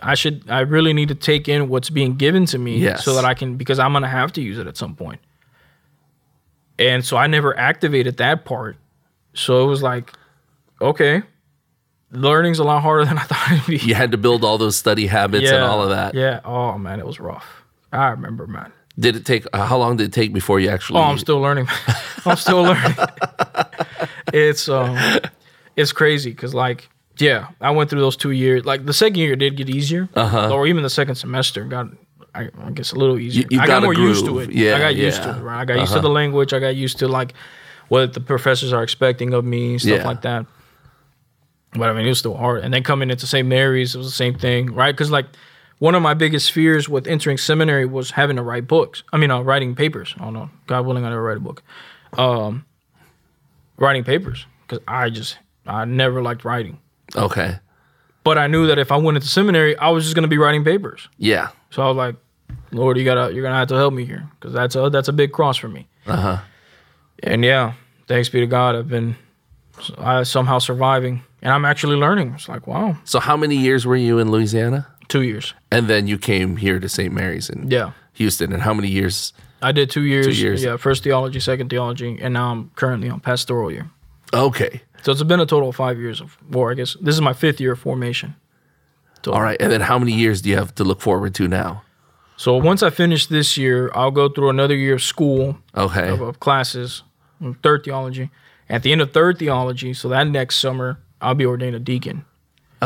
I 0.03 0.13
should, 0.15 0.43
I 0.49 0.59
really 0.59 0.93
need 0.93 1.07
to 1.09 1.15
take 1.15 1.47
in 1.49 1.69
what's 1.69 1.89
being 1.89 2.15
given 2.15 2.45
to 2.47 2.57
me 2.59 2.77
Yes. 2.77 3.03
so 3.03 3.15
that 3.15 3.25
I 3.25 3.33
can, 3.33 3.55
because 3.57 3.79
I'm 3.79 3.91
going 3.93 4.03
to 4.03 4.09
have 4.09 4.31
to 4.33 4.41
use 4.41 4.57
it 4.59 4.67
at 4.67 4.77
some 4.77 4.95
point. 4.95 5.19
And 6.77 7.03
so 7.05 7.17
I 7.17 7.27
never 7.27 7.57
activated 7.57 8.17
that 8.17 8.45
part. 8.45 8.77
So 9.33 9.63
it 9.63 9.67
was 9.67 9.81
like, 9.81 10.11
okay, 10.81 11.23
learning's 12.11 12.59
a 12.59 12.63
lot 12.63 12.81
harder 12.81 13.05
than 13.09 13.17
I 13.17 13.23
thought 13.23 13.51
it'd 13.51 13.65
be. 13.67 13.77
You 13.77 13.95
had 13.95 14.11
to 14.11 14.17
build 14.17 14.43
all 14.43 14.57
those 14.57 14.75
study 14.75 15.07
habits 15.07 15.49
and 15.49 15.63
all 15.63 15.81
of 15.81 15.89
that. 15.89 16.13
Yeah. 16.13 16.41
Oh, 16.45 16.77
man, 16.77 16.99
it 16.99 17.05
was 17.05 17.19
rough. 17.19 17.63
I 17.91 18.09
remember, 18.09 18.45
man. 18.47 18.71
Did 18.97 19.15
it 19.15 19.25
take? 19.25 19.45
Uh, 19.51 19.65
how 19.65 19.77
long 19.77 19.97
did 19.97 20.07
it 20.07 20.13
take 20.13 20.33
before 20.33 20.59
you 20.59 20.69
actually? 20.69 20.99
Oh, 20.99 21.03
I'm 21.03 21.17
still 21.17 21.39
learning. 21.39 21.67
I'm 22.25 22.37
still 22.37 22.63
learning. 22.63 22.95
it's 24.33 24.69
um, 24.69 24.97
it's 25.75 25.91
crazy 25.91 26.31
because 26.31 26.53
like 26.53 26.89
yeah, 27.17 27.49
I 27.61 27.71
went 27.71 27.89
through 27.89 28.01
those 28.01 28.17
two 28.17 28.31
years. 28.31 28.65
Like 28.65 28.85
the 28.85 28.93
second 28.93 29.17
year 29.17 29.35
did 29.35 29.57
get 29.57 29.69
easier, 29.69 30.09
uh-huh. 30.15 30.53
or 30.53 30.67
even 30.67 30.83
the 30.83 30.89
second 30.89 31.15
semester 31.15 31.63
got. 31.65 31.87
I, 32.33 32.49
I 32.65 32.71
guess 32.71 32.91
a 32.91 32.95
little 32.95 33.17
easier. 33.17 33.45
you 33.49 33.61
I 33.61 33.65
got 33.65 33.79
got 33.79 33.83
more 33.83 33.93
used 33.93 34.25
to 34.25 34.39
it. 34.39 34.51
Yeah, 34.51 34.75
I 34.75 34.79
got 34.79 34.95
used 34.95 35.23
to 35.23 35.37
it. 35.37 35.41
Right, 35.41 35.61
I 35.61 35.63
got 35.63 35.79
used 35.79 35.93
to 35.93 36.01
the 36.01 36.09
language. 36.09 36.51
I 36.51 36.59
got 36.59 36.75
used 36.75 36.99
to 36.99 37.07
like 37.07 37.33
what 37.87 38.13
the 38.13 38.19
professors 38.19 38.73
are 38.73 38.83
expecting 38.83 39.33
of 39.33 39.45
me, 39.45 39.77
stuff 39.77 39.99
Yeah. 39.99 40.05
like 40.05 40.21
that. 40.23 40.45
But 41.71 41.89
I 41.89 41.93
mean, 41.93 42.05
it 42.05 42.09
was 42.09 42.19
still 42.19 42.35
hard. 42.35 42.63
And 42.63 42.73
then 42.73 42.83
coming 42.83 43.09
into 43.09 43.27
St. 43.27 43.47
Mary's, 43.47 43.95
it 43.95 43.97
was 43.97 44.07
the 44.07 44.13
same 44.13 44.37
thing, 44.37 44.73
right? 44.73 44.91
Because 44.91 45.11
like 45.11 45.27
one 45.79 45.95
of 45.95 46.01
my 46.01 46.13
biggest 46.13 46.51
fears 46.51 46.87
with 46.87 47.07
entering 47.07 47.37
seminary 47.37 47.85
was 47.85 48.11
having 48.11 48.37
to 48.37 48.41
write 48.41 48.67
books. 48.67 49.03
I 49.11 49.17
mean, 49.17 49.31
uh, 49.31 49.41
writing 49.41 49.75
papers. 49.75 50.15
Oh 50.19 50.29
no, 50.29 50.49
God 50.67 50.85
willing, 50.85 51.05
I 51.05 51.09
never 51.09 51.21
write 51.23 51.37
a 51.37 51.41
book. 51.41 51.63
Um, 52.13 52.65
writing 53.77 54.03
papers 54.03 54.45
because 54.61 54.83
I 54.87 55.09
just 55.09 55.37
I 55.65 55.85
never 55.85 56.21
liked 56.21 56.45
writing. 56.45 56.79
Okay. 57.15 57.59
But 58.23 58.37
I 58.37 58.47
knew 58.47 58.67
that 58.67 58.79
if 58.79 58.91
I 58.91 58.97
went 58.97 59.17
into 59.17 59.27
seminary, 59.27 59.77
I 59.77 59.89
was 59.89 60.03
just 60.03 60.15
gonna 60.15 60.27
be 60.27 60.37
writing 60.37 60.63
papers. 60.63 61.09
Yeah. 61.17 61.49
So 61.69 61.83
I 61.83 61.87
was 61.87 61.97
like, 61.97 62.15
Lord, 62.71 62.97
you 62.97 63.05
gotta 63.05 63.33
you're 63.33 63.43
gonna 63.43 63.55
have 63.57 63.67
to 63.69 63.75
help 63.75 63.93
me 63.93 64.05
here 64.05 64.27
because 64.39 64.53
that's 64.53 64.75
a 64.75 64.89
that's 64.89 65.07
a 65.07 65.13
big 65.13 65.31
cross 65.31 65.57
for 65.57 65.67
me. 65.67 65.87
Uh 66.07 66.15
huh. 66.15 66.37
And 67.21 67.43
yeah, 67.43 67.73
thanks 68.07 68.29
be 68.29 68.39
to 68.39 68.47
God, 68.47 68.75
I've 68.75 68.89
been 68.89 69.15
I 69.97 70.23
somehow 70.23 70.59
surviving, 70.59 71.23
and 71.41 71.51
I'm 71.53 71.65
actually 71.65 71.97
learning. 71.97 72.33
It's 72.33 72.47
like 72.47 72.65
wow, 72.65 72.97
So 73.03 73.19
how 73.19 73.35
many 73.37 73.57
years 73.57 73.85
were 73.85 73.95
you 73.95 74.19
in 74.19 74.31
Louisiana? 74.31 74.87
Two 75.07 75.21
years. 75.21 75.53
And 75.71 75.87
then 75.87 76.07
you 76.07 76.17
came 76.17 76.57
here 76.57 76.79
to 76.79 76.89
St. 76.89 77.13
Mary's 77.13 77.49
in 77.49 77.69
Yeah, 77.71 77.91
Houston. 78.13 78.53
And 78.53 78.61
how 78.63 78.73
many 78.73 78.87
years? 78.89 79.33
I 79.61 79.71
did 79.71 79.89
two 79.89 80.03
years. 80.03 80.25
Two 80.25 80.33
years. 80.33 80.63
Yeah, 80.63 80.77
first 80.77 81.03
theology, 81.03 81.39
second 81.39 81.69
theology, 81.69 82.17
and 82.21 82.33
now 82.33 82.51
I'm 82.51 82.69
currently 82.75 83.09
on 83.09 83.19
pastoral 83.19 83.71
year. 83.71 83.89
Okay. 84.33 84.81
So 85.03 85.11
it's 85.11 85.23
been 85.23 85.39
a 85.39 85.45
total 85.45 85.69
of 85.69 85.75
five 85.75 85.99
years 85.99 86.19
of, 86.21 86.37
or 86.53 86.71
I 86.71 86.73
guess 86.73 86.95
this 87.01 87.15
is 87.15 87.21
my 87.21 87.33
fifth 87.33 87.59
year 87.61 87.73
of 87.73 87.79
formation. 87.79 88.35
All 89.27 89.41
right. 89.41 89.59
And 89.59 89.71
then 89.71 89.81
how 89.81 89.97
many 89.97 90.11
years 90.13 90.41
do 90.41 90.49
you 90.49 90.55
have 90.57 90.75
to 90.75 90.83
look 90.83 91.01
forward 91.01 91.33
to 91.35 91.47
now? 91.47 91.83
So 92.37 92.57
once 92.57 92.83
I 92.83 92.89
finish 92.89 93.27
this 93.27 93.57
year, 93.57 93.89
I'll 93.95 94.11
go 94.11 94.27
through 94.29 94.49
another 94.49 94.75
year 94.75 94.95
of 94.95 95.01
school 95.03 95.57
Okay. 95.75 96.09
of, 96.09 96.21
of 96.21 96.39
classes, 96.39 97.01
third 97.63 97.83
theology. 97.83 98.29
At 98.69 98.83
the 98.83 98.91
end 98.91 99.01
of 99.01 99.13
third 99.13 99.39
theology, 99.39 99.93
so 99.93 100.09
that 100.09 100.27
next 100.27 100.57
summer, 100.57 100.99
I'll 101.21 101.33
be 101.35 101.45
ordained 101.45 101.75
a 101.75 101.79
deacon. 101.79 102.25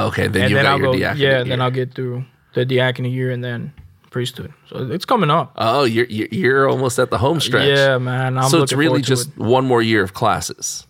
Okay. 0.08 0.28
Then 0.28 0.44
and 0.44 0.52
you 0.52 0.56
then 0.58 0.66
got 0.66 0.72
I'll 0.72 0.78
your 0.80 0.88
go, 0.94 1.00
diaconate 1.00 1.18
yeah, 1.18 1.30
year. 1.38 1.44
then 1.46 1.62
I'll 1.62 1.72
get 1.72 1.94
through 1.94 2.26
the 2.54 2.66
diaconate 2.66 3.12
year 3.12 3.32
and 3.32 3.44
then 3.44 3.74
priesthood. 4.10 4.52
So 4.70 4.90
it's 4.92 5.06
coming 5.06 5.30
up. 5.30 5.54
Oh, 5.58 5.84
you're 5.84 6.06
you're 6.08 6.68
almost 6.70 6.98
at 7.00 7.10
the 7.12 7.18
home 7.18 7.40
stretch. 7.40 7.68
Yeah, 7.78 7.98
man. 8.00 8.38
I'm 8.38 8.50
so 8.50 8.64
it's 8.64 8.74
really 8.74 9.02
just 9.02 9.30
it. 9.30 9.38
one 9.38 9.66
more 9.66 9.82
year 9.82 10.02
of 10.04 10.14
classes, 10.14 10.88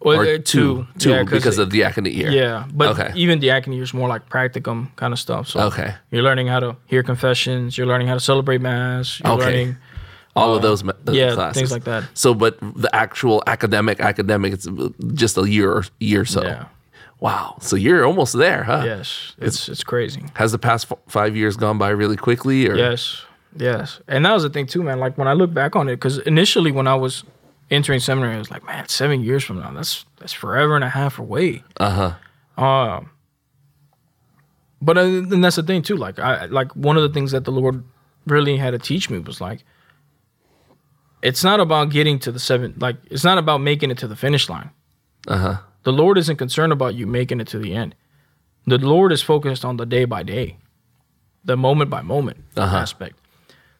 Well, 0.00 0.20
or 0.20 0.24
uh, 0.26 0.38
two, 0.44 0.86
two 0.98 1.24
because 1.24 1.58
it- 1.58 1.62
of 1.62 1.70
the 1.70 1.78
diaconate 1.80 2.12
year. 2.12 2.30
Yeah, 2.30 2.66
but 2.74 2.98
Okay. 2.98 3.12
even 3.16 3.40
diaconate 3.40 3.76
year 3.76 3.84
is 3.84 3.94
more 3.94 4.08
like 4.08 4.28
practicum 4.28 4.94
kind 4.96 5.12
of 5.14 5.18
stuff. 5.18 5.48
So 5.48 5.60
Okay. 5.60 5.94
you're 6.10 6.22
learning 6.22 6.48
how 6.48 6.60
to 6.60 6.76
hear 6.86 7.02
confessions. 7.02 7.78
You're 7.78 7.86
learning 7.86 8.08
how 8.08 8.14
to 8.14 8.20
celebrate 8.20 8.60
mass. 8.60 9.20
You're 9.24 9.32
Okay. 9.34 9.44
learning, 9.46 9.76
All 10.36 10.52
of 10.56 10.62
those, 10.62 10.82
those 10.82 10.92
Uh, 11.06 11.12
yeah, 11.12 11.32
classes. 11.34 11.56
things 11.60 11.70
like 11.70 11.84
that. 11.84 12.02
So, 12.12 12.34
but 12.34 12.58
the 12.60 12.90
actual 12.92 13.42
academic, 13.46 14.00
academic, 14.00 14.52
it's 14.52 14.66
just 15.14 15.38
a 15.38 15.48
year 15.48 15.70
or 15.70 15.84
year 16.00 16.24
so. 16.24 16.42
Yeah. 16.42 16.64
Wow. 17.24 17.56
So 17.62 17.74
you're 17.76 18.04
almost 18.04 18.36
there, 18.36 18.64
huh? 18.64 18.82
Yes, 18.84 19.34
it's 19.38 19.66
it's 19.70 19.82
crazy. 19.82 20.22
Has 20.34 20.52
the 20.52 20.58
past 20.58 20.92
f- 20.92 20.98
five 21.08 21.34
years 21.34 21.56
gone 21.56 21.78
by 21.78 21.88
really 21.88 22.18
quickly? 22.18 22.68
Or 22.68 22.76
Yes, 22.76 23.22
yes, 23.56 23.98
and 24.06 24.26
that 24.26 24.34
was 24.34 24.42
the 24.42 24.50
thing 24.50 24.66
too, 24.66 24.82
man. 24.82 25.00
Like 25.00 25.16
when 25.16 25.26
I 25.26 25.32
look 25.32 25.54
back 25.54 25.74
on 25.74 25.88
it, 25.88 25.96
because 25.96 26.18
initially 26.18 26.70
when 26.70 26.86
I 26.86 26.94
was 26.94 27.24
entering 27.70 28.00
seminary, 28.00 28.34
I 28.34 28.38
was 28.38 28.50
like, 28.50 28.62
man, 28.66 28.86
seven 28.90 29.22
years 29.22 29.42
from 29.42 29.60
now, 29.60 29.72
that's 29.72 30.04
that's 30.18 30.34
forever 30.34 30.74
and 30.74 30.84
a 30.84 30.90
half 30.90 31.18
away. 31.18 31.64
uh 31.80 32.14
huh. 32.58 32.62
Um, 32.62 33.10
but 34.82 34.98
uh, 34.98 35.00
and 35.00 35.42
that's 35.42 35.56
the 35.56 35.62
thing 35.62 35.80
too. 35.80 35.96
Like 35.96 36.18
I 36.18 36.44
like 36.44 36.76
one 36.76 36.98
of 36.98 37.04
the 37.04 37.08
things 37.08 37.32
that 37.32 37.46
the 37.46 37.52
Lord 37.52 37.84
really 38.26 38.58
had 38.58 38.72
to 38.72 38.78
teach 38.78 39.08
me 39.08 39.18
was 39.18 39.40
like, 39.40 39.64
it's 41.22 41.42
not 41.42 41.58
about 41.58 41.88
getting 41.88 42.18
to 42.18 42.30
the 42.30 42.38
seven. 42.38 42.74
Like 42.76 42.96
it's 43.10 43.24
not 43.24 43.38
about 43.38 43.62
making 43.62 43.90
it 43.90 43.96
to 44.04 44.06
the 44.08 44.16
finish 44.16 44.50
line. 44.50 44.68
Uh 45.26 45.38
huh. 45.38 45.56
The 45.84 45.92
Lord 45.92 46.18
isn't 46.18 46.36
concerned 46.36 46.72
about 46.72 46.94
you 46.94 47.06
making 47.06 47.40
it 47.40 47.48
to 47.48 47.58
the 47.58 47.74
end. 47.74 47.94
The 48.66 48.78
Lord 48.78 49.12
is 49.12 49.22
focused 49.22 49.64
on 49.64 49.76
the 49.76 49.86
day 49.86 50.04
by 50.06 50.22
day, 50.22 50.56
the 51.44 51.56
moment 51.56 51.90
by 51.90 52.02
moment 52.02 52.38
Uh-huh. 52.56 52.76
aspect. 52.76 53.16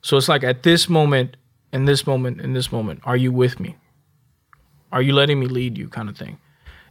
So 0.02 0.16
it's 0.18 0.28
like 0.28 0.44
at 0.44 0.62
this 0.62 0.88
moment, 0.88 1.36
in 1.72 1.86
this 1.86 2.06
moment, 2.06 2.40
in 2.40 2.52
this 2.52 2.70
moment, 2.70 3.00
are 3.04 3.16
you 3.16 3.32
with 3.32 3.58
me? 3.58 3.76
Are 4.92 5.00
you 5.02 5.14
letting 5.14 5.40
me 5.40 5.46
lead 5.46 5.76
you, 5.78 5.88
kind 5.88 6.08
of 6.08 6.16
thing? 6.16 6.38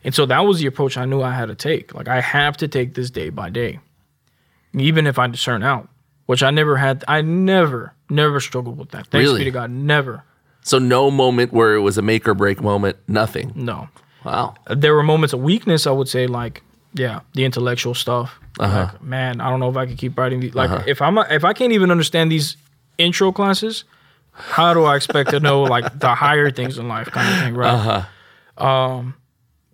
And 0.04 0.14
so 0.14 0.26
that 0.26 0.40
was 0.40 0.60
the 0.60 0.66
approach 0.66 0.98
I 0.98 1.06
knew 1.06 1.22
I 1.22 1.32
had 1.34 1.46
to 1.48 1.56
take. 1.56 1.94
Like 1.94 2.08
I 2.08 2.20
have 2.20 2.58
to 2.58 2.68
take 2.68 2.96
this 2.96 3.10
day 3.12 3.30
by 3.30 3.50
day, 3.50 3.80
even 4.74 5.06
if 5.08 5.18
I 5.20 5.28
discern 5.28 5.64
out, 5.64 5.88
which 6.26 6.42
I 6.44 6.50
never 6.52 6.76
had. 6.78 7.06
I 7.08 7.22
never, 7.22 7.94
never 8.10 8.40
struggled 8.40 8.78
with 8.80 8.90
that. 8.92 9.08
Thanks 9.08 9.28
Really? 9.28 9.40
be 9.42 9.46
to 9.46 9.52
God, 9.52 9.70
never. 9.70 10.24
So 10.64 10.80
no 10.80 11.12
moment 11.12 11.54
where 11.54 11.76
it 11.76 11.82
was 11.82 11.98
a 11.98 12.02
make 12.02 12.28
or 12.28 12.34
break 12.34 12.62
moment. 12.62 12.98
Nothing. 13.08 13.54
No. 13.56 13.88
Wow. 14.26 14.56
there 14.70 14.94
were 14.96 15.04
moments 15.04 15.34
of 15.34 15.42
weakness. 15.42 15.86
I 15.88 15.92
would 15.92 16.08
say, 16.08 16.28
like, 16.28 16.62
yeah, 16.94 17.22
the 17.34 17.44
intellectual 17.46 17.94
stuff. 17.94 18.40
Uh-huh. 18.60 18.90
Like, 18.92 19.02
man, 19.04 19.42
I 19.42 19.50
don't 19.50 19.60
know 19.60 19.70
if 19.70 19.78
I 19.78 19.86
could 19.86 19.98
keep 19.98 20.18
writing. 20.18 20.40
These. 20.40 20.54
Like, 20.56 20.88
if 20.88 21.02
I'm 21.02 21.18
if 21.18 21.44
I 21.44 21.54
can't 21.54 21.74
even 21.74 21.90
understand 21.92 22.32
these 22.32 22.56
intro 22.98 23.32
classes, 23.32 23.84
how 24.32 24.74
do 24.74 24.84
I 24.84 24.96
expect 24.96 25.32
to 25.32 25.40
know 25.40 25.64
like 25.64 26.00
the 26.00 26.14
higher 26.14 26.52
things 26.52 26.78
in 26.78 26.88
life, 26.88 27.08
kind 27.12 27.28
of 27.34 27.40
thing, 27.44 27.56
right? 27.56 27.74
Uh-huh. 27.74 28.66
Um, 28.66 29.16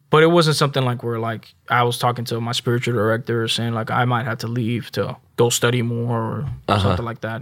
but 0.09 0.23
it 0.23 0.27
wasn't 0.27 0.55
something 0.55 0.83
like 0.83 1.03
where 1.03 1.19
like 1.19 1.53
I 1.69 1.83
was 1.83 1.97
talking 1.99 2.25
to 2.25 2.39
my 2.41 2.51
spiritual 2.53 2.93
director 2.95 3.47
saying 3.47 3.73
like 3.73 3.91
I 3.91 4.05
might 4.05 4.23
have 4.25 4.39
to 4.39 4.47
leave 4.47 4.89
to 4.91 5.17
go 5.35 5.49
study 5.49 5.81
more 5.81 6.17
or 6.19 6.49
Uh-huh. 6.67 6.79
something 6.81 7.05
like 7.05 7.21
that. 7.21 7.41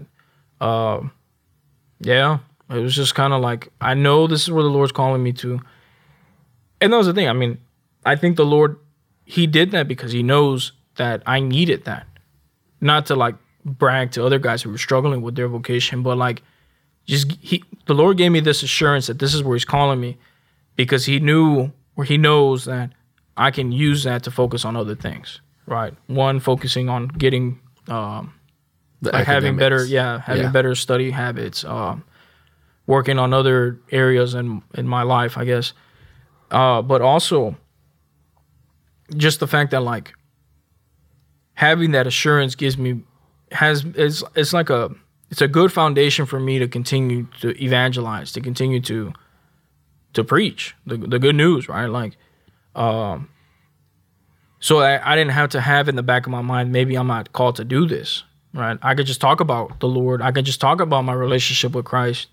Um, 0.60 1.12
yeah, 2.00 2.40
it 2.70 2.80
was 2.80 2.96
just 2.96 3.16
kind 3.16 3.32
of 3.34 3.42
like 3.42 3.70
I 3.80 3.94
know 3.94 4.28
this 4.28 4.42
is 4.44 4.52
where 4.52 4.64
the 4.64 4.70
Lord's 4.70 4.92
calling 4.92 5.22
me 5.24 5.32
to. 5.34 5.62
And 6.82 6.94
that 6.94 6.98
was 6.98 7.08
the 7.08 7.14
thing. 7.14 7.28
I 7.28 7.34
mean, 7.34 7.58
I 8.06 8.16
think 8.16 8.38
the 8.38 8.46
Lord, 8.46 8.78
He 9.26 9.48
did 9.48 9.72
that 9.72 9.88
because 9.88 10.12
He 10.12 10.24
knows 10.24 10.72
that 10.96 11.24
I 11.26 11.40
needed 11.40 11.86
that. 11.86 12.08
Not 12.82 13.06
to 13.08 13.16
like 13.16 13.36
brag 13.66 14.12
to 14.12 14.26
other 14.26 14.40
guys 14.40 14.62
who 14.62 14.70
were 14.70 14.78
struggling 14.78 15.22
with 15.22 15.36
their 15.36 15.48
vocation, 15.48 16.04
but 16.04 16.18
like 16.18 16.44
just 17.06 17.32
He, 17.42 17.64
the 17.86 17.94
Lord 17.96 18.18
gave 18.18 18.32
me 18.32 18.40
this 18.40 18.64
assurance 18.64 19.08
that 19.08 19.20
this 19.20 19.34
is 19.34 19.44
where 19.44 19.56
He's 19.56 19.66
calling 19.66 20.00
me 20.00 20.18
because 20.76 21.06
He 21.06 21.20
knew 21.20 21.72
where 21.96 22.06
He 22.06 22.18
knows 22.18 22.66
that 22.66 22.92
I 23.36 23.52
can 23.52 23.72
use 23.72 24.04
that 24.04 24.24
to 24.24 24.32
focus 24.32 24.66
on 24.66 24.76
other 24.76 24.96
things. 24.96 25.42
Right. 25.66 25.94
One, 26.08 26.40
focusing 26.40 26.88
on 26.90 27.08
getting, 27.10 27.60
um, 27.88 28.34
The 29.02 29.12
like 29.12 29.26
having 29.28 29.58
better, 29.58 29.86
yeah, 29.86 30.20
having 30.22 30.44
Yeah. 30.44 30.50
better 30.52 30.74
study 30.76 31.12
habits, 31.12 31.64
um, 31.66 32.04
working 32.88 33.20
on 33.20 33.34
other 33.34 33.78
areas 33.92 34.34
in 34.34 34.62
in 34.76 34.88
my 34.88 35.04
life, 35.04 35.38
I 35.38 35.46
guess. 35.46 35.74
Uh, 36.52 36.82
but 36.82 37.02
also, 37.02 37.56
just 39.16 39.40
the 39.40 39.48
fact 39.48 39.72
that 39.72 39.82
like 39.82 40.14
having 41.54 41.92
that 41.92 42.08
assurance 42.08 42.56
gives 42.56 42.78
me 42.78 43.02
has 43.52 43.86
it's 43.96 44.24
it's 44.36 44.54
like 44.54 44.70
a 44.70 44.92
it's 45.30 45.42
a 45.42 45.48
good 45.48 45.72
foundation 45.74 46.26
for 46.26 46.40
me 46.40 46.60
to 46.60 46.68
continue 46.68 47.28
to 47.42 47.50
evangelize, 47.64 48.32
to 48.34 48.42
continue 48.42 48.80
to 48.82 49.14
to 50.14 50.24
preach 50.24 50.76
the 50.86 50.98
the 50.98 51.20
good 51.20 51.36
news, 51.36 51.68
right? 51.68 51.88
Like, 51.88 52.18
um, 52.76 53.30
so 54.60 54.80
I, 54.80 55.14
I 55.14 55.16
didn't 55.16 55.32
have 55.32 55.50
to 55.50 55.62
have 55.62 55.90
in 55.90 55.96
the 55.96 56.04
back 56.04 56.26
of 56.26 56.32
my 56.32 56.42
mind 56.42 56.72
maybe 56.72 56.96
I'm 56.96 57.08
not 57.08 57.34
called 57.34 57.58
to 57.58 57.66
do 57.66 57.86
this, 57.86 58.24
right? 58.54 58.78
I 58.82 58.96
could 58.96 59.06
just 59.06 59.22
talk 59.22 59.40
about 59.40 59.80
the 59.80 59.88
Lord. 59.88 60.22
I 60.22 60.32
could 60.32 60.46
just 60.46 60.62
talk 60.62 60.82
about 60.82 61.04
my 61.04 61.14
relationship 61.14 61.74
with 61.74 61.86
Christ 61.86 62.28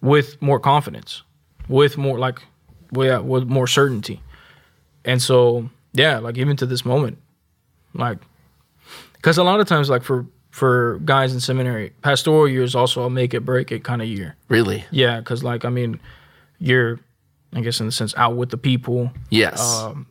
with 0.00 0.40
more 0.40 0.60
confidence, 0.60 1.22
with 1.68 1.96
more 1.96 2.18
like, 2.18 2.42
well, 2.92 3.06
yeah, 3.06 3.18
with 3.18 3.44
more 3.44 3.66
certainty. 3.66 4.20
And 5.04 5.22
so, 5.22 5.70
yeah, 5.92 6.18
like 6.18 6.36
even 6.38 6.56
to 6.56 6.66
this 6.66 6.84
moment, 6.84 7.18
like, 7.94 8.18
because 9.14 9.38
a 9.38 9.44
lot 9.44 9.60
of 9.60 9.66
times, 9.66 9.88
like 9.88 10.02
for 10.02 10.26
for 10.50 10.98
guys 11.04 11.34
in 11.34 11.40
seminary, 11.40 11.92
pastoral 12.02 12.48
year 12.48 12.62
is 12.62 12.74
also 12.74 13.02
a 13.04 13.10
make 13.10 13.34
it 13.34 13.44
break 13.44 13.70
it 13.70 13.84
kind 13.84 14.00
of 14.02 14.08
year. 14.08 14.36
Really? 14.48 14.84
Yeah, 14.90 15.18
because 15.18 15.44
like 15.44 15.64
I 15.64 15.70
mean, 15.70 16.00
you're, 16.58 16.98
I 17.52 17.60
guess 17.60 17.80
in 17.80 17.86
the 17.86 17.92
sense, 17.92 18.14
out 18.16 18.36
with 18.36 18.50
the 18.50 18.56
people. 18.58 19.10
Yes. 19.30 19.60
Um, 19.60 20.06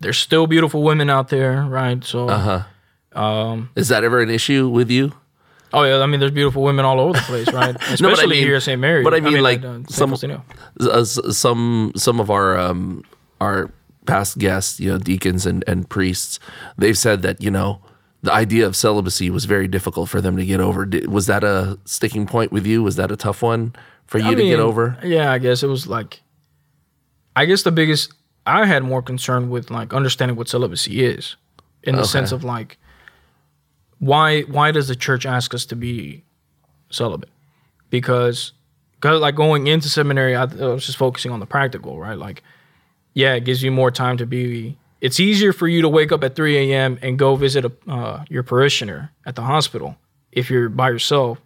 There's 0.00 0.18
still 0.18 0.46
beautiful 0.46 0.82
women 0.82 1.10
out 1.10 1.28
there, 1.28 1.62
right? 1.62 2.02
So, 2.04 2.28
uh 2.28 2.64
huh. 3.12 3.20
um, 3.20 3.70
Is 3.76 3.88
that 3.88 4.04
ever 4.04 4.22
an 4.22 4.30
issue 4.30 4.68
with 4.68 4.90
you? 4.90 5.12
Oh 5.72 5.82
yeah, 5.84 5.98
I 6.00 6.06
mean, 6.06 6.20
there's 6.20 6.32
beautiful 6.32 6.62
women 6.62 6.84
all 6.84 7.00
over 7.00 7.12
the 7.14 7.24
place, 7.24 7.52
right? 7.52 7.76
Especially 7.90 8.36
mean- 8.36 8.46
here 8.46 8.56
at 8.56 8.62
St. 8.62 8.80
Mary. 8.80 9.02
but 9.04 9.14
I 9.14 9.20
mean, 9.20 9.42
like, 9.42 9.62
uh, 9.64 9.80
some- 9.88 10.14
uh, 10.80 11.04
some 11.04 11.92
some 11.96 12.20
of 12.20 12.30
our 12.30 12.58
um, 12.58 13.04
our 13.40 13.70
past 14.06 14.38
guests, 14.38 14.80
you 14.80 14.90
know, 14.90 14.98
deacons 14.98 15.46
and, 15.46 15.62
and 15.66 15.88
priests, 15.88 16.38
they've 16.78 16.98
said 16.98 17.22
that 17.22 17.40
you 17.42 17.50
know 17.50 17.80
the 18.22 18.32
idea 18.32 18.66
of 18.66 18.74
celibacy 18.76 19.30
was 19.30 19.44
very 19.46 19.68
difficult 19.68 20.08
for 20.08 20.20
them 20.20 20.36
to 20.36 20.44
get 20.44 20.60
over. 20.60 20.88
Was 21.08 21.26
that 21.26 21.42
a 21.44 21.78
sticking 21.84 22.26
point 22.26 22.52
with 22.52 22.66
you? 22.66 22.82
Was 22.82 22.96
that 22.96 23.10
a 23.10 23.16
tough 23.16 23.40
one 23.42 23.74
for 24.06 24.18
you 24.18 24.28
I 24.32 24.34
to 24.34 24.42
get 24.44 24.60
over? 24.60 24.98
Yeah, 25.04 25.32
I 25.32 25.38
guess 25.38 25.62
it 25.62 25.68
was 25.68 25.86
like, 25.86 26.20
I 27.34 27.46
guess 27.46 27.62
the 27.62 27.70
biggest, 27.72 28.12
I 28.44 28.66
had 28.66 28.82
more 28.82 29.00
concern 29.00 29.48
with 29.48 29.70
like 29.70 29.94
understanding 29.94 30.36
what 30.36 30.48
celibacy 30.48 31.02
is 31.04 31.36
in 31.82 31.94
the 31.94 32.02
Okay. 32.02 32.08
sense 32.10 32.32
of 32.32 32.44
like, 32.44 32.76
why, 34.00 34.42
why 34.42 34.72
does 34.72 34.88
the 34.88 34.96
church 34.96 35.24
ask 35.24 35.54
us 35.54 35.64
to 35.66 35.76
be 35.76 36.24
celibate? 36.90 37.28
Because, 37.90 38.52
cause 39.00 39.20
like 39.20 39.36
going 39.36 39.68
into 39.68 39.88
seminary, 39.88 40.34
I, 40.34 40.42
I 40.42 40.44
was 40.46 40.86
just 40.86 40.98
focusing 40.98 41.30
on 41.30 41.38
the 41.38 41.46
practical, 41.46 42.00
right? 42.00 42.18
Like, 42.18 42.42
yeah, 43.14 43.34
it 43.34 43.44
gives 43.44 43.62
you 43.62 43.70
more 43.70 43.90
time 43.90 44.16
to 44.16 44.26
be, 44.26 44.76
it's 45.00 45.20
easier 45.20 45.52
for 45.52 45.68
you 45.68 45.82
to 45.82 45.88
wake 45.88 46.12
up 46.12 46.24
at 46.24 46.34
3 46.34 46.72
a.m. 46.72 46.98
and 47.02 47.18
go 47.18 47.36
visit 47.36 47.64
a, 47.64 47.72
uh, 47.88 48.24
your 48.28 48.42
parishioner 48.42 49.12
at 49.24 49.36
the 49.36 49.42
hospital 49.42 49.96
if 50.32 50.50
you're 50.50 50.68
by 50.68 50.90
yourself 50.90 51.38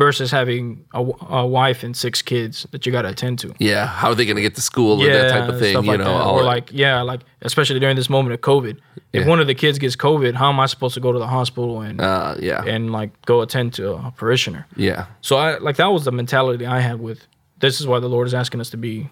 versus 0.00 0.30
having 0.30 0.82
a 0.94 1.46
wife 1.46 1.82
and 1.82 1.94
six 1.94 2.22
kids 2.22 2.66
that 2.70 2.86
you 2.86 2.90
got 2.90 3.02
to 3.02 3.10
attend 3.10 3.38
to. 3.38 3.52
Yeah, 3.58 3.84
how 3.86 4.08
are 4.08 4.14
they 4.14 4.24
going 4.24 4.36
to 4.36 4.40
get 4.42 4.54
to 4.54 4.62
school 4.62 5.02
or 5.02 5.06
that 5.06 5.28
type 5.28 5.46
of 5.46 5.58
thing? 5.58 5.76
You 5.84 5.98
know, 5.98 6.04
that. 6.04 6.26
or 6.26 6.42
like 6.42 6.72
yeah, 6.72 7.02
like 7.02 7.20
especially 7.42 7.78
during 7.80 7.96
this 7.96 8.08
moment 8.08 8.32
of 8.32 8.40
COVID, 8.40 8.78
if 9.12 9.24
Yeah. 9.24 9.28
one 9.28 9.40
of 9.40 9.46
the 9.46 9.54
kids 9.54 9.78
gets 9.78 9.96
COVID, 9.96 10.34
how 10.36 10.48
am 10.48 10.58
I 10.58 10.64
supposed 10.64 10.94
to 10.94 11.00
go 11.00 11.12
to 11.12 11.18
the 11.18 11.26
hospital 11.26 11.82
and 11.82 12.00
uh, 12.00 12.34
yeah, 12.40 12.64
and 12.64 12.90
like 12.92 13.10
go 13.26 13.42
attend 13.42 13.74
to 13.74 13.92
a 13.92 14.10
parishioner? 14.16 14.66
yeah, 14.74 15.04
So 15.20 15.36
I 15.36 15.58
like 15.58 15.76
that 15.76 15.92
was 15.92 16.06
the 16.06 16.12
mentality 16.12 16.64
I 16.64 16.80
had 16.80 16.98
with 16.98 17.26
this 17.58 17.78
is 17.78 17.86
why 17.86 18.00
the 18.00 18.08
Lord 18.08 18.26
is 18.26 18.32
asking 18.32 18.62
us 18.62 18.70
to 18.70 18.78
be, 18.78 19.10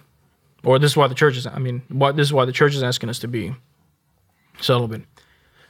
or 0.64 0.78
this 0.78 0.92
is 0.92 0.96
why 0.96 1.06
the 1.06 1.14
church 1.14 1.36
is. 1.36 1.46
I 1.46 1.58
mean, 1.58 1.82
why 1.90 2.12
this 2.12 2.28
is 2.28 2.32
why 2.32 2.46
the 2.46 2.52
church 2.60 2.74
is 2.74 2.82
asking 2.82 3.10
us 3.10 3.18
to 3.18 3.28
be 3.28 3.54
celibate, 4.62 5.02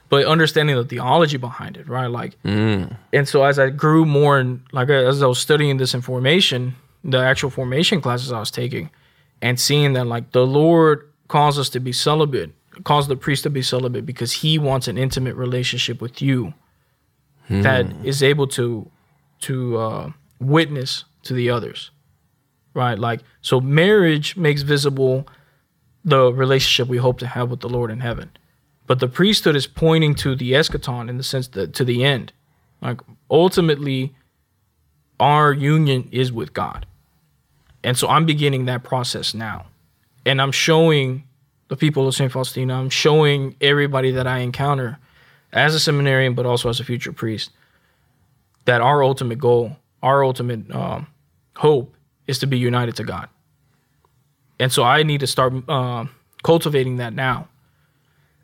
but 0.09 0.25
understanding 0.25 0.75
the 0.75 0.83
theology 0.83 1.37
behind 1.37 1.77
it, 1.77 1.87
right? 1.87 2.07
Like, 2.07 2.41
mm. 2.43 2.95
and 3.13 3.27
so 3.27 3.43
as 3.43 3.59
I 3.59 3.69
grew 3.69 4.05
more 4.05 4.39
and 4.39 4.61
like 4.71 4.89
uh, 4.89 4.93
as 4.93 5.21
I 5.21 5.27
was 5.27 5.39
studying 5.39 5.77
this 5.77 5.93
information, 5.93 6.75
the 7.03 7.19
actual 7.19 7.49
formation 7.49 8.01
classes 8.01 8.31
I 8.31 8.39
was 8.39 8.51
taking, 8.51 8.89
and 9.41 9.59
seeing 9.59 9.93
that 9.93 10.05
like 10.05 10.31
the 10.31 10.45
Lord 10.45 11.09
calls 11.27 11.59
us 11.59 11.69
to 11.69 11.79
be 11.79 11.93
celibate, 11.93 12.51
calls 12.83 13.07
the 13.07 13.15
priest 13.15 13.43
to 13.43 13.49
be 13.49 13.61
celibate 13.61 14.05
because 14.05 14.31
He 14.31 14.57
wants 14.57 14.87
an 14.87 14.97
intimate 14.97 15.35
relationship 15.35 16.01
with 16.01 16.21
you 16.21 16.53
that 17.49 17.85
hmm. 17.87 18.05
is 18.05 18.21
able 18.21 18.47
to 18.47 18.89
to 19.41 19.77
uh, 19.77 20.11
witness 20.39 21.05
to 21.23 21.33
the 21.33 21.49
others, 21.49 21.91
right? 22.73 22.97
Like 22.97 23.21
so, 23.41 23.59
marriage 23.59 24.37
makes 24.37 24.61
visible 24.61 25.27
the 26.05 26.31
relationship 26.33 26.87
we 26.87 26.97
hope 26.97 27.19
to 27.19 27.27
have 27.27 27.49
with 27.49 27.59
the 27.59 27.69
Lord 27.69 27.91
in 27.91 27.99
heaven, 27.99 28.31
but 28.89 28.99
the 28.99 29.07
priesthood 29.07 29.55
is 29.55 29.67
pointing 29.67 30.15
to 30.15 30.35
the 30.35 30.53
eschaton 30.53 31.09
in 31.09 31.17
the 31.17 31.23
sense 31.23 31.47
that 31.49 31.75
to 31.75 31.85
the 31.85 32.03
end, 32.03 32.33
like 32.81 33.01
ultimately, 33.29 34.15
our 35.19 35.53
union 35.53 36.09
is 36.11 36.31
with 36.31 36.53
God, 36.53 36.87
and 37.83 37.95
so 37.95 38.07
I'm 38.07 38.25
beginning 38.25 38.65
that 38.65 38.81
process 38.83 39.35
now, 39.35 39.67
and 40.25 40.41
I'm 40.41 40.51
showing 40.51 41.25
the 41.67 41.77
people 41.77 42.07
of 42.07 42.15
Saint 42.15 42.31
Faustina, 42.31 42.73
I'm 42.79 42.89
showing 42.89 43.55
everybody 43.61 44.09
that 44.11 44.25
I 44.25 44.39
encounter 44.39 44.97
as 45.53 45.75
a 45.75 45.79
seminarian, 45.79 46.33
but 46.33 46.47
also 46.47 46.67
as 46.69 46.79
a 46.79 46.83
future 46.83 47.13
priest, 47.13 47.51
that 48.65 48.81
our 48.81 49.03
ultimate 49.03 49.37
goal, 49.37 49.77
our 50.01 50.23
ultimate 50.23 50.69
um, 50.71 51.05
hope 51.57 51.93
is 52.25 52.39
to 52.39 52.47
be 52.47 52.57
united 52.57 52.95
to 52.95 53.03
God. 53.03 53.29
And 54.59 54.71
so 54.71 54.83
I 54.83 55.03
need 55.03 55.19
to 55.19 55.27
start 55.27 55.53
uh, 55.69 56.05
cultivating 56.41 56.97
that 56.97 57.13
now. 57.13 57.47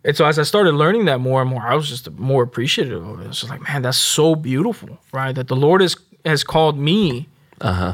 And 0.05 0.15
so 0.15 0.25
as 0.25 0.37
I 0.39 0.43
started 0.43 0.73
learning 0.75 1.05
that 1.05 1.19
more 1.19 1.41
and 1.41 1.49
more, 1.49 1.63
I 1.63 1.73
was 1.75 1.89
just 1.89 2.09
more 2.11 2.43
appreciative 2.43 3.05
of 3.05 3.19
it. 3.21 3.27
It's 3.27 3.39
just 3.41 3.49
like, 3.49 3.61
man, 3.67 3.81
that's 3.81 3.97
so 3.97 4.35
beautiful, 4.35 4.99
right? 5.11 5.33
That 5.33 5.47
the 5.47 5.55
Lord 5.55 5.81
has 5.81 5.97
has 6.23 6.43
called 6.43 6.77
me 6.77 7.27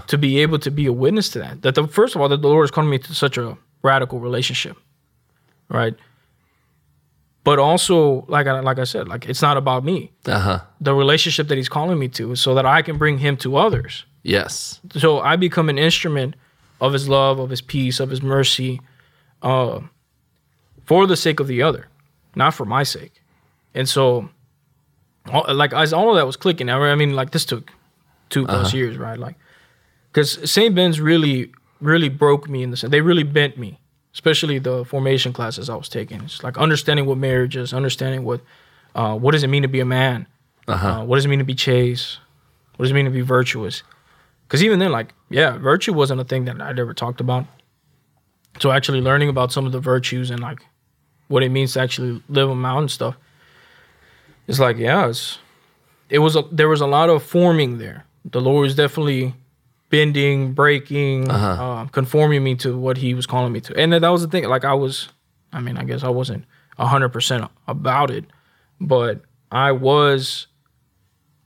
to 0.07 0.17
be 0.17 0.39
able 0.39 0.59
to 0.59 0.69
be 0.71 0.85
a 0.87 0.93
witness 0.93 1.29
to 1.29 1.39
that. 1.39 1.61
That 1.61 1.75
the 1.75 1.87
first 1.87 2.15
of 2.15 2.21
all, 2.21 2.27
that 2.29 2.41
the 2.41 2.47
Lord 2.49 2.63
has 2.63 2.71
called 2.71 2.87
me 2.87 2.97
to 2.99 3.13
such 3.15 3.37
a 3.37 3.57
radical 3.81 4.19
relationship, 4.19 4.75
right? 5.69 5.95
But 7.43 7.57
also, 7.59 8.25
like 8.27 8.45
I, 8.47 8.59
like 8.59 8.77
I 8.77 8.83
said, 8.83 9.07
like 9.07 9.25
it's 9.29 9.41
not 9.41 9.57
about 9.57 9.83
me. 9.83 10.11
uh 10.27 10.39
huh, 10.39 10.59
The 10.79 10.93
relationship 10.93 11.47
that 11.47 11.57
He's 11.57 11.69
calling 11.69 11.97
me 11.97 12.07
to 12.09 12.33
is 12.33 12.41
so 12.41 12.53
that 12.55 12.65
I 12.65 12.81
can 12.83 12.97
bring 12.97 13.17
Him 13.19 13.35
to 13.37 13.55
others. 13.57 14.05
yes, 14.23 14.79
So 14.95 15.19
I 15.21 15.37
become 15.37 15.67
an 15.69 15.77
instrument 15.79 16.35
of 16.79 16.93
His 16.93 17.07
love, 17.09 17.39
of 17.39 17.49
His 17.49 17.61
peace, 17.61 17.99
of 17.99 18.09
His 18.11 18.21
mercy, 18.21 18.79
uh, 19.41 19.79
for 20.85 21.07
the 21.07 21.15
sake 21.15 21.39
of 21.39 21.47
the 21.47 21.61
other, 21.63 21.87
not 22.35 22.53
for 22.53 22.65
my 22.65 22.83
sake. 22.83 23.21
And 23.73 23.87
so, 23.87 24.29
all, 25.31 25.45
like 25.53 25.73
as 25.73 25.93
all 25.93 26.09
of 26.09 26.15
that 26.15 26.25
was 26.25 26.35
clicking, 26.35 26.69
I 26.69 26.95
mean, 26.95 27.13
like 27.13 27.31
this 27.31 27.45
took 27.45 27.71
2 28.29 28.45
plus 28.47 28.73
years, 28.73 28.97
right? 28.97 29.19
Like, 29.19 29.35
because 30.11 30.49
St. 30.49 30.73
Ben's 30.75 30.99
really, 30.99 31.51
really 31.79 32.09
broke 32.09 32.49
me 32.49 32.63
in 32.63 32.71
the 32.71 32.77
sense 32.77 32.91
they 32.91 33.01
really 33.01 33.23
bent 33.23 33.57
me, 33.57 33.79
especially 34.13 34.59
the 34.59 34.83
formation 34.85 35.33
classes 35.33 35.69
I 35.69 35.75
was 35.75 35.89
taking. 35.89 36.21
It's 36.21 36.43
like 36.43 36.57
understanding 36.57 37.05
what 37.05 37.17
marriage 37.17 37.55
is, 37.55 37.73
understanding 37.73 38.23
what, 38.23 38.41
uh, 38.95 39.15
what 39.15 39.31
does 39.31 39.43
it 39.43 39.47
mean 39.47 39.61
to 39.61 39.67
be 39.67 39.79
a 39.79 39.85
man, 39.85 40.27
uh 40.67 41.03
what 41.03 41.15
does 41.15 41.25
it 41.25 41.29
mean 41.29 41.39
to 41.39 41.45
be 41.45 41.55
chaste, 41.55 42.19
what 42.75 42.83
does 42.83 42.91
it 42.91 42.95
mean 42.95 43.05
to 43.05 43.11
be 43.11 43.21
virtuous. 43.21 43.83
Because 44.47 44.63
even 44.63 44.79
then, 44.79 44.91
like, 44.91 45.13
yeah, 45.29 45.57
virtue 45.57 45.93
wasn't 45.93 46.19
a 46.19 46.25
thing 46.25 46.43
that 46.45 46.59
I'd 46.59 46.77
ever 46.77 46.93
talked 46.93 47.21
about. 47.21 47.45
So 48.59 48.71
actually 48.71 48.99
learning 48.99 49.29
about 49.29 49.53
some 49.53 49.65
of 49.65 49.71
the 49.71 49.79
virtues 49.79 50.29
and 50.29 50.41
like 50.41 50.59
what 51.31 51.41
it 51.43 51.49
means 51.49 51.73
to 51.73 51.79
actually 51.81 52.21
live 52.29 52.49
them 52.49 52.65
out 52.65 52.79
and 52.79 52.91
stuff, 52.91 53.15
it's 54.47 54.59
like, 54.59 54.77
yeah, 54.77 55.07
it's, 55.07 55.39
it 56.09 56.19
was 56.19 56.35
a, 56.35 56.43
there 56.51 56.67
was 56.69 56.81
a 56.81 56.87
lot 56.87 57.09
of 57.09 57.23
forming 57.23 57.77
there. 57.77 58.05
The 58.25 58.41
Lord 58.41 58.63
was 58.63 58.75
definitely 58.75 59.33
bending, 59.89 60.53
breaking, 60.53 61.29
uh, 61.31 61.85
conforming 61.91 62.43
me 62.43 62.55
to 62.55 62.77
what 62.77 62.97
He 62.97 63.13
was 63.13 63.25
calling 63.25 63.51
me 63.53 63.61
to, 63.61 63.75
and 63.75 63.93
that 63.93 64.07
was 64.07 64.21
the 64.21 64.27
thing. 64.27 64.43
Like 64.47 64.65
I 64.65 64.73
was, 64.73 65.09
I 65.51 65.59
mean, 65.61 65.77
I 65.77 65.83
guess 65.83 66.03
I 66.03 66.09
wasn't 66.09 66.45
hundred 66.77 67.09
percent 67.09 67.45
about 67.67 68.09
it, 68.11 68.25
but 68.79 69.21
I 69.51 69.71
was. 69.71 70.47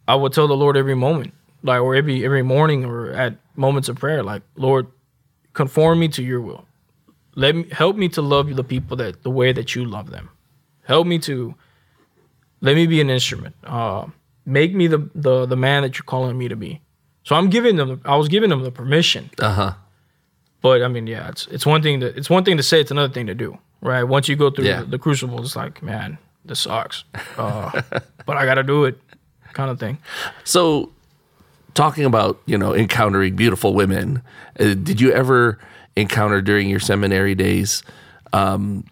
I 0.08 0.16
would 0.16 0.34
tell 0.34 0.48
the 0.48 0.56
Lord 0.56 0.78
every 0.78 0.96
moment, 0.96 1.34
like 1.64 1.82
or 1.82 1.96
every 1.96 2.24
every 2.24 2.44
morning 2.44 2.86
or 2.86 3.12
at 3.12 3.36
moments 3.56 3.90
of 3.90 3.98
prayer, 3.98 4.22
like 4.24 4.44
Lord, 4.56 4.88
conform 5.54 6.00
me 6.00 6.08
to 6.10 6.24
Your 6.24 6.42
will. 6.42 6.66
Let 7.36 7.56
me 7.56 7.66
help 7.72 7.96
me 7.98 8.08
to 8.10 8.22
love 8.22 8.54
the 8.56 8.64
people 8.64 8.98
that 8.98 9.24
the 9.24 9.30
way 9.30 9.52
that 9.54 9.76
You 9.76 9.86
love 9.86 10.10
them. 10.10 10.30
Help 10.84 11.06
me 11.08 11.20
to 11.20 11.56
let 12.62 12.76
me 12.76 12.88
be 12.88 13.02
an 13.02 13.10
instrument. 13.10 13.56
Uh, 13.64 14.08
make 14.46 14.74
me 14.74 14.88
the, 14.88 15.10
the 15.14 15.46
the 15.46 15.56
man 15.58 15.84
that 15.84 15.98
you're 15.98 16.06
calling 16.06 16.38
me 16.38 16.48
to 16.48 16.56
be. 16.56 16.82
So 17.24 17.36
I'm 17.36 17.50
giving 17.50 17.76
them. 17.76 18.02
I 18.06 18.16
was 18.18 18.28
giving 18.28 18.50
them 18.50 18.64
the 18.64 18.72
permission. 18.72 19.30
uh 19.40 19.52
huh, 19.54 19.74
But 20.62 20.82
I 20.84 20.88
mean, 20.88 21.08
yeah, 21.08 21.28
it's 21.30 21.48
it's 21.48 21.66
one 21.66 21.82
thing 21.82 22.00
to 22.02 22.08
it's 22.08 22.30
one 22.30 22.44
thing 22.46 22.58
to 22.58 22.64
say. 22.64 22.80
It's 22.82 22.92
another 22.92 23.14
thing 23.14 23.28
to 23.28 23.36
do. 23.36 23.58
Right. 23.82 24.04
Once 24.04 24.28
you 24.30 24.36
go 24.36 24.50
through 24.50 24.66
Yeah. 24.66 24.80
the, 24.82 24.86
the 24.92 25.00
crucible, 25.00 25.42
it's 25.44 25.56
like, 25.56 25.84
man, 25.84 26.18
this 26.46 26.62
sucks. 26.62 27.04
Uh, 27.38 27.70
but 28.26 28.38
I 28.38 28.46
got 28.46 28.56
to 28.56 28.64
do 28.64 28.86
it, 28.86 28.98
kind 29.54 29.70
of 29.70 29.80
thing. 29.80 29.98
So, 30.44 30.92
talking 31.74 32.06
about 32.06 32.40
you 32.46 32.58
know 32.58 32.74
encountering 32.74 33.36
beautiful 33.36 33.74
women, 33.74 34.22
uh, 34.60 34.74
did 34.76 35.02
you 35.02 35.12
ever 35.12 35.60
encounter 35.96 36.42
during 36.42 36.70
your 36.70 36.80
seminary 36.80 37.36
days, 37.36 37.84
um, 38.34 38.84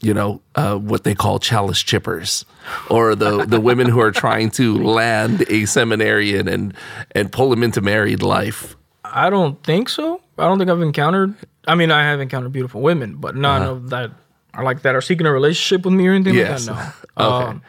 you 0.00 0.12
know, 0.14 0.40
uh, 0.54 0.76
what 0.76 1.04
they 1.04 1.14
call 1.14 1.38
chalice 1.38 1.82
chippers, 1.82 2.44
or 2.90 3.14
the 3.14 3.44
the 3.46 3.60
women 3.60 3.88
who 3.88 4.00
are 4.00 4.12
trying 4.12 4.50
to 4.52 4.76
land 4.82 5.44
a 5.48 5.64
seminarian 5.66 6.48
and 6.48 6.74
and 7.12 7.32
pull 7.32 7.52
him 7.52 7.62
into 7.62 7.80
married 7.80 8.22
life? 8.22 8.76
I 9.04 9.30
don't 9.30 9.62
think 9.62 9.88
so. 9.88 10.20
I 10.38 10.44
don't 10.44 10.58
think 10.58 10.70
I've 10.70 10.82
encountered. 10.82 11.34
I 11.66 11.74
mean, 11.74 11.90
I 11.90 12.02
have 12.04 12.20
encountered 12.20 12.52
beautiful 12.52 12.80
women, 12.82 13.16
but 13.16 13.34
none 13.36 13.62
of 13.62 13.90
that 13.90 14.10
are 14.54 14.64
like 14.64 14.82
that 14.82 14.94
are 14.94 15.00
seeking 15.00 15.26
a 15.26 15.32
relationship 15.32 15.84
with 15.84 15.94
me 15.94 16.06
or 16.06 16.12
anything 16.12 16.34
Yes. 16.34 16.68
like 16.68 16.76
that. 16.76 16.94
No. 17.18 17.24
Okay. 17.40 17.50
Um, 17.50 17.62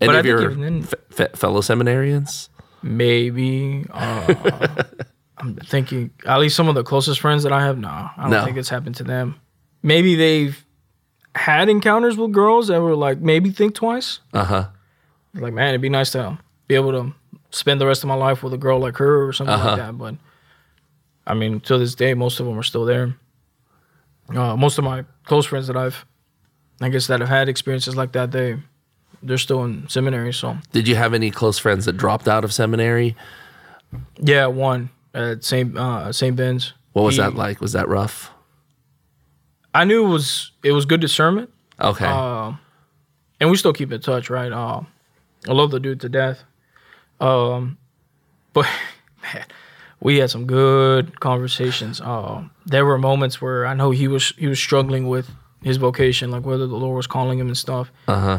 Any 0.00 0.08
But 0.08 0.16
of 0.20 0.26
your 0.26 0.42
even 0.50 0.60
then- 0.60 0.82
fe- 0.82 0.96
fe- 1.10 1.28
fellow 1.34 1.60
seminarians? 1.60 2.48
maybe. 2.82 3.86
Uh, 3.90 4.34
I'm 5.44 5.56
thinking 5.56 6.10
at 6.26 6.38
least 6.38 6.56
some 6.56 6.68
of 6.68 6.74
the 6.74 6.82
closest 6.82 7.20
friends 7.20 7.42
that 7.42 7.52
I 7.52 7.60
have. 7.64 7.76
No, 7.78 7.88
I 7.88 8.12
don't 8.22 8.30
No. 8.30 8.44
think 8.44 8.56
it's 8.56 8.68
happened 8.70 8.94
to 8.96 9.04
them. 9.04 9.36
Maybe 9.82 10.14
they've 10.14 10.64
had 11.34 11.68
encounters 11.68 12.16
with 12.16 12.32
girls 12.32 12.68
that 12.68 12.80
were 12.80 12.96
like 12.96 13.18
maybe 13.18 13.50
think 13.50 13.74
twice. 13.74 14.20
Uh 14.32 14.44
huh. 14.44 14.66
Like, 15.34 15.52
man, 15.52 15.68
it'd 15.70 15.80
be 15.82 15.88
nice 15.90 16.12
to 16.12 16.38
be 16.68 16.74
able 16.76 16.92
to 16.92 17.12
spend 17.50 17.80
the 17.80 17.86
rest 17.86 18.02
of 18.04 18.08
my 18.08 18.14
life 18.14 18.42
with 18.42 18.54
a 18.54 18.58
girl 18.58 18.78
like 18.78 18.96
her 18.96 19.26
or 19.26 19.32
something 19.32 19.54
Uh-huh. 19.54 19.68
like 19.70 19.78
that. 19.78 19.98
But 19.98 20.14
I 21.26 21.34
mean, 21.34 21.60
to 21.60 21.76
this 21.78 21.94
day, 21.94 22.14
most 22.14 22.40
of 22.40 22.46
them 22.46 22.58
are 22.58 22.62
still 22.62 22.84
there. 22.84 23.14
Uh, 24.34 24.56
most 24.56 24.78
of 24.78 24.84
my 24.84 25.04
close 25.24 25.44
friends 25.46 25.66
that 25.66 25.76
I've, 25.76 26.06
I 26.80 26.88
guess, 26.88 27.06
that 27.08 27.20
have 27.20 27.28
had 27.28 27.48
experiences 27.48 27.96
like 27.96 28.12
that, 28.12 28.30
they 28.32 28.56
they're 29.22 29.38
still 29.38 29.64
in 29.64 29.88
seminary. 29.88 30.32
So 30.32 30.56
Did 30.72 30.86
you 30.88 30.94
have 30.96 31.12
any 31.14 31.30
close 31.30 31.58
friends 31.58 31.84
that 31.84 31.96
dropped 31.96 32.28
out 32.28 32.44
of 32.44 32.52
seminary? 32.52 33.16
yeah, 34.18 34.46
one 34.46 34.90
at 35.14 35.44
Saint 35.44 35.76
uh, 35.78 36.12
Saint 36.12 36.36
Ben's. 36.36 36.72
What 36.92 37.02
was 37.02 37.16
He- 37.16 37.22
that 37.22 37.34
like? 37.34 37.60
Was 37.60 37.72
that 37.72 37.88
rough? 37.88 38.30
I 39.74 39.84
knew 39.84 40.04
it 40.06 40.08
was 40.08 40.52
it 40.62 40.72
was 40.72 40.84
good 40.84 41.00
discernment. 41.00 41.50
Okay. 41.80 42.06
Um, 42.06 42.58
and 43.40 43.50
we 43.50 43.56
still 43.56 43.72
keep 43.72 43.90
in 43.92 44.00
touch, 44.00 44.30
right? 44.30 44.52
Uh, 44.52 44.82
I 45.48 45.52
love 45.52 45.70
the 45.72 45.80
dude 45.80 46.00
to 46.02 46.08
death. 46.08 46.44
Um, 47.20 47.78
but 48.52 48.66
man, 49.34 49.44
we 50.00 50.18
had 50.18 50.30
some 50.30 50.46
good 50.46 51.18
conversations. 51.20 52.00
Uh, 52.00 52.44
there 52.66 52.84
were 52.84 52.98
moments 52.98 53.40
where 53.42 53.66
I 53.66 53.74
know 53.74 53.90
he 53.90 54.06
was 54.08 54.32
he 54.38 54.46
was 54.46 54.58
struggling 54.60 55.08
with 55.08 55.28
his 55.62 55.76
vocation, 55.78 56.30
like 56.30 56.44
whether 56.46 56.66
the 56.66 56.76
Lord 56.76 56.96
was 56.96 57.06
calling 57.08 57.38
him 57.38 57.48
and 57.48 57.58
stuff. 57.58 57.90
Uh 58.06 58.20
huh. 58.20 58.38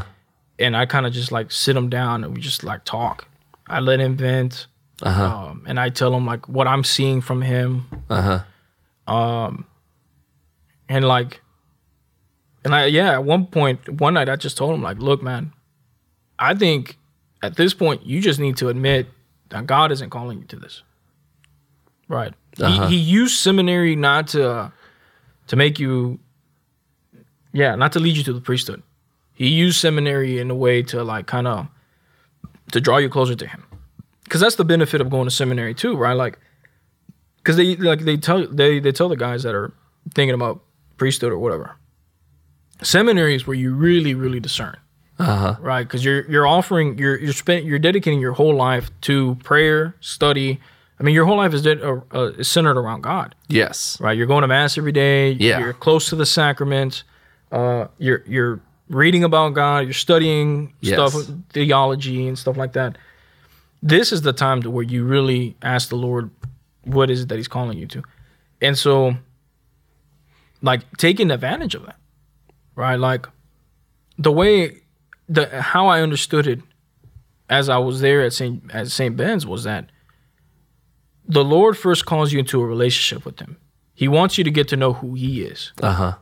And 0.58 0.78
I 0.78 0.86
kind 0.86 1.06
of 1.06 1.12
just 1.12 1.34
like 1.34 1.52
sit 1.52 1.76
him 1.76 1.90
down 1.90 2.24
and 2.24 2.34
we 2.34 2.40
just 2.40 2.64
like 2.64 2.86
talk. 2.86 3.28
I 3.68 3.82
let 3.82 4.00
him 4.00 4.16
vent, 4.16 4.68
Uh 5.04 5.12
huh. 5.12 5.26
um, 5.26 5.64
and 5.68 5.80
I 5.80 5.90
tell 5.90 6.14
him 6.16 6.26
like 6.26 6.48
what 6.48 6.68
I'm 6.68 6.84
seeing 6.84 7.22
from 7.22 7.42
him, 7.42 7.86
Uh 8.10 8.22
huh. 9.08 9.14
Um, 9.14 9.66
and 10.90 11.06
like 11.06 11.42
and 12.64 12.74
i 12.74 12.86
yeah 12.86 13.12
at 13.14 13.24
one 13.24 13.46
point 13.48 13.88
one 14.02 14.14
night 14.16 14.30
i 14.30 14.36
just 14.36 14.58
told 14.58 14.74
him 14.74 14.82
like 14.82 14.98
look 15.00 15.22
man 15.22 15.52
i 16.40 16.54
think 16.56 16.98
at 17.44 17.56
this 17.56 17.74
point 17.74 18.04
you 18.06 18.22
just 18.22 18.40
need 18.40 18.58
to 18.58 18.70
admit 18.70 19.08
that 19.50 19.66
god 19.68 19.92
isn't 19.92 20.10
calling 20.12 20.40
you 20.40 20.46
to 20.46 20.56
this 20.56 20.84
Right. 22.08 22.34
Uh-huh. 22.62 22.88
He, 22.88 22.98
he 22.98 23.02
used 23.04 23.38
seminary 23.40 23.96
not 23.96 24.28
to 24.30 24.48
uh, 24.50 24.70
to 25.48 25.56
make 25.56 25.80
you, 25.80 26.20
yeah, 27.52 27.74
not 27.76 27.94
to 27.94 28.00
lead 28.00 28.16
you 28.16 28.24
to 28.24 28.34
the 28.34 28.42
priesthood. 28.42 28.84
He 29.34 29.48
used 29.48 29.80
seminary 29.80 30.38
in 30.40 30.52
a 30.52 30.56
way 30.56 30.84
to 30.84 31.04
like 31.04 31.26
kind 31.26 31.48
of 31.48 31.68
to 32.74 32.80
draw 32.80 32.98
you 32.98 33.10
closer 33.10 33.34
to 33.36 33.48
him, 33.48 33.64
because 34.26 34.42
that's 34.42 34.56
the 34.56 34.66
benefit 34.66 35.00
of 35.02 35.10
going 35.10 35.26
to 35.26 35.32
seminary 35.32 35.74
too, 35.74 35.96
right? 35.96 36.14
Like, 36.14 36.38
because 37.38 37.56
they 37.56 37.76
like 37.78 38.02
they 38.02 38.18
tell 38.18 38.46
they 38.48 38.80
they 38.80 38.92
tell 38.92 39.08
the 39.10 39.16
guys 39.16 39.44
that 39.44 39.56
are 39.56 39.72
thinking 40.14 40.34
about 40.36 40.62
priesthood 40.98 41.32
or 41.32 41.40
whatever. 41.40 41.78
Seminary 42.82 43.36
is 43.36 43.48
where 43.48 43.56
you 43.56 43.74
really 43.74 44.14
really 44.14 44.40
discern 44.40 44.76
Uh 45.18 45.24
huh. 45.38 45.56
right? 45.62 45.84
Because 45.84 46.04
you're 46.04 46.30
you're 46.30 46.46
offering 46.48 46.98
you're 46.98 47.18
you're 47.20 47.34
spent 47.34 47.64
you're 47.66 47.80
dedicating 47.80 48.20
your 48.20 48.34
whole 48.34 48.54
life 48.56 48.90
to 49.02 49.36
prayer, 49.44 49.96
study. 50.02 50.60
I 51.00 51.04
mean, 51.04 51.14
your 51.16 51.26
whole 51.26 51.38
life 51.38 51.54
is 51.54 51.66
uh, 51.68 52.00
uh, 52.14 52.32
is 52.38 52.50
centered 52.50 52.78
around 52.78 53.02
God, 53.02 53.36
Yes. 53.50 54.00
right? 54.00 54.18
You're 54.18 54.28
going 54.28 54.42
to 54.44 54.48
mass 54.48 54.78
every 54.78 54.92
day. 54.94 55.32
Yeah. 55.32 55.60
You're 55.60 55.74
close 55.74 56.10
to 56.10 56.16
the 56.16 56.26
sacraments. 56.26 57.04
Uh, 57.52 57.88
you're 57.98 58.24
you're 58.28 58.60
reading 58.90 59.24
about 59.24 59.54
God. 59.54 59.80
You're 59.80 59.94
studying 59.94 60.74
Yes. 60.82 61.12
stuff, 61.14 61.26
theology 61.54 62.28
and 62.28 62.38
stuff 62.40 62.56
like 62.58 62.74
that. 62.74 62.98
This 63.86 64.12
is 64.12 64.24
the 64.24 64.34
time 64.34 64.64
to 64.64 64.72
where 64.72 64.84
you 64.84 65.04
really 65.06 65.56
ask 65.62 65.90
the 65.90 65.96
Lord, 65.96 66.32
what 66.86 67.12
is 67.12 67.22
it 67.22 67.30
that 67.30 67.36
He's 67.36 67.48
calling 67.48 67.78
you 67.78 67.86
to, 67.86 68.02
and 68.60 68.76
so, 68.76 69.16
like 70.64 70.82
taking 70.98 71.30
advantage 71.30 71.76
of 71.76 71.86
that, 71.86 71.98
right? 72.76 72.96
Like 72.96 73.28
the 74.18 74.32
way 74.32 74.82
the 75.30 75.62
how 75.62 75.86
I 75.86 76.02
understood 76.02 76.48
it 76.48 76.62
as 77.48 77.70
I 77.70 77.78
was 77.78 78.02
there 78.02 78.24
at 78.24 78.34
St. 78.34 78.64
at 78.74 78.88
St. 78.88 79.16
Ben's 79.16 79.46
was 79.46 79.66
that 79.66 79.92
the 81.28 81.44
Lord 81.44 81.78
first 81.78 82.08
calls 82.08 82.34
you 82.34 82.40
into 82.40 82.60
a 82.62 82.66
relationship 82.66 83.24
with 83.24 83.40
him. 83.40 83.58
He 83.94 84.08
wants 84.08 84.40
you 84.40 84.44
to 84.44 84.52
get 84.52 84.68
to 84.70 84.76
know 84.76 84.94
who 84.94 85.14
he 85.14 85.44
is. 85.44 85.74
Uh 85.80 85.94
huh. 85.94 86.14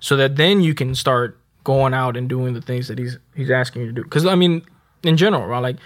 So 0.00 0.16
that 0.16 0.34
then 0.34 0.62
you 0.62 0.74
can 0.74 0.96
start 0.96 1.40
going 1.62 1.94
out 1.94 2.16
and 2.16 2.28
doing 2.28 2.54
the 2.54 2.60
things 2.60 2.88
that 2.88 2.98
he's 2.98 3.18
he's 3.36 3.52
asking 3.52 3.82
you 3.82 3.88
to 3.88 3.92
do. 3.92 4.02
Cuz 4.02 4.26
I 4.26 4.34
mean 4.34 4.62
in 5.04 5.16
general, 5.16 5.46
right? 5.46 5.62
Like 5.62 5.76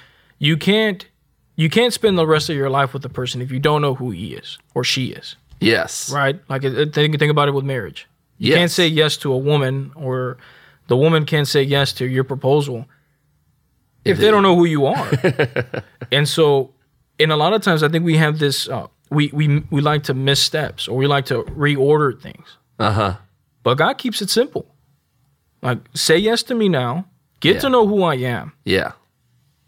you 0.41 0.57
can't 0.57 1.07
you 1.57 1.69
can't 1.71 1.93
spend 1.93 2.17
the 2.19 2.27
rest 2.27 2.51
of 2.51 2.57
your 2.57 2.71
life 2.71 2.93
with 2.95 3.05
a 3.05 3.09
person 3.09 3.41
if 3.41 3.53
you 3.53 3.61
don't 3.61 3.83
know 3.83 3.95
who 3.95 4.11
he 4.11 4.35
is 4.35 4.59
or 4.75 4.83
she 4.83 5.13
is, 5.13 5.37
Yes. 5.61 6.11
right? 6.11 6.41
Like 6.49 6.63
think 6.63 7.19
think 7.19 7.31
about 7.31 7.47
it 7.49 7.53
with 7.55 7.65
marriage. 7.65 8.09
You 8.39 8.49
Yes. 8.51 8.59
can't 8.59 8.71
say 8.71 8.87
yes 8.89 9.17
to 9.19 9.33
a 9.33 9.39
woman 9.39 9.93
or 9.95 10.39
the 10.89 10.97
woman 10.97 11.25
can't 11.27 11.47
say 11.47 11.63
yes 11.63 11.93
to 11.95 12.05
your 12.07 12.25
proposal 12.25 12.87
if 14.05 14.19
they 14.19 14.31
don't 14.31 14.43
know 14.43 14.57
who 14.57 14.65
you 14.65 14.87
are. 14.87 15.11
and 16.11 16.27
so, 16.27 16.73
and 17.19 17.31
a 17.31 17.37
lot 17.37 17.53
of 17.53 17.61
times, 17.63 17.83
I 17.83 17.89
think 17.89 18.03
we 18.05 18.17
have 18.17 18.39
this. 18.39 18.67
Uh, 18.69 18.87
we 19.11 19.29
we 19.35 19.63
we 19.71 19.81
like 19.83 20.05
to 20.05 20.15
miss 20.15 20.41
steps 20.41 20.89
or 20.89 20.97
we 20.97 21.07
like 21.07 21.27
to 21.27 21.43
reorder 21.57 22.19
things. 22.19 22.57
Uh 22.79 22.93
huh. 22.93 23.17
But 23.63 23.75
God 23.77 23.99
keeps 23.99 24.23
it 24.23 24.31
simple. 24.31 24.65
Like 25.63 25.79
say 25.95 26.17
yes 26.17 26.43
to 26.45 26.55
me 26.55 26.69
now. 26.71 27.05
Get 27.41 27.55
Yeah. 27.57 27.61
to 27.61 27.69
know 27.69 27.87
who 27.87 28.03
I 28.03 28.15
am. 28.17 28.53
Yeah. 28.65 28.93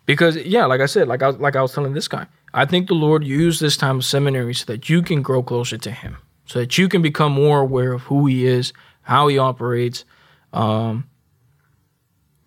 Because 0.07 0.37
yeah, 0.37 0.67
like 0.67 0.81
I 0.81 0.87
said, 0.87 1.09
like 1.09 1.23
I 1.23 1.29
was, 1.29 1.37
like 1.37 1.57
I 1.57 1.63
was 1.63 1.73
telling 1.73 1.93
this 1.95 2.09
guy, 2.09 2.27
I 2.53 2.65
think 2.67 2.89
the 2.89 2.95
Lord 2.95 3.25
used 3.25 3.61
this 3.61 3.77
time 3.77 3.99
of 3.99 4.05
seminary 4.05 4.55
so 4.55 4.65
that 4.67 4.89
you 4.89 5.01
can 5.03 5.23
grow 5.23 5.43
closer 5.43 5.79
to 5.79 5.91
Him, 5.91 6.17
so 6.45 6.59
that 6.59 6.77
you 6.77 6.89
can 6.89 7.03
become 7.03 7.33
more 7.33 7.61
aware 7.61 7.93
of 7.93 8.03
who 8.03 8.27
He 8.27 8.47
is, 8.47 8.73
how 9.03 9.29
He 9.29 9.39
operates, 9.39 10.05
um, 10.53 11.05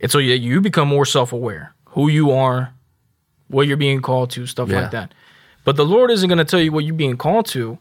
and 0.01 0.11
so 0.11 0.19
yeah, 0.19 0.35
you 0.35 0.59
become 0.61 0.87
more 0.87 1.05
self-aware, 1.05 1.73
who 1.89 2.09
you 2.09 2.31
are, 2.31 2.73
what 3.47 3.67
you're 3.67 3.77
being 3.77 4.01
called 4.01 4.29
to, 4.31 4.45
stuff 4.45 4.69
Yeah. 4.69 4.81
like 4.81 4.91
that. 4.91 5.13
But 5.63 5.77
the 5.77 5.85
Lord 5.85 6.11
isn't 6.11 6.27
going 6.27 6.37
to 6.37 6.45
tell 6.45 6.59
you 6.59 6.71
what 6.71 6.83
you're 6.83 6.93
being 6.93 7.17
called 7.17 7.47
to 7.47 7.79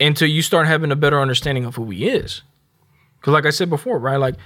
until 0.00 0.26
you 0.28 0.42
start 0.42 0.66
having 0.66 0.90
a 0.90 0.96
better 0.96 1.20
understanding 1.20 1.64
of 1.66 1.76
who 1.76 1.88
He 1.90 2.08
is. 2.08 2.42
Because, 3.20 3.34
like 3.34 3.44
I 3.46 3.50
said 3.50 3.68
before, 3.70 3.98
right, 3.98 4.16
like 4.16 4.36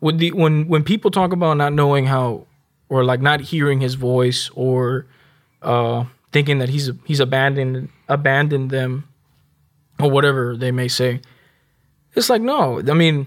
when 0.00 0.16
the 0.16 0.32
when 0.32 0.66
when 0.66 0.82
people 0.82 1.10
talk 1.10 1.32
about 1.32 1.58
not 1.58 1.72
knowing 1.74 2.06
how 2.06 2.46
or 2.88 3.04
like 3.04 3.20
not 3.20 3.40
hearing 3.40 3.80
his 3.80 3.94
voice 3.94 4.50
or 4.54 5.06
uh 5.62 6.04
thinking 6.32 6.58
that 6.58 6.68
he's 6.68 6.90
he's 7.04 7.20
abandoned 7.20 7.88
abandoned 8.08 8.70
them 8.70 9.08
or 10.00 10.10
whatever 10.10 10.56
they 10.56 10.70
may 10.70 10.88
say 10.88 11.20
it's 12.14 12.30
like 12.30 12.42
no 12.42 12.80
i 12.80 12.92
mean 12.94 13.26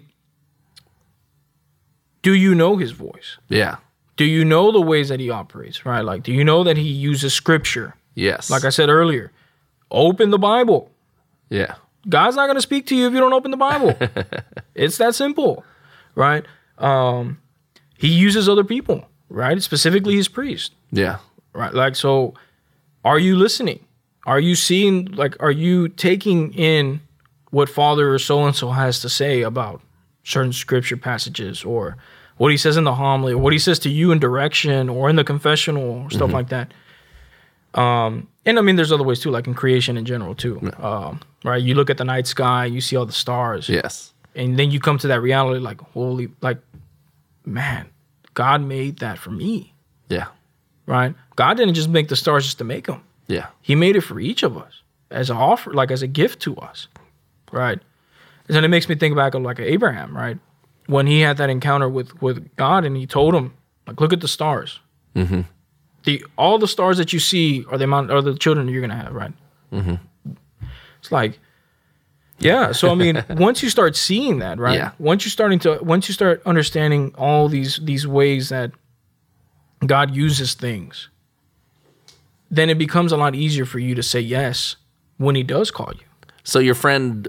do 2.21 2.33
you 2.33 2.53
know 2.55 2.77
his 2.77 2.91
voice 2.91 3.37
Yeah. 3.49 3.77
do 4.17 4.25
you 4.25 4.45
know 4.45 4.71
the 4.71 4.81
ways 4.81 5.09
that 5.09 5.19
he 5.19 5.29
operates 5.29 5.85
right 5.85 6.01
like 6.01 6.23
do 6.23 6.31
you 6.31 6.43
know 6.43 6.63
that 6.63 6.77
he 6.77 6.87
uses 6.89 7.33
scripture 7.33 7.95
Yes. 8.15 8.49
like 8.49 8.63
i 8.65 8.69
said 8.69 8.89
earlier 8.89 9.31
open 9.89 10.29
the 10.29 10.39
bible 10.39 10.91
Yeah. 11.49 11.75
God's 12.09 12.35
not 12.35 12.47
going 12.47 12.55
to 12.57 12.61
speak 12.63 12.87
to 12.87 12.95
you 12.95 13.05
if 13.07 13.13
you 13.13 13.19
don't 13.19 13.31
open 13.31 13.51
the 13.51 13.57
Bible. 13.57 13.95
it's 14.73 14.97
that 14.97 15.13
simple, 15.13 15.63
right? 16.15 16.43
Um, 16.79 17.37
he 17.95 18.07
uses 18.07 18.49
other 18.49 18.63
people, 18.63 19.05
right? 19.31 19.61
Specifically 19.61 20.15
his 20.15 20.27
priest, 20.27 20.73
Yeah. 20.91 21.17
right? 21.53 21.73
Like, 21.73 21.95
so 21.95 22.33
are 23.03 23.19
you 23.19 23.35
listening? 23.35 23.79
Are 24.25 24.39
you 24.39 24.55
seeing, 24.55 25.05
like, 25.13 25.35
are 25.41 25.51
you 25.51 25.87
taking 25.87 26.53
in 26.53 27.01
what 27.49 27.69
Father 27.69 28.13
or 28.13 28.19
so 28.19 28.45
and 28.45 28.55
so 28.55 28.69
has 28.69 28.99
to 29.01 29.09
say 29.09 29.41
about 29.41 29.81
certain 30.23 30.53
scripture 30.53 30.97
passages 30.97 31.63
or 31.63 31.97
what 32.37 32.51
he 32.51 32.57
says 32.57 32.77
in 32.77 32.83
the 32.83 32.93
homily 32.95 33.33
or 33.33 33.37
what 33.39 33.53
he 33.53 33.59
says 33.59 33.79
to 33.79 33.89
you 33.89 34.11
in 34.11 34.19
direction 34.19 34.89
or 34.89 35.09
in 35.09 35.15
the 35.15 35.23
confessional 35.23 35.83
or 36.03 36.09
stuff 36.11 36.31
like 36.31 36.49
that? 36.49 36.71
Um, 37.73 38.27
and 38.45 38.57
I 38.59 38.61
mean, 38.61 38.75
there's 38.75 38.91
other 38.91 39.03
ways 39.03 39.19
too, 39.19 39.31
like 39.31 39.47
in 39.47 39.53
creation 39.53 39.97
in 39.97 40.05
general 40.05 40.35
too. 40.35 40.71
Um, 40.79 41.19
right? 41.43 41.61
You 41.61 41.73
look 41.75 41.89
at 41.89 41.97
the 41.97 42.03
night 42.05 42.27
sky, 42.27 42.65
you 42.65 42.81
see 42.81 42.95
all 42.95 43.05
the 43.05 43.11
stars, 43.13 43.69
Yes. 43.69 44.13
and 44.35 44.57
then 44.59 44.71
you 44.71 44.79
come 44.79 44.97
to 44.99 45.07
that 45.07 45.21
reality, 45.21 45.59
like, 45.59 45.79
holy, 45.93 46.29
like, 46.41 46.59
man, 47.45 47.87
God 48.33 48.61
made 48.61 48.99
that 48.99 49.17
for 49.17 49.31
me, 49.31 49.73
Yeah. 50.09 50.27
right? 50.85 51.13
God 51.35 51.57
didn't 51.57 51.73
just 51.73 51.89
make 51.89 52.07
the 52.07 52.15
stars 52.15 52.45
just 52.45 52.57
to 52.59 52.63
make 52.63 52.87
them; 52.87 53.01
Yeah. 53.27 53.47
He 53.61 53.75
made 53.75 53.95
it 53.95 54.01
for 54.01 54.19
each 54.19 54.43
of 54.43 54.57
us 54.57 54.81
as 55.09 55.29
an 55.29 55.37
offer, 55.37 55.73
like 55.73 55.91
as 55.91 56.01
a 56.01 56.07
gift 56.07 56.39
to 56.41 56.55
us, 56.57 56.87
right? 57.51 57.79
And 58.47 58.55
then 58.55 58.63
it 58.63 58.69
makes 58.69 58.87
me 58.89 58.95
think 58.95 59.15
back 59.15 59.33
of 59.33 59.41
like 59.41 59.59
Abraham, 59.59 60.15
right? 60.15 60.37
When 60.87 61.07
he 61.07 61.21
had 61.21 61.37
that 61.37 61.49
encounter 61.49 61.87
with 61.89 62.21
with 62.21 62.55
God, 62.55 62.85
and 62.85 62.95
he 62.97 63.05
told 63.05 63.33
him, 63.35 63.53
like, 63.87 63.99
look 64.01 64.13
at 64.13 64.21
the 64.21 64.27
stars. 64.27 64.79
Mm-hmm. 65.15 65.41
The 66.03 66.25
all 66.37 66.57
the 66.57 66.67
stars 66.67 66.97
that 66.97 67.13
you 67.13 67.19
see 67.19 67.63
are 67.69 67.77
the 67.77 67.83
amount 67.85 68.11
are 68.11 68.21
the 68.21 68.35
children 68.35 68.67
you're 68.67 68.81
gonna 68.81 68.95
have, 68.95 69.13
right? 69.13 69.33
Mm-hmm. 69.71 69.95
It's 70.99 71.11
like, 71.11 71.39
yeah. 72.41 72.71
So 72.71 72.89
I 72.91 72.95
mean, 72.95 73.23
once 73.29 73.63
you 73.63 73.69
start 73.69 73.95
seeing 73.95 74.39
that, 74.39 74.57
right? 74.59 74.75
Yeah. 74.77 74.91
Once 74.99 75.23
you're 75.25 75.31
starting 75.31 75.59
to, 75.59 75.79
once 75.81 76.07
you 76.07 76.13
start 76.13 76.41
understanding 76.45 77.13
all 77.17 77.47
these 77.47 77.79
these 77.83 78.05
ways 78.07 78.49
that 78.49 78.71
God 79.85 80.15
uses 80.15 80.53
things, 80.53 81.09
then 82.49 82.69
it 82.69 82.77
becomes 82.77 83.11
a 83.11 83.17
lot 83.17 83.35
easier 83.35 83.65
for 83.65 83.79
you 83.79 83.95
to 83.95 84.03
say 84.03 84.19
yes 84.19 84.75
when 85.17 85.35
He 85.35 85.43
does 85.43 85.71
call 85.71 85.91
you. 85.93 86.05
So 86.43 86.59
your 86.59 86.75
friend 86.75 87.27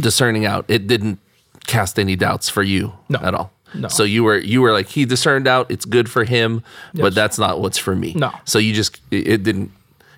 discerning 0.00 0.44
out, 0.46 0.64
it 0.68 0.86
didn't 0.86 1.18
cast 1.66 1.98
any 1.98 2.16
doubts 2.16 2.48
for 2.48 2.62
you 2.62 2.92
No. 3.08 3.18
at 3.20 3.34
all. 3.34 3.52
No. 3.74 3.88
So 3.88 4.04
you 4.04 4.22
were 4.22 4.38
you 4.38 4.60
were 4.62 4.72
like 4.72 4.88
he 4.88 5.04
discerned 5.04 5.48
out, 5.48 5.68
it's 5.70 5.84
good 5.84 6.08
for 6.08 6.24
him, 6.24 6.62
Yes. 6.92 7.02
but 7.02 7.14
that's 7.14 7.38
not 7.38 7.60
what's 7.60 7.78
for 7.78 7.94
me. 7.96 8.14
No. 8.14 8.30
So 8.44 8.58
you 8.58 8.72
just 8.72 9.00
it 9.10 9.26
it 9.26 9.42
didn't 9.42 9.72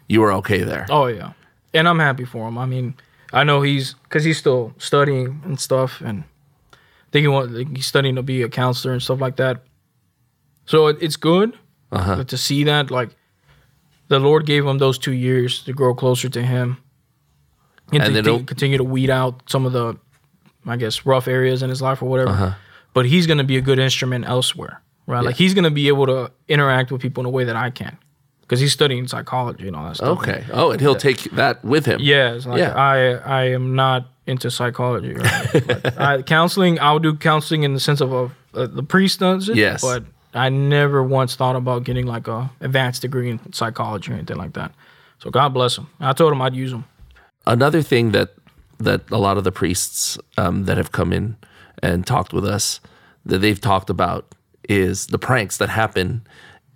you 0.09 0.21
were 0.21 0.33
okay 0.35 0.63
there. 0.63 0.87
Oh 0.91 1.07
yeah, 1.07 1.33
and 1.73 1.89
I'm 1.89 1.99
happy 1.99 2.25
for 2.27 2.47
him. 2.49 2.59
I 2.59 2.67
mean, 2.67 2.95
I 3.33 3.45
know 3.45 3.63
he's 3.63 3.95
because 4.05 4.25
he's 4.25 4.39
still 4.39 4.73
studying 4.79 5.41
and 5.45 5.59
stuff, 5.61 6.01
and 6.01 6.25
I 6.73 6.77
think 7.13 7.23
he 7.23 7.29
want 7.29 7.53
like, 7.53 7.77
he's 7.77 7.87
studying 7.87 8.15
to 8.17 8.23
be 8.23 8.43
a 8.43 8.49
counselor 8.49 8.93
and 8.93 9.03
stuff 9.03 9.21
like 9.21 9.37
that. 9.37 9.63
So 10.67 10.87
it, 10.89 10.97
it's 11.01 11.17
good 11.17 11.53
Uh-huh. 11.93 12.25
to 12.25 12.37
see 12.37 12.65
that 12.65 12.91
like 12.91 13.11
the 14.09 14.19
Lord 14.19 14.47
gave 14.47 14.65
him 14.67 14.79
those 14.79 14.99
two 14.99 15.13
years 15.13 15.63
to 15.65 15.73
grow 15.73 15.95
closer 15.95 16.29
to 16.29 16.43
Him, 16.43 16.79
and, 17.93 18.03
And 18.03 18.15
to 18.15 18.23
to 18.23 18.45
continue 18.45 18.79
to 18.79 18.85
weed 18.85 19.11
out 19.11 19.43
some 19.51 19.67
of 19.67 19.73
the, 19.73 19.97
I 20.67 20.77
guess, 20.77 21.05
rough 21.07 21.27
areas 21.29 21.63
in 21.63 21.71
his 21.71 21.81
life 21.83 22.03
or 22.03 22.09
whatever. 22.09 22.31
Uh-huh. 22.31 22.53
But 22.95 23.07
he's 23.07 23.27
going 23.27 23.39
to 23.39 23.45
be 23.45 23.57
a 23.57 23.61
good 23.61 23.79
instrument 23.79 24.25
elsewhere, 24.27 24.81
right? 25.07 25.25
Like 25.25 25.37
he's 25.37 25.55
going 25.55 25.65
to 25.65 25.71
be 25.71 25.89
able 25.89 26.07
to 26.07 26.31
interact 26.49 26.91
with 26.91 27.01
people 27.03 27.21
in 27.23 27.27
a 27.27 27.31
way 27.31 27.45
that 27.45 27.57
I 27.57 27.71
can, 27.71 27.99
because 28.47 28.61
he's 28.61 28.73
studying 28.73 29.09
psychology 29.09 29.67
and 29.67 29.75
all 29.77 29.87
that 29.89 29.97
stuff. 29.97 30.19
Okay. 30.21 30.45
Oh, 30.53 30.71
and 30.71 30.81
he'll 30.81 30.95
take 30.95 31.23
that 31.33 31.65
with 31.65 31.87
him. 31.87 31.99
Yeah, 32.01 32.39
like 32.47 32.59
Yeah. 32.59 32.75
I 32.75 33.15
I 33.15 33.43
am 33.51 33.75
not 33.75 34.09
into 34.27 34.51
psychology. 34.51 35.15
Right? 35.15 35.99
I, 35.99 36.23
counseling, 36.23 36.81
I'll 36.81 36.99
do 36.99 37.15
counseling 37.17 37.63
in 37.63 37.75
the 37.75 37.81
sense 37.81 38.01
of 38.01 38.13
a, 38.13 38.31
uh 38.55 38.67
the 38.67 38.83
priest 38.83 39.21
does 39.21 39.49
it. 39.49 39.57
Yes. 39.57 39.83
but 39.83 40.05
I 40.35 40.49
never 40.49 41.03
once 41.03 41.35
thought 41.35 41.57
about 41.57 41.85
getting 41.85 42.07
like 42.07 42.29
a 42.29 42.51
advanced 42.61 43.03
degree 43.03 43.31
in 43.31 43.53
psychology 43.53 44.13
or 44.13 44.15
anything 44.15 44.37
like 44.37 44.53
that. 44.55 44.73
So 45.19 45.31
God 45.31 45.51
bless 45.55 45.79
him. 45.79 45.89
I 45.99 46.13
told 46.13 46.33
him 46.33 46.43
I'd 46.43 46.55
use 46.55 46.73
him. 46.73 46.85
Another 47.47 47.83
thing 47.83 48.13
that 48.13 48.35
that 48.79 49.11
a 49.11 49.19
lot 49.19 49.39
of 49.39 49.45
the 49.45 49.53
priests 49.53 50.19
um, 50.37 50.65
that 50.65 50.77
have 50.77 50.93
come 50.93 51.13
in 51.13 51.37
and 51.83 52.07
talked 52.07 52.33
with 52.33 52.45
us 52.45 52.81
that 53.25 53.39
they've 53.39 53.61
talked 53.61 53.89
about 53.91 54.35
is 54.69 55.07
the 55.07 55.19
pranks 55.19 55.57
that 55.59 55.69
happen 55.69 56.27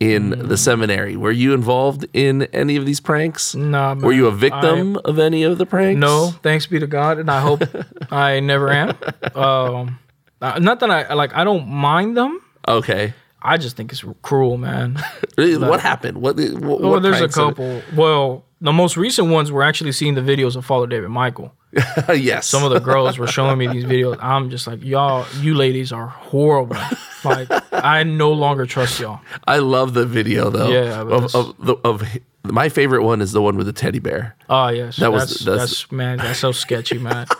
in 0.00 0.30
Mm. 0.32 0.48
the 0.48 0.56
seminary. 0.56 1.14
Were 1.16 1.30
you 1.30 1.52
involved 1.54 2.06
in 2.14 2.42
any 2.54 2.76
of 2.76 2.86
these 2.86 3.00
pranks? 3.00 3.54
Nah, 3.54 3.94
Were 3.94 4.12
you 4.12 4.26
a 4.26 4.32
victim 4.32 4.98
of 5.04 5.18
any 5.18 5.42
of 5.42 5.58
the 5.58 5.66
pranks? 5.66 5.98
No, 6.00 6.32
thanks 6.42 6.66
be 6.66 6.78
to 6.80 6.86
God, 6.86 7.18
and 7.18 7.30
I 7.30 7.40
hope 7.40 7.62
I 8.10 8.40
never 8.40 8.70
am. 8.72 8.96
Um, 9.34 9.98
uh, 10.40 10.58
not 10.58 10.80
that 10.80 10.90
I 10.90 11.12
like. 11.14 11.34
I 11.36 11.44
don't 11.44 11.68
mind 11.68 12.16
them. 12.16 12.40
Okay. 12.66 13.12
I 13.42 13.56
just 13.56 13.76
think 13.76 13.92
it's 13.92 14.04
cruel, 14.22 14.56
man. 14.58 14.98
Really, 15.38 15.56
what 15.56 15.80
happened? 15.80 16.18
What? 16.18 16.36
what 16.36 16.80
Well, 16.82 17.00
there's 17.00 17.22
a 17.22 17.28
couple. 17.28 17.80
Well, 17.96 18.44
the 18.60 18.72
most 18.72 18.98
recent 18.98 19.28
ones 19.28 19.50
were 19.50 19.62
actually 19.62 19.92
seeing 19.92 20.14
the 20.14 20.20
videos 20.20 20.54
of 20.56 20.66
Father 20.66 20.86
David 20.86 21.08
Michael. 21.08 21.54
yes. 22.08 22.46
Some 22.48 22.64
of 22.64 22.70
the 22.72 22.80
girls 22.80 23.18
were 23.18 23.26
showing 23.26 23.58
me 23.58 23.66
these 23.68 23.84
videos. 23.84 24.18
I'm 24.20 24.50
just 24.50 24.66
like, 24.66 24.82
y'all, 24.82 25.26
you 25.40 25.54
ladies 25.54 25.92
are 25.92 26.06
horrible. 26.06 26.76
Like, 27.24 27.48
I 27.72 28.02
no 28.02 28.32
longer 28.32 28.66
trust 28.66 28.98
y'all. 28.98 29.20
I 29.46 29.58
love 29.58 29.94
the 29.94 30.06
video 30.06 30.50
though. 30.50 30.68
Yeah, 30.68 31.00
Of, 31.02 31.34
of, 31.34 31.56
the, 31.64 31.74
of 31.84 32.02
my 32.44 32.68
favorite 32.68 33.02
one 33.04 33.20
is 33.20 33.32
the 33.32 33.42
one 33.42 33.56
with 33.56 33.66
the 33.66 33.72
teddy 33.72 33.98
bear. 34.00 34.36
Oh 34.48 34.68
yes, 34.68 34.96
That 34.96 35.12
was- 35.12 35.30
that's, 35.30 35.44
that's- 35.44 35.68
that's 35.70 35.92
man, 35.92 36.18
that's 36.18 36.38
so 36.40 36.52
sketchy, 36.52 36.98
man. 36.98 37.26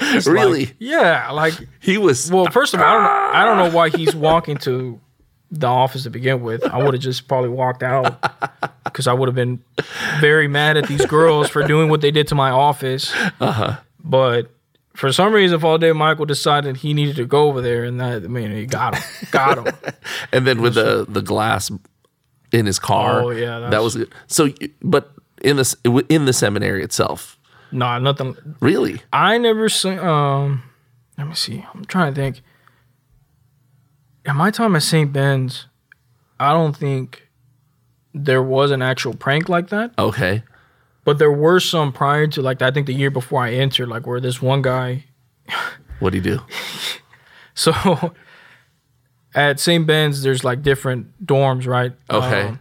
It's 0.00 0.26
really? 0.26 0.66
like- 0.66 0.76
yeah, 0.78 1.30
like 1.32 1.54
he 1.80 1.98
was. 1.98 2.30
well, 2.30 2.46
first 2.50 2.72
of 2.74 2.80
all, 2.80 2.86
I 2.86 2.92
don't 2.92 3.34
I 3.36 3.44
don't 3.44 3.58
know 3.58 3.76
why 3.76 3.88
he's 3.88 4.14
walking 4.14 4.56
to 4.58 5.00
the 5.50 5.66
office 5.66 6.02
to 6.02 6.10
begin 6.10 6.42
with. 6.42 6.64
I 6.64 6.82
would 6.82 6.94
have 6.94 7.02
just 7.02 7.26
probably 7.28 7.50
walked 7.50 7.82
out 7.82 8.20
because 8.84 9.06
I 9.06 9.12
would 9.12 9.28
have 9.28 9.34
been 9.34 9.62
very 10.20 10.48
mad 10.48 10.76
at 10.76 10.86
these 10.88 11.06
girls 11.06 11.48
for 11.48 11.62
doing 11.66 11.88
what 11.88 12.00
they 12.00 12.10
did 12.10 12.28
to 12.28 12.34
my 12.34 12.50
office. 12.50 13.12
Uh-huh. 13.40 13.78
But 14.04 14.50
for 14.94 15.12
some 15.12 15.32
reason, 15.32 15.58
Father 15.60 15.78
David 15.78 15.94
Michael 15.96 16.26
decided 16.26 16.78
he 16.78 16.92
needed 16.92 17.16
to 17.16 17.24
go 17.24 17.48
over 17.48 17.60
there, 17.60 17.84
and 17.84 18.00
that 18.00 18.24
I 18.24 18.26
mean, 18.26 18.50
he 18.50 18.66
got 18.66 18.96
him, 18.96 19.02
got 19.30 19.66
him. 19.66 19.74
and 20.32 20.46
then 20.46 20.60
with 20.60 20.74
the 20.74 21.06
the 21.08 21.22
glass 21.22 21.70
in 22.52 22.66
his 22.66 22.78
car. 22.78 23.22
Oh, 23.22 23.30
yeah, 23.30 23.58
that 23.60 23.70
that's- 23.70 23.82
was 23.82 23.96
good. 23.96 24.12
So, 24.26 24.48
but 24.82 25.12
in 25.42 25.56
this 25.56 25.76
in 26.08 26.24
the 26.24 26.32
seminary 26.32 26.82
itself, 26.82 27.38
nah, 27.72 27.98
nothing. 27.98 28.36
really? 28.60 29.00
I 29.12 29.38
never 29.38 29.68
seen. 29.68 29.98
Um, 29.98 30.62
let 31.16 31.26
me 31.28 31.34
see. 31.34 31.64
I'm 31.74 31.84
trying 31.84 32.12
to 32.14 32.20
think. 32.20 32.42
In 34.28 34.36
my 34.36 34.50
time 34.50 34.76
at 34.76 34.82
St. 34.82 35.12
Ben's, 35.12 35.66
I 36.38 36.52
don't 36.52 36.76
think 36.76 37.28
there 38.14 38.42
was 38.42 38.70
an 38.70 38.82
actual 38.82 39.14
prank 39.14 39.48
like 39.48 39.70
that. 39.70 39.92
Okay. 39.98 40.42
But 41.04 41.18
there 41.18 41.32
were 41.32 41.58
some 41.60 41.92
prior 41.92 42.26
to 42.28 42.42
like 42.42 42.60
I 42.60 42.70
think 42.70 42.86
the 42.86 42.92
year 42.94 43.10
before 43.10 43.42
I 43.42 43.52
entered, 43.54 43.88
like 43.88 44.06
where 44.06 44.20
this 44.20 44.40
one 44.42 44.62
guy. 44.62 45.04
What 46.00 46.10
do 46.10 46.18
you 46.18 46.22
do? 46.36 46.40
So 47.54 47.72
at 49.34 49.58
St. 49.58 49.84
Ben's, 49.84 50.22
there's 50.22 50.44
like 50.44 50.62
different 50.62 51.26
dorms, 51.26 51.66
right? 51.66 51.92
Okay. 52.08 52.42
Um, 52.42 52.60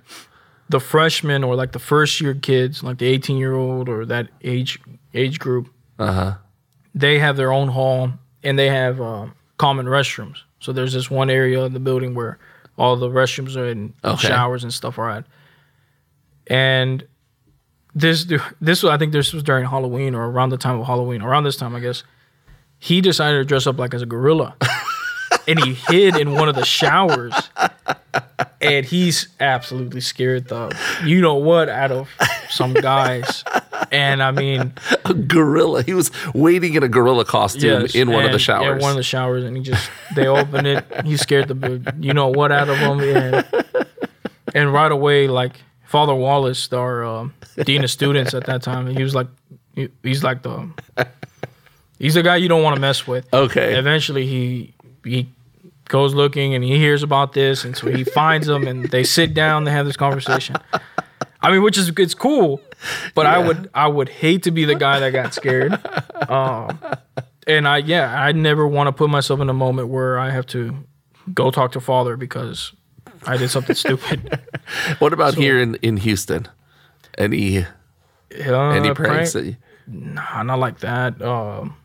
the 0.69 0.79
freshmen 0.79 1.43
or 1.43 1.55
like 1.55 1.71
the 1.71 1.79
first 1.79 2.19
year 2.19 2.33
kids, 2.33 2.81
like 2.81 2.97
the 2.97 3.05
18 3.05 3.37
year 3.37 3.53
old 3.53 3.89
or 3.89 4.05
that 4.07 4.29
age 4.43 4.79
age 5.13 5.37
group, 5.39 5.69
Uh 5.99 6.11
huh. 6.13 6.33
they 6.95 7.19
have 7.19 7.37
their 7.37 7.51
own 7.51 7.67
hall 7.67 8.11
and 8.43 8.57
they 8.57 8.69
have 8.69 8.99
uh, 8.99 9.27
common 9.57 9.85
restrooms. 9.85 10.37
So 10.59 10.71
there's 10.73 10.93
this 10.93 11.09
one 11.11 11.29
area 11.29 11.63
in 11.63 11.73
the 11.73 11.79
building 11.79 12.13
where 12.15 12.37
all 12.77 12.95
the 12.95 13.09
restrooms 13.09 13.55
are 13.55 13.67
and 13.67 13.93
Okay. 14.03 14.27
showers 14.27 14.63
and 14.63 14.73
stuff 14.73 14.97
are 14.99 15.09
at. 15.09 15.25
And 16.47 17.05
this 17.95 18.25
this 18.61 18.83
was 18.83 18.91
I 18.91 18.97
think 18.97 19.11
this 19.11 19.33
was 19.33 19.43
during 19.43 19.65
Halloween 19.65 20.13
or 20.15 20.25
around 20.29 20.49
the 20.49 20.57
time 20.57 20.79
of 20.79 20.85
Halloween, 20.85 21.21
around 21.21 21.43
this 21.43 21.55
time 21.57 21.75
I 21.75 21.79
guess. 21.79 22.03
He 22.79 23.01
decided 23.01 23.39
to 23.39 23.45
dress 23.45 23.65
up 23.65 23.77
like 23.79 23.93
as 23.93 24.01
a 24.03 24.05
gorilla. 24.05 24.55
and 25.47 25.59
he 25.63 25.73
hid 25.73 26.15
in 26.15 26.33
one 26.33 26.47
of 26.47 26.55
the 26.55 26.65
showers. 26.65 27.33
And 28.61 28.85
he's 28.85 29.27
absolutely 29.39 30.01
scared 30.01 30.47
the 30.47 30.75
you 31.05 31.21
know 31.21 31.35
what 31.35 31.69
out 31.69 31.91
of 31.91 32.09
some 32.49 32.73
guys. 32.73 33.43
And 33.91 34.21
I 34.21 34.31
mean, 34.31 34.73
A 35.05 35.13
gorilla. 35.13 35.83
He 35.83 35.93
was 35.93 36.11
waiting 36.33 36.73
in 36.73 36.83
a 36.83 36.87
gorilla 36.87 37.25
costume 37.25 37.81
Yes, 37.83 37.95
in 37.95 38.09
one 38.11 38.25
of 38.25 38.31
the 38.31 38.39
showers. 38.39 38.79
Yeah, 38.79 38.81
one 38.81 38.91
of 38.91 38.97
the 38.97 39.03
showers, 39.03 39.43
and 39.43 39.55
he 39.55 39.63
just 39.63 39.89
they 40.15 40.27
open 40.27 40.65
it. 40.65 40.85
He 41.05 41.15
scared 41.17 41.47
the 41.47 41.93
you 41.99 42.13
know 42.13 42.27
what 42.27 42.51
out 42.51 42.69
of 42.69 42.77
him, 42.77 42.99
and, 42.99 43.45
and 44.53 44.73
right 44.73 44.91
away, 44.91 45.27
like 45.27 45.61
Father 45.85 46.13
Wallace, 46.15 46.71
our 46.73 47.03
um, 47.05 47.33
dean 47.63 47.83
of 47.83 47.91
students 47.91 48.33
at 48.33 48.45
that 48.47 48.61
time, 48.61 48.87
he 48.87 49.01
was 49.03 49.15
like, 49.15 49.27
he, 49.75 49.89
he's 50.03 50.23
like 50.23 50.41
the 50.43 50.69
he's 51.99 52.15
the 52.15 52.23
guy 52.23 52.35
you 52.37 52.49
don't 52.49 52.63
want 52.63 52.75
to 52.75 52.81
mess 52.81 53.07
with. 53.07 53.31
okay. 53.33 53.77
Eventually, 53.77 54.25
he 54.25 54.73
he 55.05 55.29
goes 55.85 56.13
looking 56.13 56.53
and 56.53 56.63
he 56.63 56.77
hears 56.77 57.03
about 57.03 57.31
this, 57.33 57.63
and 57.63 57.77
so 57.77 57.89
he 57.89 58.03
finds 58.03 58.47
them, 58.47 58.67
and 58.67 58.85
they 58.89 59.03
sit 59.05 59.33
down, 59.33 59.63
they 59.63 59.71
have 59.71 59.85
this 59.85 59.95
conversation. 59.97 60.57
I 61.41 61.51
mean, 61.51 61.61
which 61.61 61.77
is 61.77 61.91
it's 61.97 62.13
cool, 62.15 62.61
but 63.15 63.25
I 63.25 63.37
would 63.37 63.69
I 63.73 63.87
would 63.87 64.09
hate 64.09 64.43
to 64.43 64.51
be 64.51 64.65
the 64.65 64.75
guy 64.75 64.99
that 64.99 65.11
got 65.11 65.33
scared. 65.33 65.79
Um, 66.29 66.79
and 67.45 67.67
I 67.67 67.77
yeah, 67.77 68.11
I 68.21 68.31
never 68.33 68.67
want 68.67 68.87
to 68.87 68.91
put 68.91 69.09
myself 69.09 69.39
in 69.39 69.49
a 69.49 69.53
moment 69.53 69.87
where 69.89 70.17
I 70.19 70.31
have 70.31 70.45
to 70.47 70.75
go 71.33 71.51
talk 71.51 71.71
to 71.73 71.79
father 71.79 72.17
because 72.17 72.73
I 73.25 73.37
did 73.37 73.49
something 73.49 73.75
stupid. 73.75 74.39
What 74.99 75.13
about 75.13 75.35
here 75.35 75.57
in, 75.61 75.75
in 75.75 75.95
Houston? 75.97 76.47
Any 77.17 77.59
Uh, 77.63 77.65
any 78.71 78.93
pranks? 78.93 79.35
you- 79.35 79.55
Nah, 79.87 80.43
not 80.43 80.59
like 80.59 80.79
that. 80.79 81.21
Um, 81.21 81.77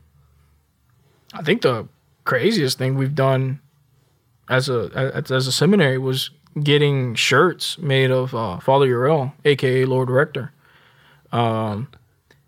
I 1.34 1.42
think 1.42 1.62
the 1.62 1.86
craziest 2.24 2.78
thing 2.78 2.96
we've 2.96 3.14
done 3.14 3.60
as 4.48 4.68
a 4.68 4.90
as, 5.14 5.30
as 5.30 5.46
a 5.46 5.52
seminary 5.52 5.98
was 5.98 6.30
getting 6.60 7.14
shirts 7.14 7.78
made 7.78 8.10
of 8.10 8.34
uh, 8.34 8.58
Father 8.58 8.86
Uriel, 8.86 9.32
aka 9.44 9.84
Lord 9.84 10.10
Rector. 10.10 10.52
Um, 11.32 11.88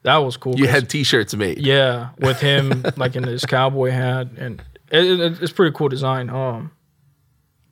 that 0.02 0.18
was 0.18 0.36
cool. 0.36 0.56
You 0.56 0.66
had 0.66 0.90
T-shirts 0.90 1.34
made. 1.34 1.58
yeah, 1.58 2.10
with 2.18 2.40
him 2.40 2.84
like 2.96 3.16
in 3.16 3.22
his 3.24 3.46
cowboy 3.46 3.90
hat, 3.90 4.28
and 4.36 4.62
it, 4.90 5.20
it, 5.20 5.42
it's 5.42 5.52
pretty 5.52 5.74
cool 5.74 5.88
design. 5.88 6.28
Um, 6.28 6.70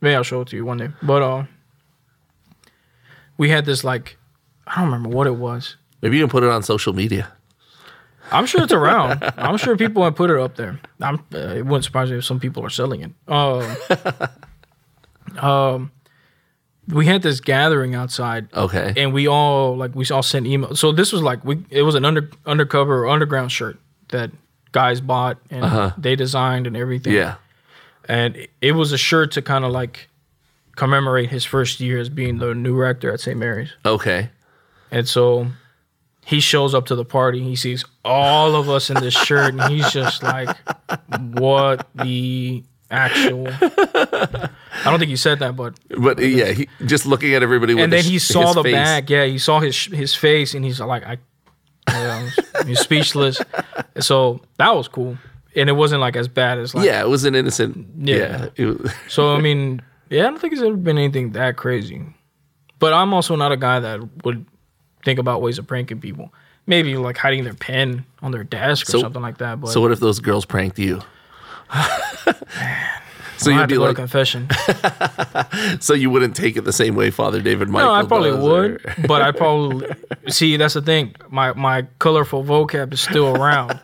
maybe 0.01 0.15
I'll 0.15 0.23
show 0.23 0.41
it 0.41 0.49
to 0.49 0.57
you 0.57 0.65
one 0.65 0.79
day. 0.79 0.89
But 1.03 1.23
uh, 1.23 1.45
we 3.37 3.51
had 3.51 3.67
this 3.67 3.85
like 3.85 4.17
I 4.67 4.77
don't 4.77 4.87
remember 4.87 5.11
what 5.11 5.27
it 5.27 5.37
was. 5.37 5.77
Maybe 6.01 6.17
you 6.17 6.25
can 6.25 6.31
put 6.31 6.43
it 6.43 6.51
on 6.51 6.63
social 6.63 6.93
media. 6.93 7.31
I'm 8.31 8.47
sure 8.47 8.63
it's 8.63 8.73
around. 8.73 9.23
I'm 9.37 9.59
sure 9.59 9.77
people 9.77 10.03
have 10.05 10.15
put 10.15 10.31
it 10.31 10.39
up 10.39 10.57
there. 10.57 10.81
I'm. 11.01 11.17
Uh, 11.35 11.39
it 11.39 11.67
wouldn't 11.67 11.85
surprise 11.85 12.11
me 12.11 12.19
if 12.19 12.25
some 12.25 12.41
people 12.41 12.65
are 12.65 12.71
selling 12.71 13.03
it. 13.03 13.11
Um, 13.29 13.77
um, 15.45 15.91
we 16.89 17.07
had 17.07 17.23
this 17.23 17.41
gathering 17.41 17.95
outside, 17.95 18.49
Okay. 18.55 18.93
and 18.97 19.13
we 19.13 19.27
all 19.29 19.77
like 19.77 19.95
we 19.95 20.05
all 20.11 20.23
sent 20.23 20.47
emails. 20.47 20.79
So 20.79 20.93
this 20.93 21.13
was 21.13 21.23
like 21.23 21.45
we. 21.45 21.65
It 21.71 21.83
was 21.83 21.95
an 21.95 22.05
under 22.05 22.31
undercover 22.47 23.05
or 23.05 23.09
underground 23.09 23.53
shirt 23.53 23.79
that 24.09 24.31
guys 24.73 25.01
bought 25.01 25.39
and 25.51 25.65
uh-huh. 25.65 25.93
they 25.99 26.17
designed 26.17 26.67
and 26.67 26.77
everything. 26.77 27.13
yeah. 27.13 27.35
and 28.09 28.37
it- 28.37 28.51
it 28.61 28.73
was 28.73 28.91
a 28.93 28.99
shirt 28.99 29.31
to 29.33 29.43
kind 29.43 29.65
of 29.65 29.71
like 29.71 30.09
commemorate 30.77 31.29
his 31.31 31.45
first 31.45 31.79
year 31.81 31.99
as 31.99 32.09
being 32.09 32.39
the 32.39 32.55
new 32.55 32.75
rector 32.75 33.13
at 33.13 33.21
St. 33.21 33.39
Mary's. 33.39 33.71
Okay. 33.85 34.31
And 34.91 35.07
so 35.07 35.47
he 36.25 36.41
shows 36.41 36.75
up 36.75 36.87
to 36.87 36.95
the 36.95 37.05
party. 37.05 37.43
He 37.43 37.55
sees 37.57 37.85
all 38.05 38.55
of 38.57 38.69
us 38.71 38.89
in 38.91 38.97
this 39.01 39.15
shirt, 39.15 39.53
and 39.55 39.63
he's 39.73 39.91
just 39.93 40.23
like, 40.23 40.57
"What 41.33 41.87
the 41.95 42.63
actual?" 42.91 43.49
I 44.85 44.91
don't 44.91 44.99
think 44.99 45.11
you 45.11 45.17
said 45.17 45.39
that, 45.41 45.57
but 45.57 45.75
But 45.99 46.19
yeah, 46.19 46.53
he, 46.53 46.69
just 46.87 47.07
looking 47.07 47.35
at 47.35 47.43
everybody. 47.43 47.75
With 47.75 47.85
and 47.85 47.93
then 47.93 47.99
his- 48.03 48.11
he 48.11 48.19
saw 48.19 48.47
his 48.47 48.55
the 48.57 48.63
face. 48.65 48.73
bag. 48.75 49.11
Yeah, 49.11 49.25
he 49.27 49.39
saw 49.39 49.61
his 49.61 49.77
his 49.87 50.15
face, 50.15 50.55
and 50.55 50.65
he's 50.65 50.81
like, 50.81 51.05
"I." 51.07 51.19
Um, 51.89 51.97
yeah, 51.97 52.31
he's 52.67 52.79
speechless. 52.81 53.41
So 54.01 54.41
that 54.59 54.75
was 54.75 54.87
cool, 54.89 55.19
and 55.57 55.69
it 55.69 55.73
wasn't 55.73 56.01
like 56.01 56.15
as 56.17 56.29
bad 56.29 56.59
as 56.59 56.75
like. 56.75 56.85
Yeah, 56.87 57.01
it 57.01 57.09
was 57.09 57.25
an 57.25 57.35
innocent. 57.35 57.87
Yeah. 57.99 58.49
Yeah. 58.57 58.67
was- 58.67 58.93
So 59.09 59.35
I 59.35 59.41
mean, 59.41 59.83
yeah, 60.09 60.23
I 60.27 60.31
don't 60.31 60.39
think 60.41 60.53
it's 60.53 60.63
ever 60.63 60.77
been 60.77 60.99
anything 60.99 61.33
that 61.33 61.57
crazy. 61.57 62.03
But 62.79 62.93
I'm 62.93 63.13
also 63.13 63.37
not 63.37 63.51
a 63.53 63.57
guy 63.57 63.81
that 63.81 64.01
would 64.25 64.47
think 65.05 65.19
about 65.19 65.43
ways 65.43 65.59
of 65.59 65.67
pranking 65.67 66.01
people. 66.01 66.33
Maybe 66.67 66.97
like 66.97 67.17
hiding 67.19 67.43
their 67.45 67.55
pen 67.55 68.05
on 68.23 68.31
their 68.31 68.45
desk 68.45 68.89
or 68.89 68.93
So- 68.93 69.01
something 69.01 69.23
like 69.23 69.39
that. 69.39 69.61
But 69.61 69.71
so 69.71 69.81
what 69.81 69.91
if 69.91 69.99
those 70.01 70.21
girls 70.21 70.45
pranked 70.45 70.79
you? 70.79 71.01
So 73.43 73.51
you'd 73.51 73.69
be 73.69 73.79
like, 73.79 73.97
confession. 73.97 74.49
so 75.81 75.95
you 75.95 76.11
wouldn't 76.11 76.37
take 76.37 76.57
it 76.57 76.63
the 76.63 76.73
same 76.73 76.95
way 76.95 77.11
Father 77.11 77.41
David 77.41 77.69
Michael. 77.69 77.89
no, 77.89 77.95
I 77.95 78.05
probably 78.05 78.33
would, 78.33 78.71
or- 78.87 78.95
but 79.07 79.23
I 79.23 79.33
probably 79.33 79.89
see. 80.29 80.57
That's 80.57 80.75
the 80.75 80.83
thing. 80.83 81.15
My 81.31 81.53
my 81.55 81.87
colorful 81.99 82.45
vocab 82.45 82.93
is 82.93 83.01
still 83.01 83.37
around, 83.37 83.81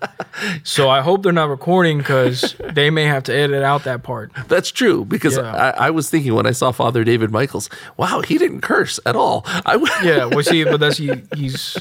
so 0.65 0.89
I 0.89 1.01
hope 1.01 1.23
they're 1.23 1.33
not 1.33 1.49
recording 1.49 1.99
because 1.99 2.55
they 2.73 2.91
may 2.91 3.05
have 3.05 3.23
to 3.25 3.35
edit 3.35 3.63
out 3.63 3.85
that 3.85 4.03
part. 4.03 4.31
That's 4.49 4.71
true 4.71 5.05
because 5.05 5.37
Yeah. 5.37 5.55
I, 5.55 5.87
I 5.87 5.91
was 5.91 6.11
thinking 6.11 6.35
when 6.35 6.47
I 6.47 6.53
saw 6.53 6.73
Father 6.73 7.05
David 7.05 7.31
Michaels, 7.31 7.69
wow, 7.97 8.21
he 8.21 8.39
didn't 8.39 8.61
curse 8.61 9.01
at 9.07 9.17
all. 9.17 9.43
I 9.67 9.77
would, 9.77 9.91
Yeah, 10.03 10.27
well, 10.27 10.43
see, 10.43 10.65
but 10.65 10.79
that's 10.81 10.99
he. 10.99 11.11
He's 11.37 11.77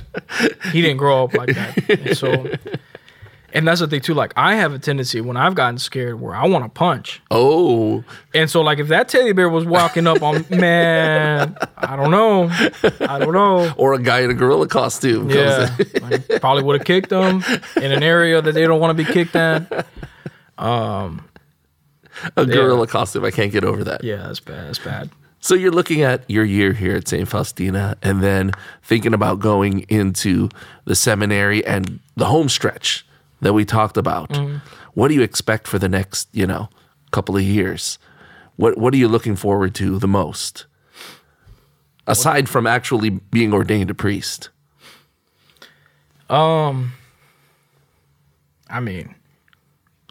he 0.72 0.82
didn't 0.82 0.98
grow 0.98 1.24
up 1.26 1.34
like 1.34 1.54
that, 1.56 1.90
And 1.90 2.18
so 2.18 2.48
And 3.54 3.68
that's 3.68 3.80
the 3.80 3.88
thing 3.88 4.02
too. 4.02 4.14
Like 4.14 4.34
I 4.36 4.56
have 4.56 4.74
a 4.74 4.80
tendency 4.80 5.22
when 5.22 5.38
I've 5.38 5.56
gotten 5.56 5.78
scared 5.78 6.20
where 6.20 6.36
I 6.36 6.46
want 6.48 6.66
to 6.66 6.70
punch. 6.70 7.22
Oh, 7.32 8.04
And 8.34 8.50
so 8.50 8.62
like 8.62 8.80
if 8.80 8.90
that 8.90 9.08
teddy 9.08 9.32
bear 9.32 9.50
was 9.50 9.66
walking 9.66 10.06
up 10.06 10.22
on 10.22 10.46
man, 10.50 11.58
I 11.78 11.96
don't 11.96 12.12
know. 12.12 12.50
I 13.00 13.20
don't 13.20 13.34
know. 13.34 13.74
or 13.78 13.94
a 13.94 14.00
guy 14.02 14.20
in 14.22 14.30
a 14.32 14.34
gorilla 14.34 14.68
costume. 14.68 15.30
Yeah. 15.30 15.76
Like, 16.02 16.28
probably 16.42 16.64
would 16.64 16.78
have 16.80 16.86
kicked 16.86 17.10
them 17.10 17.44
in 17.78 17.92
an 17.92 18.04
area 18.04 18.42
that 18.42 18.52
they 18.54 18.66
don't 18.68 18.80
want 18.82 18.98
to 18.98 19.04
be 19.04 19.10
kicked 19.12 19.36
at. 19.36 19.86
Um. 20.58 21.24
A 22.36 22.48
gorilla 22.48 22.88
costume. 22.88 23.24
I 23.24 23.30
can't 23.30 23.52
get 23.52 23.64
over 23.64 23.84
that. 23.84 24.04
Yeah, 24.04 24.16
that's 24.26 24.40
bad. 24.40 24.68
That's 24.68 24.80
bad. 24.80 25.12
So 25.40 25.54
you're 25.54 25.72
looking 25.72 26.02
at 26.02 26.28
your 26.28 26.44
year 26.44 26.74
here 26.74 26.96
at 26.96 27.08
St. 27.08 27.28
Faustina 27.28 27.96
and 28.02 28.24
then 28.24 28.52
thinking 28.82 29.14
about 29.14 29.40
going 29.40 29.82
into 29.82 30.50
the 30.86 30.96
seminary 30.96 31.64
and 31.64 32.00
the 32.16 32.26
home 32.26 32.50
stretch 32.50 33.06
that 33.42 33.54
we 33.54 33.66
talked 33.66 33.98
about. 33.98 34.36
What 34.94 35.10
do 35.10 35.14
you 35.14 35.22
expect 35.22 35.68
for 35.68 35.80
the 35.80 35.90
next, 35.90 36.28
you 36.34 36.48
know, 36.48 36.70
couple 37.12 37.36
of 37.38 37.44
years? 37.44 38.00
What 38.56 38.78
what 38.78 38.94
are 38.94 38.98
you 38.98 39.08
looking 39.08 39.36
forward 39.36 39.76
to 39.76 40.00
the 40.00 40.08
most? 40.08 40.66
Aside 42.08 42.48
from 42.50 42.66
actually 42.66 43.10
being 43.10 43.54
ordained 43.54 43.90
a 43.90 43.94
priest. 43.94 44.50
Um, 46.30 46.94
I 48.70 48.80
mean, 48.80 49.16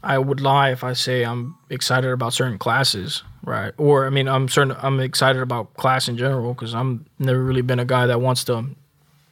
I 0.03 0.19
would 0.19 0.40
lie 0.40 0.70
if 0.70 0.85
I 0.85 0.93
say 0.93 1.24
I'm 1.24 1.57
excited 1.69 2.11
about 2.11 2.32
certain 2.32 2.59
classes, 2.59 3.23
right? 3.44 3.73
Or 3.77 4.07
I 4.07 4.11
mean, 4.11 4.28
I'm 4.28 4.48
certain 4.48 4.77
I'm 4.81 5.01
excited 5.01 5.43
about 5.43 5.74
class 5.74 6.09
in 6.09 6.16
general 6.16 6.55
because 6.55 6.74
I'm 6.74 7.07
never 7.19 7.43
really 7.43 7.62
been 7.62 7.81
a 7.81 7.85
guy 7.85 8.07
that 8.07 8.20
wants 8.20 8.44
to 8.44 8.66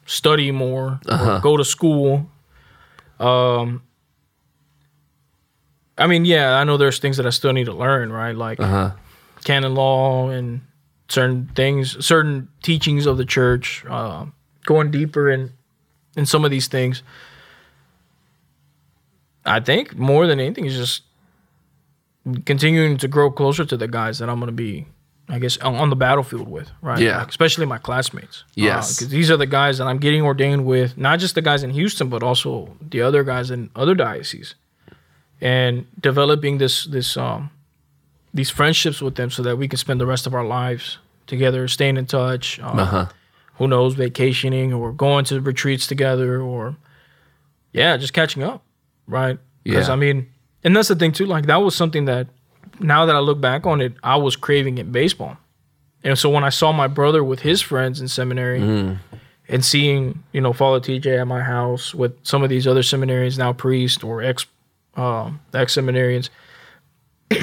study 0.05 0.51
more 0.51 0.99
or 1.07 1.39
go 1.41 1.57
to 1.57 1.63
school. 1.63 2.29
Um, 3.19 3.81
I 5.97 6.07
mean, 6.07 6.25
yeah, 6.25 6.55
I 6.57 6.63
know 6.65 6.77
there's 6.77 6.99
things 6.99 7.17
that 7.17 7.25
I 7.25 7.29
still 7.29 7.53
need 7.53 7.65
to 7.65 7.73
learn, 7.73 8.11
right? 8.11 8.35
Like 8.35 8.59
canon 9.43 9.75
law 9.75 10.29
and 10.29 10.61
certain 11.07 11.49
things, 11.55 12.03
certain 12.05 12.49
teachings 12.63 13.05
of 13.05 13.17
the 13.17 13.25
church, 13.25 13.85
uh, 13.89 14.25
going 14.65 14.91
deeper 14.91 15.29
in 15.29 15.53
in 16.17 16.25
some 16.25 16.43
of 16.43 16.51
these 16.51 16.67
things. 16.67 17.03
I 19.45 19.59
think 19.59 19.95
more 19.95 20.25
than 20.27 20.39
anything 20.39 20.65
is 20.65 20.75
just 20.75 21.03
continuing 22.45 22.97
to 22.97 23.07
grow 23.07 23.29
closer 23.29 23.63
to 23.65 23.77
the 23.77 23.87
guys 23.87 24.17
that 24.19 24.29
I'm 24.29 24.39
going 24.39 24.47
to 24.47 24.53
be, 24.53 24.87
I 25.27 25.39
guess, 25.39 25.57
on, 25.57 25.75
on 25.75 25.89
the 25.89 25.95
battlefield 25.95 26.47
with, 26.47 26.69
right? 26.83 26.99
Yeah. 26.99 27.17
Like, 27.19 27.29
especially 27.29 27.65
my 27.65 27.79
classmates. 27.79 28.43
Yes. 28.53 28.95
Because 28.95 29.09
these 29.09 29.31
are 29.31 29.37
the 29.37 29.47
guys 29.47 29.79
that 29.79 29.87
I'm 29.87 29.97
getting 29.97 30.21
ordained 30.21 30.65
with, 30.65 30.97
not 30.97 31.19
just 31.19 31.33
the 31.33 31.41
guys 31.41 31.63
in 31.63 31.71
Houston, 31.71 32.09
but 32.09 32.21
also 32.21 32.77
the 32.79 33.01
other 33.01 33.23
guys 33.23 33.49
in 33.49 33.69
other 33.75 33.95
dioceses, 33.95 34.53
and 35.41 35.85
developing 35.99 36.57
this 36.59 36.85
this 36.85 37.17
um 37.17 37.49
these 38.33 38.49
friendships 38.49 39.01
with 39.01 39.15
them 39.15 39.29
so 39.31 39.41
that 39.43 39.57
we 39.57 39.67
can 39.67 39.77
spend 39.77 39.99
the 39.99 40.05
rest 40.05 40.27
of 40.27 40.33
our 40.33 40.43
lives 40.45 40.97
together, 41.25 41.67
staying 41.67 41.97
in 41.97 42.05
touch. 42.05 42.59
Uh, 42.59 42.67
Uh-huh. 42.67 43.05
Who 43.57 43.67
knows, 43.69 43.93
vacationing 43.95 44.73
or 44.73 44.91
going 44.91 45.23
to 45.25 45.39
retreats 45.39 45.87
together, 45.87 46.41
or 46.41 46.75
yeah, 47.71 47.95
just 47.97 48.11
catching 48.13 48.43
up, 48.43 48.61
right? 49.07 49.37
Because 49.63 49.87
Yeah. 49.87 49.93
I 49.93 49.95
mean, 49.95 50.27
and 50.63 50.75
that's 50.75 50.89
the 50.89 50.95
thing 50.95 51.13
too. 51.13 51.25
Like 51.25 51.45
that 51.47 51.61
was 51.63 51.73
something 51.75 52.05
that 52.05 52.27
now 52.79 53.05
that 53.05 53.15
I 53.15 53.19
look 53.19 53.39
back 53.39 53.65
on 53.65 53.81
it, 53.81 53.93
I 54.03 54.15
was 54.17 54.35
craving 54.35 54.77
it 54.77 54.91
baseball. 54.91 55.37
And 56.03 56.17
so 56.17 56.29
when 56.29 56.43
I 56.43 56.49
saw 56.49 56.71
my 56.71 56.87
brother 56.87 57.23
with 57.23 57.39
his 57.39 57.61
friends 57.61 57.99
in 57.99 58.07
seminary 58.07 58.97
and 59.47 59.65
seeing, 59.65 60.23
you 60.31 60.41
know, 60.41 60.53
Father 60.53 60.79
TJ 60.79 61.19
at 61.19 61.25
my 61.25 61.41
house 61.41 61.95
with 61.95 62.13
some 62.23 62.43
of 62.43 62.49
these 62.49 62.67
other 62.67 62.81
seminarians, 62.81 63.37
now 63.37 63.53
priests 63.53 64.03
or 64.03 64.21
ex 64.21 64.45
um, 64.95 65.41
ex 65.53 65.75
seminarians, 65.75 66.29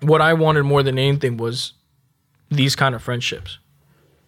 what 0.00 0.20
I 0.20 0.34
wanted 0.34 0.64
more 0.64 0.82
than 0.82 0.98
anything 0.98 1.36
was 1.36 1.72
these 2.50 2.74
kind 2.74 2.94
of 2.94 3.02
friendships 3.02 3.58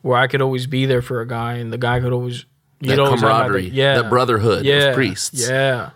where 0.03 0.17
I 0.17 0.27
could 0.27 0.41
always 0.41 0.67
be 0.67 0.87
there 0.87 1.03
for 1.03 1.21
a 1.21 1.27
guy 1.27 1.55
and 1.55 1.73
the 1.73 1.79
guy 1.79 1.99
could 2.01 2.13
always 2.13 2.45
you'd 2.81 2.99
always 2.99 3.21
have 3.21 3.23
my 3.23 3.29
back. 3.29 3.47
camaraderie, 3.47 3.71
yeah, 3.71 4.03
that 4.03 4.11
brotherhood 4.11 4.65
yeah, 4.65 4.75
of 4.75 4.95
priests. 4.95 5.49
Yeah. 5.49 5.91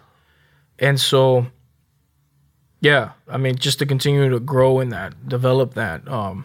And 0.78 1.01
so 1.01 1.47
yeah, 2.81 3.12
I 3.28 3.36
mean 3.39 3.57
just 3.57 3.78
to 3.81 3.86
continue 3.86 4.28
to 4.31 4.40
grow 4.40 4.81
in 4.81 4.90
that, 4.90 5.28
develop 5.28 5.74
that, 5.74 6.07
um 6.09 6.44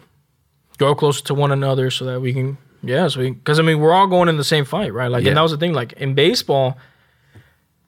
grow 0.78 0.96
closer 0.96 1.24
to 1.26 1.34
one 1.34 1.52
another 1.52 1.92
so 1.92 2.06
that 2.06 2.22
we 2.22 2.34
can 2.34 2.58
yeah, 2.84 3.08
so 3.08 3.20
we 3.20 3.36
cuz 3.36 3.60
I 3.60 3.62
mean 3.64 3.80
we're 3.80 3.94
all 3.94 4.08
going 4.08 4.30
in 4.30 4.38
the 4.38 4.44
same 4.44 4.66
fight, 4.66 4.94
right? 4.94 5.10
Like 5.12 5.24
Yeah. 5.24 5.30
and 5.30 5.38
that 5.38 5.42
was 5.44 5.52
the 5.52 5.58
thing 5.58 5.74
like 5.74 5.94
in 5.94 6.14
baseball 6.14 6.78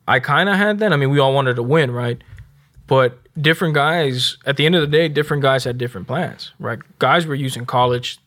I 0.08 0.20
kind 0.20 0.50
of 0.50 0.56
had 0.58 0.80
that. 0.80 0.92
I 0.92 0.98
mean, 0.98 1.12
we 1.12 1.20
all 1.20 1.34
wanted 1.34 1.56
to 1.56 1.64
win, 1.64 1.90
right? 1.92 2.22
But 2.88 3.20
different 3.42 3.74
guys, 3.74 4.38
at 4.46 4.58
the 4.58 4.66
end 4.66 4.76
of 4.76 4.82
the 4.82 4.88
day, 4.88 5.08
different 5.08 5.42
guys 5.42 5.64
had 5.64 5.78
different 5.78 6.08
plans, 6.08 6.52
right? 6.60 6.80
Guys 7.00 7.26
were 7.26 7.36
using 7.36 7.66
college 7.66 8.20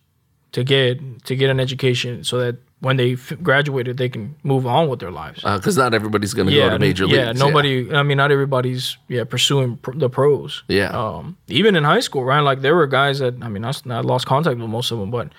to 0.53 0.65
get 0.65 1.25
to 1.27 1.37
get 1.37 1.51
an 1.51 1.61
education 1.61 2.25
so 2.25 2.39
that 2.39 2.57
when 2.81 2.97
they 2.97 3.15
f- 3.15 3.33
graduated, 3.43 3.97
they 3.97 4.09
can 4.09 4.37
move 4.43 4.67
on 4.67 4.89
with 4.89 5.01
their 5.01 5.11
lives. 5.11 5.43
Because 5.43 5.77
not 5.77 5.95
everybody's 5.95 6.35
going 6.35 6.49
to 6.49 6.55
go 6.55 6.71
to 6.71 6.79
major 6.79 7.07
yeah, 7.07 7.29
leagues. 7.29 7.41
nobody. 7.41 7.93
I 7.93 8.03
mean, 8.03 8.19
not 8.19 8.31
everybody's 8.31 8.97
yeah 9.09 9.25
pursuing 9.25 9.79
pr- 9.79 9.97
the 9.97 10.11
pros. 10.11 10.63
Yeah. 10.69 10.91
Um, 10.91 11.37
even 11.49 11.75
in 11.75 11.85
high 11.85 12.01
school, 12.01 12.25
right? 12.25 12.41
Like 12.41 12.61
there 12.61 12.75
were 12.75 12.87
guys 12.87 13.19
that 13.21 13.35
I 13.43 13.49
mean, 13.49 13.65
I 13.65 14.01
lost 14.01 14.27
contact 14.27 14.59
with 14.59 14.69
most 14.69 14.91
of 14.91 14.99
them, 14.99 15.11
but 15.11 15.31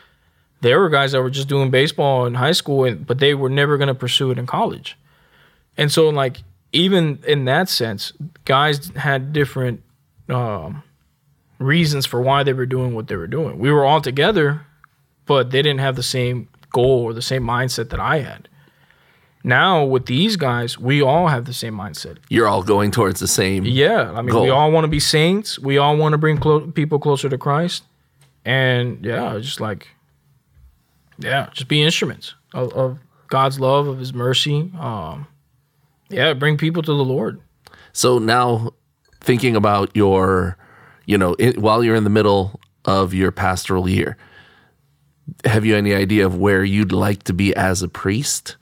there 0.62 0.80
were 0.80 0.90
guys 0.90 1.12
that 1.12 1.22
were 1.22 1.30
just 1.30 1.48
doing 1.48 1.70
baseball 1.70 2.26
in 2.26 2.34
high 2.34 2.54
school, 2.54 2.86
and 2.86 3.06
but 3.06 3.20
they 3.20 3.34
were 3.34 3.50
never 3.50 3.78
going 3.78 3.88
to 3.88 3.96
pursue 3.96 4.32
it 4.32 4.40
in 4.40 4.48
college. 4.48 4.98
And 5.78 5.92
so, 5.92 6.10
like 6.10 6.38
even 6.72 7.20
in 7.28 7.46
that 7.46 7.70
sense, 7.70 8.14
guys 8.46 8.90
had 8.96 9.32
different 9.32 9.84
um, 10.30 10.84
reasons 11.60 12.06
for 12.06 12.22
why 12.22 12.44
they 12.44 12.54
were 12.54 12.66
doing 12.66 12.94
what 12.94 13.08
they 13.08 13.16
were 13.16 13.28
doing. 13.28 13.60
We 13.60 13.72
were 13.72 13.86
all 13.86 14.02
together, 14.02 14.66
but 15.26 15.52
they 15.52 15.62
didn't 15.62 15.80
have 15.80 15.96
the 15.96 16.04
same 16.04 16.50
goal 16.72 17.04
or 17.04 17.14
the 17.14 17.22
same 17.22 17.44
mindset 17.44 17.90
that 17.90 18.00
I 18.00 18.20
had. 18.20 18.50
Now 19.44 19.86
with 19.86 20.08
these 20.08 20.36
guys, 20.36 20.78
we 20.78 21.02
all 21.02 21.28
have 21.28 21.46
the 21.46 21.54
same 21.54 21.74
mindset. 21.74 22.18
You're 22.30 22.48
all 22.48 22.64
going 22.64 22.92
towards 22.92 23.20
the 23.20 23.28
same. 23.28 23.66
Yeah, 23.66 24.12
I 24.12 24.22
mean, 24.22 24.40
we 24.42 24.50
all 24.50 24.72
want 24.72 24.84
to 24.84 24.90
be 24.90 25.00
saints. 25.00 25.58
We 25.58 25.78
all 25.78 25.96
want 25.96 26.14
to 26.14 26.18
bring 26.18 26.38
clo- 26.38 26.68
people 26.72 27.00
closer 27.00 27.30
to 27.30 27.38
Christ, 27.38 27.84
and 28.44 29.06
yeah, 29.06 29.38
just 29.40 29.62
like, 29.62 29.88
yeah, 31.18 31.50
just 31.54 31.68
be 31.70 31.82
instruments 31.82 32.34
of, 32.54 32.74
of 32.74 33.00
God's 33.28 33.60
love, 33.60 33.88
of 33.88 34.00
His 34.00 34.14
mercy. 34.14 34.72
Um, 34.78 35.28
yeah, 36.10 36.34
bring 36.34 36.58
people 36.58 36.82
to 36.82 36.92
the 36.92 37.06
Lord. 37.06 37.40
So 37.94 38.20
now, 38.20 38.72
thinking 39.22 39.56
about 39.56 39.96
your, 39.96 40.58
you 41.06 41.18
know, 41.18 41.34
in, 41.36 41.62
while 41.62 41.84
you're 41.84 41.96
in 41.96 42.04
the 42.04 42.10
middle 42.10 42.60
of 42.86 43.14
your 43.14 43.32
pastoral 43.32 43.88
year, 43.88 44.18
have 45.46 45.66
you 45.66 45.76
any 45.76 45.94
idea 45.94 46.26
of 46.26 46.38
where 46.38 46.64
you'd 46.64 46.92
like 46.92 47.24
to 47.24 47.34
be 47.34 47.56
as 47.56 47.82
a 47.82 47.88
priest? 47.88 48.56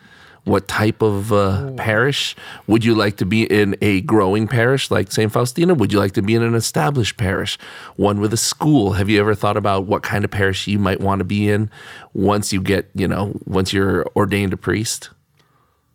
What 0.44 0.68
type 0.68 1.02
of 1.02 1.34
uh, 1.34 1.72
parish 1.72 2.36
would 2.68 2.86
you 2.86 2.94
like 2.94 3.18
to 3.18 3.26
be 3.26 3.46
in? 3.46 3.76
A 3.82 4.02
growing 4.02 4.48
parish 4.48 4.92
like 4.92 5.12
St. 5.12 5.32
Faustina? 5.32 5.74
Would 5.74 5.92
you 5.92 5.98
like 5.98 6.12
to 6.14 6.22
be 6.22 6.36
in 6.36 6.44
an 6.44 6.54
established 6.54 7.18
parish, 7.18 7.58
one 7.96 8.20
with 8.20 8.32
a 8.32 8.38
school? 8.38 8.94
Have 8.94 9.10
you 9.10 9.20
ever 9.20 9.34
thought 9.34 9.58
about 9.58 9.88
what 9.88 10.04
kind 10.04 10.24
of 10.24 10.30
parish 10.30 10.68
you 10.68 10.78
might 10.78 11.02
want 11.02 11.20
to 11.20 11.26
be 11.26 11.50
in 11.50 11.72
once 12.14 12.54
you 12.54 12.62
get, 12.62 12.92
you 12.94 13.08
know, 13.08 13.34
once 13.46 13.74
you're 13.74 14.06
ordained 14.16 14.54
a 14.54 14.58
priest? 14.58 15.10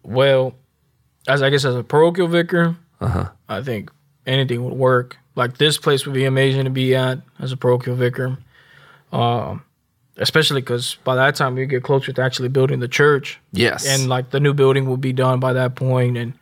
Well, 0.03 0.57
as 1.29 1.43
I 1.43 1.51
guess 1.51 1.65
as 1.65 1.77
a 1.77 1.85
parochial 1.85 2.27
vicar, 2.27 2.77
I 3.49 3.63
think 3.63 3.93
anything 4.27 4.65
would 4.65 4.75
work. 4.75 5.17
Like 5.37 5.59
this 5.59 5.79
place 5.79 6.05
would 6.07 6.15
be 6.15 6.25
amazing 6.25 6.65
to 6.65 6.71
be 6.71 6.97
at 6.97 7.19
as 7.39 7.53
a 7.53 7.57
parochial 7.57 7.95
vicar, 7.97 8.37
um, 9.13 9.63
especially 10.21 10.61
because 10.61 10.97
by 11.05 11.17
that 11.17 11.35
time 11.35 11.55
we 11.57 11.67
get 11.67 11.83
closer 11.83 12.13
to 12.13 12.23
actually 12.23 12.49
building 12.49 12.79
the 12.81 12.89
church, 12.89 13.41
Yes. 13.53 13.87
and 13.87 14.09
like 14.09 14.31
the 14.31 14.39
new 14.41 14.55
building 14.55 14.87
will 14.87 14.97
be 14.97 15.13
done 15.13 15.41
by 15.41 15.53
that 15.55 15.75
point, 15.75 16.17
and 16.17 16.35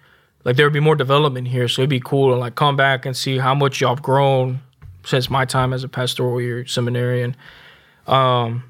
like 0.45 0.57
there 0.57 0.67
would 0.67 0.73
be 0.75 0.81
more 0.81 0.97
development 0.97 1.49
here, 1.49 1.69
so 1.69 1.83
it'd 1.83 1.91
be 1.91 2.01
cool 2.01 2.33
to 2.33 2.37
like 2.37 2.55
come 2.55 2.77
back 2.77 3.07
and 3.07 3.17
see 3.17 3.39
how 3.39 3.55
much 3.55 3.81
y'all 3.81 3.95
have 3.95 4.03
grown 4.03 4.61
since 5.05 5.31
my 5.31 5.45
time 5.45 5.73
as 5.73 5.85
a 5.85 5.89
pastoral 5.89 6.41
year 6.41 6.67
seminarian. 6.67 7.35
Um, 8.07 8.65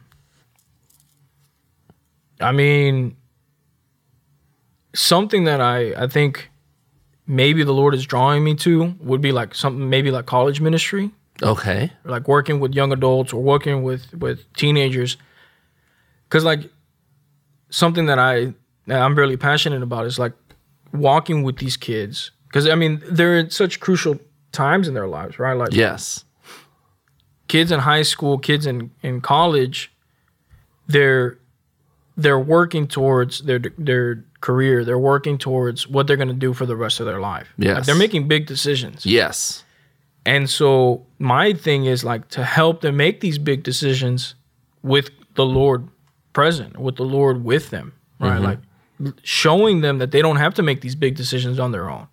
I 2.40 2.52
mean, 2.52 3.16
something 4.94 5.44
that 5.44 5.60
I 5.60 5.92
I 6.04 6.06
think 6.06 6.50
maybe 7.26 7.62
the 7.64 7.72
Lord 7.74 7.94
is 7.94 8.06
drawing 8.06 8.44
me 8.44 8.54
to 8.56 8.94
would 9.00 9.20
be 9.20 9.32
like 9.32 9.54
something 9.54 9.88
maybe 9.90 10.10
like 10.10 10.26
college 10.26 10.60
ministry, 10.60 11.10
okay. 11.42 11.92
like 12.04 12.26
working 12.28 12.60
with 12.60 12.74
young 12.74 12.92
adults 12.92 13.32
or 13.32 13.42
working 13.42 13.82
with 13.82 14.12
with 14.14 14.50
teenagers. 14.54 15.16
Cuz 16.30 16.44
like 16.44 16.70
something 17.70 18.06
that 18.06 18.18
I 18.18 18.54
that 18.86 19.00
I'm 19.02 19.14
really 19.14 19.36
passionate 19.36 19.82
about 19.82 20.06
is 20.06 20.18
like 20.18 20.32
walking 20.92 21.42
with 21.42 21.58
these 21.58 21.76
kids 21.76 22.30
cuz 22.52 22.66
I 22.66 22.74
mean 22.74 23.02
they're 23.10 23.36
in 23.38 23.50
such 23.50 23.78
crucial 23.80 24.18
times 24.52 24.88
in 24.88 24.94
their 24.94 25.06
lives, 25.08 25.38
right? 25.38 25.54
Like 25.56 25.72
Yes. 25.74 26.24
kids 27.48 27.70
in 27.72 27.80
high 27.80 28.02
school, 28.02 28.38
kids 28.38 28.66
in, 28.66 28.90
in 29.02 29.20
college, 29.20 29.90
they're 30.86 31.38
they're 32.16 32.38
working 32.38 32.86
towards 32.88 33.40
their 33.40 33.60
their 33.78 34.24
career. 34.40 34.84
They're 34.84 34.98
working 34.98 35.38
towards 35.38 35.86
what 35.88 36.06
they're 36.06 36.16
going 36.16 36.28
to 36.28 36.34
do 36.34 36.52
for 36.54 36.66
the 36.66 36.76
rest 36.76 37.00
of 37.00 37.06
their 37.06 37.20
life. 37.20 37.48
Like, 37.58 37.66
Yes. 37.68 37.86
they're 37.86 37.94
making 37.94 38.28
big 38.28 38.46
decisions. 38.46 39.04
Yes. 39.06 39.64
And 40.28 40.50
so 40.50 41.06
my 41.18 41.54
thing 41.54 41.86
is 41.86 42.04
like 42.04 42.28
to 42.28 42.44
help 42.44 42.82
them 42.82 42.98
make 42.98 43.20
these 43.20 43.38
big 43.38 43.62
decisions 43.62 44.34
with 44.82 45.08
the 45.36 45.46
Lord 45.46 45.88
present, 46.34 46.76
with 46.76 46.96
the 46.96 47.04
Lord 47.04 47.44
with 47.44 47.70
them, 47.70 47.94
right? 48.20 48.38
Like 48.38 48.58
showing 49.22 49.80
them 49.80 49.96
that 49.98 50.10
they 50.10 50.20
don't 50.20 50.36
have 50.36 50.52
to 50.54 50.62
make 50.62 50.82
these 50.82 50.94
big 50.94 51.16
decisions 51.16 51.58
on 51.58 51.72
their 51.72 51.88
own. 51.88 52.08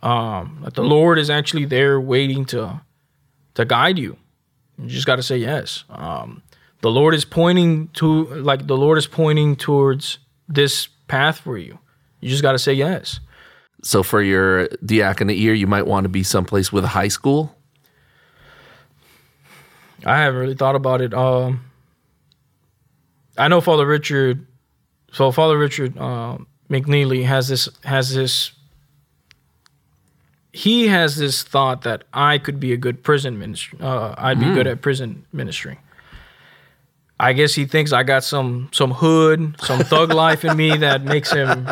Um, 0.00 0.60
that 0.62 0.74
the 0.74 0.84
Lord 0.84 1.18
is 1.18 1.28
actually 1.28 1.64
there 1.64 2.00
waiting 2.00 2.44
to 2.46 2.82
to 3.54 3.64
guide 3.64 3.98
you. 3.98 4.16
You 4.78 4.88
just 4.88 5.06
got 5.06 5.16
to 5.16 5.22
say 5.22 5.36
yes. 5.36 5.82
Um, 5.90 6.44
the 6.82 6.90
Lord 6.90 7.14
is 7.14 7.24
pointing 7.24 7.88
to 7.94 8.26
like 8.26 8.68
the 8.68 8.76
Lord 8.76 8.96
is 8.96 9.08
pointing 9.08 9.56
towards 9.56 10.18
this 10.48 10.86
path 11.08 11.40
for 11.40 11.58
you. 11.58 11.80
You 12.20 12.28
just 12.28 12.42
got 12.42 12.52
to 12.52 12.60
say 12.60 12.74
yes. 12.74 13.18
So 13.82 14.02
for 14.02 14.22
your 14.22 14.68
diaconate 14.84 15.38
year, 15.38 15.54
you 15.54 15.66
might 15.66 15.86
want 15.86 16.04
to 16.04 16.08
be 16.08 16.22
someplace 16.22 16.72
with 16.72 16.84
a 16.84 16.88
high 16.88 17.08
school. 17.08 17.54
I 20.04 20.18
haven't 20.18 20.40
really 20.40 20.54
thought 20.54 20.76
about 20.76 21.00
it. 21.00 21.14
Um, 21.14 21.64
I 23.36 23.48
know 23.48 23.60
Father 23.60 23.86
Richard. 23.86 24.46
So 25.12 25.30
Father 25.32 25.58
Richard 25.58 25.96
uh, 25.98 26.38
McNeely 26.70 27.24
has 27.24 27.48
this 27.48 27.68
has 27.84 28.14
this. 28.14 28.52
He 30.52 30.88
has 30.88 31.16
this 31.16 31.42
thought 31.42 31.82
that 31.82 32.04
I 32.12 32.38
could 32.38 32.58
be 32.58 32.72
a 32.72 32.76
good 32.76 33.02
prison 33.02 33.38
ministry. 33.38 33.78
Uh, 33.80 34.14
I'd 34.18 34.40
be 34.40 34.46
good 34.46 34.66
at 34.66 34.82
prison 34.82 35.24
ministry. 35.32 35.78
I 37.22 37.34
guess 37.34 37.54
he 37.54 37.66
thinks 37.66 37.92
I 37.92 38.02
got 38.02 38.24
some 38.24 38.70
some 38.72 38.92
hood, 38.92 39.60
some 39.60 39.80
thug 39.80 40.10
life 40.24 40.42
in 40.44 40.56
me 40.56 40.78
that 40.78 41.04
makes 41.04 41.30
him 41.30 41.68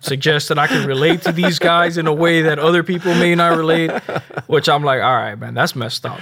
suggest 0.00 0.48
that 0.50 0.58
I 0.58 0.66
can 0.66 0.84
relate 0.86 1.22
to 1.22 1.32
these 1.32 1.58
guys 1.58 1.96
in 1.96 2.06
a 2.06 2.12
way 2.12 2.42
that 2.42 2.58
other 2.58 2.82
people 2.82 3.14
may 3.14 3.34
not 3.34 3.56
relate. 3.56 3.90
Which 4.48 4.68
I'm 4.68 4.84
like, 4.84 5.00
all 5.00 5.14
right, 5.14 5.34
man, 5.34 5.54
that's 5.54 5.74
messed 5.74 6.04
up. 6.04 6.20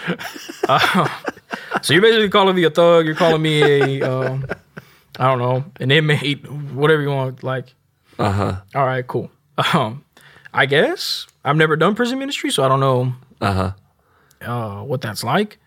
Uh, 0.68 1.08
so 1.82 1.92
you're 1.94 2.02
basically 2.02 2.28
calling 2.28 2.54
me 2.54 2.62
a 2.64 2.70
thug. 2.70 3.06
You're 3.06 3.16
calling 3.16 3.42
me 3.42 3.62
a, 4.02 4.08
um, 4.08 4.46
I 5.18 5.26
don't 5.28 5.38
know, 5.40 5.64
an 5.80 5.90
inmate, 5.90 6.48
whatever 6.72 7.02
you 7.02 7.08
want. 7.10 7.42
Like, 7.42 7.74
Uh 8.20 8.30
huh. 8.30 8.60
all 8.76 8.86
right, 8.86 9.04
cool. 9.06 9.30
Um, 9.74 10.04
I 10.54 10.66
guess 10.66 11.26
I've 11.44 11.56
never 11.56 11.74
done 11.76 11.96
prison 11.96 12.18
ministry, 12.20 12.50
so 12.52 12.62
I 12.62 12.68
don't 12.68 12.80
know 12.80 13.14
Uh 13.40 13.52
huh. 13.52 13.72
uh, 14.52 14.84
what 14.84 15.00
that's 15.00 15.24
like. 15.24 15.58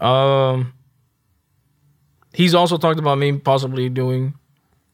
Um, 0.00 0.74
he's 2.32 2.54
also 2.54 2.76
talked 2.76 2.98
about 2.98 3.18
me 3.18 3.32
possibly 3.38 3.88
doing, 3.88 4.34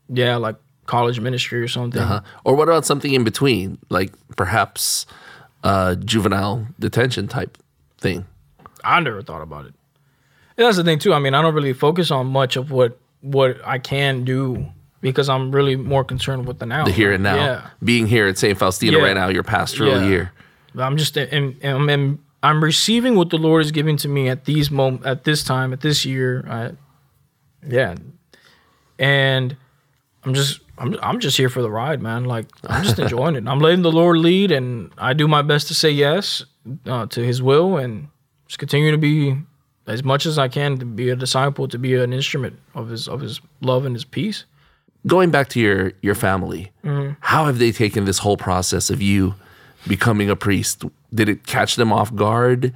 yeah, 0.08 0.36
like 0.36 0.56
college 0.86 1.20
ministry 1.20 1.60
or 1.60 1.68
something. 1.68 2.00
Uh-huh. 2.00 2.20
Or 2.44 2.54
what 2.54 2.68
about 2.68 2.86
something 2.86 3.12
in 3.12 3.24
between, 3.24 3.78
like 3.88 4.12
perhaps 4.36 5.06
uh, 5.64 5.94
juvenile 5.96 6.66
detention 6.78 7.28
type 7.28 7.58
thing? 7.98 8.24
I 8.84 9.00
never 9.00 9.22
thought 9.22 9.42
about 9.42 9.66
it. 9.66 9.74
And 10.56 10.66
that's 10.66 10.76
the 10.76 10.84
thing 10.84 10.98
too. 10.98 11.12
I 11.12 11.18
mean, 11.18 11.34
I 11.34 11.42
don't 11.42 11.54
really 11.54 11.72
focus 11.72 12.10
on 12.10 12.26
much 12.28 12.56
of 12.56 12.70
what 12.70 12.98
what 13.20 13.58
I 13.64 13.78
can 13.78 14.24
do 14.24 14.66
because 15.00 15.28
I'm 15.28 15.50
really 15.50 15.74
more 15.76 16.04
concerned 16.04 16.46
with 16.46 16.58
the 16.58 16.66
now. 16.66 16.84
The 16.84 16.92
here 16.92 17.12
and 17.12 17.22
now, 17.22 17.34
Yeah. 17.36 17.66
being 17.82 18.06
here 18.06 18.26
at 18.28 18.38
St. 18.38 18.56
Faustina 18.56 18.98
Yeah. 18.98 19.04
right 19.04 19.14
now, 19.14 19.28
your 19.28 19.42
pastoral 19.42 20.00
Yeah. 20.02 20.08
year. 20.08 20.32
I'm 20.78 20.96
just 20.96 21.16
and, 21.16 21.56
I'm, 21.64 21.88
I'm 21.88 22.18
I'm 22.42 22.62
receiving 22.62 23.16
what 23.16 23.30
the 23.30 23.38
Lord 23.38 23.64
is 23.64 23.72
giving 23.72 23.96
to 23.98 24.08
me 24.08 24.28
at 24.28 24.44
these 24.44 24.70
moment 24.70 25.04
at 25.04 25.24
this 25.24 25.42
time 25.42 25.72
at 25.72 25.80
this 25.80 26.04
year. 26.04 26.44
I, 26.48 26.70
yeah, 27.68 27.94
and 28.98 29.56
I'm 30.24 30.34
just 30.34 30.60
I'm 30.78 30.96
I'm 31.02 31.20
just 31.20 31.36
here 31.36 31.48
for 31.48 31.62
the 31.62 31.70
ride, 31.70 32.02
man. 32.02 32.24
Like 32.24 32.46
I'm 32.66 32.82
just 32.84 32.98
enjoying 33.04 33.36
it. 33.36 33.46
I'm 33.46 33.60
letting 33.60 33.82
the 33.82 33.92
Lord 33.92 34.18
lead, 34.18 34.50
and 34.50 34.90
I 34.98 35.12
do 35.12 35.28
my 35.28 35.42
best 35.42 35.68
to 35.68 35.74
say 35.74 35.90
yes 35.90 36.44
uh, 36.86 37.06
to 37.06 37.20
His 37.24 37.42
will, 37.42 37.76
and 37.76 38.08
just 38.46 38.58
continue 38.58 38.90
to 38.90 38.98
be 38.98 39.36
as 39.86 40.02
much 40.02 40.26
as 40.26 40.38
I 40.38 40.48
can 40.48 40.78
to 40.78 40.84
be 40.86 41.10
a 41.10 41.16
disciple, 41.16 41.68
to 41.68 41.78
be 41.78 41.94
an 41.94 42.12
instrument 42.12 42.58
of 42.74 42.88
His 42.88 43.08
of 43.08 43.20
His 43.20 43.40
love 43.60 43.84
and 43.84 43.94
His 43.94 44.04
peace. 44.04 44.44
Going 45.06 45.30
back 45.30 45.48
to 45.50 45.60
your 45.60 45.92
your 46.02 46.14
family, 46.14 46.72
Mm-hmm. 46.84 47.12
how 47.20 47.44
have 47.46 47.58
they 47.58 47.72
taken 47.72 48.04
this 48.04 48.18
whole 48.18 48.36
process 48.36 48.90
of 48.90 49.00
you 49.00 49.34
becoming 49.86 50.28
a 50.30 50.36
priest? 50.36 50.84
Did 51.14 51.28
it 51.28 51.46
catch 51.46 51.76
them 51.76 51.92
off 51.92 52.12
guard 52.14 52.72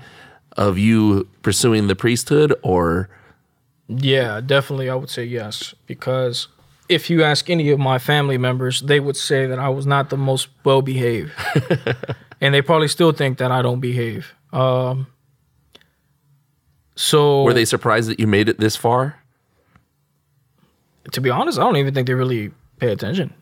of 0.57 0.79
you 0.79 1.29
pursuing 1.43 1.89
the 1.89 1.97
priesthood, 1.97 2.55
or 2.63 3.09
Yeah, 3.97 4.41
definitely. 4.41 4.89
I 4.89 4.95
would 4.95 5.11
say 5.11 5.25
yes 5.25 5.75
because 5.87 6.47
if 6.89 7.11
you 7.11 7.25
ask 7.25 7.51
any 7.51 7.71
of 7.71 7.79
my 7.79 7.99
family 7.99 8.39
members, 8.39 8.83
they 8.83 9.01
would 9.01 9.17
say 9.17 9.47
that 9.47 9.59
I 9.59 9.69
was 9.69 9.85
not 9.87 10.11
the 10.11 10.17
most 10.17 10.49
well 10.65 10.81
behaved, 10.83 11.33
and 12.41 12.55
they 12.55 12.63
probably 12.63 12.89
still 12.89 13.13
think 13.13 13.39
that 13.39 13.51
I 13.51 13.63
don't 13.63 13.81
behave. 13.81 14.33
Um, 14.53 15.07
so, 16.95 17.43
were 17.45 17.55
they 17.55 17.65
surprised 17.65 18.09
that 18.11 18.21
you 18.21 18.27
made 18.27 18.49
it 18.49 18.59
this 18.59 18.77
far? 18.77 19.17
to 21.13 21.21
be 21.21 21.31
honest, 21.31 21.59
I 21.59 21.63
don't 21.63 21.77
even 21.77 21.95
think 21.95 22.07
they 22.07 22.15
really 22.15 22.53
pay 22.79 22.93
attention 22.93 23.33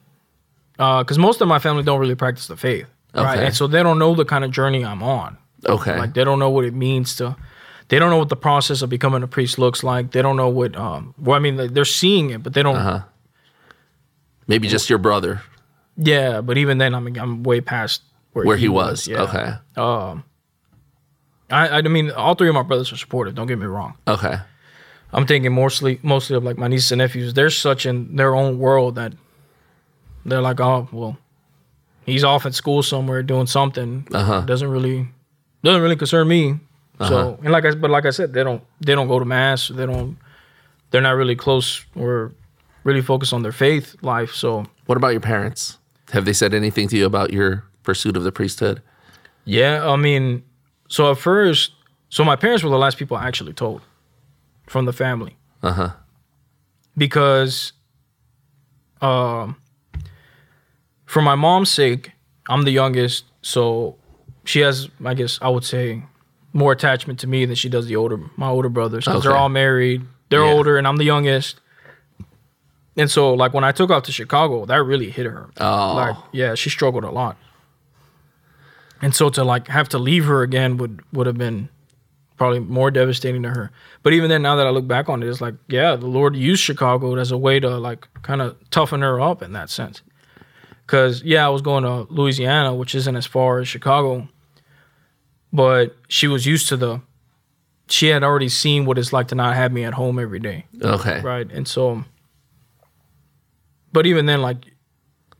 because 0.76 1.18
most 1.18 1.40
of 1.40 1.48
my 1.48 1.58
family 1.58 1.82
don't 1.82 2.00
really 2.00 2.14
practice 2.14 2.46
the 2.46 2.56
faith, 2.56 2.86
right? 3.14 3.40
And 3.40 3.54
so 3.54 3.66
they 3.66 3.82
don't 3.82 3.98
know 3.98 4.14
the 4.14 4.24
kind 4.24 4.44
of 4.44 4.52
journey 4.52 4.84
I'm 4.84 5.02
on. 5.02 5.36
Okay, 5.66 5.98
Like 5.98 6.14
they 6.14 6.24
don't 6.24 6.38
know 6.38 6.50
what 6.50 6.64
it 6.64 6.72
means 6.72 7.16
to. 7.16 7.36
They 7.88 7.98
don't 7.98 8.10
know 8.10 8.18
what 8.18 8.28
the 8.28 8.36
process 8.36 8.82
of 8.82 8.90
becoming 8.90 9.22
a 9.22 9.26
priest 9.26 9.58
looks 9.58 9.82
like. 9.82 10.10
They 10.12 10.20
don't 10.22 10.36
know 10.36 10.48
what. 10.48 10.76
Um, 10.76 11.14
well, 11.18 11.36
I 11.36 11.38
mean, 11.38 11.56
like, 11.56 11.72
they're 11.72 11.84
seeing 11.86 12.30
it, 12.30 12.42
but 12.42 12.52
they 12.54 12.62
don't. 12.62 12.76
Uh-huh. 12.76 13.00
maybe 14.46 14.68
just 14.68 14.88
your 14.90 14.98
brother 14.98 15.42
Yeah, 15.96 16.40
but 16.42 16.58
even 16.58 16.78
then, 16.78 16.94
I'm 16.94 17.06
I'm 17.16 17.42
way 17.42 17.60
past 17.60 18.02
where, 18.32 18.44
where 18.44 18.56
he 18.56 18.68
was. 18.68 19.06
Yeah. 19.08 19.22
Okay, 19.22 19.54
Um, 19.76 20.24
I 21.50 21.78
I 21.78 21.82
mean, 21.82 22.10
all 22.10 22.34
three 22.34 22.48
of 22.48 22.54
my 22.54 22.62
brothers 22.62 22.92
are 22.92 22.96
supportive. 22.96 23.34
Don't 23.34 23.46
get 23.46 23.58
me 23.58 23.66
wrong. 23.66 23.94
okay, 24.06 24.36
I'm 25.12 25.26
thinking 25.26 25.54
mostly 25.54 25.98
mostly 26.02 26.36
of 26.36 26.44
like 26.44 26.58
my 26.58 26.68
nieces 26.68 26.92
and 26.92 26.98
nephews. 26.98 27.32
They're 27.34 27.50
such 27.50 27.86
in 27.86 28.16
their 28.16 28.34
own 28.34 28.58
world 28.58 28.96
that 28.96 29.14
they're 30.26 30.42
like, 30.42 30.60
oh 30.60 30.88
well, 30.92 31.16
he's 32.04 32.22
off 32.24 32.44
at 32.44 32.54
school 32.54 32.82
somewhere 32.82 33.22
doing 33.22 33.46
something. 33.46 34.06
Uh-huh. 34.12 34.42
Doesn't 34.42 34.68
really 34.70 35.08
doesn't 35.64 35.80
really 35.80 35.96
concern 35.96 36.28
me. 36.28 36.60
Uh-huh. 37.00 37.08
So 37.10 37.38
and 37.42 37.52
like 37.52 37.64
I 37.64 37.74
but 37.74 37.90
like 37.90 38.06
I 38.06 38.10
said, 38.10 38.32
they 38.32 38.42
don't 38.44 38.62
they 38.80 38.94
don't 38.94 39.08
go 39.08 39.18
to 39.18 39.24
mass. 39.24 39.68
They 39.68 39.86
don't. 39.86 40.16
They're 40.90 41.02
not 41.02 41.16
really 41.16 41.36
close 41.36 41.84
or 41.94 42.32
really 42.84 43.02
focused 43.02 43.32
on 43.32 43.42
their 43.42 43.52
faith 43.52 43.94
life. 44.02 44.32
So 44.32 44.64
What 44.86 44.96
about 44.96 45.08
your 45.12 45.20
parents? 45.20 45.78
Have 46.12 46.24
they 46.24 46.32
said 46.32 46.54
anything 46.54 46.88
to 46.88 46.96
you 46.96 47.04
about 47.06 47.32
your 47.32 47.64
pursuit 47.82 48.16
of 48.16 48.22
the 48.24 48.32
priesthood? 48.32 48.80
Yeah, 49.44 49.86
I 49.86 49.96
mean, 49.96 50.42
so 50.88 51.10
at 51.10 51.18
first, 51.18 51.72
so 52.08 52.24
my 52.24 52.36
parents 52.36 52.62
were 52.62 52.70
the 52.70 52.78
last 52.78 52.96
people 52.98 53.16
I 53.16 53.26
actually 53.28 53.52
told 53.52 53.82
from 54.66 54.86
the 54.86 54.92
family 54.92 55.36
Uh 55.62 55.72
huh. 55.72 55.90
because, 56.96 57.72
um, 59.00 59.56
for 61.06 61.22
my 61.22 61.34
mom's 61.34 61.70
sake, 61.70 62.12
I'm 62.48 62.62
the 62.64 62.70
youngest, 62.72 63.24
so 63.42 63.96
she 64.44 64.60
has, 64.60 64.88
I 65.04 65.14
guess, 65.14 65.38
I 65.42 65.48
would 65.48 65.64
say, 65.64 66.02
more 66.52 66.72
attachment 66.72 67.18
to 67.20 67.26
me 67.26 67.44
than 67.44 67.54
she 67.56 67.68
does 67.68 67.86
the 67.86 67.96
older 67.96 68.18
my 68.36 68.48
older 68.48 68.68
brothers 68.68 69.04
because 69.04 69.22
they're 69.22 69.36
all 69.36 69.48
married, 69.48 70.02
they're 70.30 70.44
Yeah. 70.44 70.52
older, 70.52 70.76
and 70.78 70.86
I'm 70.86 70.96
the 70.96 71.04
youngest. 71.04 71.60
And 72.96 73.08
so, 73.10 73.32
like 73.34 73.54
when 73.54 73.62
I 73.64 73.70
took 73.72 73.90
off 73.90 74.02
to 74.04 74.12
Chicago, 74.12 74.64
that 74.66 74.82
really 74.82 75.10
hit 75.10 75.24
her. 75.26 75.50
Oh. 75.60 75.94
Like, 75.94 76.16
yeah, 76.32 76.54
she 76.56 76.68
struggled 76.68 77.04
a 77.04 77.10
lot. 77.10 77.36
And 79.00 79.14
so 79.14 79.30
to 79.30 79.44
like 79.44 79.68
have 79.68 79.88
to 79.90 79.98
leave 79.98 80.24
her 80.24 80.42
again 80.42 80.76
would 80.78 81.02
would 81.12 81.26
have 81.28 81.38
been 81.38 81.68
probably 82.36 82.58
more 82.60 82.90
devastating 82.90 83.42
to 83.44 83.50
her. 83.50 83.70
But 84.02 84.12
even 84.12 84.28
then, 84.30 84.42
now 84.42 84.56
that 84.56 84.66
I 84.66 84.70
look 84.70 84.86
back 84.88 85.08
on 85.08 85.22
it, 85.22 85.28
it's 85.28 85.40
like, 85.40 85.54
yeah, 85.68 85.96
the 85.96 86.06
Lord 86.06 86.34
used 86.36 86.62
Chicago 86.62 87.16
as 87.16 87.30
a 87.32 87.38
way 87.38 87.60
to 87.60 87.78
like 87.78 88.08
kind 88.22 88.40
of 88.42 88.56
toughen 88.70 89.02
her 89.02 89.20
up 89.20 89.42
in 89.42 89.52
that 89.52 89.70
sense. 89.70 90.02
Cause 90.86 91.22
yeah, 91.22 91.44
I 91.46 91.50
was 91.50 91.62
going 91.62 91.84
to 91.84 92.12
Louisiana, 92.12 92.74
which 92.74 92.94
isn't 92.94 93.14
as 93.16 93.26
far 93.26 93.58
as 93.58 93.68
Chicago, 93.68 94.28
but 95.52 95.96
she 96.08 96.26
was 96.28 96.46
used 96.46 96.68
to 96.68 96.76
the. 96.76 97.00
She 97.90 98.08
had 98.08 98.22
already 98.22 98.50
seen 98.50 98.84
what 98.84 98.98
it's 98.98 99.12
like 99.14 99.28
to 99.28 99.34
not 99.34 99.54
have 99.56 99.72
me 99.72 99.84
at 99.84 99.94
home 99.94 100.18
every 100.18 100.40
day. 100.40 100.66
Okay. 100.82 101.20
right 101.22 101.50
and 101.50 101.66
so 101.66 102.04
but 103.92 104.06
even 104.06 104.26
then 104.26 104.42
like 104.42 104.58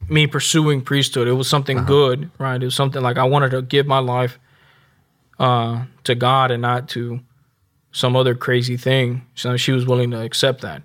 me 0.09 0.27
pursuing 0.27 0.81
priesthood 0.81 1.29
it 1.29 1.33
was 1.33 1.47
something 1.49 1.85
good 1.85 2.31
right? 2.39 2.63
It 2.63 2.65
was 2.65 2.75
something 2.75 3.03
like 3.03 3.19
i 3.19 3.25
wanted 3.25 3.51
to 3.51 3.61
give 3.61 3.87
my 3.87 3.99
life 3.99 4.39
uh 5.39 5.85
to 6.05 6.15
god 6.15 6.51
and 6.51 6.63
not 6.63 6.89
to 6.91 7.21
some 7.93 8.17
other 8.17 8.35
crazy 8.35 8.77
thing. 8.77 9.27
So 9.35 9.57
she 9.57 9.73
was 9.73 9.85
willing 9.87 10.11
to 10.13 10.21
accept 10.23 10.63
that. 10.63 10.83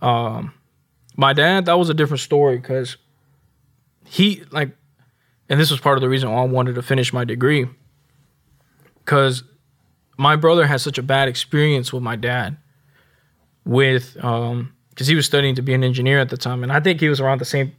Um 0.00 0.52
my 1.16 1.32
dad 1.34 1.66
that 1.66 1.78
was 1.78 1.90
a 1.90 1.94
different 1.94 2.20
story 2.20 2.56
because 2.56 2.96
he 4.06 4.42
like 4.50 4.70
and 5.50 5.60
this 5.60 5.70
was 5.70 5.80
part 5.80 5.98
of 5.98 6.00
the 6.02 6.08
reason 6.08 6.30
why 6.32 6.40
i 6.40 6.44
wanted 6.46 6.76
to 6.76 6.82
finish 6.82 7.12
my 7.12 7.24
degree 7.24 7.66
because 9.08 9.42
my 10.18 10.36
brother 10.36 10.66
had 10.66 10.82
such 10.82 10.98
a 10.98 11.02
bad 11.02 11.28
experience 11.28 11.94
with 11.94 12.02
my 12.02 12.14
dad 12.14 12.58
with 13.64 14.22
um 14.22 14.74
because 14.90 15.06
he 15.06 15.14
was 15.14 15.24
studying 15.24 15.54
to 15.54 15.62
be 15.62 15.72
an 15.72 15.82
engineer 15.82 16.18
at 16.18 16.28
the 16.28 16.36
time 16.36 16.62
and 16.62 16.70
i 16.70 16.78
think 16.80 17.00
he 17.00 17.08
was 17.08 17.18
around 17.20 17.38
the 17.40 17.44
same 17.46 17.72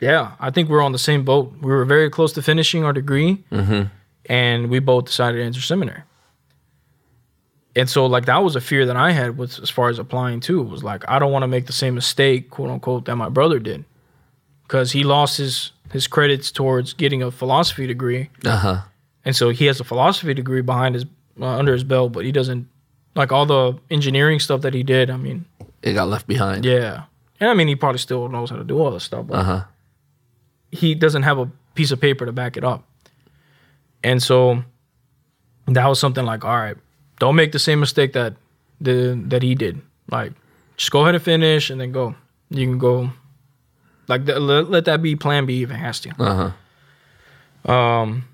yeah, 0.00 0.32
I 0.40 0.50
think 0.50 0.68
we're 0.68 0.82
on 0.82 0.90
the 0.90 0.98
same 0.98 1.24
boat. 1.24 1.54
We 1.62 1.70
were 1.70 1.84
very 1.84 2.10
close 2.10 2.32
to 2.32 2.42
finishing 2.42 2.82
our 2.82 2.92
degree, 2.92 3.44
and 4.26 4.68
we 4.68 4.80
both 4.80 5.04
decided 5.04 5.38
to 5.38 5.44
enter 5.44 5.60
seminary. 5.60 6.02
And 7.76 7.88
so, 7.88 8.06
like 8.06 8.24
that 8.24 8.42
was 8.42 8.56
a 8.56 8.60
fear 8.60 8.84
that 8.84 8.96
I 8.96 9.12
had 9.12 9.38
with 9.38 9.60
as 9.60 9.70
far 9.70 9.90
as 9.90 10.00
applying 10.00 10.40
too. 10.40 10.60
It 10.60 10.68
was 10.68 10.82
like 10.82 11.08
I 11.08 11.20
don't 11.20 11.30
want 11.30 11.44
to 11.44 11.46
make 11.46 11.66
the 11.66 11.72
same 11.72 11.94
mistake, 11.94 12.50
quote 12.50 12.68
unquote, 12.68 13.04
that 13.04 13.14
my 13.14 13.28
brother 13.28 13.60
did, 13.60 13.84
because 14.64 14.90
he 14.90 15.04
lost 15.04 15.38
his 15.38 15.70
his 15.92 16.08
credits 16.08 16.50
towards 16.50 16.94
getting 16.94 17.22
a 17.22 17.30
philosophy 17.30 17.86
degree, 17.86 18.28
Uh 18.44 18.56
huh. 18.56 18.80
And 19.24 19.34
so 19.36 19.50
he 19.50 19.66
has 19.66 19.80
a 19.80 19.84
philosophy 19.84 20.34
degree 20.34 20.62
behind 20.62 20.94
his 20.94 21.04
uh, 21.40 21.46
under 21.46 21.72
his 21.72 21.84
belt, 21.84 22.12
but 22.12 22.24
he 22.24 22.32
doesn't 22.32 22.68
like 23.14 23.32
all 23.32 23.46
the 23.46 23.78
engineering 23.90 24.38
stuff 24.40 24.60
that 24.62 24.74
he 24.74 24.82
did. 24.82 25.10
I 25.10 25.16
mean, 25.16 25.44
It 25.82 25.92
got 25.94 26.08
left 26.08 26.26
behind. 26.26 26.64
yeah, 26.64 27.04
and 27.40 27.50
I 27.50 27.54
mean 27.54 27.68
he 27.68 27.76
probably 27.76 27.98
still 27.98 28.28
knows 28.28 28.50
how 28.50 28.56
to 28.56 28.64
do 28.64 28.78
all 28.78 28.90
this 28.90 29.04
stuff, 29.04 29.26
but 29.26 29.34
Uh 29.38 29.42
huh. 29.44 29.64
he 30.70 30.94
doesn't 30.94 31.22
have 31.24 31.38
a 31.38 31.50
piece 31.74 31.90
of 31.90 32.00
paper 32.00 32.26
to 32.26 32.32
back 32.32 32.56
it 32.56 32.64
up. 32.64 32.84
And 34.04 34.22
so 34.22 34.64
that 35.66 35.86
was 35.86 35.98
something 36.00 36.24
like, 36.24 36.44
all 36.44 36.56
right, 36.56 36.76
don't 37.20 37.36
make 37.36 37.52
the 37.52 37.58
same 37.58 37.78
mistake 37.80 38.12
that 38.14 38.34
the 38.80 39.14
that 39.28 39.42
he 39.42 39.54
did. 39.54 39.80
Like, 40.10 40.32
just 40.76 40.90
go 40.90 41.02
ahead 41.02 41.14
and 41.14 41.22
finish, 41.24 41.70
and 41.70 41.80
then 41.80 41.92
go. 41.92 42.14
You 42.50 42.66
can 42.66 42.78
go. 42.78 43.10
Like, 44.08 44.26
let, 44.26 44.68
let 44.68 44.84
that 44.86 45.00
be 45.00 45.14
Plan 45.16 45.46
B 45.46 45.62
if 45.62 45.70
it 45.70 45.74
has 45.76 46.00
to. 46.00 46.10
Uh 46.18 46.52
huh. 47.64 47.72
Um, 47.72 48.24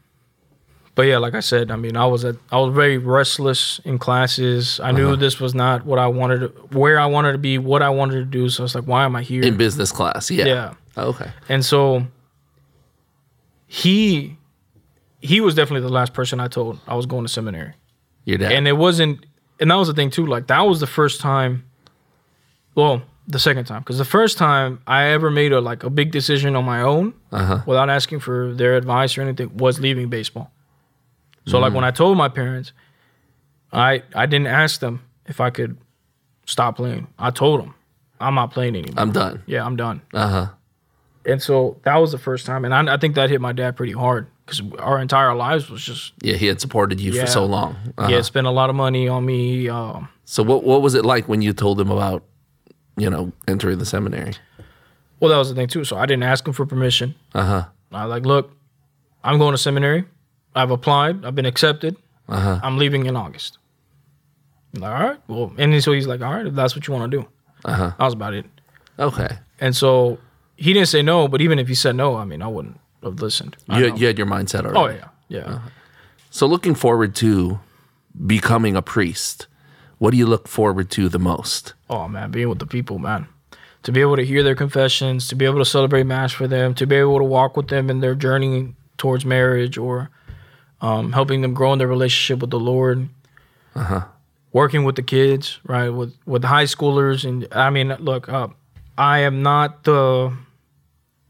but 0.98 1.06
yeah, 1.06 1.18
like 1.18 1.34
I 1.34 1.40
said, 1.40 1.70
I 1.70 1.76
mean, 1.76 1.96
I 1.96 2.06
was 2.06 2.24
at 2.24 2.34
I 2.50 2.58
was 2.58 2.74
very 2.74 2.98
restless 2.98 3.80
in 3.84 4.00
classes. 4.00 4.80
I 4.80 4.90
knew 4.90 5.14
this 5.14 5.38
was 5.38 5.54
not 5.54 5.86
what 5.86 6.00
I 6.00 6.08
wanted, 6.08 6.40
to, 6.40 6.48
where 6.76 6.98
I 6.98 7.06
wanted 7.06 7.30
to 7.30 7.38
be, 7.38 7.56
what 7.56 7.82
I 7.82 7.88
wanted 7.88 8.14
to 8.14 8.24
do. 8.24 8.48
So 8.48 8.62
I 8.62 8.64
was 8.64 8.74
like, 8.74 8.82
why 8.82 9.04
am 9.04 9.14
I 9.14 9.22
here? 9.22 9.44
In 9.44 9.56
business 9.56 9.92
class. 9.92 10.28
Yeah. 10.28 10.46
yeah. 10.46 10.74
Okay. 10.96 11.30
And 11.48 11.64
so 11.64 12.04
he 13.68 14.36
he 15.20 15.40
was 15.40 15.54
definitely 15.54 15.86
the 15.86 15.94
last 15.94 16.14
person 16.14 16.40
I 16.40 16.48
told 16.48 16.80
I 16.88 16.96
was 16.96 17.06
going 17.06 17.24
to 17.24 17.28
seminary. 17.28 17.74
Your 18.24 18.38
dad. 18.38 18.50
And 18.50 18.66
it 18.66 18.76
wasn't 18.76 19.24
and 19.60 19.70
that 19.70 19.76
was 19.76 19.86
the 19.86 19.94
thing 19.94 20.10
too, 20.10 20.26
like 20.26 20.48
that 20.48 20.62
was 20.62 20.80
the 20.80 20.88
first 20.88 21.20
time 21.20 21.64
well, 22.74 23.02
the 23.28 23.38
second 23.38 23.66
time 23.66 23.84
cuz 23.84 23.98
the 23.98 24.04
first 24.04 24.36
time 24.36 24.80
I 24.84 25.04
ever 25.10 25.30
made 25.30 25.52
a 25.52 25.60
like 25.60 25.84
a 25.84 25.90
big 25.90 26.10
decision 26.10 26.56
on 26.56 26.64
my 26.64 26.82
own 26.82 27.14
uh 27.30 27.44
huh. 27.44 27.62
without 27.66 27.88
asking 27.88 28.18
for 28.18 28.52
their 28.52 28.74
advice 28.74 29.16
or 29.16 29.22
anything 29.22 29.56
was 29.56 29.78
leaving 29.78 30.08
baseball. 30.08 30.50
So 31.46 31.58
like 31.58 31.72
when 31.72 31.84
I 31.84 31.90
told 31.90 32.16
my 32.18 32.28
parents, 32.28 32.72
I 33.72 34.02
I 34.14 34.26
didn't 34.26 34.46
ask 34.48 34.80
them 34.80 35.00
if 35.26 35.40
I 35.40 35.50
could 35.50 35.76
stop 36.46 36.76
playing. 36.76 37.06
I 37.18 37.30
told 37.30 37.60
them 37.60 37.74
I'm 38.20 38.34
not 38.34 38.50
playing 38.50 38.76
anymore. 38.76 38.94
I'm 39.02 39.12
done. 39.12 39.42
yeah, 39.46 39.64
I'm 39.64 39.76
done. 39.76 40.02
Uh 40.12 40.28
huh. 40.28 40.46
And 41.26 41.42
so 41.42 41.76
that 41.82 41.96
was 41.96 42.10
the 42.12 42.18
first 42.18 42.46
time, 42.46 42.64
and 42.64 42.72
I, 42.74 42.94
I 42.94 42.96
think 42.96 43.14
that 43.16 43.28
hit 43.28 43.40
my 43.40 43.52
dad 43.52 43.76
pretty 43.76 43.92
hard 43.92 44.28
because 44.46 44.62
our 44.78 44.98
entire 44.98 45.34
lives 45.34 45.68
was 45.68 45.82
just 45.84 46.12
Yeah, 46.22 46.36
he 46.36 46.46
had 46.46 46.60
supported 46.60 47.00
you 47.00 47.12
Yeah. 47.12 47.22
for 47.22 47.26
so 47.30 47.44
long. 47.44 47.76
Uh-huh. 47.98 48.08
he 48.08 48.14
had 48.14 48.24
spent 48.24 48.46
a 48.46 48.50
lot 48.50 48.70
of 48.70 48.76
money 48.76 49.08
on 49.08 49.26
me. 49.26 49.68
Um, 49.68 50.08
So 50.24 50.42
what 50.42 50.64
what 50.64 50.80
was 50.82 50.94
it 50.94 51.04
like 51.04 51.28
when 51.28 51.42
you 51.42 51.52
told 51.52 51.78
him 51.80 51.90
about, 51.90 52.24
you 52.96 53.10
know, 53.10 53.32
entering 53.46 53.78
the 53.78 53.84
seminary? 53.86 54.34
well, 55.20 55.30
that 55.30 55.36
was 55.38 55.48
the 55.50 55.54
thing 55.54 55.68
too. 55.68 55.84
So 55.84 55.96
I 55.98 56.06
didn't 56.06 56.22
ask 56.24 56.46
him 56.46 56.52
for 56.54 56.64
permission. 56.66 57.14
Uh 57.34 57.44
huh. 57.44 57.64
I 57.92 58.04
was 58.06 58.10
like, 58.10 58.24
look, 58.26 58.52
I'm 59.24 59.38
going 59.38 59.52
to 59.52 59.58
seminary. 59.58 60.04
I've 60.54 60.70
applied. 60.70 61.24
I've 61.24 61.34
been 61.34 61.46
accepted. 61.46 61.96
Uh 62.28 62.40
huh. 62.40 62.60
I'm 62.62 62.78
leaving 62.78 63.06
in 63.06 63.16
August. 63.16 63.58
I'm 64.74 64.82
like, 64.82 64.92
all 64.92 65.08
right. 65.08 65.20
Well, 65.28 65.52
and 65.58 65.82
so 65.82 65.92
he's 65.92 66.06
like, 66.06 66.20
all 66.20 66.32
right, 66.34 66.46
if 66.46 66.54
that's 66.54 66.74
what 66.74 66.86
you 66.86 66.94
want 66.94 67.10
to 67.10 67.20
do. 67.20 67.28
Uh 67.64 67.72
huh. 67.72 67.92
That 67.98 68.04
was 68.04 68.14
about 68.14 68.34
it. 68.34 68.46
Okay. 68.98 69.38
And 69.60 69.74
so 69.74 70.18
he 70.56 70.72
didn't 70.72 70.88
say 70.88 71.02
no, 71.02 71.28
but 71.28 71.40
even 71.40 71.58
if 71.58 71.68
he 71.68 71.74
said 71.74 71.96
no, 71.96 72.16
I 72.16 72.24
mean, 72.24 72.42
I 72.42 72.48
wouldn't 72.48 72.78
have 73.02 73.20
listened. 73.20 73.56
You, 73.68 73.94
you 73.94 74.06
had 74.06 74.18
your 74.18 74.26
mindset 74.26 74.64
already. 74.64 74.78
Oh 74.78 74.86
yeah, 74.86 75.08
yeah. 75.28 75.60
So 76.30 76.46
looking 76.46 76.74
forward 76.74 77.14
to 77.16 77.60
becoming 78.26 78.76
a 78.76 78.82
priest, 78.82 79.46
what 79.98 80.10
do 80.10 80.16
you 80.16 80.26
look 80.26 80.48
forward 80.48 80.90
to 80.90 81.08
the 81.08 81.18
most? 81.18 81.74
Oh 81.88 82.08
man, 82.08 82.30
being 82.30 82.48
with 82.48 82.58
the 82.58 82.66
people, 82.66 82.98
man. 82.98 83.28
To 83.84 83.92
be 83.92 84.00
able 84.00 84.16
to 84.16 84.24
hear 84.24 84.42
their 84.42 84.56
confessions, 84.56 85.28
to 85.28 85.36
be 85.36 85.44
able 85.44 85.58
to 85.58 85.64
celebrate 85.64 86.04
mass 86.04 86.32
for 86.32 86.48
them, 86.48 86.74
to 86.74 86.86
be 86.86 86.96
able 86.96 87.18
to 87.18 87.24
walk 87.24 87.56
with 87.56 87.68
them 87.68 87.88
in 87.88 88.00
their 88.00 88.16
journey 88.16 88.74
towards 88.98 89.24
marriage 89.24 89.78
or 89.78 90.10
um, 90.80 91.12
helping 91.12 91.40
them 91.42 91.54
grow 91.54 91.72
in 91.72 91.78
their 91.78 91.88
relationship 91.88 92.40
with 92.40 92.50
the 92.50 92.60
Lord. 92.60 93.08
Working 94.52 94.84
with 94.84 94.96
the 94.96 95.02
kids, 95.02 95.60
right? 95.66 95.90
With 95.90 96.14
with 96.26 96.42
high 96.42 96.64
schoolers, 96.64 97.28
and 97.28 97.46
I 97.52 97.68
mean, 97.70 97.88
look, 98.00 98.28
uh, 98.28 98.48
I 98.96 99.18
am 99.20 99.42
not 99.42 99.84
the, 99.84 100.32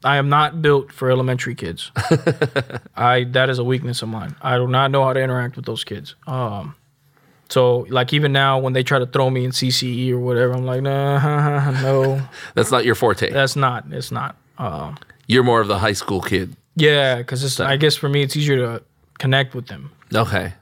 I 0.05 0.16
am 0.16 0.29
not 0.29 0.62
built 0.62 0.93
for 0.93 1.11
elementary 1.11 1.55
kids. 1.57 1.91
I 2.97 3.25
that 3.33 3.51
is 3.51 3.59
a 3.59 3.65
weakness 3.65 4.03
of 4.03 4.09
mine. 4.09 4.37
I 4.41 4.57
do 4.57 4.69
not 4.69 4.93
know 4.93 5.05
how 5.05 5.12
to 5.12 5.20
interact 5.20 5.57
with 5.57 5.66
those 5.66 5.83
kids. 5.85 6.15
Um, 6.29 6.77
so 7.49 7.87
like 7.91 8.12
even 8.12 8.33
now 8.33 8.61
when 8.61 8.73
they 8.73 8.85
try 8.85 9.01
to 9.01 9.07
throw 9.07 9.29
me 9.31 9.45
in 9.45 9.51
CCE 9.51 10.12
or 10.12 10.19
whatever, 10.20 10.53
I'm 10.55 10.65
like, 10.65 10.83
nah, 10.83 11.70
no, 11.83 12.23
That's 12.55 12.70
not 12.70 12.85
your 12.85 12.95
forte. 12.95 13.31
that's 13.31 13.57
not. 13.57 13.85
It's 13.91 14.12
not. 14.12 14.37
Um, 14.59 14.97
You're 15.27 15.43
more 15.45 15.61
of 15.61 15.66
the 15.69 15.79
high 15.79 15.93
school 15.95 16.20
kid. 16.23 16.57
yeah, 16.77 17.16
because 17.16 17.43
it's. 17.43 17.59
I 17.59 17.77
guess 17.77 17.97
for 17.97 18.09
me, 18.09 18.23
it's 18.23 18.37
easier 18.37 18.57
to 18.59 18.83
connect 19.19 19.55
with 19.55 19.66
them. 19.66 19.90
Okay. 20.15 20.55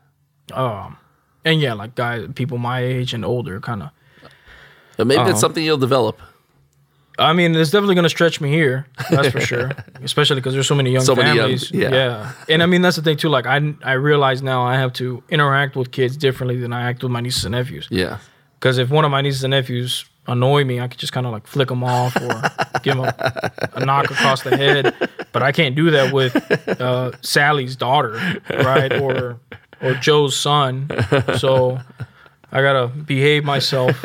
Um, 0.53 0.97
and 1.45 1.61
yeah, 1.61 1.73
like 1.75 1.95
guys, 1.95 2.29
people 2.35 2.59
my 2.59 2.81
age 2.81 3.15
and 3.15 3.25
older, 3.25 3.61
kind 3.61 3.83
of. 3.83 3.91
But 4.97 5.07
maybe 5.07 5.31
it's 5.31 5.41
something 5.41 5.63
you'll 5.65 5.77
develop. 5.77 6.19
I 7.19 7.33
mean, 7.33 7.55
it's 7.55 7.71
definitely 7.71 7.95
going 7.95 8.03
to 8.05 8.11
stretch 8.11 8.41
me 8.43 8.51
here. 8.51 8.87
That's 9.11 9.29
for 9.31 9.41
sure. 9.53 9.73
Especially 10.03 10.37
because 10.37 10.53
there's 10.53 10.67
so 10.69 10.75
many 10.75 10.91
young 10.93 11.03
So 11.03 11.15
many 11.15 11.29
young- 11.29 11.37
families. 11.59 11.71
yeah. 11.71 12.33
and 12.49 12.63
I 12.63 12.67
mean 12.67 12.83
that's 12.83 12.97
the 12.97 13.03
thing 13.03 13.17
too. 13.17 13.29
Like 13.31 13.47
I, 13.47 13.75
I 13.83 13.93
realize 13.93 14.43
now 14.43 14.63
I 14.65 14.75
have 14.77 14.93
to 14.95 15.23
interact 15.31 15.77
with 15.77 15.93
kids 15.93 16.17
differently 16.17 16.59
than 16.59 16.73
I 16.75 16.89
act 16.89 17.03
with 17.03 17.11
my 17.13 17.21
nieces 17.21 17.45
and 17.47 17.53
nephews. 17.53 17.89
Yeah. 17.91 18.19
Because 18.59 18.79
if 18.79 18.91
one 18.91 19.05
of 19.05 19.11
my 19.11 19.21
nieces 19.21 19.45
and 19.45 19.51
nephews 19.51 20.05
annoy 20.27 20.65
me, 20.65 20.81
I 20.81 20.89
could 20.89 20.99
just 20.99 21.13
kind 21.13 21.27
of 21.27 21.33
like 21.33 21.47
flick 21.47 21.69
them 21.69 21.85
off 21.85 22.17
or 22.17 22.43
give 22.83 22.97
them 22.97 23.05
a, 23.05 23.53
a 23.75 23.85
knock 23.85 24.11
across 24.11 24.43
the 24.43 24.57
head. 24.57 24.95
But 25.33 25.43
I 25.43 25.53
can't 25.53 25.75
do 25.77 25.91
that 25.91 26.13
with 26.13 26.35
uh, 26.81 27.13
Sally's 27.23 27.77
daughter, 27.77 28.21
right? 28.51 28.93
Or 29.01 29.39
or 29.83 29.95
Joe's 29.95 30.39
son. 30.39 30.89
So 31.39 31.79
I 32.51 32.63
gotta 32.63 32.89
behave 32.89 33.45
myself. 33.45 34.03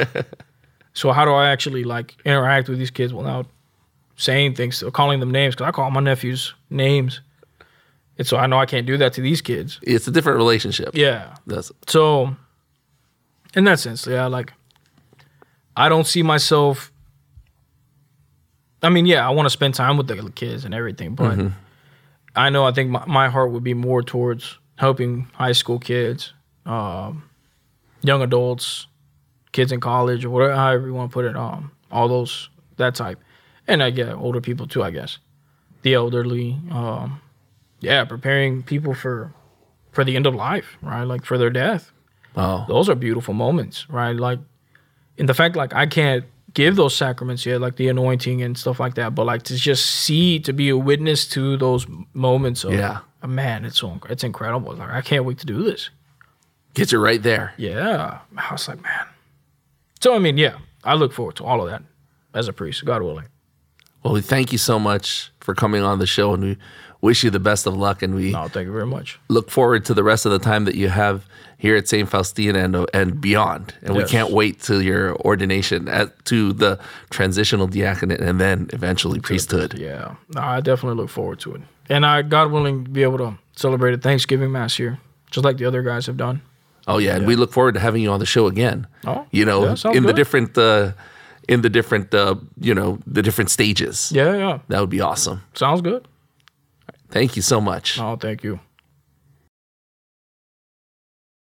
So 0.93 1.11
how 1.11 1.23
do 1.25 1.31
I 1.31 1.49
actually 1.49 1.83
like 1.85 2.15
interact 2.25 2.67
with 2.67 2.77
these 2.77 2.91
kids 2.91 3.13
without 3.13 3.47
saying 4.17 4.55
things 4.55 4.83
or 4.83 4.91
calling 4.91 5.19
them 5.21 5.31
names? 5.31 5.55
Because 5.55 5.67
I 5.67 5.71
call 5.71 5.89
my 5.89 6.01
nephews 6.01 6.53
names, 6.69 7.21
and 8.17 8.27
so 8.27 8.37
I 8.37 8.45
know 8.47 8.59
I 8.59 8.65
can't 8.65 8.85
do 8.85 8.97
that 8.97 9.13
to 9.13 9.21
these 9.21 9.41
kids. 9.41 9.79
It's 9.81 10.07
a 10.07 10.11
different 10.11 10.37
relationship. 10.37 10.89
Yeah. 10.93 11.35
That's 11.47 11.71
So, 11.87 12.35
in 13.55 13.63
that 13.65 13.79
sense, 13.79 14.07
yeah, 14.07 14.27
like 14.27 14.53
I 15.75 15.89
don't 15.89 16.07
see 16.07 16.23
myself. 16.23 16.91
I 18.83 18.89
mean, 18.89 19.05
yeah, 19.05 19.27
I 19.27 19.31
want 19.31 19.45
to 19.45 19.49
spend 19.51 19.75
time 19.75 19.97
with 19.97 20.07
the 20.07 20.31
kids 20.31 20.65
and 20.65 20.73
everything, 20.73 21.13
but 21.15 21.37
I 22.35 22.49
know 22.49 22.65
I 22.65 22.71
think 22.71 22.89
my, 22.89 23.05
my 23.05 23.29
heart 23.29 23.51
would 23.51 23.63
be 23.63 23.73
more 23.73 24.01
towards 24.01 24.57
helping 24.77 25.27
high 25.33 25.51
school 25.51 25.77
kids, 25.77 26.33
um, 26.65 27.29
young 28.01 28.21
adults, 28.21 28.87
kids 29.51 29.71
in 29.71 29.79
college, 29.79 30.25
or 30.25 30.29
whatever, 30.31 30.55
however 30.55 30.87
you 30.87 30.93
want 30.93 31.11
to 31.11 31.13
put 31.13 31.25
it. 31.25 31.35
Um, 31.35 31.71
all 31.91 32.07
those 32.07 32.49
that 32.77 32.95
type, 32.95 33.19
and 33.67 33.83
I 33.83 33.91
get 33.91 34.13
older 34.13 34.41
people 34.41 34.67
too. 34.67 34.83
I 34.83 34.91
guess 34.91 35.19
the 35.83 35.93
elderly. 35.93 36.57
Um, 36.71 37.21
yeah, 37.81 38.05
preparing 38.05 38.63
people 38.63 38.93
for 38.93 39.33
for 39.91 40.03
the 40.03 40.15
end 40.15 40.25
of 40.25 40.35
life, 40.35 40.77
right? 40.81 41.03
Like 41.03 41.25
for 41.25 41.37
their 41.37 41.49
death. 41.49 41.90
Oh. 42.35 42.65
Those 42.67 42.89
are 42.89 42.95
beautiful 42.95 43.33
moments, 43.33 43.89
right? 43.89 44.15
Like 44.15 44.39
in 45.17 45.25
the 45.25 45.33
fact 45.33 45.55
like 45.55 45.73
I 45.73 45.85
can't 45.85 46.25
give 46.53 46.75
those 46.75 46.95
sacraments 46.95 47.45
yet, 47.45 47.61
like 47.61 47.75
the 47.77 47.87
anointing 47.87 48.41
and 48.41 48.57
stuff 48.57 48.79
like 48.79 48.95
that, 48.95 49.15
but 49.15 49.25
like 49.25 49.43
to 49.43 49.55
just 49.55 49.85
see 49.85 50.39
to 50.41 50.53
be 50.53 50.69
a 50.69 50.77
witness 50.77 51.25
to 51.29 51.57
those 51.57 51.85
moments 52.13 52.63
of 52.63 52.73
Yeah. 52.73 52.99
oh, 53.23 53.27
man, 53.27 53.65
it's 53.65 53.79
so 53.79 53.99
it's 54.09 54.23
incredible. 54.23 54.73
Like 54.75 54.89
I 54.89 55.01
can't 55.01 55.25
wait 55.25 55.37
to 55.39 55.45
do 55.45 55.63
this. 55.63 55.89
Gets 56.73 56.91
you 56.91 56.99
right 56.99 57.21
there. 57.21 57.53
Yeah. 57.57 58.19
I 58.37 58.51
was 58.51 58.67
like, 58.67 58.81
man. 58.81 59.05
So 60.01 60.15
I 60.15 60.19
mean, 60.19 60.37
yeah, 60.37 60.57
I 60.83 60.95
look 60.95 61.13
forward 61.13 61.35
to 61.37 61.43
all 61.45 61.61
of 61.61 61.69
that 61.69 61.83
as 62.33 62.47
a 62.47 62.53
priest, 62.53 62.83
God 62.85 63.01
willing. 63.01 63.27
Well, 64.03 64.13
we 64.13 64.21
thank 64.21 64.51
you 64.51 64.57
so 64.57 64.79
much 64.79 65.31
for 65.41 65.53
coming 65.53 65.83
on 65.83 65.99
the 65.99 66.07
show 66.07 66.33
and 66.33 66.43
we 66.43 66.57
wish 67.01 67.23
you 67.23 67.29
the 67.29 67.39
best 67.39 67.65
of 67.67 67.75
luck 67.75 68.01
and 68.01 68.15
we 68.15 68.31
No, 68.31 68.47
thank 68.47 68.65
you 68.67 68.71
very 68.71 68.85
much. 68.85 69.19
look 69.27 69.49
forward 69.51 69.85
to 69.85 69.93
the 69.93 70.03
rest 70.03 70.25
of 70.25 70.31
the 70.31 70.39
time 70.39 70.65
that 70.65 70.75
you 70.75 70.89
have 70.89 71.25
here 71.57 71.75
at 71.75 71.87
St. 71.87 72.09
Faustina 72.09 72.59
and, 72.59 72.87
and 72.93 73.21
beyond. 73.21 73.73
And 73.83 73.95
we 73.95 74.03
can't 74.05 74.31
wait 74.31 74.59
till 74.61 74.81
your 74.81 75.15
ordination 75.17 75.87
at, 75.87 76.25
to 76.25 76.53
the 76.53 76.79
transitional 77.11 77.67
diaconate 77.67 78.19
and 78.19 78.39
then 78.41 78.67
eventually 78.73 79.19
priesthood. 79.19 79.77
Yeah. 79.77 80.15
No, 80.33 80.41
I 80.41 80.61
definitely 80.61 80.97
look 81.01 81.09
forward 81.11 81.39
to 81.41 81.53
it. 81.55 81.61
And 81.89 82.03
I 82.05 82.21
God 82.23 82.51
willing 82.51 82.83
be 82.85 83.03
able 83.03 83.17
to 83.19 83.37
celebrate 83.55 83.93
a 83.93 83.97
Thanksgiving 83.97 84.51
mass 84.51 84.75
here, 84.77 84.97
just 85.29 85.43
like 85.45 85.57
the 85.57 85.65
other 85.65 85.83
guys 85.83 86.05
have 86.07 86.17
done. 86.17 86.41
Oh 86.87 86.97
yeah, 86.97 87.15
and 87.17 87.27
we 87.27 87.35
look 87.35 87.51
forward 87.53 87.73
to 87.75 87.79
having 87.79 88.01
you 88.01 88.09
on 88.11 88.19
the 88.19 88.25
show 88.25 88.47
again. 88.47 88.87
Oh, 89.05 89.25
you 89.31 89.45
know, 89.45 89.75
yeah, 89.75 89.91
in 89.91 90.03
the 90.03 90.13
different 90.13 90.57
uh, 90.57 90.93
in 91.47 91.61
the 91.61 91.69
different, 91.69 92.13
uh, 92.13 92.35
you 92.59 92.73
know, 92.73 92.97
the 93.05 93.21
different 93.21 93.51
stages. 93.51 94.11
Yeah, 94.11 94.35
yeah. 94.35 94.59
That 94.69 94.79
would 94.79 94.89
be 94.89 95.01
awesome. 95.01 95.41
Sounds 95.53 95.81
good. 95.81 96.07
Thank 97.11 97.35
you 97.35 97.41
so 97.41 97.61
much. 97.61 97.99
Oh, 97.99 98.15
thank 98.15 98.43
you. 98.43 98.59